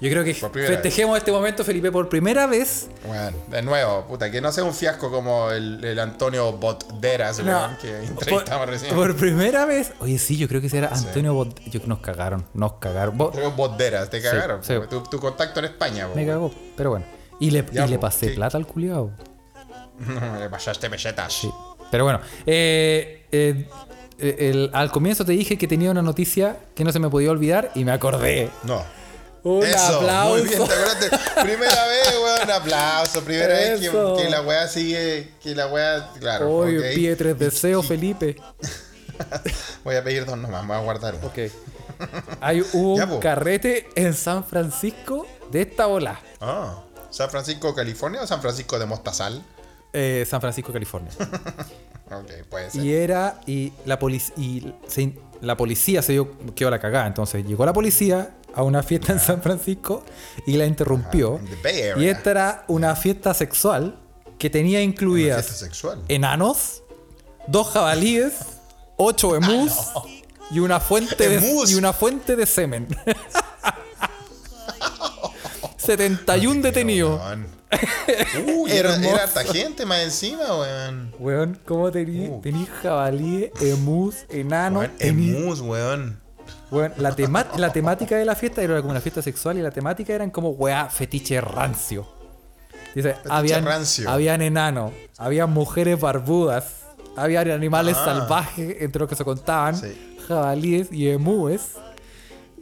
yo 0.00 0.10
creo 0.10 0.24
que 0.24 0.34
Por 0.34 0.50
festejemos 0.52 1.16
este 1.18 1.30
momento, 1.32 1.64
Felipe, 1.64 1.90
por 1.92 2.08
primera 2.08 2.46
vez. 2.46 2.88
Bueno, 3.06 3.36
de 3.48 3.62
nuevo, 3.62 4.04
puta, 4.06 4.30
que 4.30 4.40
no 4.40 4.50
sea 4.52 4.64
un 4.64 4.74
fiasco 4.74 5.10
como 5.10 5.50
el, 5.50 5.82
el 5.84 5.98
Antonio 5.98 6.52
Botderas, 6.52 7.38
No, 7.44 7.76
que 7.80 7.88
por, 7.92 8.22
entrevistamos 8.24 8.66
recién. 8.68 8.94
por 8.94 9.16
primera 9.16 9.64
vez. 9.66 9.92
Oye, 10.00 10.18
sí, 10.18 10.36
yo 10.36 10.48
creo 10.48 10.60
que 10.60 10.68
será 10.68 10.88
Antonio 10.88 11.34
Bot- 11.34 11.58
yo, 11.70 11.80
Nos 11.86 12.00
cagaron, 12.00 12.44
nos 12.54 12.74
cagaron. 12.74 13.16
Bo- 13.16 13.30
Creo 13.30 13.52
Botderas, 13.52 14.10
te 14.10 14.20
cagaron. 14.20 14.62
sí. 14.64 14.74
Tu, 14.90 15.02
tu 15.04 15.18
contacto 15.20 15.60
en 15.60 15.66
España, 15.66 16.08
me 16.14 16.26
cagó, 16.26 16.50
pero 16.76 16.90
bueno. 16.90 17.04
Y 17.40 17.50
le, 17.50 17.64
Ya, 17.72 17.86
y 17.86 17.88
le 17.88 17.96
po, 17.96 18.02
pasé 18.02 18.28
plata 18.30 18.56
al 18.58 18.66
culiado. 18.66 19.10
Le 20.38 20.48
pasaste 20.50 20.88
pesetas. 20.90 21.32
Sí. 21.32 21.50
Pero 21.90 22.04
bueno, 22.04 22.20
eh, 22.46 23.26
eh, 23.30 23.66
eh, 24.18 24.36
el- 24.50 24.70
al 24.72 24.90
comienzo 24.90 25.24
te 25.24 25.32
dije 25.32 25.56
que 25.58 25.68
tenía 25.68 25.90
una 25.90 26.02
noticia 26.02 26.56
que 26.74 26.84
no 26.84 26.92
se 26.92 26.98
me 26.98 27.08
podía 27.08 27.30
olvidar 27.30 27.70
y 27.74 27.84
me 27.84 27.92
acordé. 27.92 28.50
No. 28.64 28.82
Un 29.44 29.62
Eso, 29.64 29.96
aplauso. 29.98 30.38
muy 30.38 30.48
bien, 30.48 30.62
¿te? 31.00 31.42
Primera 31.42 31.86
vez, 31.88 32.14
weón, 32.22 32.42
un 32.44 32.50
aplauso. 32.50 33.20
Primera 33.22 33.48
vez 33.54 33.80
que, 33.80 34.30
la 34.30 34.42
weá 34.42 34.68
sigue, 34.68 35.32
que 35.42 35.54
la 35.54 35.66
weá, 35.66 36.10
claro. 36.20 36.48
Oye, 36.54 36.78
ok. 36.78 36.94
pide 36.94 37.16
tres 37.16 37.38
deseos, 37.38 37.86
Felipe. 37.86 38.36
Voy 39.84 39.96
a 39.96 40.02
pedir 40.04 40.24
dos 40.24 40.36
nomás, 40.38 40.66
voy 40.66 40.76
a 40.76 40.80
guardar 40.80 41.14
uno. 41.14 41.26
Ok. 41.26 41.38
Hay 42.40 42.60
hubo 42.72 42.96
Ya, 42.96 43.04
un 43.04 43.10
po. 43.10 43.20
carrete 43.20 43.88
en 43.94 44.14
San 44.14 44.44
Francisco 44.44 45.26
de 45.50 45.62
esta 45.62 45.86
ola. 45.86 46.18
Ah, 46.40 46.82
¿San 47.10 47.30
Francisco, 47.30 47.74
California 47.74 48.22
o 48.22 48.26
San 48.26 48.40
Francisco 48.40 48.78
de 48.78 48.86
Mostazal? 48.86 49.42
Eh, 49.92 50.26
San 50.28 50.40
Francisco, 50.40 50.72
California. 50.72 51.10
Ok, 52.12 52.30
puede 52.50 52.70
ser. 52.70 52.82
y 52.84 52.92
era. 52.92 53.40
Y 53.46 53.72
la 53.86 53.98
policía. 53.98 54.34
Y 54.36 54.74
se- 54.86 55.14
la 55.40 55.56
policía 55.56 56.02
se 56.02 56.12
dio. 56.12 56.30
quedó 56.54 56.68
la 56.68 56.78
cagada. 56.78 57.06
Entonces 57.06 57.42
llegó 57.46 57.64
la 57.64 57.72
policía 57.72 58.34
a 58.54 58.62
una 58.62 58.82
fiesta 58.82 59.12
en 59.12 59.20
San 59.20 59.42
Francisco 59.42 60.04
y 60.46 60.56
la 60.56 60.66
interrumpió. 60.66 61.40
Y 61.96 62.06
esta 62.06 62.30
era 62.30 62.64
una 62.68 62.94
fiesta 62.96 63.34
sexual 63.34 63.98
que 64.38 64.50
tenía 64.50 64.82
incluidas 64.82 65.64
enanos, 66.08 66.82
dos 67.46 67.68
jabalíes, 67.68 68.34
ocho 68.96 69.34
emus 69.36 69.72
y 70.50 70.58
una 70.58 70.80
fuente 70.80 71.28
de, 71.28 71.64
y 71.68 71.74
una 71.74 71.92
fuente 71.92 72.36
de 72.36 72.46
semen. 72.46 72.88
71 75.76 76.62
detenidos. 76.62 77.20
Uy, 78.46 78.70
era, 78.70 78.96
era 78.96 79.24
harta 79.24 79.42
gente 79.44 79.84
más 79.86 80.00
encima, 80.02 80.44
weón. 80.58 81.12
Weón, 81.18 81.58
¿cómo 81.64 81.90
tení, 81.90 82.28
Uh. 82.28 82.40
tení 82.40 82.66
jabalíes, 82.82 83.50
emus, 83.60 84.26
enanos? 84.28 84.82
Weón, 84.82 84.92
Emus, 85.00 85.60
weón. 85.60 86.20
Weón, 86.72 86.92
la, 86.96 87.12
tema- 87.14 87.46
la 87.56 87.70
temática 87.72 88.16
de 88.16 88.24
la 88.24 88.34
fiesta 88.34 88.62
era 88.62 88.78
como 88.80 88.90
una 88.90 89.00
fiesta 89.00 89.22
sexual 89.22 89.58
y 89.58 89.62
la 89.62 89.70
temática 89.70 90.12
eran 90.14 90.30
como 90.30 90.50
weá, 90.50 90.88
fetiche 90.88 91.40
rancio. 91.40 92.06
Dice, 92.94 93.14
habían, 93.30 93.64
rancio. 93.64 94.10
habían 94.10 94.42
enanos, 94.42 94.92
habían 95.18 95.50
mujeres 95.52 96.00
barbudas, 96.00 96.82
habían 97.16 97.50
animales 97.50 97.96
Ah. 97.98 98.04
salvajes 98.06 98.76
entre 98.80 99.00
los 99.00 99.08
que 99.08 99.16
se 99.16 99.24
contaban, 99.24 99.76
Sí. 99.76 100.16
jabalíes 100.26 100.90
y 100.92 101.08
emúes. 101.10 101.72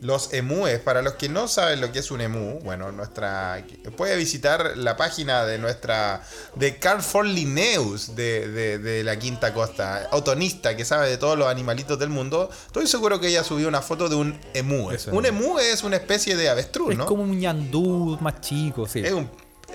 Los 0.01 0.32
emúes, 0.32 0.78
para 0.78 1.03
los 1.03 1.14
que 1.14 1.28
no 1.28 1.46
saben 1.46 1.80
lo 1.82 1.92
que 1.92 1.98
es 1.98 2.11
un 2.11 2.22
emú, 2.22 2.59
bueno, 2.62 2.90
nuestra 2.90 3.62
puede 3.96 4.16
visitar 4.16 4.72
la 4.76 4.96
página 4.96 5.44
de 5.44 5.59
nuestra 5.59 6.22
de 6.55 6.78
Carl 6.78 7.03
Linneus 7.26 8.16
de, 8.16 8.48
de, 8.48 8.78
de, 8.78 9.05
la 9.05 9.18
Quinta 9.18 9.53
Costa, 9.53 10.09
autonista 10.11 10.74
que 10.74 10.86
sabe 10.86 11.11
de 11.11 11.18
todos 11.18 11.36
los 11.38 11.48
animalitos 11.48 11.98
del 11.98 12.09
mundo. 12.09 12.48
Estoy 12.66 12.86
seguro 12.86 13.20
que 13.20 13.28
ella 13.28 13.44
subió 13.44 13.68
una 13.68 13.82
foto 13.82 14.09
de 14.09 14.14
un 14.14 14.40
emú. 14.55 14.90
Eso. 14.90 15.11
Un 15.12 15.26
emú 15.26 15.59
es 15.59 15.84
una 15.84 15.96
especie 15.96 16.34
de 16.34 16.48
avestruz, 16.48 16.92
Es 16.92 16.98
¿no? 16.98 17.05
como 17.07 17.22
un 17.22 17.38
ñandú 17.38 18.16
más 18.22 18.40
chico, 18.40 18.86
sí. 18.86 19.01
Es 19.01 19.12
un, 19.12 19.28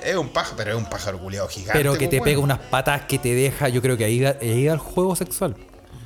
es 0.03 0.15
un 0.15 0.29
pájaro, 0.29 0.57
pero 0.57 0.71
es 0.71 0.77
un 0.77 0.85
pájaro 0.85 1.19
culiado 1.19 1.47
gigante. 1.47 1.73
Pero 1.73 1.93
que 1.93 2.07
te 2.07 2.17
pues, 2.17 2.29
pega 2.29 2.39
bueno. 2.39 2.55
unas 2.55 2.67
patas 2.69 3.03
que 3.03 3.19
te 3.19 3.33
deja, 3.33 3.69
yo 3.69 3.81
creo 3.81 3.95
que 3.95 4.05
ahí, 4.05 4.25
ahí 4.25 4.65
va 4.65 4.73
el 4.73 4.79
juego 4.79 5.15
sexual. 5.15 5.55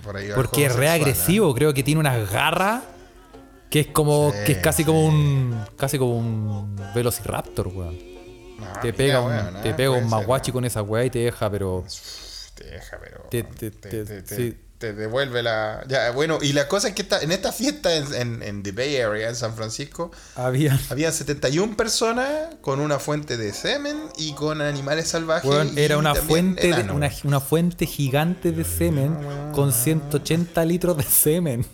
Por 0.04 0.18
ahí 0.18 0.30
Porque 0.36 0.66
es 0.66 0.74
juego 0.74 0.80
re 0.82 0.88
sexual, 0.88 0.88
¿eh? 0.88 0.90
agresivo, 0.90 1.56
creo 1.56 1.74
que 1.74 1.84
tiene 1.84 2.00
unas 2.00 2.30
garras 2.30 2.84
que 3.70 3.82
es 3.82 3.88
como, 3.88 4.32
Sí, 4.32 4.38
que 4.46 4.52
es 4.54 4.58
casi 4.60 4.84
como 4.84 5.06
un, 5.06 5.66
casi 5.78 5.98
como 5.98 6.18
un 6.18 6.76
Velociraptor, 6.96 7.68
weón. 7.68 7.98
Ah, 8.62 8.80
te 8.82 8.88
mira, 8.92 8.98
pega 8.98 9.22
un, 9.22 9.62
te 9.62 9.70
ah, 9.70 9.76
pega 9.76 9.92
un 9.92 10.10
maguachi 10.10 10.52
con 10.52 10.66
esa 10.66 10.82
weá 10.82 11.06
y 11.06 11.10
te 11.10 11.20
deja, 11.20 11.50
pero 11.50 11.86
Te 12.56 12.64
deja, 12.66 12.98
pero. 13.02 13.24
Te- 13.30 13.44
te- 13.44 13.72
te, 13.72 13.90
te- 13.90 14.06
te- 14.06 14.22
te- 14.24 14.36
sí. 14.36 14.58
te 14.78 14.94
devuelve 14.94 15.44
la. 15.44 15.84
Ya, 15.88 16.12
bueno, 16.12 16.40
y 16.42 16.52
la 16.54 16.68
cosa 16.68 16.90
es 16.90 16.94
que 16.96 17.04
está, 17.04 17.22
en 17.22 17.32
esta 17.32 17.54
fiesta 17.54 17.96
en, 17.96 18.14
en, 18.14 18.44
en 18.44 18.64
The 18.64 18.72
Bay 18.74 18.98
Area, 18.98 19.30
en 19.30 19.36
San 19.36 19.56
Francisco, 19.56 20.12
había, 20.36 20.78
había 20.90 21.12
71 21.12 21.78
personas 21.78 22.56
con 22.62 22.82
una 22.82 23.00
fuente 23.00 23.38
de 23.38 23.54
semen 23.54 23.98
y 24.18 24.34
con 24.34 24.62
animales 24.62 25.08
salvajes. 25.08 25.78
era 25.78 25.98
una 25.98 26.16
fuente, 26.16 26.74
de, 26.74 26.92
una 27.24 27.40
fuente 27.40 27.86
gigante 27.86 28.52
de 28.52 28.66
semen 28.66 29.16
con 29.54 29.72
180 29.72 30.66
litros 30.66 30.98
de 30.98 31.04
semen. 31.04 31.66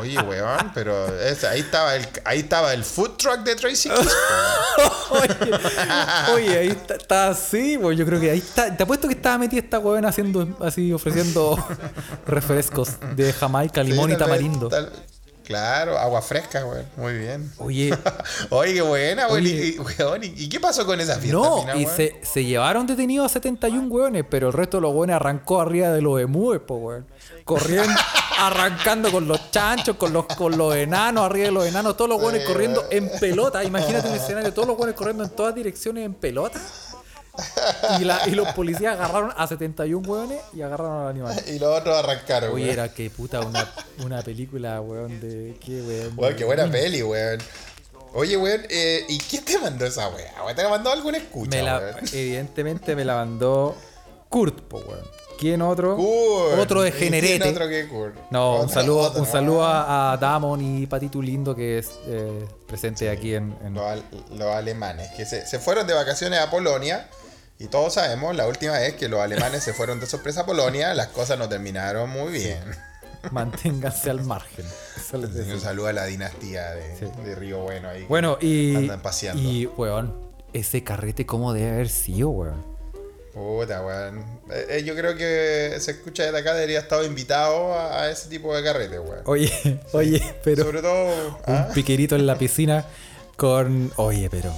Oye, 0.00 0.18
weón, 0.20 0.72
pero 0.74 1.06
es- 1.20 1.44
ahí, 1.44 1.60
estaba 1.60 1.96
el, 1.96 2.06
ahí 2.24 2.40
estaba 2.40 2.74
el 2.74 2.84
food 2.84 3.16
truck 3.16 3.38
de 3.40 3.54
Tracy 3.56 3.88
Kiss, 3.88 4.12
Oye, 5.10 5.36
oye, 6.34 6.58
ahí 6.58 6.68
está, 6.68 6.94
está 6.96 7.28
así, 7.28 7.78
pues 7.80 7.96
yo 7.96 8.04
creo 8.04 8.20
que 8.20 8.30
ahí 8.30 8.38
está. 8.38 8.76
Te 8.76 8.82
apuesto 8.82 9.08
que 9.08 9.14
estaba 9.14 9.38
metida 9.38 9.60
esta 9.60 9.78
weón 9.78 10.04
haciendo 10.04 10.56
así, 10.60 10.92
ofreciendo 10.92 11.56
refrescos 12.26 12.90
de 13.16 13.32
Jamaica, 13.32 13.82
Sí, 13.82 13.90
limón 13.90 14.10
y 14.10 14.12
vez- 14.14 14.18
tamarindo. 14.18 14.68
tal- 14.68 14.92
claro, 15.48 15.98
agua 15.98 16.22
fresca, 16.22 16.64
weón. 16.64 16.86
Muy 16.96 17.14
bien. 17.18 17.50
Oye, 17.58 17.92
Oye, 18.50 18.74
qué 18.74 18.82
buena. 18.82 19.26
Oye. 19.28 19.48
Y, 19.48 19.68
y- 19.74 19.78
weón, 19.78 20.22
¿y- 20.22 20.34
¿y 20.36 20.48
qué 20.48 20.60
pasó 20.60 20.86
con 20.86 21.00
esa 21.00 21.16
fiesta? 21.16 21.36
no, 21.38 21.60
final, 21.62 21.80
y 21.80 21.86
se, 21.86 22.20
se 22.22 22.44
llevaron 22.44 22.86
detenidos 22.86 23.26
a 23.26 23.28
71 23.32 23.88
weones, 23.88 24.24
pero 24.30 24.46
el 24.48 24.52
resto 24.52 24.76
de 24.76 24.82
los 24.82 24.92
weones 24.94 25.16
arrancó 25.16 25.60
arriba 25.60 25.88
de 25.88 26.02
los 26.02 26.20
emúes, 26.20 26.60
pues 26.64 26.80
weón. 26.80 27.06
Corriendo, 27.44 27.98
arrancando 28.38 29.10
con 29.10 29.26
los 29.26 29.50
chanchos, 29.50 29.96
con 29.96 30.12
los, 30.12 30.26
con 30.26 30.56
los 30.56 30.74
enanos, 30.76 31.24
arriba 31.24 31.46
de 31.46 31.52
los 31.52 31.66
enanos, 31.66 31.96
todos 31.96 32.10
los 32.10 32.32
Sí, 32.32 32.44
corriendo 32.46 32.84
en 32.90 33.10
pelota. 33.18 33.64
Imagínate 33.64 34.08
un 34.08 34.14
escenario, 34.14 34.52
todos 34.52 34.68
los 34.68 34.76
weones 34.76 34.94
corriendo 34.94 35.24
en 35.24 35.30
todas 35.30 35.54
direcciones 35.54 36.04
en 36.04 36.12
pelota. 36.14 36.60
Y, 38.00 38.04
la, 38.04 38.20
y 38.26 38.32
los 38.32 38.48
policías 38.52 38.94
agarraron 38.94 39.32
a 39.36 39.46
71 39.46 40.08
weones 40.08 40.40
y 40.52 40.62
agarraron 40.62 41.02
al 41.02 41.08
animal. 41.08 41.34
Y 41.46 41.58
los 41.58 41.78
otros 41.78 41.96
arrancaron, 41.96 42.52
Oye, 42.52 42.72
era 42.72 42.92
que 42.92 43.10
puta 43.10 43.40
una, 43.40 43.70
una 44.04 44.22
película, 44.22 44.80
weón, 44.80 45.20
de 45.20 45.56
qué 45.64 45.80
weón. 45.82 46.12
Weón, 46.16 46.36
qué 46.36 46.44
buena 46.44 46.70
peli, 46.70 47.02
weón. 47.02 47.40
Oye, 48.14 48.36
weón, 48.36 48.62
eh, 48.70 49.04
¿y 49.08 49.18
quién 49.18 49.44
te 49.44 49.58
mandó 49.58 49.84
esa 49.86 50.08
weá? 50.08 50.54
¿Te 50.54 50.62
la 50.62 50.68
mandó 50.70 50.90
algún 50.90 51.14
escucha, 51.14 51.50
Me 51.50 51.62
la, 51.62 51.78
weón? 51.78 51.96
evidentemente 52.12 52.96
me 52.96 53.04
la 53.04 53.14
mandó 53.16 53.76
Kurt, 54.28 54.60
po, 54.62 54.78
weón. 54.78 55.04
¿Quién 55.38 55.62
otro? 55.62 55.94
Kurt. 55.94 56.58
Otro 56.58 56.80
¿Y 56.84 56.90
degenerete. 56.90 57.38
quién 57.38 57.54
otro 57.54 57.68
que 57.68 57.86
Kurt? 57.86 58.16
No, 58.32 58.60
un 58.62 58.68
saludo, 58.68 59.02
otro. 59.02 59.20
un 59.20 59.26
saludo 59.26 59.64
a, 59.64 60.12
a 60.12 60.16
Damon 60.16 60.60
y 60.82 60.86
Patito 60.88 61.22
Lindo 61.22 61.54
que 61.54 61.78
es 61.78 61.90
eh, 62.06 62.44
presente 62.66 63.08
aquí 63.08 63.34
en, 63.34 63.56
en- 63.64 63.74
Los, 63.74 63.84
al- 63.84 64.04
los 64.32 64.48
alemanes, 64.52 65.10
que 65.12 65.24
se, 65.24 65.46
se 65.46 65.60
fueron 65.60 65.86
de 65.86 65.94
vacaciones 65.94 66.40
a 66.40 66.50
Polonia. 66.50 67.08
Y 67.60 67.66
todos 67.66 67.94
sabemos, 67.94 68.36
la 68.36 68.46
última 68.46 68.74
vez 68.74 68.94
que 68.94 69.08
los 69.08 69.20
alemanes 69.20 69.64
se 69.64 69.72
fueron 69.72 69.98
de 69.98 70.06
sorpresa 70.06 70.42
a 70.42 70.46
Polonia, 70.46 70.94
las 70.94 71.08
cosas 71.08 71.38
no 71.38 71.48
terminaron 71.48 72.08
muy 72.08 72.32
bien. 72.32 72.60
Manténganse 73.32 74.10
al 74.10 74.22
margen. 74.22 74.64
Un 75.12 75.60
saludo 75.60 75.88
a 75.88 75.92
la 75.92 76.04
dinastía 76.06 76.70
de, 76.70 76.96
Sí. 76.96 77.06
de 77.24 77.34
Río 77.34 77.58
Bueno 77.62 77.88
ahí. 77.88 78.04
Bueno, 78.08 78.38
y. 78.40 78.76
Andan 78.76 79.02
paseando. 79.02 79.42
Y, 79.42 79.66
weón, 79.66 80.14
ese 80.52 80.84
carrete, 80.84 81.26
¿cómo 81.26 81.52
debe 81.52 81.70
haber 81.70 81.88
sido, 81.88 82.28
weón? 82.28 82.64
Puta, 83.34 83.84
weón. 83.84 84.20
Eh, 84.52 84.66
eh, 84.70 84.84
yo 84.84 84.94
creo 84.94 85.16
que 85.16 85.76
se 85.80 85.90
escucha 85.92 86.24
desde 86.24 86.38
acá, 86.38 86.54
debería 86.54 86.78
estar 86.78 87.04
invitado 87.04 87.74
a, 87.74 88.02
a 88.02 88.10
ese 88.10 88.28
tipo 88.28 88.54
de 88.56 88.62
carrete, 88.62 89.00
weón. 89.00 89.22
Oye, 89.24 89.80
oye, 89.92 90.22
pero. 90.44 90.62
Sobre 90.64 90.80
todo. 90.80 91.28
Un 91.44 91.54
¿ah? 91.54 91.68
piquerito 91.74 92.14
en 92.14 92.24
la 92.24 92.38
piscina 92.38 92.84
con. 93.36 93.90
Oye, 93.96 94.30
pero. 94.30 94.54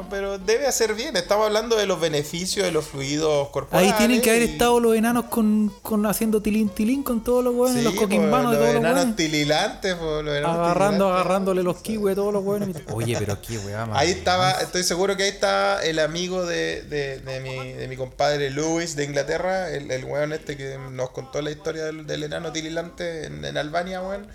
Bueno, 0.00 0.06
pero 0.10 0.38
debe 0.38 0.66
hacer 0.66 0.94
bien. 0.94 1.16
Estamos 1.16 1.46
hablando 1.46 1.76
de 1.76 1.86
los 1.86 2.00
beneficios 2.00 2.64
de 2.64 2.72
los 2.72 2.86
fluidos 2.86 3.48
corporales. 3.50 3.92
Ahí 3.92 3.98
tienen 3.98 4.20
que 4.20 4.30
haber 4.30 4.42
y- 4.42 4.52
estado 4.52 4.80
los 4.80 4.94
enanos 4.96 5.26
con, 5.26 5.72
con 5.82 6.06
haciendo 6.06 6.40
tilín 6.42 6.68
tilín 6.70 7.02
con 7.02 7.22
todos 7.22 7.44
los 7.44 7.54
weones, 7.54 7.78
Sí, 7.78 7.82
los 7.84 7.94
coquimbanos 7.94 8.52
los 8.52 8.54
todos 8.60 8.66
los 8.74 8.76
enanos 8.76 8.98
weones. 8.98 9.16
tililantes, 9.16 9.96
los 10.00 10.20
enanos 10.22 10.50
Agarrando, 10.56 11.04
tililantes. 11.04 11.20
agarrándole 11.20 11.62
los 11.62 11.76
kiwis 11.82 12.12
a 12.12 12.14
todos 12.16 12.32
los 12.32 12.44
weones. 12.44 12.76
Oye, 12.92 13.16
pero 13.18 13.40
qué 13.42 13.58
weá, 13.58 13.86
más 13.86 13.98
Ahí 13.98 14.10
estaba, 14.10 14.50
weón. 14.50 14.62
estoy 14.62 14.82
seguro 14.84 15.16
que 15.16 15.24
ahí 15.24 15.28
está 15.30 15.82
el 15.82 15.98
amigo 15.98 16.44
de, 16.46 16.82
de, 16.82 17.18
de 17.20 17.40
mi, 17.40 17.72
de 17.72 17.88
mi 17.88 17.96
compadre 17.96 18.50
Luis 18.50 18.96
de 18.96 19.04
Inglaterra, 19.04 19.70
el, 19.70 19.90
el 19.90 20.04
weón 20.04 20.32
este 20.32 20.56
que 20.56 20.78
nos 20.90 21.10
contó 21.10 21.42
la 21.42 21.50
historia 21.50 21.84
del, 21.84 22.06
del 22.06 22.22
enano 22.22 22.52
tililante 22.52 23.24
en, 23.26 23.44
en 23.44 23.56
Albania, 23.56 24.00
weón. 24.02 24.26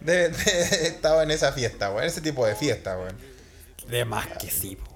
De, 0.00 0.28
de- 0.28 0.86
estaba 0.86 1.22
en 1.24 1.30
esa 1.30 1.52
fiesta, 1.52 1.90
weón, 1.90 2.04
ese 2.04 2.20
tipo 2.20 2.46
de 2.46 2.54
fiesta, 2.54 2.96
weón. 2.98 3.16
De 3.88 4.04
más 4.04 4.26
que 4.38 4.50
sí, 4.50 4.76
po, 4.76 4.82
weón. 4.84 4.87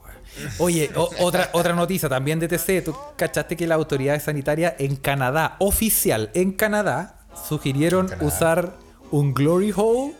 Oye, 0.59 0.91
o- 0.97 1.11
otra, 1.21 1.51
otra 1.53 1.75
noticia 1.75 2.09
también 2.09 2.39
de 2.41 2.49
TC. 2.49 2.83
¿Tú 2.83 2.95
cachaste 3.17 3.57
que 3.57 3.67
las 3.67 3.77
autoridades 3.77 4.23
sanitarias 4.25 4.75
en 4.79 4.97
Canadá, 4.97 5.57
oficial 5.59 6.31
en 6.35 6.53
Canadá, 6.53 7.21
sugirieron 7.49 8.09
Canadá. 8.09 8.27
usar 8.27 8.79
un 9.11 9.35
glory 9.35 9.73
hole 9.77 10.15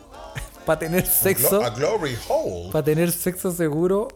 para 0.65 0.79
tener 0.79 1.05
sexo? 1.07 1.61
Glo- 1.61 1.65
A 1.65 1.69
Glory 1.71 2.15
Hole. 2.29 2.71
Para 2.71 2.83
tener 2.85 3.11
sexo 3.11 3.51
seguro 3.51 4.07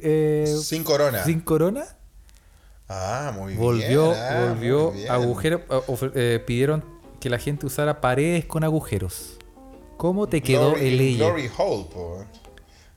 eh, 0.00 0.46
Sin 0.62 0.82
corona. 0.84 1.24
sin 1.24 1.40
corona. 1.40 1.84
Ah, 2.88 3.32
muy 3.36 3.54
Volvió, 3.54 4.08
bien. 4.10 4.20
ah, 4.20 4.46
volvió 4.48 4.90
bien. 4.92 5.10
agujero. 5.10 5.60
eh, 6.14 6.42
pidieron 6.46 6.84
que 7.20 7.28
la 7.30 7.38
gente 7.38 7.66
usara 7.66 8.00
paredes 8.00 8.46
con 8.46 8.64
agujeros. 8.64 9.36
¿Cómo 9.96 10.26
te 10.26 10.40
quedó 10.42 10.70
Glory, 10.70 10.86
el 10.88 10.96
ley? 10.96 11.16
Glory 11.18 11.50
Hole, 11.56 11.84
po. 11.92 12.24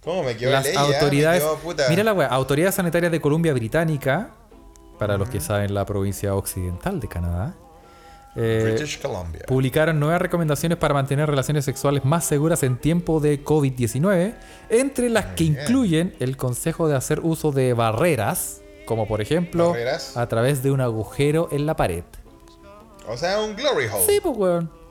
¿Cómo 0.04 0.24
me 0.24 0.36
quedó 0.36 0.52
Las 0.52 0.66
el 0.68 0.78
autoridades. 0.78 1.42
Me 1.44 1.50
quedó, 1.50 1.58
puta. 1.60 1.86
Mira 1.90 2.04
la 2.04 2.14
weá, 2.14 2.28
autoridades 2.28 2.76
sanitarias 2.76 3.12
de 3.12 3.22
Columbia 3.22 3.54
Británica, 3.54 4.32
para 5.00 5.18
los 5.18 5.30
que 5.30 5.40
saben 5.40 5.74
la 5.74 5.86
provincia 5.86 6.36
occidental 6.36 7.00
de 7.00 7.08
Canadá, 7.08 7.56
eh, 8.36 8.62
British 8.76 9.00
Columbia. 9.02 9.44
publicaron 9.48 10.00
nuevas 10.00 10.22
recomendaciones 10.22 10.78
para 10.78 10.94
mantener 10.94 11.30
relaciones 11.30 11.66
sexuales 11.66 12.04
más 12.04 12.26
seguras 12.26 12.64
en 12.64 12.78
tiempo 12.78 13.20
de 13.20 13.44
COVID-19, 13.44 14.34
entre 14.70 15.10
las 15.10 15.26
que 15.36 15.44
bien. 15.46 15.60
incluyen 15.62 16.16
el 16.20 16.36
consejo 16.38 16.88
de 16.88 16.96
hacer 16.96 17.20
uso 17.22 17.52
de 17.52 17.74
barreras, 17.74 18.62
como 18.86 19.08
por 19.08 19.22
ejemplo 19.22 19.70
¿Barreras? 19.70 20.18
a 20.18 20.28
través 20.28 20.64
de 20.64 20.72
un 20.72 20.82
agujero 20.82 21.48
en 21.52 21.66
la 21.66 21.76
pared. 21.76 22.04
O 23.08 23.18
sea, 23.18 23.40
un 23.42 23.56
Glory 23.56 23.86
Hole. 23.88 24.06
Sí, 24.06 24.20
pues 24.22 24.36
weón. 24.38 24.83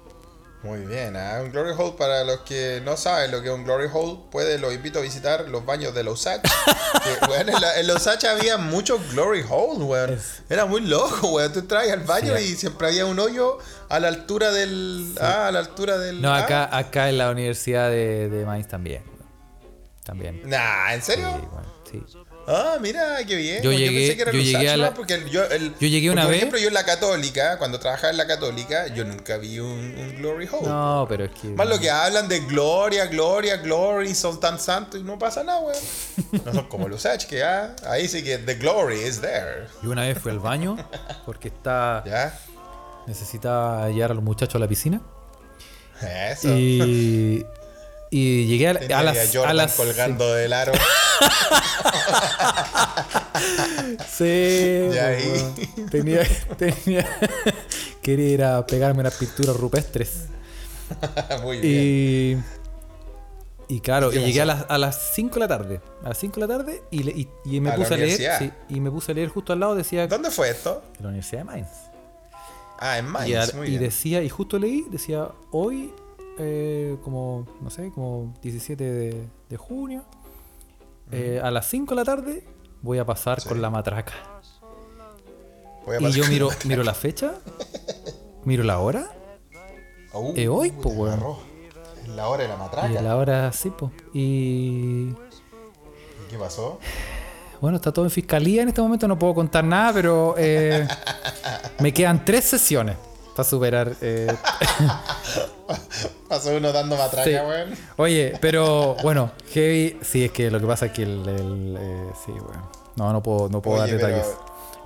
Muy 0.62 0.80
bien, 0.86 1.16
¿ah? 1.16 1.40
un 1.42 1.50
Glory 1.50 1.72
Hole 1.76 1.94
para 1.98 2.22
los 2.22 2.40
que 2.42 2.80
no 2.84 2.96
saben 2.96 3.32
lo 3.32 3.42
que 3.42 3.48
es 3.48 3.54
un 3.54 3.64
Glory 3.64 3.88
Hole, 3.92 4.20
puede, 4.30 4.58
los 4.58 4.72
invito 4.72 5.00
a 5.00 5.02
visitar 5.02 5.48
los 5.48 5.66
baños 5.66 5.92
de 5.92 6.04
Los 6.04 6.24
que, 6.24 6.40
weón, 7.28 7.48
en, 7.48 7.60
la- 7.60 7.80
en 7.80 7.86
Los 7.88 7.96
Osage 7.96 8.28
había 8.28 8.58
muchos 8.58 9.00
Glory 9.12 9.44
Holes, 9.48 9.78
weón. 9.82 10.18
Era 10.48 10.64
muy 10.66 10.82
loco, 10.82 11.28
weón. 11.32 11.52
Tú 11.52 11.58
entras 11.60 11.90
al 11.90 12.00
baño 12.04 12.36
Sí. 12.36 12.44
y 12.44 12.54
siempre 12.56 12.86
había 12.88 13.06
un 13.06 13.18
hoyo 13.18 13.58
a 13.88 13.98
la 13.98 14.06
altura 14.08 14.52
del. 14.52 15.14
Ah, 15.20 15.48
a 15.48 15.50
la 15.52 15.58
altura 15.58 15.98
del. 15.98 16.22
No, 16.22 16.32
ah. 16.32 16.38
acá, 16.38 16.76
acá 16.76 17.08
en 17.08 17.18
la 17.18 17.30
Universidad 17.30 17.90
de, 17.90 18.28
de 18.28 18.44
Mainz 18.46 18.68
también. 18.68 19.02
También. 20.04 20.42
Nah, 20.48 20.94
¿en 20.94 21.02
Sí, 21.02 21.12
serio? 21.12 21.28
weón, 21.30 21.72
sí. 21.90 22.04
Ah, 22.46 22.76
mira, 22.80 23.18
qué 23.26 23.36
bien. 23.36 23.62
Yo 23.62 23.70
llegué- 23.72 23.98
pensé 24.08 24.16
que 24.16 24.22
era 24.22 24.32
yo 24.32 24.38
llegué 24.40 24.68
a 24.70 24.76
la-. 24.76 24.94
Porque 24.94 25.14
el- 25.14 25.30
yo, 25.30 25.44
el- 25.44 25.74
Yo 25.78 25.86
llegué 25.88 26.10
una 26.10 26.22
porque, 26.22 26.30
vez- 26.38 26.40
Por 26.40 26.48
ejemplo, 26.48 26.58
yo 26.60 26.68
en 26.68 26.74
la 26.74 26.84
Católica, 26.84 27.58
cuando 27.58 27.78
trabajaba 27.78 28.10
en 28.10 28.16
la 28.16 28.26
Católica, 28.26 28.88
yo 28.88 29.04
nunca 29.04 29.36
vi 29.36 29.60
un, 29.60 29.68
un 29.96 30.16
Glory 30.18 30.48
Hole. 30.50 30.66
No, 30.68 31.06
pero 31.08 31.24
es 31.26 31.30
que. 31.32 31.48
Más 31.48 31.68
lo 31.68 31.78
que 31.78 31.90
hablan 31.90 32.26
de 32.28 32.40
gloria, 32.40 33.06
gloria, 33.06 33.56
glory, 33.58 34.14
son 34.14 34.40
tan 34.40 34.58
santos 34.58 35.00
y 35.00 35.04
no 35.04 35.18
pasa 35.18 35.44
nada, 35.44 35.60
weón. 35.60 35.78
No 36.44 36.52
son 36.52 36.66
como 36.68 36.88
los 36.88 37.06
H, 37.06 37.26
que 37.28 37.42
ah, 37.44 37.76
ahí 37.86 38.08
sí 38.08 38.22
que 38.24 38.38
the 38.38 38.54
glory 38.56 39.00
is 39.02 39.20
there. 39.20 39.66
Yo 39.82 39.90
una 39.90 40.02
vez 40.02 40.18
fui 40.18 40.32
al 40.32 40.40
baño 40.40 40.76
porque 41.24 41.48
está 41.48 42.02
¿Ya? 42.06 42.36
necesitaba 43.06 43.88
llevar 43.90 44.10
a 44.12 44.14
los 44.14 44.22
muchachos 44.24 44.56
a 44.56 44.58
la 44.58 44.68
piscina 44.68 45.00
Eso. 46.00 46.48
y, 46.56 47.44
y 48.14 48.44
llegué 48.46 48.68
a, 48.68 48.78
Tenía 48.78 48.98
a 48.98 49.02
las 49.02 49.34
a 49.36 49.48
a 49.48 49.54
las 49.54 49.72
colgando 49.74 50.34
del 50.34 50.52
aro. 50.52 50.72
sí, 54.08 54.88
Y 54.92 54.98
ahí. 54.98 55.54
tenía 55.90 56.22
tenía 56.56 57.08
quería 58.02 58.28
ir 58.28 58.44
a 58.44 58.66
pegarme 58.66 59.00
unas 59.00 59.14
pinturas 59.14 59.56
rupestres 59.56 60.26
Muy 61.42 61.58
bien. 61.60 62.44
y 63.68 63.74
Y 63.74 63.80
claro, 63.80 64.10
¿Qué 64.10 64.20
y 64.20 64.24
llegué 64.26 64.42
a 64.42 64.44
las, 64.46 64.66
a 64.68 64.76
las 64.78 65.12
5 65.14 65.34
de 65.34 65.40
la 65.40 65.48
tarde. 65.48 65.80
A 66.04 66.10
las 66.10 66.18
5 66.18 66.34
de 66.34 66.40
la 66.46 66.48
tarde 66.58 66.82
y, 66.90 67.02
le- 67.04 67.12
y, 67.12 67.28
y 67.46 67.60
me 67.60 67.70
¿A 67.70 67.76
puse 67.76 67.94
a 67.94 67.96
leer. 67.96 68.38
sí, 68.38 68.50
y 68.68 68.80
me 68.80 68.90
puse 68.90 69.12
a 69.12 69.14
leer 69.14 69.28
justo 69.30 69.52
al 69.54 69.60
lado, 69.60 69.74
decía 69.74 70.06
¿Dónde 70.06 70.30
fue 70.30 70.50
esto? 70.50 70.82
la 71.00 71.08
Universidad 71.08 71.38
de 71.40 71.44
Mainz. 71.44 71.68
Ah, 72.78 72.98
en 72.98 73.06
Mainz. 73.06 73.52
y, 73.52 73.56
muy 73.56 73.68
bien. 73.68 73.80
decía, 73.80 74.22
y 74.22 74.28
justo 74.28 74.58
leí, 74.58 74.84
decía 74.90 75.28
hoy, 75.52 75.94
eh, 76.38 76.96
como, 77.02 77.46
no 77.60 77.70
sé, 77.70 77.90
como 77.92 78.34
17 78.42 78.82
de, 78.84 79.28
de 79.48 79.56
junio, 79.56 80.04
eh, 81.10 81.40
a 81.42 81.50
las 81.50 81.66
5 81.68 81.94
de 81.94 81.96
la 82.00 82.04
tarde 82.04 82.44
voy 82.80 82.98
a 82.98 83.04
pasar 83.04 83.40
Sí. 83.40 83.48
con 83.48 83.60
la 83.62 83.70
matraca. 83.70 84.12
Voy 85.84 85.96
a 85.96 86.00
Y 86.08 86.12
yo 86.12 86.24
miro, 86.28 86.48
la- 86.48 86.56
miro 86.64 86.82
la 86.84 86.94
fecha, 86.94 87.34
miro 88.44 88.62
la 88.64 88.78
hora, 88.78 89.06
Uh, 90.14 90.34
hoy, 90.50 90.70
te 90.70 90.82
po, 90.82 90.90
weón. 90.90 91.14
agarró. 91.14 91.38
Es 92.02 92.08
la 92.08 92.28
hora 92.28 92.42
de 92.42 92.48
la 92.48 92.56
matraca. 92.56 92.90
y 92.90 92.94
la 93.02 93.16
hora 93.16 93.50
sí, 93.52 93.70
pues. 93.70 93.90
Y 94.12 95.08
¿Y 95.08 95.14
qué 96.30 96.36
pasó? 96.38 96.78
bueno, 97.60 97.76
está 97.76 97.92
todo 97.92 98.04
en 98.04 98.10
fiscalía 98.10 98.62
en 98.62 98.68
este 98.68 98.82
momento, 98.82 99.06
no 99.08 99.18
puedo 99.18 99.34
contar 99.34 99.64
nada, 99.64 99.92
pero 99.92 100.34
me 101.80 101.92
quedan 101.94 102.24
tres 102.24 102.44
sesiones 102.44 102.96
para 103.34 103.48
superar. 103.48 103.92
eh, 104.00 104.26
Pasó 106.28 106.56
uno 106.56 106.72
dando 106.72 106.96
matraca, 106.96 107.24
Sí. 107.24 107.30
weón. 107.34 107.74
Oye, 107.96 108.32
pero 108.40 108.96
bueno, 109.02 109.32
heavy, 109.52 109.98
sí, 110.02 110.24
es 110.24 110.32
que 110.32 110.50
lo 110.50 110.60
que 110.60 110.66
pasa 110.66 110.86
es 110.86 110.92
que 110.92 111.02
el, 111.02 111.28
el, 111.28 111.76
eh, 111.78 112.10
sí, 112.24 112.32
bueno, 112.32 112.70
no, 112.96 113.12
no 113.12 113.22
puedo, 113.22 113.48
no 113.48 113.60
puedo 113.60 113.82
Oye, 113.82 113.92
dar 113.92 114.00
pero- 114.00 114.16
detalles. 114.16 114.36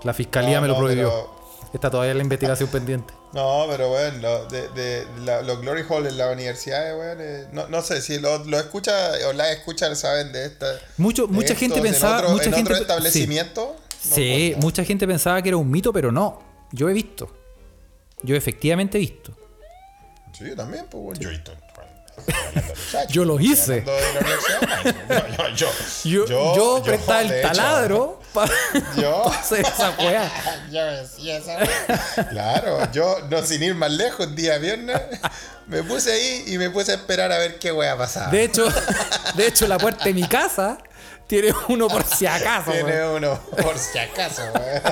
La 0.02 0.12
fiscalía 0.12 0.56
No, 0.56 0.62
me 0.62 0.68
lo 0.68 0.74
no, 0.74 0.80
prohibió. 0.80 1.08
pero- 1.08 1.36
Está 1.72 1.90
todavía 1.90 2.14
la 2.14 2.22
investigación 2.22 2.68
pendiente. 2.68 3.12
No, 3.32 3.66
pero 3.68 3.90
bueno, 3.90 4.16
lo- 4.22 4.46
de, 4.46 4.68
de- 4.70 5.04
la- 5.22 5.42
los 5.42 5.60
Glory 5.60 5.82
Hall 5.90 6.06
en 6.06 6.16
la 6.16 6.30
universidad, 6.30 6.96
weón, 6.98 7.18
eh, 7.20 7.46
no, 7.52 7.68
no 7.68 7.82
sé 7.82 8.00
si 8.00 8.18
lo, 8.18 8.38
lo 8.44 8.58
escucha 8.58 8.92
o 9.28 9.32
la 9.34 9.52
escucha 9.52 9.94
saben 9.94 10.32
de 10.32 10.46
esta. 10.46 10.66
Mucho, 10.96 11.26
de 11.26 11.32
mucha 11.34 11.48
estos 11.48 11.58
gente 11.58 11.76
en 11.78 11.82
pensaba, 11.82 12.18
otro- 12.18 12.30
mucha 12.30 12.44
en 12.46 12.52
gente 12.54 12.62
otro 12.72 12.76
sí. 12.76 12.82
establecimiento. 12.82 13.76
no 13.76 14.14
Sí, 14.14 14.50
cuenta. 14.52 14.60
mucha 14.66 14.84
gente 14.84 15.06
pensaba 15.06 15.42
que 15.42 15.48
era 15.50 15.58
un 15.58 15.70
mito, 15.70 15.92
pero 15.92 16.10
no. 16.10 16.40
Yo 16.72 16.88
he 16.88 16.94
visto. 16.94 17.28
Yo 18.22 18.36
efectivamente 18.36 18.98
he 18.98 19.00
visto. 19.00 19.36
Sí, 20.32 20.44
yo 20.48 20.56
también, 20.56 20.86
pues, 20.90 21.02
weón. 21.02 21.18
Yo, 21.18 21.28
he 21.28 21.32
visto, 21.32 21.52
bueno, 21.74 21.90
Yo 23.08 23.24
lo 23.24 23.38
hice. 23.40 23.84
yo, 25.54 25.66
Yo, 26.04 26.26
yo, 26.26 26.56
yo, 26.56 26.82
prestaba 26.82 27.22
el 27.22 27.42
taladro 27.42 28.20
para 28.32 28.52
Yo. 28.96 29.28
hacer 29.30 29.60
esa 29.66 29.90
weá. 29.98 30.30
Yo 30.70 30.84
decía 30.84 31.38
esa 31.38 31.56
weá. 31.58 32.28
Claro, 32.30 32.92
yo, 32.92 33.18
no 33.30 33.42
sin 33.42 33.62
ir 33.62 33.74
más 33.74 33.90
lejos, 33.90 34.34
día 34.34 34.58
viernes, 34.58 35.00
me 35.66 35.82
puse 35.82 36.12
ahí 36.12 36.44
y 36.48 36.58
me 36.58 36.70
puse 36.70 36.92
a 36.92 36.94
esperar 36.96 37.32
a 37.32 37.38
ver 37.38 37.58
qué 37.58 37.72
weá 37.72 37.96
pasaba. 37.96 38.30
De 38.30 38.44
hecho, 38.44 38.66
de 39.34 39.46
hecho, 39.46 39.66
la 39.66 39.78
puerta 39.78 40.04
de 40.04 40.14
mi 40.14 40.26
casa 40.26 40.78
tiene 41.26 41.52
uno 41.68 41.88
por 41.88 42.04
si 42.04 42.26
acaso. 42.26 42.72
Tiene 42.72 43.06
uno, 43.08 43.38
por 43.62 43.78
si 43.78 43.98
acaso, 43.98 44.42
weón. 44.54 44.82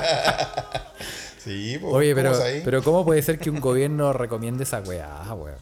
Sí, 1.45 1.79
pues. 1.81 1.93
Oye, 1.95 2.15
¿cómo 2.15 2.23
pero, 2.33 2.43
ahí? 2.43 2.63
pero 2.65 2.83
¿cómo 2.83 3.05
puede 3.05 3.23
ser 3.23 3.39
que 3.39 3.51
un 3.51 3.61
gobierno 3.61 4.13
recomiende 4.13 4.65
esa 4.65 4.81
weá, 4.81 5.23
weón? 5.35 5.59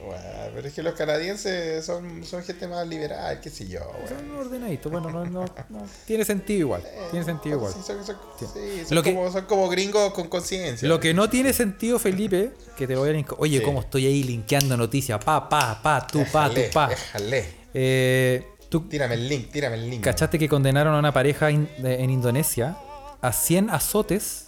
Weón, 0.00 0.50
pero 0.54 0.66
es 0.68 0.72
que 0.72 0.82
los 0.82 0.94
canadienses 0.94 1.84
son, 1.84 2.24
son 2.24 2.42
gente 2.42 2.66
más 2.66 2.86
liberal, 2.88 3.40
qué 3.42 3.50
sé 3.50 3.68
yo, 3.68 3.80
weón. 3.80 4.08
Son 4.08 4.30
ordenaditos, 4.38 4.90
bueno, 4.90 5.10
no, 5.10 5.24
no, 5.26 5.44
no. 5.68 5.86
Tiene 6.06 6.24
sentido 6.24 6.60
igual. 6.60 6.82
Tiene 7.10 7.24
sentido 7.26 7.56
igual. 7.56 7.72
Sí, 7.74 7.80
son, 7.86 8.04
son- 8.06 8.16
sí, 8.38 8.46
son 8.86 8.94
Lo 8.94 9.02
que- 9.02 9.14
como, 9.14 9.30
son 9.30 9.44
como 9.44 9.68
gringos 9.68 10.12
con 10.14 10.28
conciencia. 10.28 10.88
Lo 10.88 10.98
que 10.98 11.12
no 11.12 11.28
tiene 11.28 11.52
sentido, 11.52 11.98
Felipe, 11.98 12.52
que 12.76 12.86
te 12.86 12.96
voy 12.96 13.10
a 13.10 13.12
link- 13.12 13.34
Oye, 13.38 13.62
cómo 13.62 13.80
estoy 13.80 14.06
ahí 14.06 14.22
linkeando 14.22 14.76
noticias. 14.78 15.22
Pa, 15.22 15.46
pa, 15.48 15.78
pa, 15.82 16.06
tú, 16.06 16.24
pa, 16.32 16.48
tú, 16.48 16.60
pa. 16.72 16.88
déjale. 16.88 17.44
Eh, 17.74 18.46
¿Tú 18.70 18.86
Tírame 18.88 19.14
el 19.14 19.28
link, 19.28 19.50
tírame 19.50 19.76
el 19.76 19.88
link. 19.90 20.04
cachaste 20.04 20.38
que 20.38 20.48
condenaron 20.48 20.94
a 20.94 20.98
una 20.98 21.12
pareja 21.12 21.50
in- 21.50 21.68
de- 21.78 22.02
en 22.02 22.10
Indonesia 22.10 22.76
a 23.20 23.32
100 23.32 23.68
azotes? 23.70 24.47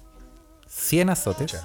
100 0.71 1.11
azotes. 1.11 1.57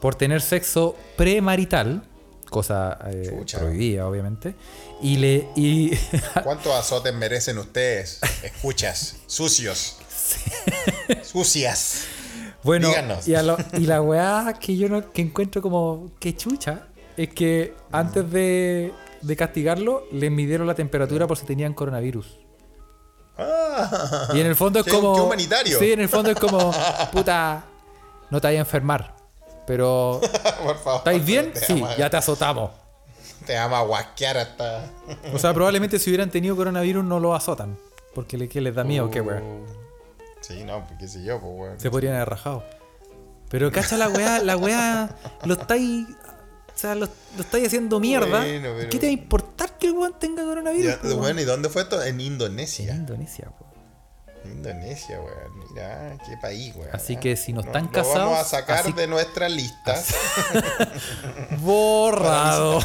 Por 0.00 0.14
tener 0.14 0.40
sexo 0.40 0.96
premarital. 1.16 2.02
Cosa 2.48 2.98
eh, 3.10 3.44
prohibida, 3.58 4.06
obviamente. 4.08 4.54
Y 5.02 5.16
le. 5.18 5.48
Y, 5.54 5.90
¿Cuántos 6.44 6.72
azotes 6.74 7.12
merecen 7.12 7.58
ustedes? 7.58 8.20
Escuchas, 8.42 9.16
sucios. 9.26 9.98
Sucias. 11.22 12.04
Bueno, 12.62 12.88
Díganos. 12.88 13.28
y, 13.28 13.34
a 13.34 13.42
lo- 13.42 13.56
y 13.74 13.80
la 13.80 14.00
weá 14.02 14.54
que 14.60 14.76
yo 14.76 14.88
no, 14.88 15.12
que 15.12 15.22
encuentro 15.22 15.62
como 15.62 16.10
que 16.18 16.34
chucha 16.36 16.86
es 17.16 17.28
que 17.30 17.74
antes 17.92 18.30
de, 18.30 18.92
de 19.22 19.36
castigarlo 19.36 20.04
les 20.12 20.30
midieron 20.30 20.66
la 20.66 20.74
temperatura 20.74 21.26
por 21.26 21.36
si 21.36 21.44
tenían 21.46 21.74
coronavirus. 21.74 22.38
Ah, 23.36 24.28
Y 24.34 24.40
en 24.40 24.46
el 24.46 24.56
fondo 24.56 24.80
es 24.80 24.86
como. 24.86 25.14
qué 25.14 25.20
humanitario. 25.20 25.78
Sí, 25.78 25.92
en 25.92 26.00
el 26.00 26.08
fondo 26.08 26.30
es 26.30 26.38
como. 26.38 26.72
Puta, 27.12 27.64
no 28.30 28.40
te 28.40 28.46
vayas 28.48 28.58
a 28.60 28.66
enfermar. 28.66 29.14
Pero. 29.66 30.20
Por 30.64 30.76
favor. 30.78 30.98
¿Estáis 30.98 31.24
bien? 31.24 31.52
Sí, 31.54 31.82
ya 31.98 32.08
te 32.10 32.16
azotamos. 32.16 32.70
Te 33.46 33.54
vamos 33.54 33.78
a 33.78 33.82
guasquear 33.82 34.36
hasta. 34.38 34.84
O 35.32 35.38
sea, 35.38 35.54
probablemente 35.54 35.98
si 35.98 36.10
hubieran 36.10 36.30
tenido 36.30 36.56
coronavirus 36.56 37.04
no 37.04 37.20
lo 37.20 37.34
azotan. 37.34 37.78
Porque 38.14 38.36
le, 38.36 38.48
que 38.48 38.60
les 38.60 38.74
da 38.74 38.84
miedo, 38.84 39.10
qué 39.10 39.20
weá. 39.20 39.42
Sí, 40.40 40.64
no, 40.64 40.84
pues 40.86 40.98
qué 40.98 41.08
sé 41.08 41.22
yo, 41.22 41.40
pues 41.40 41.52
weón. 41.54 41.80
Se 41.80 41.90
podrían 41.90 42.14
haber 42.14 42.30
rajado. 42.30 42.64
Pero 43.50 43.70
cacha 43.72 43.96
la 43.96 44.08
weá, 44.08 44.40
la 44.40 44.56
weá 44.56 45.10
lo 45.44 45.54
estáis. 45.54 46.06
O 46.74 46.78
sea, 46.80 46.94
lo, 46.94 47.06
lo 47.36 47.42
estáis 47.42 47.66
haciendo 47.66 47.98
mierda. 48.00 48.40
Bueno, 48.40 48.68
pero- 48.76 48.90
¿Qué 48.90 48.98
te 48.98 49.06
va 49.06 49.10
a 49.10 49.12
importar 49.12 49.78
que 49.78 49.86
el 49.88 49.92
weón 49.94 50.14
tenga 50.18 50.44
coronavirus? 50.44 50.96
Ya, 50.96 50.98
weón? 51.02 51.18
bueno, 51.18 51.40
¿y 51.40 51.44
dónde 51.44 51.68
fue 51.68 51.82
esto? 51.82 52.00
En 52.02 52.14
En 52.14 52.20
Indonesia. 52.20 52.94
Indonesia, 52.94 53.50
po. 53.58 53.66
Indonesia, 54.52 55.20
weón. 55.20 55.68
Mira, 55.70 56.16
qué 56.26 56.36
país, 56.36 56.74
weón. 56.76 56.90
Así 56.94 57.16
que 57.16 57.36
si 57.36 57.52
no 57.52 57.60
están 57.60 57.90
Lo 57.92 58.02
vamos 58.02 58.08
a 58.08 58.12
casados, 58.14 58.48
sacar 58.48 58.78
así- 58.80 58.92
de 58.92 59.06
nuestra 59.06 59.48
lista. 59.48 59.94
Borrado. 61.60 62.80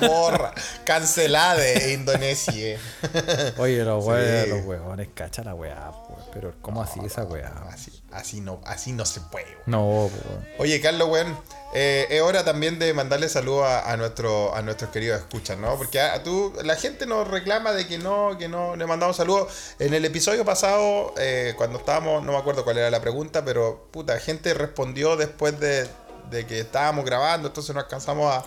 Borra. 0.00 0.52
Cancelade 0.84 1.92
Indonesia. 1.92 2.78
Oye, 3.58 3.84
los 3.84 4.04
Sí. 4.04 4.10
weones, 4.10 4.48
los 4.48 4.64
weones, 4.64 5.08
cacha 5.14 5.42
la 5.44 5.54
weá, 5.54 5.90
po, 5.90 6.18
Pero, 6.32 6.54
¿cómo 6.62 6.82
así 6.82 7.00
esa 7.04 7.24
weá? 7.24 7.52
Así, 7.70 7.92
así, 8.12 8.40
no, 8.40 8.60
así 8.64 8.92
no 8.92 9.04
se 9.04 9.20
puede, 9.20 9.46
weón. 9.46 9.62
No, 9.66 9.86
weón. 10.06 10.48
Oye, 10.58 10.80
Carlos, 10.80 11.08
weón, 11.08 11.38
eh, 11.74 12.06
es 12.10 12.22
hora 12.22 12.44
también 12.44 12.78
de 12.78 12.94
mandarle 12.94 13.28
saludos 13.28 13.66
a, 13.66 13.92
a 13.92 13.96
nuestro, 13.96 14.54
a 14.54 14.62
nuestros 14.62 14.90
queridos 14.90 15.20
escuchas, 15.20 15.58
¿no? 15.58 15.76
Porque 15.76 16.00
a, 16.00 16.22
tú, 16.22 16.52
la 16.64 16.76
gente 16.76 17.04
nos 17.04 17.28
reclama 17.28 17.72
de 17.72 17.86
que 17.86 17.98
no, 17.98 18.38
que 18.38 18.48
no 18.48 18.74
le 18.74 18.86
mandamos 18.86 19.16
saludos. 19.16 19.52
En 19.78 19.92
el 19.92 20.04
episodio 20.04 20.44
pasado, 20.44 21.14
eh, 21.18 21.54
cuando 21.56 21.78
estábamos, 21.78 22.24
no 22.24 22.32
me 22.32 22.38
acuerdo 22.38 22.64
cuál 22.64 22.78
era 22.78 22.90
la 22.90 23.00
pregunta, 23.00 23.44
pero 23.44 23.88
puta, 23.90 24.18
gente 24.18 24.54
respondió 24.54 25.16
después 25.16 25.60
de, 25.60 25.88
que 26.30 26.60
estábamos 26.60 27.04
grabando, 27.04 27.48
entonces 27.48 27.74
no 27.74 27.80
alcanzamos 27.80 28.44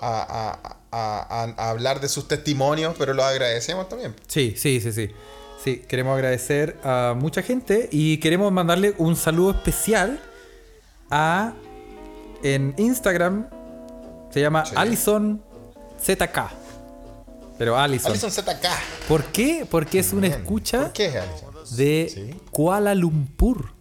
a 0.00 0.56
hablar 1.56 2.00
de 2.00 2.08
sus 2.08 2.28
testimonios, 2.28 2.94
pero 2.96 3.14
los 3.14 3.24
agradecemos 3.24 3.88
también. 3.88 4.14
Sí, 4.28 4.54
sí, 4.56 4.80
sí, 4.80 4.92
sí. 4.92 5.10
Sí, 5.62 5.84
queremos 5.86 6.14
agradecer 6.14 6.78
a 6.82 7.14
mucha 7.14 7.42
gente 7.42 7.88
y 7.92 8.16
queremos 8.16 8.50
mandarle 8.50 8.94
un 8.96 9.14
saludo 9.14 9.50
especial 9.50 10.18
a 11.10 11.52
en 12.42 12.74
Instagram 12.78 13.48
se 14.30 14.40
llama 14.40 14.64
Sí. 14.66 14.74
Alison 14.76 15.42
ZK. 16.02 16.38
Pero 17.58 17.76
Alison. 17.76 18.10
Alison 18.12 18.30
ZK. 18.30 18.66
¿Por 19.08 19.24
qué? 19.24 19.66
Porque 19.70 19.98
es 19.98 20.12
una 20.12 20.28
escucha 20.28 20.92
de. 21.76 22.36
Kuala 22.50 22.94
Lumpur. 22.94 23.72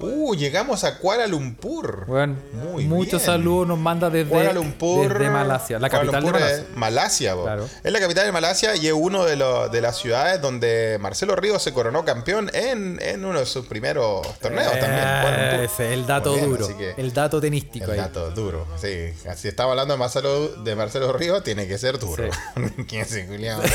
Uh, 0.00 0.34
llegamos 0.34 0.84
a 0.84 0.98
Kuala 0.98 1.26
Lumpur. 1.26 2.04
Bueno, 2.06 2.36
Muy 2.52 2.84
muchos 2.84 3.22
bien. 3.22 3.26
saludos 3.26 3.68
nos 3.68 3.78
manda 3.78 4.10
desde, 4.10 4.28
Kuala 4.30 4.52
Lumpur. 4.52 5.08
desde 5.18 5.30
Malasia, 5.30 5.78
la 5.78 5.88
Kuala 5.88 6.02
capital 6.04 6.22
Lumpur 6.22 6.38
de 6.40 6.44
Malasia. 6.44 6.64
Es 6.70 6.76
Malasia. 6.76 7.34
Claro. 7.42 7.68
Es 7.82 7.92
la 7.92 8.00
capital 8.00 8.26
de 8.26 8.32
Malasia 8.32 8.76
y 8.76 8.86
es 8.88 8.92
uno 8.92 9.24
de, 9.24 9.36
los, 9.36 9.70
de 9.70 9.80
las 9.80 9.96
ciudades 9.98 10.40
donde 10.40 10.98
Marcelo 11.00 11.36
Ríos 11.36 11.62
se 11.62 11.72
coronó 11.72 12.04
campeón 12.04 12.50
en, 12.54 12.98
en 13.02 13.24
uno 13.24 13.38
de 13.38 13.46
sus 13.46 13.66
primeros 13.66 14.26
torneos 14.40 14.72
también. 14.72 15.02
Eh, 15.04 15.64
Ese 15.64 15.86
es 15.86 15.92
el 15.92 16.06
dato 16.06 16.34
bien, 16.34 16.50
duro, 16.50 16.68
que- 16.76 16.94
el 16.96 17.12
dato 17.12 17.40
tenístico 17.40 17.84
El 17.86 17.90
ahí. 17.92 17.98
dato 17.98 18.30
duro, 18.30 18.66
sí. 18.80 19.10
Si 19.36 19.48
estaba 19.48 19.70
hablando 19.70 19.94
de 19.94 19.98
Marcelo, 19.98 20.48
de 20.62 20.74
Marcelo 20.76 21.12
Ríos, 21.12 21.42
tiene 21.44 21.66
que 21.68 21.78
ser 21.78 21.98
duro. 21.98 22.24
¿Quién 22.88 23.02
es 23.02 23.12
ese 23.12 23.26
culiao? 23.26 23.60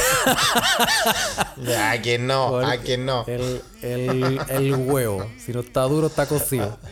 ¿A 1.77 1.97
quién 2.01 2.27
no? 2.27 2.57
¿A 2.59 2.77
quién 2.77 3.05
no? 3.05 3.23
El, 3.27 3.61
el, 3.81 4.39
el 4.49 4.75
huevo. 4.75 5.25
Si 5.43 5.51
no 5.53 5.61
está 5.61 5.81
duro, 5.83 6.08
está 6.09 6.25
cocido. 6.25 6.77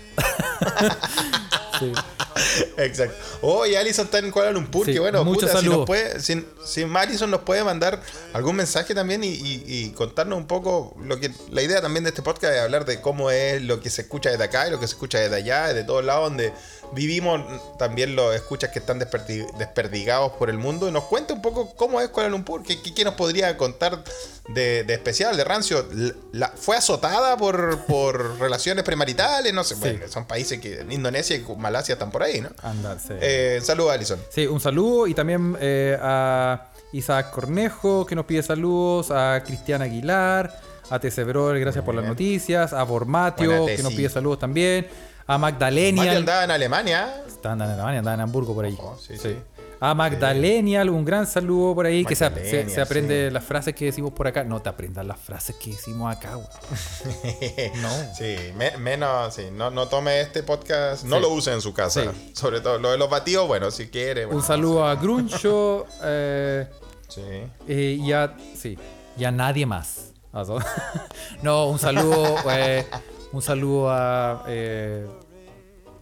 Sí. 1.80 1.94
Exacto. 2.78 3.16
Oye, 3.42 3.78
Alison 3.78 4.06
está 4.06 4.20
en 4.20 4.32
Kuala 4.32 4.52
Lumpur. 4.52 4.86
Sí, 4.86 4.94
que 4.94 5.00
bueno, 5.00 5.24
puta, 5.24 5.48
si, 5.48 5.54
saludos. 5.54 5.78
nos 5.80 5.86
puede, 5.86 6.20
si, 6.20 6.46
si 6.66 6.84
Alison 6.84 7.30
nos 7.32 7.42
puede 7.42 7.64
mandar 7.64 8.02
algún 8.34 8.56
mensaje 8.56 8.94
también 8.96 9.24
y, 9.24 9.28
y- 9.30 9.64
y 9.68 9.90
contarnos 9.92 10.38
un 10.38 10.48
poco 10.48 10.96
lo 11.04 11.20
que 11.20 11.32
la 11.52 11.62
idea 11.62 11.82
también 11.82 12.04
de 12.04 12.10
este 12.10 12.22
podcast 12.22 12.54
es 12.56 12.62
hablar 12.62 12.86
de 12.86 13.02
cómo 13.02 13.32
es 13.32 13.62
lo 13.62 13.80
que 13.80 13.90
se 13.90 14.02
escucha 14.04 14.30
desde 14.30 14.44
acá 14.44 14.68
y 14.68 14.72
lo 14.72 14.80
que 14.80 14.88
se 14.88 14.94
escucha 14.94 15.20
desde 15.20 15.36
allá, 15.36 15.74
de 15.74 15.84
todos 15.84 16.04
lados 16.06 16.30
donde 16.30 16.54
vivimos, 16.94 17.42
también 17.78 18.16
los 18.16 18.34
escuchas 18.34 18.70
que 18.72 18.80
están 18.80 19.00
desperdi- 19.00 19.46
desperdigados 19.58 20.32
por 20.34 20.50
el 20.50 20.58
mundo. 20.58 20.88
Y 20.88 20.92
nos 20.92 21.04
cuenta 21.04 21.34
un 21.34 21.42
poco 21.42 21.76
cómo 21.76 22.00
es 22.02 22.08
Kuala 22.10 22.30
Lumpur, 22.30 22.64
qué, 22.64 22.82
qué- 22.82 22.94
qué 22.94 23.04
nos 23.04 23.16
podría 23.16 23.58
contar 23.58 24.04
de, 24.48 24.84
de 24.86 24.94
especial, 24.94 25.36
de 25.36 25.44
rancio. 25.44 25.86
La- 26.32 26.48
¿Fue 26.56 26.78
azotada 26.78 27.36
por, 27.38 27.86
por 27.86 28.40
relaciones 28.40 28.84
premaritales? 28.86 29.54
No 29.54 29.64
sé, 29.64 29.76
bueno, 29.76 30.08
son 30.08 30.26
países 30.26 30.60
que 30.62 30.86
Indonesia 30.90 31.36
y 31.36 31.46
Malasia 31.58 31.94
están 31.94 32.10
por 32.12 32.24
ahí, 32.24 32.27
¿no? 32.42 32.50
Andar, 32.64 33.00
sí. 33.00 33.14
Eh, 33.20 33.60
saludos, 33.64 33.92
Alison. 33.94 34.20
Sí, 34.30 34.46
un 34.48 34.60
saludo 34.60 35.08
y 35.08 35.14
también 35.14 35.58
eh, 35.60 35.98
a 36.02 36.70
Isaac 36.94 37.32
Cornejo 37.32 38.06
que 38.06 38.16
nos 38.16 38.26
pide 38.26 38.44
saludos, 38.44 39.12
a 39.12 39.42
Cristian 39.46 39.82
Aguilar, 39.82 40.60
a 40.90 41.00
Tesebror, 41.00 41.60
gracias 41.60 41.84
por 41.84 41.96
las 41.96 42.06
noticias, 42.06 42.74
a 42.74 42.84
Bormatio 42.84 43.66
que 43.66 43.84
nos 43.84 43.94
pide 43.94 44.10
saludos 44.10 44.40
también, 44.40 44.88
a 45.26 45.38
Mario 45.38 45.54
Magdalenial, 45.60 46.18
andaba 46.18 46.44
en 46.46 46.52
Alemania. 46.52 47.24
está 47.28 47.52
andando 47.52 47.74
en 47.74 47.80
Alemania, 47.80 48.00
anda 48.00 48.14
en 48.14 48.20
Hamburgo 48.22 48.54
por 48.56 48.64
ahí. 48.66 48.76
Ojo, 48.80 48.98
sí, 49.00 49.18
Sí. 49.18 49.30
sí. 49.30 49.38
A 49.80 49.94
Magdalenial, 49.94 50.90
un 50.90 51.06
gran 51.06 51.28
saludo 51.28 51.76
por 51.76 51.86
ahí, 51.86 52.04
que 52.04 52.16
se, 52.16 52.26
se- 52.26 52.30
Magdalenial, 52.32 52.70
se 52.72 52.82
aprende 52.82 53.30
las 53.32 53.44
frases 53.44 53.76
que 53.76 53.86
decimos 53.86 54.12
por 54.12 54.26
acá. 54.28 54.44
No 54.44 54.60
te 54.62 54.70
aprendas 54.70 55.06
las 55.06 55.20
frases 55.20 55.56
que 55.58 55.72
decimos 55.72 56.16
acá, 56.16 56.34
güey. 56.36 56.48
No. 57.82 57.90
Sí, 58.18 58.36
me- 58.56 58.76
menos, 58.78 59.34
sí, 59.36 59.50
no, 59.52 59.70
no 59.70 59.88
tome 59.88 60.20
este 60.22 60.42
podcast, 60.44 61.04
no 61.06 61.18
Sí. 61.18 61.22
lo 61.22 61.30
use 61.30 61.54
en 61.54 61.62
su 61.62 61.74
casa. 61.74 62.12
Sí. 62.12 62.32
Sobre 62.34 62.60
todo 62.62 62.80
lo 62.80 62.92
de 62.92 62.98
los 62.98 63.10
batidos, 63.10 63.48
bueno, 63.48 63.70
si 63.72 63.88
quiere. 63.88 64.26
bueno, 64.26 64.40
Un 64.40 64.46
saludo 64.46 64.86
a 64.86 64.96
Gruncho 64.96 65.86
eh, 66.04 66.68
Sí. 67.08 67.22
eh, 67.68 67.98
y 68.00 68.12
a. 68.14 68.36
Sí, 68.56 68.78
y 69.18 69.24
a 69.26 69.32
nadie 69.32 69.66
más. 69.66 70.12
No, 71.44 71.68
un 71.68 71.80
saludo. 71.80 72.36
eh, 72.52 72.86
un 73.32 73.42
saludo 73.42 73.90
a. 73.92 74.44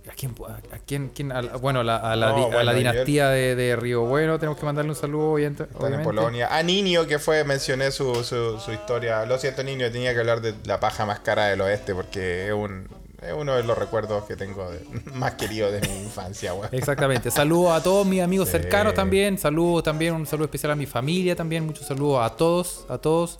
¿A 0.09 0.13
quién? 0.13 0.35
¿A 0.71 0.77
quién? 0.85 1.09
quién? 1.15 1.31
A 1.31 1.41
bueno, 1.57 1.79
a 1.79 1.83
la, 1.83 1.95
a 1.97 2.15
la 2.15 2.29
No, 2.29 2.35
di- 2.35 2.41
a 2.43 2.45
bueno, 2.47 2.63
la 2.63 2.73
dinastía 2.73 3.29
de, 3.29 3.55
de 3.55 3.75
Río 3.75 4.01
Bueno. 4.05 4.37
Tenemos 4.39 4.57
que 4.59 4.65
mandarle 4.65 4.91
un 4.91 4.95
saludo, 4.95 5.31
obviamente. 5.33 5.63
Están 5.63 5.93
en. 5.93 6.03
Polonia. 6.03 6.55
A 6.55 6.61
Niño, 6.63 7.07
que 7.07 7.17
fue, 7.19 7.43
mencioné 7.43 7.91
su, 7.91 8.23
su, 8.23 8.59
su 8.59 8.71
historia. 8.71 9.25
Lo 9.25 9.37
siento, 9.37 9.63
Niño, 9.63 9.89
tenía 9.91 10.13
que 10.13 10.19
hablar 10.19 10.41
de 10.41 10.53
la 10.65 10.79
paja 10.79 11.05
más 11.05 11.19
cara 11.21 11.47
del 11.47 11.59
oeste 11.61 11.95
porque 11.95 12.47
es, 12.47 12.53
un, 12.53 12.87
es 13.21 13.33
uno 13.33 13.55
de 13.55 13.63
los 13.63 13.77
recuerdos 13.77 14.25
que 14.25 14.35
tengo 14.35 14.69
de- 14.69 14.85
más 15.13 15.33
queridos 15.33 15.71
de 15.73 15.81
mi 15.81 16.03
infancia, 16.03 16.53
weón. 16.53 16.69
Exactamente. 16.71 17.31
Saludos 17.31 17.71
a 17.71 17.81
todos 17.83 18.05
mis 18.05 18.21
amigos 18.21 18.47
Sí. 18.49 18.53
cercanos 18.53 18.93
también. 18.93 19.37
Saludos 19.39 19.83
también, 19.83 20.13
un 20.13 20.25
saludo 20.27 20.45
especial 20.45 20.71
a 20.71 20.75
mi 20.75 20.85
familia 20.85 21.35
también. 21.35 21.65
Muchos 21.65 21.87
saludos 21.87 22.19
a 22.23 22.35
todos, 22.35 22.85
a 22.89 22.97
todos. 22.99 23.39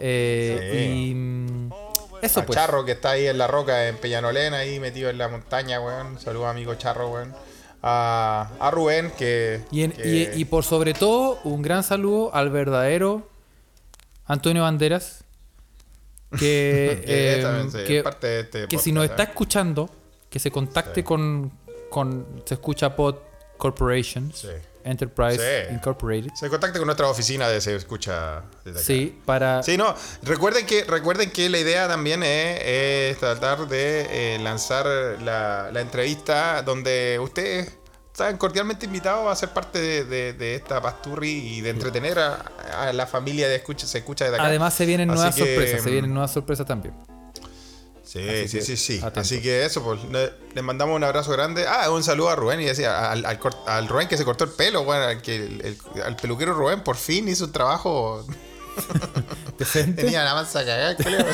Eh, 0.00 0.70
Sí. 0.72 1.10
Y 1.10 1.14
mm, 1.14 1.70
eso 2.22 2.40
A 2.40 2.46
pues. 2.46 2.56
Charro, 2.58 2.84
que 2.84 2.92
está 2.92 3.10
ahí 3.10 3.26
en 3.26 3.38
la 3.38 3.46
roca, 3.46 3.88
en 3.88 3.96
Peñanolena, 3.98 4.58
ahí 4.58 4.78
metido 4.80 5.10
en 5.10 5.18
la 5.18 5.28
montaña, 5.28 5.80
weón. 5.80 6.18
Saludos, 6.20 6.48
amigo 6.48 6.74
Charro, 6.74 7.08
weón. 7.10 7.34
A, 7.82 8.50
a 8.60 8.70
Rubén, 8.70 9.10
que. 9.16 9.62
Y, 9.70 9.82
en- 9.84 9.92
que- 9.92 10.32
y- 10.34 10.40
y 10.40 10.44
por 10.44 10.64
sobre 10.64 10.92
todo, 10.94 11.38
un 11.44 11.62
gran 11.62 11.82
saludo 11.82 12.34
al 12.34 12.50
verdadero 12.50 13.28
Antonio 14.26 14.62
Banderas. 14.62 15.24
Que, 16.38 17.02
eh, 17.06 17.40
también, 17.42 17.72
sí, 17.72 17.78
que- 17.86 18.02
parte 18.04 18.26
de 18.26 18.40
este 18.40 18.68
que 18.68 18.78
si 18.78 18.92
nos 18.92 19.04
está 19.04 19.24
escuchando, 19.24 19.90
que 20.28 20.38
se 20.38 20.50
contacte 20.52 21.00
Sí. 21.00 21.02
con, 21.02 21.50
con. 21.88 22.42
Se 22.44 22.54
escucha 22.54 22.94
Pod 22.94 23.16
Corporations, 23.56 24.38
Sí. 24.38 24.48
Enterprise 24.84 25.38
Sí. 25.68 25.74
Incorporated. 25.74 26.30
Se 26.34 26.48
contacte 26.48 26.78
con 26.78 26.86
nuestra 26.86 27.08
oficina 27.08 27.48
de 27.48 27.60
Se 27.60 27.74
Escucha 27.76 28.42
desde 28.64 28.78
acá. 28.78 28.86
Sí, 28.86 29.18
para. 29.24 29.62
Sí, 29.62 29.76
no, 29.76 29.94
recuerden 30.22 30.66
que, 30.66 30.84
recuerden 30.84 31.30
que 31.30 31.48
la 31.48 31.58
idea 31.58 31.88
también 31.88 32.22
es, 32.22 32.60
es 33.12 33.18
tratar 33.18 33.66
de 33.68 34.34
eh, 34.36 34.38
lanzar 34.40 34.86
la, 35.22 35.70
la 35.72 35.80
entrevista 35.80 36.62
donde 36.62 37.18
ustedes 37.20 37.76
están 38.12 38.36
cordialmente 38.36 38.86
invitados 38.86 39.30
a 39.30 39.36
ser 39.36 39.50
parte 39.50 39.80
de, 39.80 40.04
de- 40.04 40.32
de 40.34 40.54
esta 40.56 40.80
pasturri 40.82 41.30
y 41.30 41.60
de 41.60 41.70
entretener 41.70 42.18
a, 42.18 42.44
a 42.78 42.92
la 42.92 43.06
familia 43.06 43.48
de 43.48 43.56
escucha, 43.56 43.86
Se 43.86 43.98
Escucha 43.98 44.24
desde 44.24 44.36
acá. 44.36 44.46
Además, 44.46 44.74
se 44.74 44.84
vienen 44.86 45.08
Así 45.10 45.16
nuevas 45.18 45.34
que, 45.36 45.40
sorpresas. 45.46 45.82
Se 45.82 45.88
mm, 45.88 45.92
vienen 45.92 46.12
nuevas 46.12 46.32
sorpresas 46.32 46.66
también. 46.66 46.94
Sí, 48.10 48.18
Así 48.28 48.48
sí, 48.48 48.58
que, 48.58 48.64
sí, 48.64 48.76
sí. 48.76 49.00
Así 49.14 49.40
que 49.40 49.64
eso, 49.64 49.84
pues 49.84 50.02
le- 50.10 50.32
les 50.52 50.64
mandamos 50.64 50.96
un 50.96 51.04
abrazo 51.04 51.30
grande. 51.30 51.64
Ah, 51.68 51.88
un 51.92 52.02
saludo 52.02 52.30
a 52.30 52.34
Rubén 52.34 52.60
y 52.60 52.64
decía 52.64 53.12
al, 53.12 53.24
al, 53.24 53.38
al 53.66 53.88
Rubén 53.88 54.08
que 54.08 54.16
se 54.16 54.24
cortó 54.24 54.42
el 54.42 54.50
pelo, 54.50 54.82
bueno, 54.82 55.04
al, 55.04 55.22
que 55.22 55.36
el, 55.36 55.60
el- 55.94 56.02
al 56.02 56.16
peluquero 56.16 56.52
Rubén 56.54 56.80
por 56.82 56.96
fin 56.96 57.28
hizo 57.28 57.44
un 57.44 57.52
trabajo. 57.52 58.26
Tenía 59.96 60.24
la 60.24 60.34
mansa 60.34 60.64
cagada, 60.64 60.96
creo. 60.96 61.24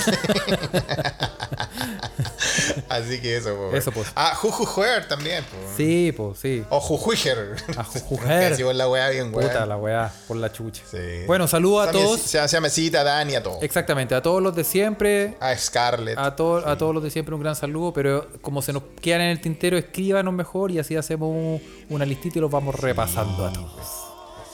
Así 2.88 3.20
que 3.20 3.36
eso, 3.36 3.54
pues. 3.56 3.74
Eso, 3.82 3.92
pues. 3.92 4.08
Ah, 4.14 4.34
Jujujuer 4.34 5.06
también, 5.08 5.44
pues. 5.50 5.76
Sí, 5.76 6.12
pues 6.16 6.38
sí. 6.38 6.64
O 6.70 6.80
Jujuiger. 6.80 7.56
A 7.76 7.84
Jujujer. 7.84 8.50
Decimos 8.50 8.74
la 8.74 8.88
weá 8.88 9.08
bien, 9.10 9.34
weá. 9.34 9.46
Puta 9.48 9.66
la 9.66 9.76
weá, 9.76 10.12
por 10.28 10.36
la 10.36 10.50
chucha. 10.52 10.82
Sí. 10.90 11.24
Bueno, 11.26 11.46
saludos 11.48 11.88
a 11.88 11.92
todos. 11.92 12.20
Se 12.20 12.38
hacía 12.38 12.60
mesita, 12.60 13.04
Dani, 13.04 13.34
a 13.36 13.42
todos. 13.42 13.62
Exactamente, 13.62 14.14
a 14.14 14.22
todos 14.22 14.42
los 14.42 14.54
de 14.54 14.64
siempre. 14.64 15.36
A 15.40 15.56
Scarlett. 15.56 16.18
A, 16.18 16.34
to- 16.36 16.66
a 16.66 16.76
todos 16.76 16.94
los 16.94 17.02
de 17.02 17.10
siempre 17.10 17.34
un 17.34 17.42
gran 17.42 17.56
saludo, 17.56 17.92
pero 17.92 18.26
como 18.40 18.62
se 18.62 18.72
nos 18.72 18.82
quedan 19.00 19.22
en 19.22 19.30
el 19.30 19.40
tintero, 19.40 19.76
escríbanos 19.78 20.32
mejor 20.34 20.70
y 20.70 20.78
así 20.78 20.96
hacemos 20.96 21.28
un- 21.30 21.62
una 21.90 22.04
listita 22.04 22.38
y 22.38 22.40
los 22.42 22.50
vamos 22.50 22.74
repasando 22.74 23.46
a 23.46 23.52
todos. 23.52 24.05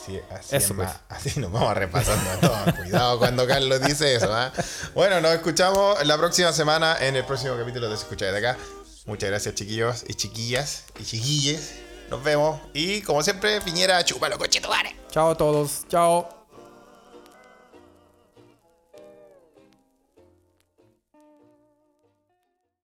Así, 0.03 0.19
así, 0.29 0.55
Eso, 0.57 0.75
pues. 0.75 0.89
así 1.07 1.39
nos 1.39 1.49
vamos 1.49 1.73
repasando 1.75 2.29
a 2.29 2.37
todos. 2.37 2.75
Cuidado 2.83 3.17
cuando 3.19 3.47
Carlos 3.47 3.79
dice 3.81 4.15
eso. 4.15 4.33
¿ah? 4.33 4.51
Bueno, 4.93 5.21
nos 5.21 5.31
escuchamos 5.31 6.05
la 6.05 6.17
próxima 6.17 6.51
semana 6.51 6.97
en 6.99 7.15
el 7.15 7.23
próximo 7.23 7.55
capítulo 7.57 7.89
de 7.89 7.95
Se 7.95 8.03
Escucha 8.03 8.25
desde 8.25 8.45
acá. 8.45 8.59
Muchas 9.05 9.29
gracias, 9.29 9.55
chiquillos 9.55 10.03
y 10.07 10.13
chiquillas 10.15 10.83
y 10.99 11.03
chiquilles. 11.05 11.75
Nos 12.09 12.21
vemos. 12.21 12.59
Y 12.73 13.01
como 13.01 13.23
siempre, 13.23 13.61
Piñera, 13.61 14.03
chúpalo, 14.03 14.37
cochetuare. 14.37 14.93
Chao 15.09 15.31
a 15.31 15.37
todos, 15.37 15.85
chao. 15.87 16.42